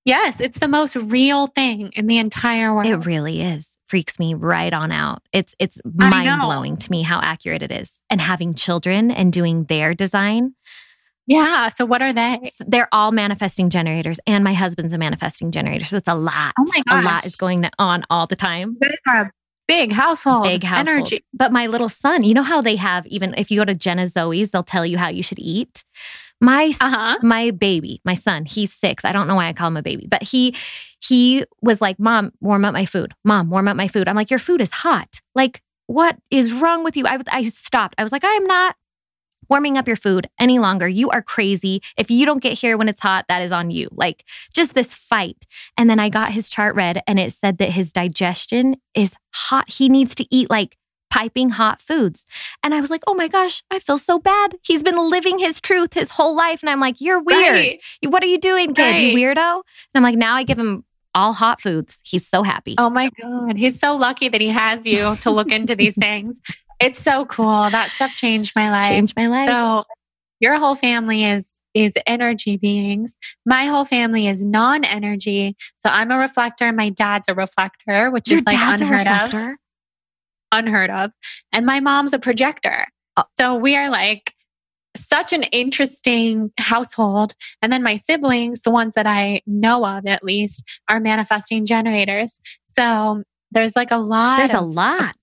Yes, 0.04 0.40
it's 0.40 0.58
the 0.58 0.68
most 0.68 0.96
real 0.96 1.48
thing 1.48 1.90
in 1.94 2.06
the 2.06 2.16
entire 2.16 2.72
world. 2.72 2.86
It 2.86 3.04
really 3.04 3.42
is. 3.42 3.76
Freaks 3.86 4.18
me 4.18 4.32
right 4.32 4.72
on 4.72 4.90
out. 4.90 5.20
It's 5.32 5.54
it's 5.58 5.80
mind 5.84 6.40
blowing 6.40 6.78
to 6.78 6.90
me 6.90 7.02
how 7.02 7.20
accurate 7.20 7.62
it 7.62 7.70
is. 7.70 8.00
And 8.08 8.18
having 8.20 8.54
children 8.54 9.10
and 9.10 9.30
doing 9.32 9.64
their 9.64 9.92
design, 9.92 10.54
Yeah. 11.26 11.68
So 11.68 11.84
what 11.84 12.00
are 12.00 12.12
they? 12.14 12.40
they're 12.66 12.88
all 12.90 13.12
manifesting 13.12 13.68
generators. 13.68 14.18
And 14.26 14.44
my 14.44 14.54
husband's 14.54 14.94
a 14.94 14.98
manifesting 14.98 15.50
generator, 15.50 15.84
so 15.84 15.98
it's 15.98 16.08
a 16.08 16.14
lot. 16.14 16.54
Oh 16.58 16.64
my 16.74 16.82
gosh. 16.88 17.04
A 17.04 17.06
lot 17.06 17.26
is 17.26 17.36
going 17.36 17.68
on 17.78 18.04
all 18.08 18.26
the 18.26 18.36
time. 18.36 18.76
You 18.80 18.88
guys 18.88 18.98
are 19.08 19.22
a 19.26 19.32
big 19.68 19.92
household. 19.92 20.44
Big 20.44 20.64
household. 20.64 20.88
Energy. 20.88 21.24
But 21.32 21.52
my 21.52 21.66
little 21.68 21.88
son, 21.88 22.24
you 22.24 22.34
know 22.34 22.42
how 22.42 22.60
they 22.60 22.74
have 22.76 23.06
even 23.06 23.34
if 23.36 23.50
you 23.50 23.60
go 23.60 23.64
to 23.64 23.74
Jenna 23.74 24.06
Zoe's, 24.08 24.50
they'll 24.50 24.62
tell 24.64 24.84
you 24.84 24.98
how 24.98 25.08
you 25.08 25.22
should 25.22 25.38
eat. 25.38 25.84
My 26.40 26.72
Uh-huh. 26.80 27.18
my 27.22 27.50
baby, 27.50 28.00
my 28.04 28.14
son, 28.14 28.44
he's 28.44 28.72
six. 28.72 29.04
I 29.04 29.12
don't 29.12 29.26
know 29.28 29.34
why 29.36 29.48
I 29.48 29.52
call 29.52 29.68
him 29.68 29.76
a 29.76 29.82
baby, 29.82 30.06
but 30.08 30.22
he 30.22 30.54
he 31.00 31.44
was 31.62 31.80
like, 31.80 31.98
"Mom, 31.98 32.32
warm 32.40 32.64
up 32.64 32.72
my 32.72 32.86
food. 32.86 33.12
Mom, 33.24 33.50
warm 33.50 33.68
up 33.68 33.76
my 33.76 33.88
food." 33.88 34.08
I'm 34.08 34.16
like, 34.16 34.30
"Your 34.30 34.38
food 34.40 34.60
is 34.60 34.70
hot. 34.70 35.20
Like, 35.34 35.62
what 35.86 36.16
is 36.30 36.52
wrong 36.52 36.82
with 36.84 36.96
you?" 36.96 37.06
I 37.06 37.16
was 37.16 37.26
I 37.30 37.44
stopped. 37.50 37.94
I 37.98 38.02
was 38.02 38.12
like, 38.12 38.24
"I 38.24 38.32
am 38.32 38.44
not." 38.46 38.76
Warming 39.48 39.78
up 39.78 39.86
your 39.86 39.96
food 39.96 40.28
any 40.40 40.58
longer. 40.58 40.88
You 40.88 41.10
are 41.10 41.22
crazy. 41.22 41.82
If 41.96 42.10
you 42.10 42.26
don't 42.26 42.42
get 42.42 42.54
here 42.54 42.76
when 42.76 42.88
it's 42.88 43.00
hot, 43.00 43.26
that 43.28 43.42
is 43.42 43.52
on 43.52 43.70
you. 43.70 43.88
Like 43.92 44.24
just 44.52 44.74
this 44.74 44.92
fight. 44.92 45.46
And 45.76 45.88
then 45.88 45.98
I 45.98 46.08
got 46.08 46.32
his 46.32 46.48
chart 46.48 46.74
read 46.74 47.02
and 47.06 47.18
it 47.18 47.32
said 47.32 47.58
that 47.58 47.70
his 47.70 47.92
digestion 47.92 48.76
is 48.94 49.14
hot. 49.32 49.70
He 49.70 49.88
needs 49.88 50.14
to 50.16 50.26
eat 50.34 50.50
like 50.50 50.76
piping 51.10 51.50
hot 51.50 51.80
foods. 51.80 52.26
And 52.62 52.74
I 52.74 52.80
was 52.80 52.90
like, 52.90 53.02
oh 53.06 53.14
my 53.14 53.28
gosh, 53.28 53.62
I 53.70 53.78
feel 53.78 53.98
so 53.98 54.18
bad. 54.18 54.56
He's 54.62 54.82
been 54.82 55.10
living 55.10 55.38
his 55.38 55.60
truth 55.60 55.94
his 55.94 56.10
whole 56.10 56.36
life. 56.36 56.62
And 56.62 56.70
I'm 56.70 56.80
like, 56.80 57.00
you're 57.00 57.22
weird. 57.22 57.52
Right. 57.52 57.80
What 58.02 58.22
are 58.22 58.26
you 58.26 58.38
doing, 58.38 58.74
kid? 58.74 58.82
Right. 58.82 59.12
You 59.12 59.16
weirdo? 59.16 59.36
And 59.36 59.62
I'm 59.94 60.02
like, 60.02 60.16
now 60.16 60.34
I 60.34 60.42
give 60.42 60.58
him 60.58 60.84
all 61.14 61.32
hot 61.32 61.60
foods. 61.60 62.00
He's 62.04 62.26
so 62.26 62.42
happy. 62.42 62.74
Oh 62.78 62.90
my 62.90 63.10
God. 63.20 63.56
He's 63.56 63.78
so 63.78 63.96
lucky 63.96 64.28
that 64.28 64.40
he 64.40 64.48
has 64.48 64.86
you 64.86 65.16
to 65.16 65.30
look 65.30 65.50
into 65.50 65.74
these 65.74 65.94
things. 65.98 66.40
It's 66.80 67.00
so 67.00 67.26
cool. 67.26 67.70
That 67.70 67.90
stuff 67.90 68.12
changed 68.16 68.52
my 68.54 68.70
life. 68.70 68.90
Changed 68.90 69.14
my 69.16 69.26
life. 69.26 69.48
So 69.48 69.84
your 70.40 70.56
whole 70.56 70.74
family 70.74 71.24
is 71.24 71.60
is 71.74 71.94
energy 72.06 72.56
beings. 72.56 73.18
My 73.46 73.66
whole 73.66 73.84
family 73.84 74.26
is 74.26 74.42
non-energy. 74.42 75.56
So 75.78 75.90
I'm 75.90 76.10
a 76.10 76.18
reflector. 76.18 76.72
My 76.72 76.88
dad's 76.88 77.28
a 77.28 77.34
reflector, 77.34 78.10
which 78.10 78.28
Your 78.28 78.40
is 78.40 78.46
like 78.46 78.80
unheard 78.80 79.06
of. 79.06 79.54
Unheard 80.50 80.90
of. 80.90 81.12
And 81.52 81.66
my 81.66 81.80
mom's 81.80 82.12
a 82.12 82.18
projector. 82.18 82.86
Oh. 83.16 83.24
So 83.38 83.54
we 83.54 83.76
are 83.76 83.90
like 83.90 84.32
such 84.96 85.32
an 85.32 85.44
interesting 85.44 86.50
household. 86.58 87.34
And 87.62 87.72
then 87.72 87.82
my 87.82 87.96
siblings, 87.96 88.62
the 88.62 88.70
ones 88.70 88.94
that 88.94 89.06
I 89.06 89.42
know 89.46 89.84
of 89.84 90.06
at 90.06 90.24
least, 90.24 90.64
are 90.88 91.00
manifesting 91.00 91.66
generators. 91.66 92.40
So 92.64 93.22
there's 93.50 93.76
like 93.76 93.90
a 93.90 93.98
lot 93.98 94.38
There's 94.38 94.50
a 94.50 94.60
lot. 94.60 95.16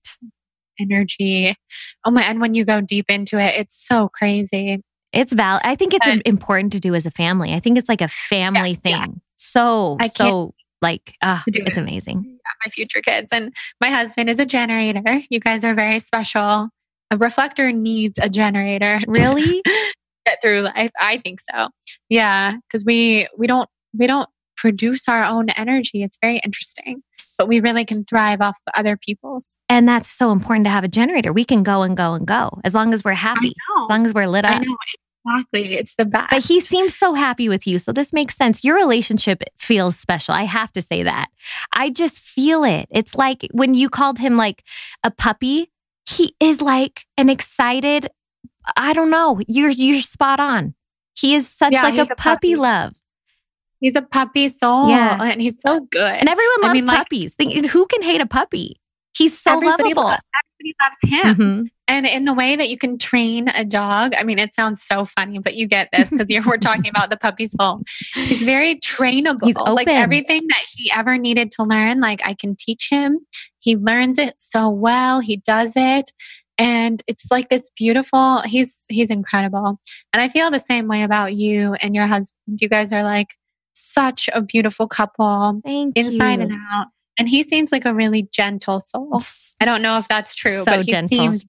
Energy. 0.80 1.54
Oh 2.04 2.10
my, 2.10 2.22
and 2.22 2.40
when 2.40 2.54
you 2.54 2.64
go 2.64 2.80
deep 2.80 3.06
into 3.08 3.38
it, 3.38 3.54
it's 3.56 3.74
so 3.86 4.08
crazy. 4.08 4.82
It's 5.12 5.32
val. 5.32 5.60
I 5.64 5.76
think 5.76 5.94
it's 5.94 6.06
And- 6.06 6.22
important 6.26 6.72
to 6.74 6.80
do 6.80 6.94
as 6.94 7.06
a 7.06 7.10
family. 7.10 7.54
I 7.54 7.60
think 7.60 7.78
it's 7.78 7.88
like 7.88 8.00
a 8.00 8.08
family 8.08 8.70
Yes, 8.72 8.80
thing. 8.80 8.92
yeah. 8.92 9.06
So, 9.36 9.96
so 10.14 10.54
like, 10.82 11.14
ah, 11.22 11.42
do 11.50 11.62
it's 11.64 11.76
it. 11.76 11.80
amazing. 11.80 12.38
My 12.64 12.70
future 12.70 13.00
kids. 13.00 13.28
And 13.32 13.54
my 13.80 13.90
husband 13.90 14.28
is 14.30 14.38
a 14.40 14.46
generator. 14.46 15.20
You 15.30 15.40
guys 15.40 15.64
are 15.64 15.74
very 15.74 15.98
special. 16.00 16.68
A 17.10 17.16
reflector 17.16 17.72
needs 17.72 18.18
a 18.20 18.28
generator. 18.28 19.00
Really? 19.08 19.62
get 20.26 20.38
through 20.42 20.62
life. 20.62 20.90
I 21.00 21.18
think 21.18 21.38
so. 21.40 21.68
Yeah. 22.08 22.54
Cause 22.72 22.84
we, 22.84 23.28
we 23.38 23.46
don't, 23.46 23.68
we 23.96 24.06
don't 24.08 24.28
produce 24.56 25.08
our 25.08 25.24
own 25.24 25.50
energy. 25.50 26.02
It's 26.02 26.18
very 26.20 26.38
interesting, 26.38 27.02
but 27.38 27.48
we 27.48 27.60
really 27.60 27.84
can 27.84 28.04
thrive 28.04 28.40
off 28.40 28.56
of 28.66 28.72
other 28.76 28.96
people's. 28.96 29.58
And 29.68 29.88
that's 29.88 30.08
so 30.10 30.32
important 30.32 30.64
to 30.66 30.70
have 30.70 30.84
a 30.84 30.88
generator. 30.88 31.32
We 31.32 31.44
can 31.44 31.62
go 31.62 31.82
and 31.82 31.96
go 31.96 32.14
and 32.14 32.26
go 32.26 32.60
as 32.64 32.74
long 32.74 32.92
as 32.94 33.04
we're 33.04 33.12
happy, 33.12 33.54
as 33.82 33.88
long 33.88 34.06
as 34.06 34.14
we're 34.14 34.26
lit 34.28 34.44
I 34.44 34.56
up. 34.56 34.62
know. 34.62 34.76
Exactly. 35.28 35.74
It's 35.74 35.94
the 35.96 36.04
best. 36.04 36.30
But 36.30 36.44
he 36.44 36.60
seems 36.60 36.94
so 36.94 37.12
happy 37.14 37.48
with 37.48 37.66
you. 37.66 37.78
So 37.78 37.92
this 37.92 38.12
makes 38.12 38.36
sense. 38.36 38.62
Your 38.62 38.76
relationship 38.76 39.42
feels 39.58 39.96
special. 39.98 40.34
I 40.34 40.44
have 40.44 40.72
to 40.74 40.82
say 40.82 41.02
that. 41.02 41.26
I 41.72 41.90
just 41.90 42.14
feel 42.14 42.62
it. 42.62 42.86
It's 42.92 43.16
like 43.16 43.48
when 43.50 43.74
you 43.74 43.88
called 43.88 44.18
him 44.20 44.36
like 44.36 44.62
a 45.02 45.10
puppy, 45.10 45.72
he 46.08 46.36
is 46.38 46.60
like 46.60 47.06
an 47.16 47.28
excited, 47.28 48.08
I 48.76 48.92
don't 48.92 49.10
know. 49.10 49.40
You're 49.48 49.70
you're 49.70 50.00
spot 50.00 50.38
on. 50.38 50.74
He 51.14 51.34
is 51.34 51.48
such 51.48 51.72
Yeah, 51.72 51.82
like 51.82 51.94
a, 51.98 52.02
a 52.02 52.06
puppy, 52.16 52.54
puppy. 52.54 52.56
love. 52.56 52.94
He's 53.80 53.96
a 53.96 54.02
puppy 54.02 54.48
soul 54.48 54.88
Yeah. 54.88 55.22
and 55.22 55.40
he's 55.40 55.60
so 55.60 55.80
good. 55.90 56.12
And 56.12 56.28
everyone 56.28 56.56
I 56.62 56.66
loves 56.68 56.74
mean, 56.74 56.86
like- 56.86 56.98
puppies. 56.98 57.34
Think, 57.34 57.66
who 57.66 57.86
can 57.86 58.02
hate 58.02 58.20
a 58.20 58.26
puppy? 58.26 58.80
He's 59.16 59.38
so 59.38 59.52
everybody, 59.54 59.94
lovable. 59.94 60.02
lo- 60.10 60.16
everybody 60.60 60.74
loves 60.82 60.98
him. 61.24 61.36
Mhm. 61.36 61.66
And 61.88 62.06
in 62.06 62.24
the 62.26 62.34
way 62.34 62.54
that 62.56 62.68
you 62.68 62.76
can 62.76 62.98
train 62.98 63.48
a 63.48 63.64
dog, 63.64 64.12
I 64.18 64.24
mean, 64.24 64.38
it 64.38 64.52
sounds 64.54 64.82
so 64.82 65.04
funny, 65.06 65.38
but 65.38 65.54
you 65.54 65.66
get 65.66 65.88
this 65.92 66.10
because 66.10 66.44
we're 66.46 66.58
talking 66.58 66.88
about 66.90 67.08
the 67.08 67.16
puppy 67.16 67.46
soul. 67.46 67.80
He's 68.14 68.42
very 68.42 68.74
trainable. 68.76 69.46
He's 69.46 69.56
Like 69.56 69.88
everything 69.88 70.46
that 70.48 70.62
he 70.74 70.90
ever 70.94 71.16
needed 71.16 71.50
to 71.52 71.62
learn, 71.62 72.00
like 72.00 72.20
I 72.26 72.34
can 72.34 72.56
teach 72.58 72.88
him. 72.90 73.20
He 73.60 73.76
learns 73.76 74.18
it 74.18 74.34
so 74.38 74.68
well. 74.68 75.20
He 75.20 75.36
does 75.38 75.72
it. 75.76 76.10
And 76.58 77.02
it's 77.06 77.30
like 77.30 77.48
this 77.48 77.70
beautiful, 77.76 78.40
he's 78.42 78.84
he's 78.90 79.10
incredible. 79.10 79.78
And 80.12 80.20
I 80.20 80.28
feel 80.28 80.50
the 80.50 80.58
same 80.58 80.88
way 80.88 81.02
about 81.04 81.34
you 81.34 81.74
and 81.74 81.94
your 81.94 82.06
husband. 82.06 82.58
You 82.60 82.68
guys 82.68 82.92
are 82.92 83.02
like 83.04 83.28
such 83.76 84.28
a 84.32 84.40
beautiful 84.40 84.88
couple 84.88 85.60
Thank 85.64 85.96
inside 85.96 86.40
you. 86.40 86.46
and 86.46 86.52
out. 86.72 86.86
And 87.18 87.28
he 87.28 87.42
seems 87.42 87.72
like 87.72 87.84
a 87.84 87.94
really 87.94 88.28
gentle 88.32 88.80
soul. 88.80 89.22
I 89.60 89.64
don't 89.64 89.80
know 89.82 89.98
if 89.98 90.06
that's 90.08 90.34
true, 90.34 90.58
So 90.60 90.64
but 90.66 90.84
he 90.84 90.92
gentle. 90.92 91.08
seems. 91.18 91.44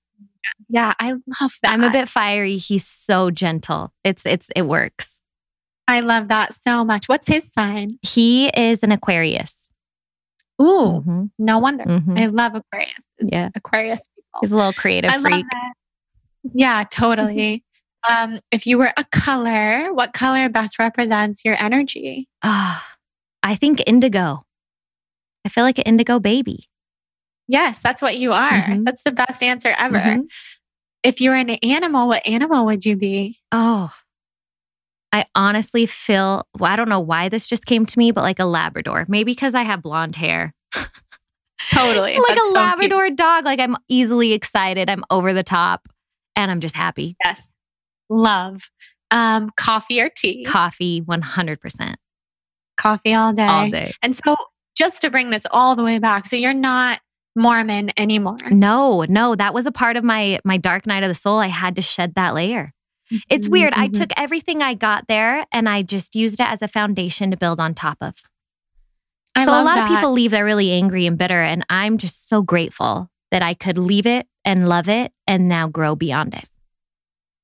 Yeah, 0.70 0.94
I 1.00 1.12
love 1.12 1.52
that. 1.64 1.72
I'm 1.72 1.84
a 1.84 1.92
bit 1.92 2.10
fiery. 2.10 2.58
He's 2.58 2.86
so 2.86 3.32
gentle. 3.32 3.92
It's 4.04 4.26
it's 4.26 4.50
it 4.56 4.62
works. 4.64 5.22
I 5.90 6.00
love 6.02 6.28
that 6.30 6.54
so 6.54 6.84
much. 6.86 7.08
What's 7.10 7.28
his 7.28 7.52
sign? 7.52 7.88
He 8.02 8.48
is 8.50 8.82
an 8.84 8.92
Aquarius. 8.92 9.72
Ooh, 10.62 11.04
Mhm, 11.06 11.32
no 11.38 11.60
wonder. 11.60 11.84
mhm. 11.86 12.20
I 12.20 12.26
love 12.28 12.56
Aquarius. 12.56 13.06
Yeah. 13.22 13.50
Aquarius 13.56 14.02
people. 14.16 14.40
He's 14.42 14.52
a 14.52 14.56
little 14.56 14.74
creative 14.74 15.12
I 15.12 15.20
freak. 15.20 15.46
Yeah, 16.54 16.84
totally. 16.90 17.64
Um, 18.10 18.40
if 18.52 18.66
you 18.68 18.78
were 18.78 18.92
a 18.98 19.04
color, 19.06 19.94
what 19.94 20.14
color 20.14 20.50
best 20.50 20.80
represents 20.80 21.44
your 21.46 21.56
energy? 21.60 22.28
Ah, 22.44 22.86
I 23.44 23.56
think 23.56 23.82
indigo. 23.88 24.46
I 25.46 25.50
feel 25.50 25.64
like 25.64 25.78
an 25.78 25.86
indigo 25.86 26.20
baby. 26.20 26.66
Yes, 27.48 27.80
that's 27.80 28.02
what 28.02 28.18
you 28.18 28.34
are. 28.34 28.52
Mhm. 28.52 28.84
That's 28.86 29.04
the 29.04 29.12
best 29.12 29.42
answer 29.42 29.74
ever. 29.78 30.00
Mhm. 30.00 30.30
If 31.04 31.22
you 31.22 31.30
were 31.30 31.36
an 31.38 31.50
animal, 31.52 32.08
what 32.08 32.28
animal 32.28 32.66
would 32.66 32.86
you 32.86 32.98
be? 32.98 33.38
Oh, 33.52 33.92
I 35.14 35.26
honestly 35.36 35.86
feel, 35.86 36.46
well, 36.60 36.72
I 36.72 36.76
don't 36.76 36.90
know 36.90 37.00
why 37.00 37.30
this 37.30 37.48
just 37.48 37.66
came 37.66 37.86
to 37.86 37.98
me, 37.98 38.12
but 38.12 38.24
like 38.24 38.40
a 38.40 38.46
Labrador. 38.46 39.06
Maybe 39.08 39.32
because 39.32 39.56
I 39.56 39.64
have 39.64 39.82
blonde 39.82 40.18
hair. 40.18 40.54
totally. 41.72 42.18
like 42.18 42.28
That's 42.28 42.42
a 42.42 42.52
Labrador 42.52 43.10
dog. 43.12 43.46
Like 43.46 43.60
I'm 43.60 43.78
easily 43.88 44.34
excited. 44.34 44.90
I'm 44.90 45.04
over 45.10 45.32
the 45.34 45.44
top 45.44 45.88
and 46.36 46.52
I'm 46.52 46.60
just 46.60 46.76
happy. 46.76 47.16
Yes. 47.24 47.50
Love. 48.10 48.62
Um, 49.12 49.50
coffee 49.56 50.02
or 50.02 50.10
tea? 50.10 50.44
Coffee 50.44 51.02
100% 51.02 51.96
coffee 52.78 53.14
all 53.14 53.34
day. 53.34 53.46
all 53.48 53.70
day. 53.70 53.92
And 54.04 54.16
so 54.16 54.36
just 54.78 55.02
to 55.02 55.10
bring 55.10 55.30
this 55.32 55.46
all 55.52 55.76
the 55.76 55.84
way 55.84 55.98
back, 56.00 56.26
so 56.28 56.36
you're 56.36 56.54
not 56.54 57.00
Mormon 57.36 57.92
anymore. 57.98 58.38
No, 58.52 59.04
no, 59.10 59.36
that 59.36 59.54
was 59.54 59.66
a 59.66 59.72
part 59.72 59.96
of 59.98 60.04
my 60.04 60.40
my 60.44 60.58
dark 60.58 60.86
night 60.86 61.04
of 61.04 61.10
the 61.10 61.16
soul. 61.16 61.40
I 61.40 61.48
had 61.48 61.76
to 61.78 61.82
shed 61.82 62.16
that 62.16 62.34
layer. 62.34 62.74
It's 63.30 63.48
weird. 63.48 63.74
I 63.74 63.88
Mhm. 63.88 63.98
took 63.98 64.10
everything 64.18 64.62
I 64.62 64.74
got 64.74 65.08
there 65.08 65.46
and 65.52 65.68
I 65.70 65.82
just 65.82 66.16
used 66.16 66.40
it 66.40 66.48
as 66.52 66.62
a 66.62 66.68
foundation 66.68 67.32
to 67.32 67.38
build 67.38 67.60
on 67.60 67.74
top 67.74 67.98
of. 68.02 68.16
I 69.36 69.46
so 69.46 69.52
a 69.52 69.64
lot 69.64 69.76
that. 69.76 69.84
of 69.90 69.96
people 69.96 70.12
leave 70.12 70.32
they're 70.32 70.44
really 70.46 70.72
angry 70.72 71.06
and 71.08 71.18
bitter 71.18 71.42
and 71.42 71.64
I'm 71.70 71.98
just 71.98 72.28
so 72.28 72.42
grateful 72.42 73.10
that 73.32 73.42
I 73.44 73.54
could 73.54 73.78
leave 73.78 74.06
it 74.08 74.28
and 74.44 74.68
love 74.68 74.90
it 74.90 75.14
and 75.26 75.48
now 75.48 75.68
grow 75.68 75.96
beyond 75.96 76.34
it. 76.34 76.46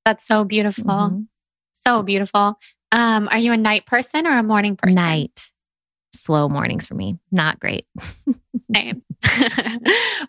That's 0.06 0.26
so 0.26 0.44
beautiful. 0.44 0.84
Mhm. 0.84 1.28
So 1.72 2.04
beautiful. 2.04 2.60
Um, 2.92 3.28
are 3.32 3.40
you 3.40 3.52
a 3.54 3.58
night 3.58 3.86
person 3.86 4.28
or 4.28 4.38
a 4.38 4.44
morning 4.44 4.76
person? 4.76 5.02
Night. 5.02 5.52
Slow 6.16 6.48
mornings 6.48 6.86
for 6.86 6.94
me. 6.96 7.18
Not 7.32 7.60
great. 7.60 7.86
Same. 8.76 9.02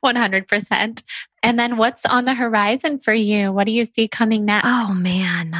100%. 0.05 1.03
And 1.43 1.59
then 1.59 1.77
what's 1.77 2.07
on 2.07 2.25
the 2.25 2.35
horizon 2.35 2.99
for 2.99 3.13
you? 3.13 3.53
What 3.53 3.65
do 3.67 3.73
you 3.73 3.85
see 3.85 4.09
coming 4.09 4.45
next? 4.45 4.67
Oh 4.69 4.99
man. 5.03 5.55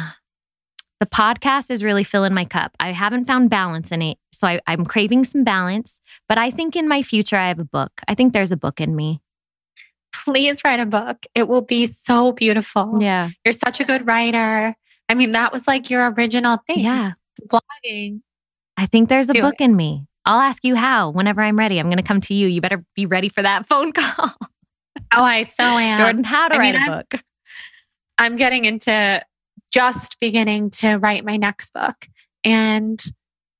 The 0.99 1.05
podcast 1.05 1.69
is 1.69 1.83
really 1.83 2.03
filling 2.03 2.33
my 2.33 2.45
cup. 2.45 2.75
I 2.79 2.91
haven't 2.91 3.25
found 3.25 3.49
balance 3.49 3.91
in 3.91 4.01
it. 4.01 4.17
So 4.31 4.47
I, 4.47 4.59
I'm 4.65 4.85
craving 4.85 5.25
some 5.25 5.43
balance. 5.43 5.99
But 6.27 6.37
I 6.37 6.51
think 6.51 6.75
in 6.75 6.87
my 6.87 7.03
future, 7.03 7.35
I 7.35 7.49
have 7.49 7.59
a 7.59 7.65
book. 7.65 7.91
I 8.07 8.15
think 8.15 8.33
there's 8.33 8.51
a 8.51 8.57
book 8.57 8.81
in 8.81 8.95
me. 8.95 9.21
Please 10.25 10.61
write 10.65 10.79
a 10.79 10.85
book. 10.85 11.25
It 11.35 11.47
will 11.47 11.61
be 11.61 11.85
so 11.85 12.31
beautiful. 12.31 12.97
Yeah. 12.99 13.29
You're 13.45 13.53
such 13.53 13.79
a 13.79 13.83
good 13.85 14.05
writer. 14.07 14.75
I 15.07 15.13
mean, 15.13 15.31
that 15.33 15.53
was 15.53 15.67
like 15.67 15.89
your 15.89 16.11
original 16.11 16.57
thing. 16.67 16.79
Yeah. 16.79 17.11
Blogging. 17.47 18.21
I 18.75 18.87
think 18.87 19.07
there's 19.07 19.29
a 19.29 19.33
Do 19.33 19.41
book 19.41 19.61
in 19.61 19.75
me. 19.75 20.07
I'll 20.25 20.39
ask 20.41 20.65
you 20.65 20.75
how 20.75 21.11
whenever 21.11 21.41
I'm 21.41 21.57
ready. 21.59 21.79
I'm 21.79 21.85
going 21.87 21.97
to 21.97 22.03
come 22.03 22.19
to 22.21 22.33
you. 22.33 22.47
You 22.47 22.59
better 22.59 22.83
be 22.95 23.05
ready 23.05 23.29
for 23.29 23.43
that 23.43 23.65
phone 23.69 23.91
call. 23.91 24.31
Oh, 25.13 25.23
I 25.23 25.43
so 25.43 25.63
am. 25.63 25.97
Jordan, 25.99 26.23
how 26.23 26.47
to 26.47 26.55
I 26.55 26.57
write 26.57 26.73
mean, 26.73 26.81
a 26.81 26.91
I'm- 26.91 26.97
book. 27.09 27.21
I'm 28.17 28.35
getting 28.37 28.65
into 28.65 29.21
just 29.71 30.19
beginning 30.19 30.69
to 30.71 30.95
write 30.95 31.23
my 31.25 31.37
next 31.37 31.73
book. 31.73 32.07
And 32.43 32.99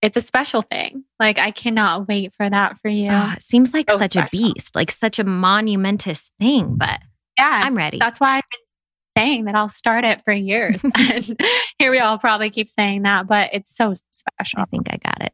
it's 0.05 0.15
a 0.17 0.21
special 0.21 0.61
thing. 0.61 1.03
Like, 1.19 1.39
I 1.39 1.49
cannot 1.49 2.07
wait 2.07 2.31
for 2.31 2.47
that 2.47 2.77
for 2.77 2.89
you. 2.89 3.09
Oh, 3.11 3.33
it 3.35 3.41
seems 3.41 3.73
like 3.73 3.89
So 3.89 3.97
such 3.99 4.15
a 4.15 4.27
beast, 4.31 4.75
like 4.75 4.91
such 4.91 5.17
a 5.17 5.23
monumentous 5.23 6.29
thing. 6.39 6.75
But 6.75 6.99
yeah, 7.39 7.61
I'm 7.65 7.75
ready. 7.75 7.97
That's 7.97 8.19
why 8.19 8.37
I've 8.37 8.43
been 8.51 9.23
saying 9.23 9.45
that 9.45 9.55
I'll 9.55 9.67
start 9.67 10.05
it 10.05 10.21
for 10.23 10.31
years. 10.31 10.85
here 11.79 11.89
we 11.89 11.99
all 11.99 12.19
probably 12.19 12.51
keep 12.51 12.69
saying 12.69 13.01
that, 13.01 13.25
but 13.25 13.49
it's 13.51 13.75
so 13.75 13.93
special. 14.11 14.59
I 14.61 14.65
think 14.65 14.87
I 14.93 14.97
got 15.03 15.21
it. 15.21 15.33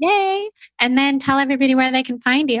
Yay. 0.00 0.48
And 0.80 0.96
then 0.96 1.18
tell 1.18 1.38
everybody 1.40 1.74
where 1.74 1.90
they 1.90 2.04
can 2.04 2.20
find 2.20 2.48
you. 2.48 2.60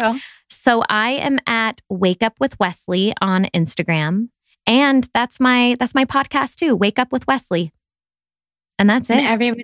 So 0.50 0.82
I 0.88 1.10
am 1.10 1.38
at 1.46 1.80
Wake 1.88 2.22
Up 2.22 2.34
with 2.40 2.58
Weslie 2.58 3.14
on 3.20 3.44
Instagram. 3.54 4.30
And 4.66 5.08
that's 5.14 5.38
my 5.38 5.76
that's 5.78 5.94
my 5.94 6.04
podcast 6.04 6.56
too, 6.56 6.74
Wake 6.74 6.98
Up 6.98 7.12
with 7.12 7.26
Weslie. 7.28 7.72
And 8.78 8.90
that's 8.90 9.08
And 9.08 9.20
it. 9.20 9.24
everyone 9.28 9.62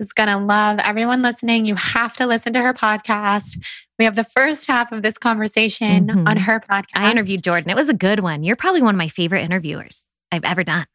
is 0.00 0.12
going 0.12 0.28
to 0.28 0.36
love 0.38 0.78
everyone 0.80 1.22
listening. 1.22 1.66
You 1.66 1.74
have 1.76 2.14
to 2.16 2.26
listen 2.26 2.52
to 2.54 2.60
her 2.62 2.72
podcast. 2.72 3.58
We 3.98 4.04
have 4.04 4.16
the 4.16 4.24
first 4.24 4.66
half 4.66 4.90
of 4.92 5.02
this 5.02 5.18
conversation 5.18 6.08
Mhm. 6.08 6.28
on 6.28 6.36
her 6.36 6.60
podcast. 6.60 6.96
I 6.96 7.10
interviewed 7.10 7.42
Jordan. 7.44 7.70
It 7.70 7.76
was 7.76 7.88
a 7.88 7.94
good 7.94 8.20
one. 8.20 8.42
You're 8.42 8.56
probably 8.56 8.82
one 8.82 8.94
of 8.94 8.98
my 8.98 9.08
favorite 9.08 9.42
interviewers 9.42 10.02
I've 10.32 10.44
ever 10.44 10.64
done. 10.64 10.86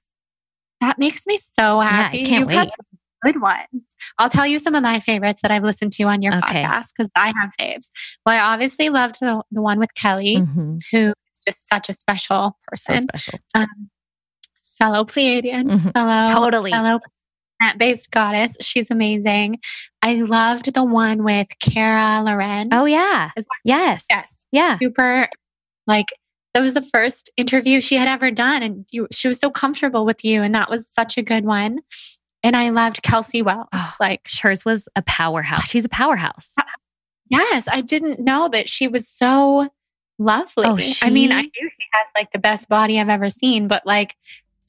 That 0.81 0.97
makes 0.99 1.25
me 1.27 1.37
so 1.37 1.79
happy. 1.79 1.93
I 1.93 2.01
happy. 2.03 2.25
can't 2.25 2.39
You've 2.41 2.47
wait. 2.49 2.55
some 2.71 2.99
good 3.33 3.41
ones. 3.41 3.83
I'll 4.17 4.29
tell 4.29 4.47
you 4.47 4.59
some 4.59 4.75
of 4.75 4.83
my 4.83 4.99
favorites 4.99 5.41
that 5.41 5.51
I've 5.51 5.63
listened 5.63 5.91
to 5.93 6.03
on 6.03 6.21
your 6.21 6.35
Okay. 6.35 6.63
podcast 6.63 6.87
because 6.95 7.09
I 7.15 7.27
have 7.35 7.51
faves. 7.59 7.87
Well, 8.25 8.35
I 8.35 8.53
obviously 8.53 8.89
loved 8.89 9.17
the, 9.21 9.41
the 9.51 9.61
one 9.61 9.79
with 9.79 9.93
Kelly, 9.95 10.37
Mhm. 10.37 10.79
who 10.91 11.07
is 11.33 11.41
just 11.47 11.67
such 11.69 11.89
a 11.89 11.93
special 11.93 12.57
So 12.75 12.93
person. 12.93 13.07
special. 13.13 13.39
Um, 13.55 13.89
fellow 14.77 15.03
Pleiadian, 15.03 15.65
Mhm. 15.69 15.93
fellow 15.93 16.33
Totally. 16.33 16.71
fellow 16.71 16.99
plant-based 17.59 18.11
goddess. 18.11 18.55
She's 18.61 18.89
amazing. 18.91 19.59
I 20.01 20.21
loved 20.21 20.73
the 20.73 20.83
one 20.83 21.23
with 21.23 21.47
Cara 21.59 22.23
Loren. 22.25 22.69
Oh 22.73 22.85
yeah. 22.85 23.31
Yes. 23.63 24.05
yes, 24.09 24.45
Yeah. 24.51 24.77
super. 24.79 25.27
Like 25.87 26.07
that 26.53 26.61
was 26.61 26.73
the 26.73 26.81
first 26.81 27.29
interview 27.37 27.79
she 27.81 27.95
had 27.95 28.07
ever 28.07 28.31
done, 28.31 28.63
and 28.63 28.87
you, 28.91 29.07
she 29.11 29.27
was 29.27 29.39
so 29.39 29.51
comfortable 29.51 30.03
with 30.05 30.25
you, 30.25 30.41
and 30.41 30.53
that 30.55 30.69
was 30.69 30.87
such 30.89 31.17
a 31.17 31.21
good 31.21 31.45
one. 31.45 31.79
And 32.41 32.55
I 32.55 32.69
loved 32.69 33.03
Kelsey 33.03 33.41
Wells. 33.41 33.67
Oh. 33.73 33.93
Like, 33.99 34.27
Hers 34.41 34.63
was 34.65 34.87
a 34.95 35.01
powerhouse. 35.01 35.67
She's 35.67 35.83
a 35.85 35.89
powerhouse. 35.89 36.53
Uh, 36.57 36.63
yes, 37.29 37.67
I 37.69 37.81
didn't 37.81 38.19
know 38.21 38.47
that 38.49 38.69
she 38.69 38.87
was 38.87 39.07
so 39.07 39.67
lovely. 40.17 40.63
Oh, 40.65 40.77
I 41.01 41.09
mean, 41.09 41.31
I 41.31 41.41
she- 41.43 41.51
knew 41.59 41.69
she 41.69 41.87
has 41.93 42.07
like 42.15 42.31
the 42.31 42.39
best 42.39 42.67
body 42.69 42.99
I've 42.99 43.09
ever 43.09 43.29
seen, 43.29 43.67
but 43.67 43.85
like 43.85 44.15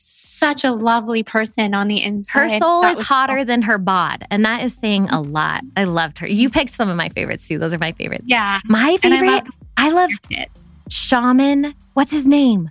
such 0.03 0.65
a 0.65 0.73
lovely 0.73 1.23
person 1.23 1.75
on 1.75 1.87
the 1.89 2.03
inside. 2.03 2.51
Her 2.53 2.59
soul 2.59 2.81
That 2.81 2.99
is 2.99 3.07
hotter 3.07 3.45
than 3.45 3.61
her 3.63 3.77
bod, 3.77 4.25
and 4.31 4.45
that 4.47 4.63
is 4.63 4.75
saying 4.75 5.11
a 5.11 5.21
lot. 5.21 5.63
I 5.77 5.85
loved 5.85 6.19
her. 6.21 6.27
You 6.27 6.49
picked 6.49 6.71
some 6.71 6.89
of 6.89 6.97
my 6.97 7.11
favorites 7.11 7.47
too. 7.47 7.59
Those 7.59 7.75
are 7.75 7.79
my 7.79 7.93
favorites. 7.93 8.25
yeah, 8.27 8.61
My 8.65 8.97
and 9.03 9.13
I 9.15 9.19
favorite, 9.21 9.49
I 9.77 9.91
love 9.91 10.11
it. 10.31 10.49
Shaman. 10.89 11.75
What's 11.95 12.11
his 12.11 12.27
name? 12.27 12.71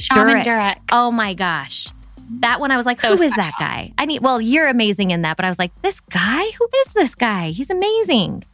Shaman 0.00 0.36
Durek. 0.38 0.44
Durek. 0.44 0.76
Oh 0.92 1.10
my 1.10 1.34
gosh. 1.34 1.88
That 2.40 2.60
one 2.60 2.70
I 2.70 2.76
was 2.76 2.86
like, 2.86 2.96
So 2.96 3.14
who 3.16 3.22
is 3.22 3.32
that 3.32 3.52
guy? 3.58 3.92
I 3.98 4.06
need 4.06 4.22
well, 4.22 4.40
you're 4.40 4.68
amazing 4.68 5.10
in 5.10 5.22
that, 5.22 5.36
but 5.36 5.44
I 5.44 5.48
was 5.48 5.58
like, 5.58 5.72
this 5.82 6.00
guy? 6.00 6.44
Who 6.58 6.68
is 6.86 6.92
this 6.94 7.14
guy? 7.14 7.50
He's 7.50 7.68
amazing. 7.70 8.44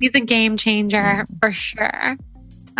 He's 0.00 0.14
a 0.14 0.20
game 0.20 0.56
changer 0.56 0.98
Mm-hmm. 1.24 1.34
for 1.40 1.50
sure. 1.52 2.16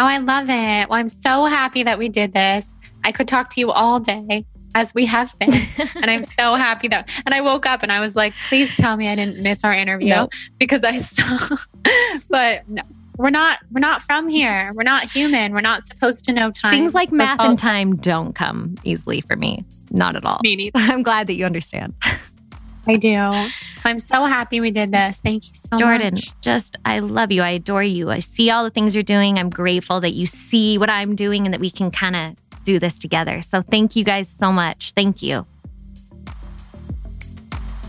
Oh, 0.00 0.04
I 0.04 0.18
love 0.18 0.48
it. 0.48 0.88
Well, 0.88 0.98
I'm 1.00 1.08
so 1.08 1.46
happy 1.46 1.82
that 1.82 1.98
we 1.98 2.08
did 2.08 2.32
this. 2.32 2.78
I 3.02 3.10
could 3.10 3.26
talk 3.26 3.50
to 3.50 3.60
you 3.60 3.72
all 3.72 3.98
day 3.98 4.46
as 4.78 4.94
we 4.94 5.06
have 5.06 5.36
been. 5.40 5.52
and 5.96 6.10
I'm 6.10 6.22
so 6.22 6.54
happy 6.54 6.86
that, 6.88 7.10
and 7.26 7.34
I 7.34 7.40
woke 7.40 7.66
up 7.66 7.82
and 7.82 7.90
I 7.90 7.98
was 7.98 8.14
like, 8.14 8.32
please 8.48 8.74
tell 8.76 8.96
me 8.96 9.08
I 9.08 9.16
didn't 9.16 9.42
miss 9.42 9.64
our 9.64 9.72
interview 9.72 10.28
because 10.58 10.84
I 10.84 10.98
saw, 10.98 11.56
but 12.30 12.68
no, 12.68 12.82
we're 13.16 13.30
not, 13.30 13.58
we're 13.72 13.80
not 13.80 14.02
from 14.02 14.28
here. 14.28 14.70
We're 14.74 14.84
not 14.84 15.10
human. 15.10 15.52
We're 15.52 15.60
not 15.60 15.82
supposed 15.82 16.24
to 16.26 16.32
know 16.32 16.52
time. 16.52 16.72
Things 16.72 16.94
like 16.94 17.10
So 17.10 17.16
math 17.16 17.40
all- 17.40 17.50
and 17.50 17.58
time 17.58 17.96
don't 17.96 18.34
come 18.34 18.76
easily 18.84 19.20
for 19.20 19.34
me. 19.34 19.64
Not 19.90 20.14
at 20.14 20.24
all. 20.24 20.38
Me 20.44 20.54
neither. 20.54 20.78
I'm 20.78 21.02
glad 21.02 21.26
that 21.26 21.34
you 21.34 21.44
understand. 21.44 21.94
I 22.86 22.96
do. 22.96 23.16
I'm 23.84 23.98
so 23.98 24.24
happy 24.26 24.60
we 24.60 24.70
did 24.70 24.92
this. 24.92 25.18
Thank 25.18 25.48
you 25.48 25.54
so 25.54 25.76
Jordan, 25.76 26.14
much. 26.14 26.24
Jordan, 26.26 26.40
just 26.40 26.76
I 26.84 27.00
love 27.00 27.32
you. 27.32 27.42
I 27.42 27.50
adore 27.50 27.82
you. 27.82 28.10
I 28.10 28.20
see 28.20 28.50
all 28.50 28.64
the 28.64 28.70
things 28.70 28.94
you're 28.94 29.02
doing. 29.02 29.38
I'm 29.38 29.50
grateful 29.50 30.00
that 30.00 30.12
you 30.12 30.26
see 30.26 30.78
what 30.78 30.88
I'm 30.88 31.16
doing 31.16 31.46
and 31.46 31.52
that 31.52 31.60
we 31.60 31.70
can 31.70 31.90
kind 31.90 32.14
of 32.16 32.36
do 32.68 32.78
this 32.78 32.98
together. 32.98 33.40
So 33.40 33.62
thank 33.62 33.96
you 33.96 34.04
guys 34.04 34.28
so 34.28 34.52
much. 34.52 34.92
Thank 34.92 35.22
you. 35.22 35.46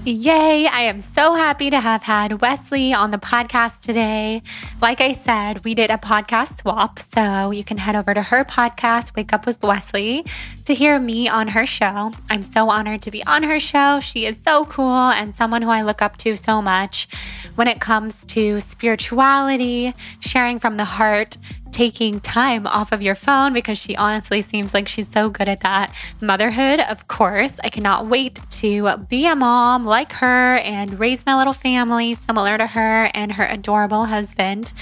Yay! 0.05 0.65
I 0.65 0.83
am 0.83 1.01
so 1.01 1.33
happy 1.33 1.69
to 1.69 1.79
have 1.79 2.03
had 2.03 2.39
Weslie 2.39 2.93
on 2.93 3.11
the 3.11 3.17
podcast 3.17 3.81
today. 3.81 4.41
Like 4.81 5.01
I 5.01 5.11
said, 5.11 5.65
we 5.65 5.75
did 5.75 5.91
a 5.91 5.97
podcast 5.97 6.61
swap, 6.61 6.99
so 6.99 7.51
you 7.51 7.65
can 7.65 7.77
head 7.77 7.97
over 7.97 8.13
to 8.13 8.21
her 8.21 8.45
podcast, 8.45 9.13
Wake 9.17 9.33
Up 9.33 9.45
with 9.45 9.61
Weslie, 9.61 10.25
to 10.63 10.73
hear 10.73 10.97
me 10.99 11.27
on 11.27 11.49
her 11.49 11.65
show. 11.65 12.13
I'm 12.29 12.43
so 12.43 12.69
honored 12.69 13.01
to 13.03 13.11
be 13.11 13.25
on 13.25 13.43
her 13.43 13.59
show. 13.59 13.99
She 13.99 14.25
is 14.25 14.41
so 14.41 14.63
cool 14.65 15.09
and 15.19 15.35
someone 15.35 15.61
who 15.61 15.69
I 15.69 15.81
look 15.81 16.01
up 16.01 16.15
to 16.19 16.37
so 16.37 16.61
much 16.61 17.09
when 17.55 17.67
it 17.67 17.81
comes 17.81 18.23
to 18.27 18.61
spirituality, 18.61 19.93
sharing 20.21 20.59
from 20.59 20.77
the 20.77 20.85
heart, 20.85 21.35
taking 21.71 22.19
time 22.19 22.67
off 22.67 22.91
of 22.91 23.01
your 23.01 23.15
phone 23.15 23.53
because 23.53 23.77
she 23.77 23.95
honestly 23.95 24.41
seems 24.41 24.73
like 24.73 24.87
she's 24.87 25.07
so 25.07 25.29
good 25.29 25.47
at 25.47 25.61
that. 25.61 25.93
Motherhood, 26.21 26.79
of 26.79 27.07
course. 27.07 27.59
I 27.63 27.69
cannot 27.69 28.07
wait 28.07 28.39
to 28.51 28.97
be 29.09 29.27
a 29.27 29.35
mom 29.35 29.83
like 29.83 30.11
her 30.13 30.57
and 30.57 30.99
raise 30.99 31.25
my 31.25 31.37
little 31.37 31.53
family 31.53 32.13
similar 32.13 32.57
to 32.57 32.67
her 32.67 33.09
and 33.13 33.33
her 33.33 33.45
adorable 33.45 34.05
husband, 34.05 34.73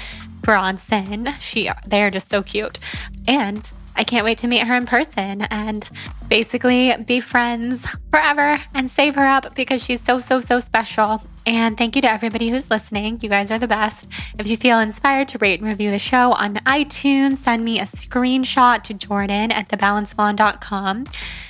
Bronson. 0.42 1.30
She 1.40 1.70
they're 1.86 2.10
just 2.10 2.30
so 2.30 2.42
cute. 2.44 2.80
And 3.28 3.72
I 3.98 4.04
can't 4.04 4.24
wait 4.24 4.38
to 4.40 4.48
meet 4.48 4.66
her 4.66 4.76
in 4.76 4.86
person 4.86 5.42
and 5.42 5.90
basically 6.30 6.96
be 7.06 7.20
friends 7.20 7.86
forever 8.12 8.60
and 8.74 8.90
save 8.90 9.16
her 9.16 9.26
up 9.26 9.56
because 9.56 9.84
she's 9.84 10.02
so, 10.02 10.20
so, 10.20 10.40
so 10.40 10.60
special. 10.60 11.22
And 11.46 11.78
thank 11.78 11.96
you 11.96 12.02
to 12.04 12.12
everybody 12.12 12.50
who's 12.50 12.70
listening. 12.70 13.20
You 13.22 13.30
guys 13.30 13.52
are 13.52 13.58
the 13.58 13.68
best. 13.68 14.08
If 14.38 14.48
you 14.48 14.56
feel 14.56 14.80
inspired 14.80 15.30
to 15.30 15.40
rate 15.40 15.60
and 15.60 15.68
review 15.68 15.90
the 15.90 16.00
show 16.00 16.34
on 16.34 16.56
iTunes, 16.56 17.38
send 17.38 17.66
me 17.66 17.80
a 17.80 17.84
screenshot 17.84 18.84
to 18.84 18.94
Jordan 18.94 19.52
at 19.52 19.70
thebalancedblonde.com 19.70 21.06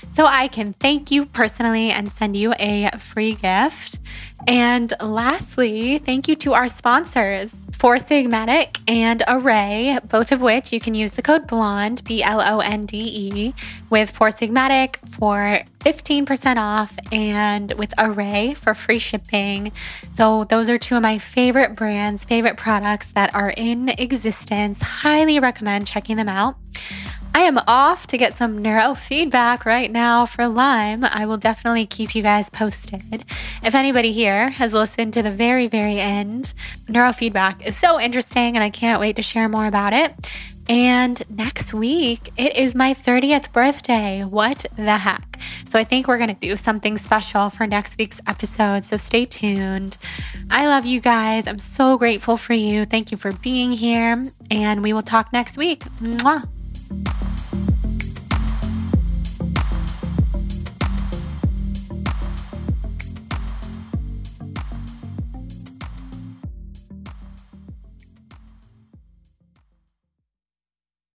so 0.10 0.26
I 0.26 0.48
can 0.48 0.74
thank 0.74 1.12
you 1.12 1.26
personally 1.26 1.92
and 1.92 2.10
send 2.10 2.36
you 2.36 2.54
a 2.60 2.90
free 2.98 3.34
gift. 3.34 4.00
And 4.48 4.94
lastly, 5.02 5.98
thank 5.98 6.28
you 6.28 6.36
to 6.36 6.54
our 6.54 6.68
sponsors 6.70 7.66
Four 7.74 7.98
Sigmatic 7.98 8.80
and 8.88 9.22
Arrae, 9.28 10.08
both 10.08 10.32
of 10.32 10.42
which 10.42 10.72
you 10.72 10.80
can 10.80 10.96
use 10.96 11.12
the 11.12 11.22
code 11.22 11.48
BLONDE, 11.48 12.04
B 12.06 12.24
L 12.24 12.42
O 12.42 12.60
N 12.60 12.86
D 12.86 12.98
E, 12.98 13.54
with 13.90 14.10
Four 14.10 14.30
Sigmatic 14.30 14.98
for 15.10 15.62
15% 15.80 16.58
off 16.58 16.98
and 17.12 17.74
with 17.74 17.94
Arrae 17.98 18.56
for 18.56 18.74
free 18.74 19.00
shipping. 19.00 19.72
So, 20.14 20.46
those 20.46 20.70
are 20.70 20.78
two 20.78 20.96
of 20.96 21.04
my 21.04 21.18
favorite 21.18 21.76
brands, 21.76 22.24
favorite 22.24 22.58
products 22.58 23.12
that 23.12 23.36
are 23.36 23.50
in 23.50 23.90
existence. 23.90 24.82
Highly 24.82 25.40
recommend 25.40 25.88
checking 25.88 26.16
them 26.16 26.30
out. 26.30 26.56
I 27.38 27.42
am 27.42 27.60
off 27.68 28.08
to 28.08 28.18
get 28.18 28.34
some 28.34 28.64
neurofeedback 28.64 29.64
right 29.64 29.92
now 29.92 30.26
for 30.26 30.48
Lyme. 30.48 31.04
I 31.04 31.28
will 31.28 31.38
definitely 31.38 31.86
keep 31.86 32.16
you 32.16 32.24
guys 32.24 32.50
posted. 32.50 33.26
If 33.64 33.76
anybody 33.76 34.12
here 34.12 34.50
has 34.50 34.74
listened 34.74 35.14
to 35.14 35.22
the 35.22 35.30
very, 35.30 35.68
very 35.68 36.00
end, 36.00 36.56
neurofeedback 36.88 37.64
is 37.64 37.78
so 37.78 38.02
interesting 38.02 38.56
and 38.56 38.64
I 38.64 38.72
can't 38.72 39.00
wait 39.00 39.18
to 39.18 39.22
share 39.22 39.48
more 39.48 39.68
about 39.68 39.94
it. 39.94 40.16
And 40.68 41.22
next 41.30 41.76
week, 41.76 42.28
it 42.38 42.58
is 42.58 42.74
my 42.74 42.96
30th 42.96 43.54
birthday. 43.54 44.24
What 44.24 44.66
the 44.76 44.98
heck? 44.98 45.40
So 45.68 45.78
I 45.78 45.84
think 45.84 46.08
we're 46.08 46.18
going 46.18 46.36
to 46.36 46.48
do 46.48 46.56
something 46.56 46.98
special 46.98 47.52
for 47.52 47.68
next 47.68 48.00
week's 48.00 48.20
episode. 48.26 48.84
So 48.84 48.98
stay 48.98 49.26
tuned. 49.26 50.00
I 50.50 50.66
love 50.66 50.88
you 50.88 51.00
guys. 51.00 51.46
I'm 51.46 51.60
so 51.60 52.00
grateful 52.00 52.36
for 52.36 52.54
you. 52.54 52.84
Thank 52.84 53.12
you 53.12 53.18
for 53.18 53.32
being 53.32 53.74
here. 53.74 54.26
And 54.50 54.82
we 54.82 54.92
will 54.92 55.04
talk 55.04 55.32
next 55.32 55.56
week. 55.56 55.82
Mwah. 56.02 56.57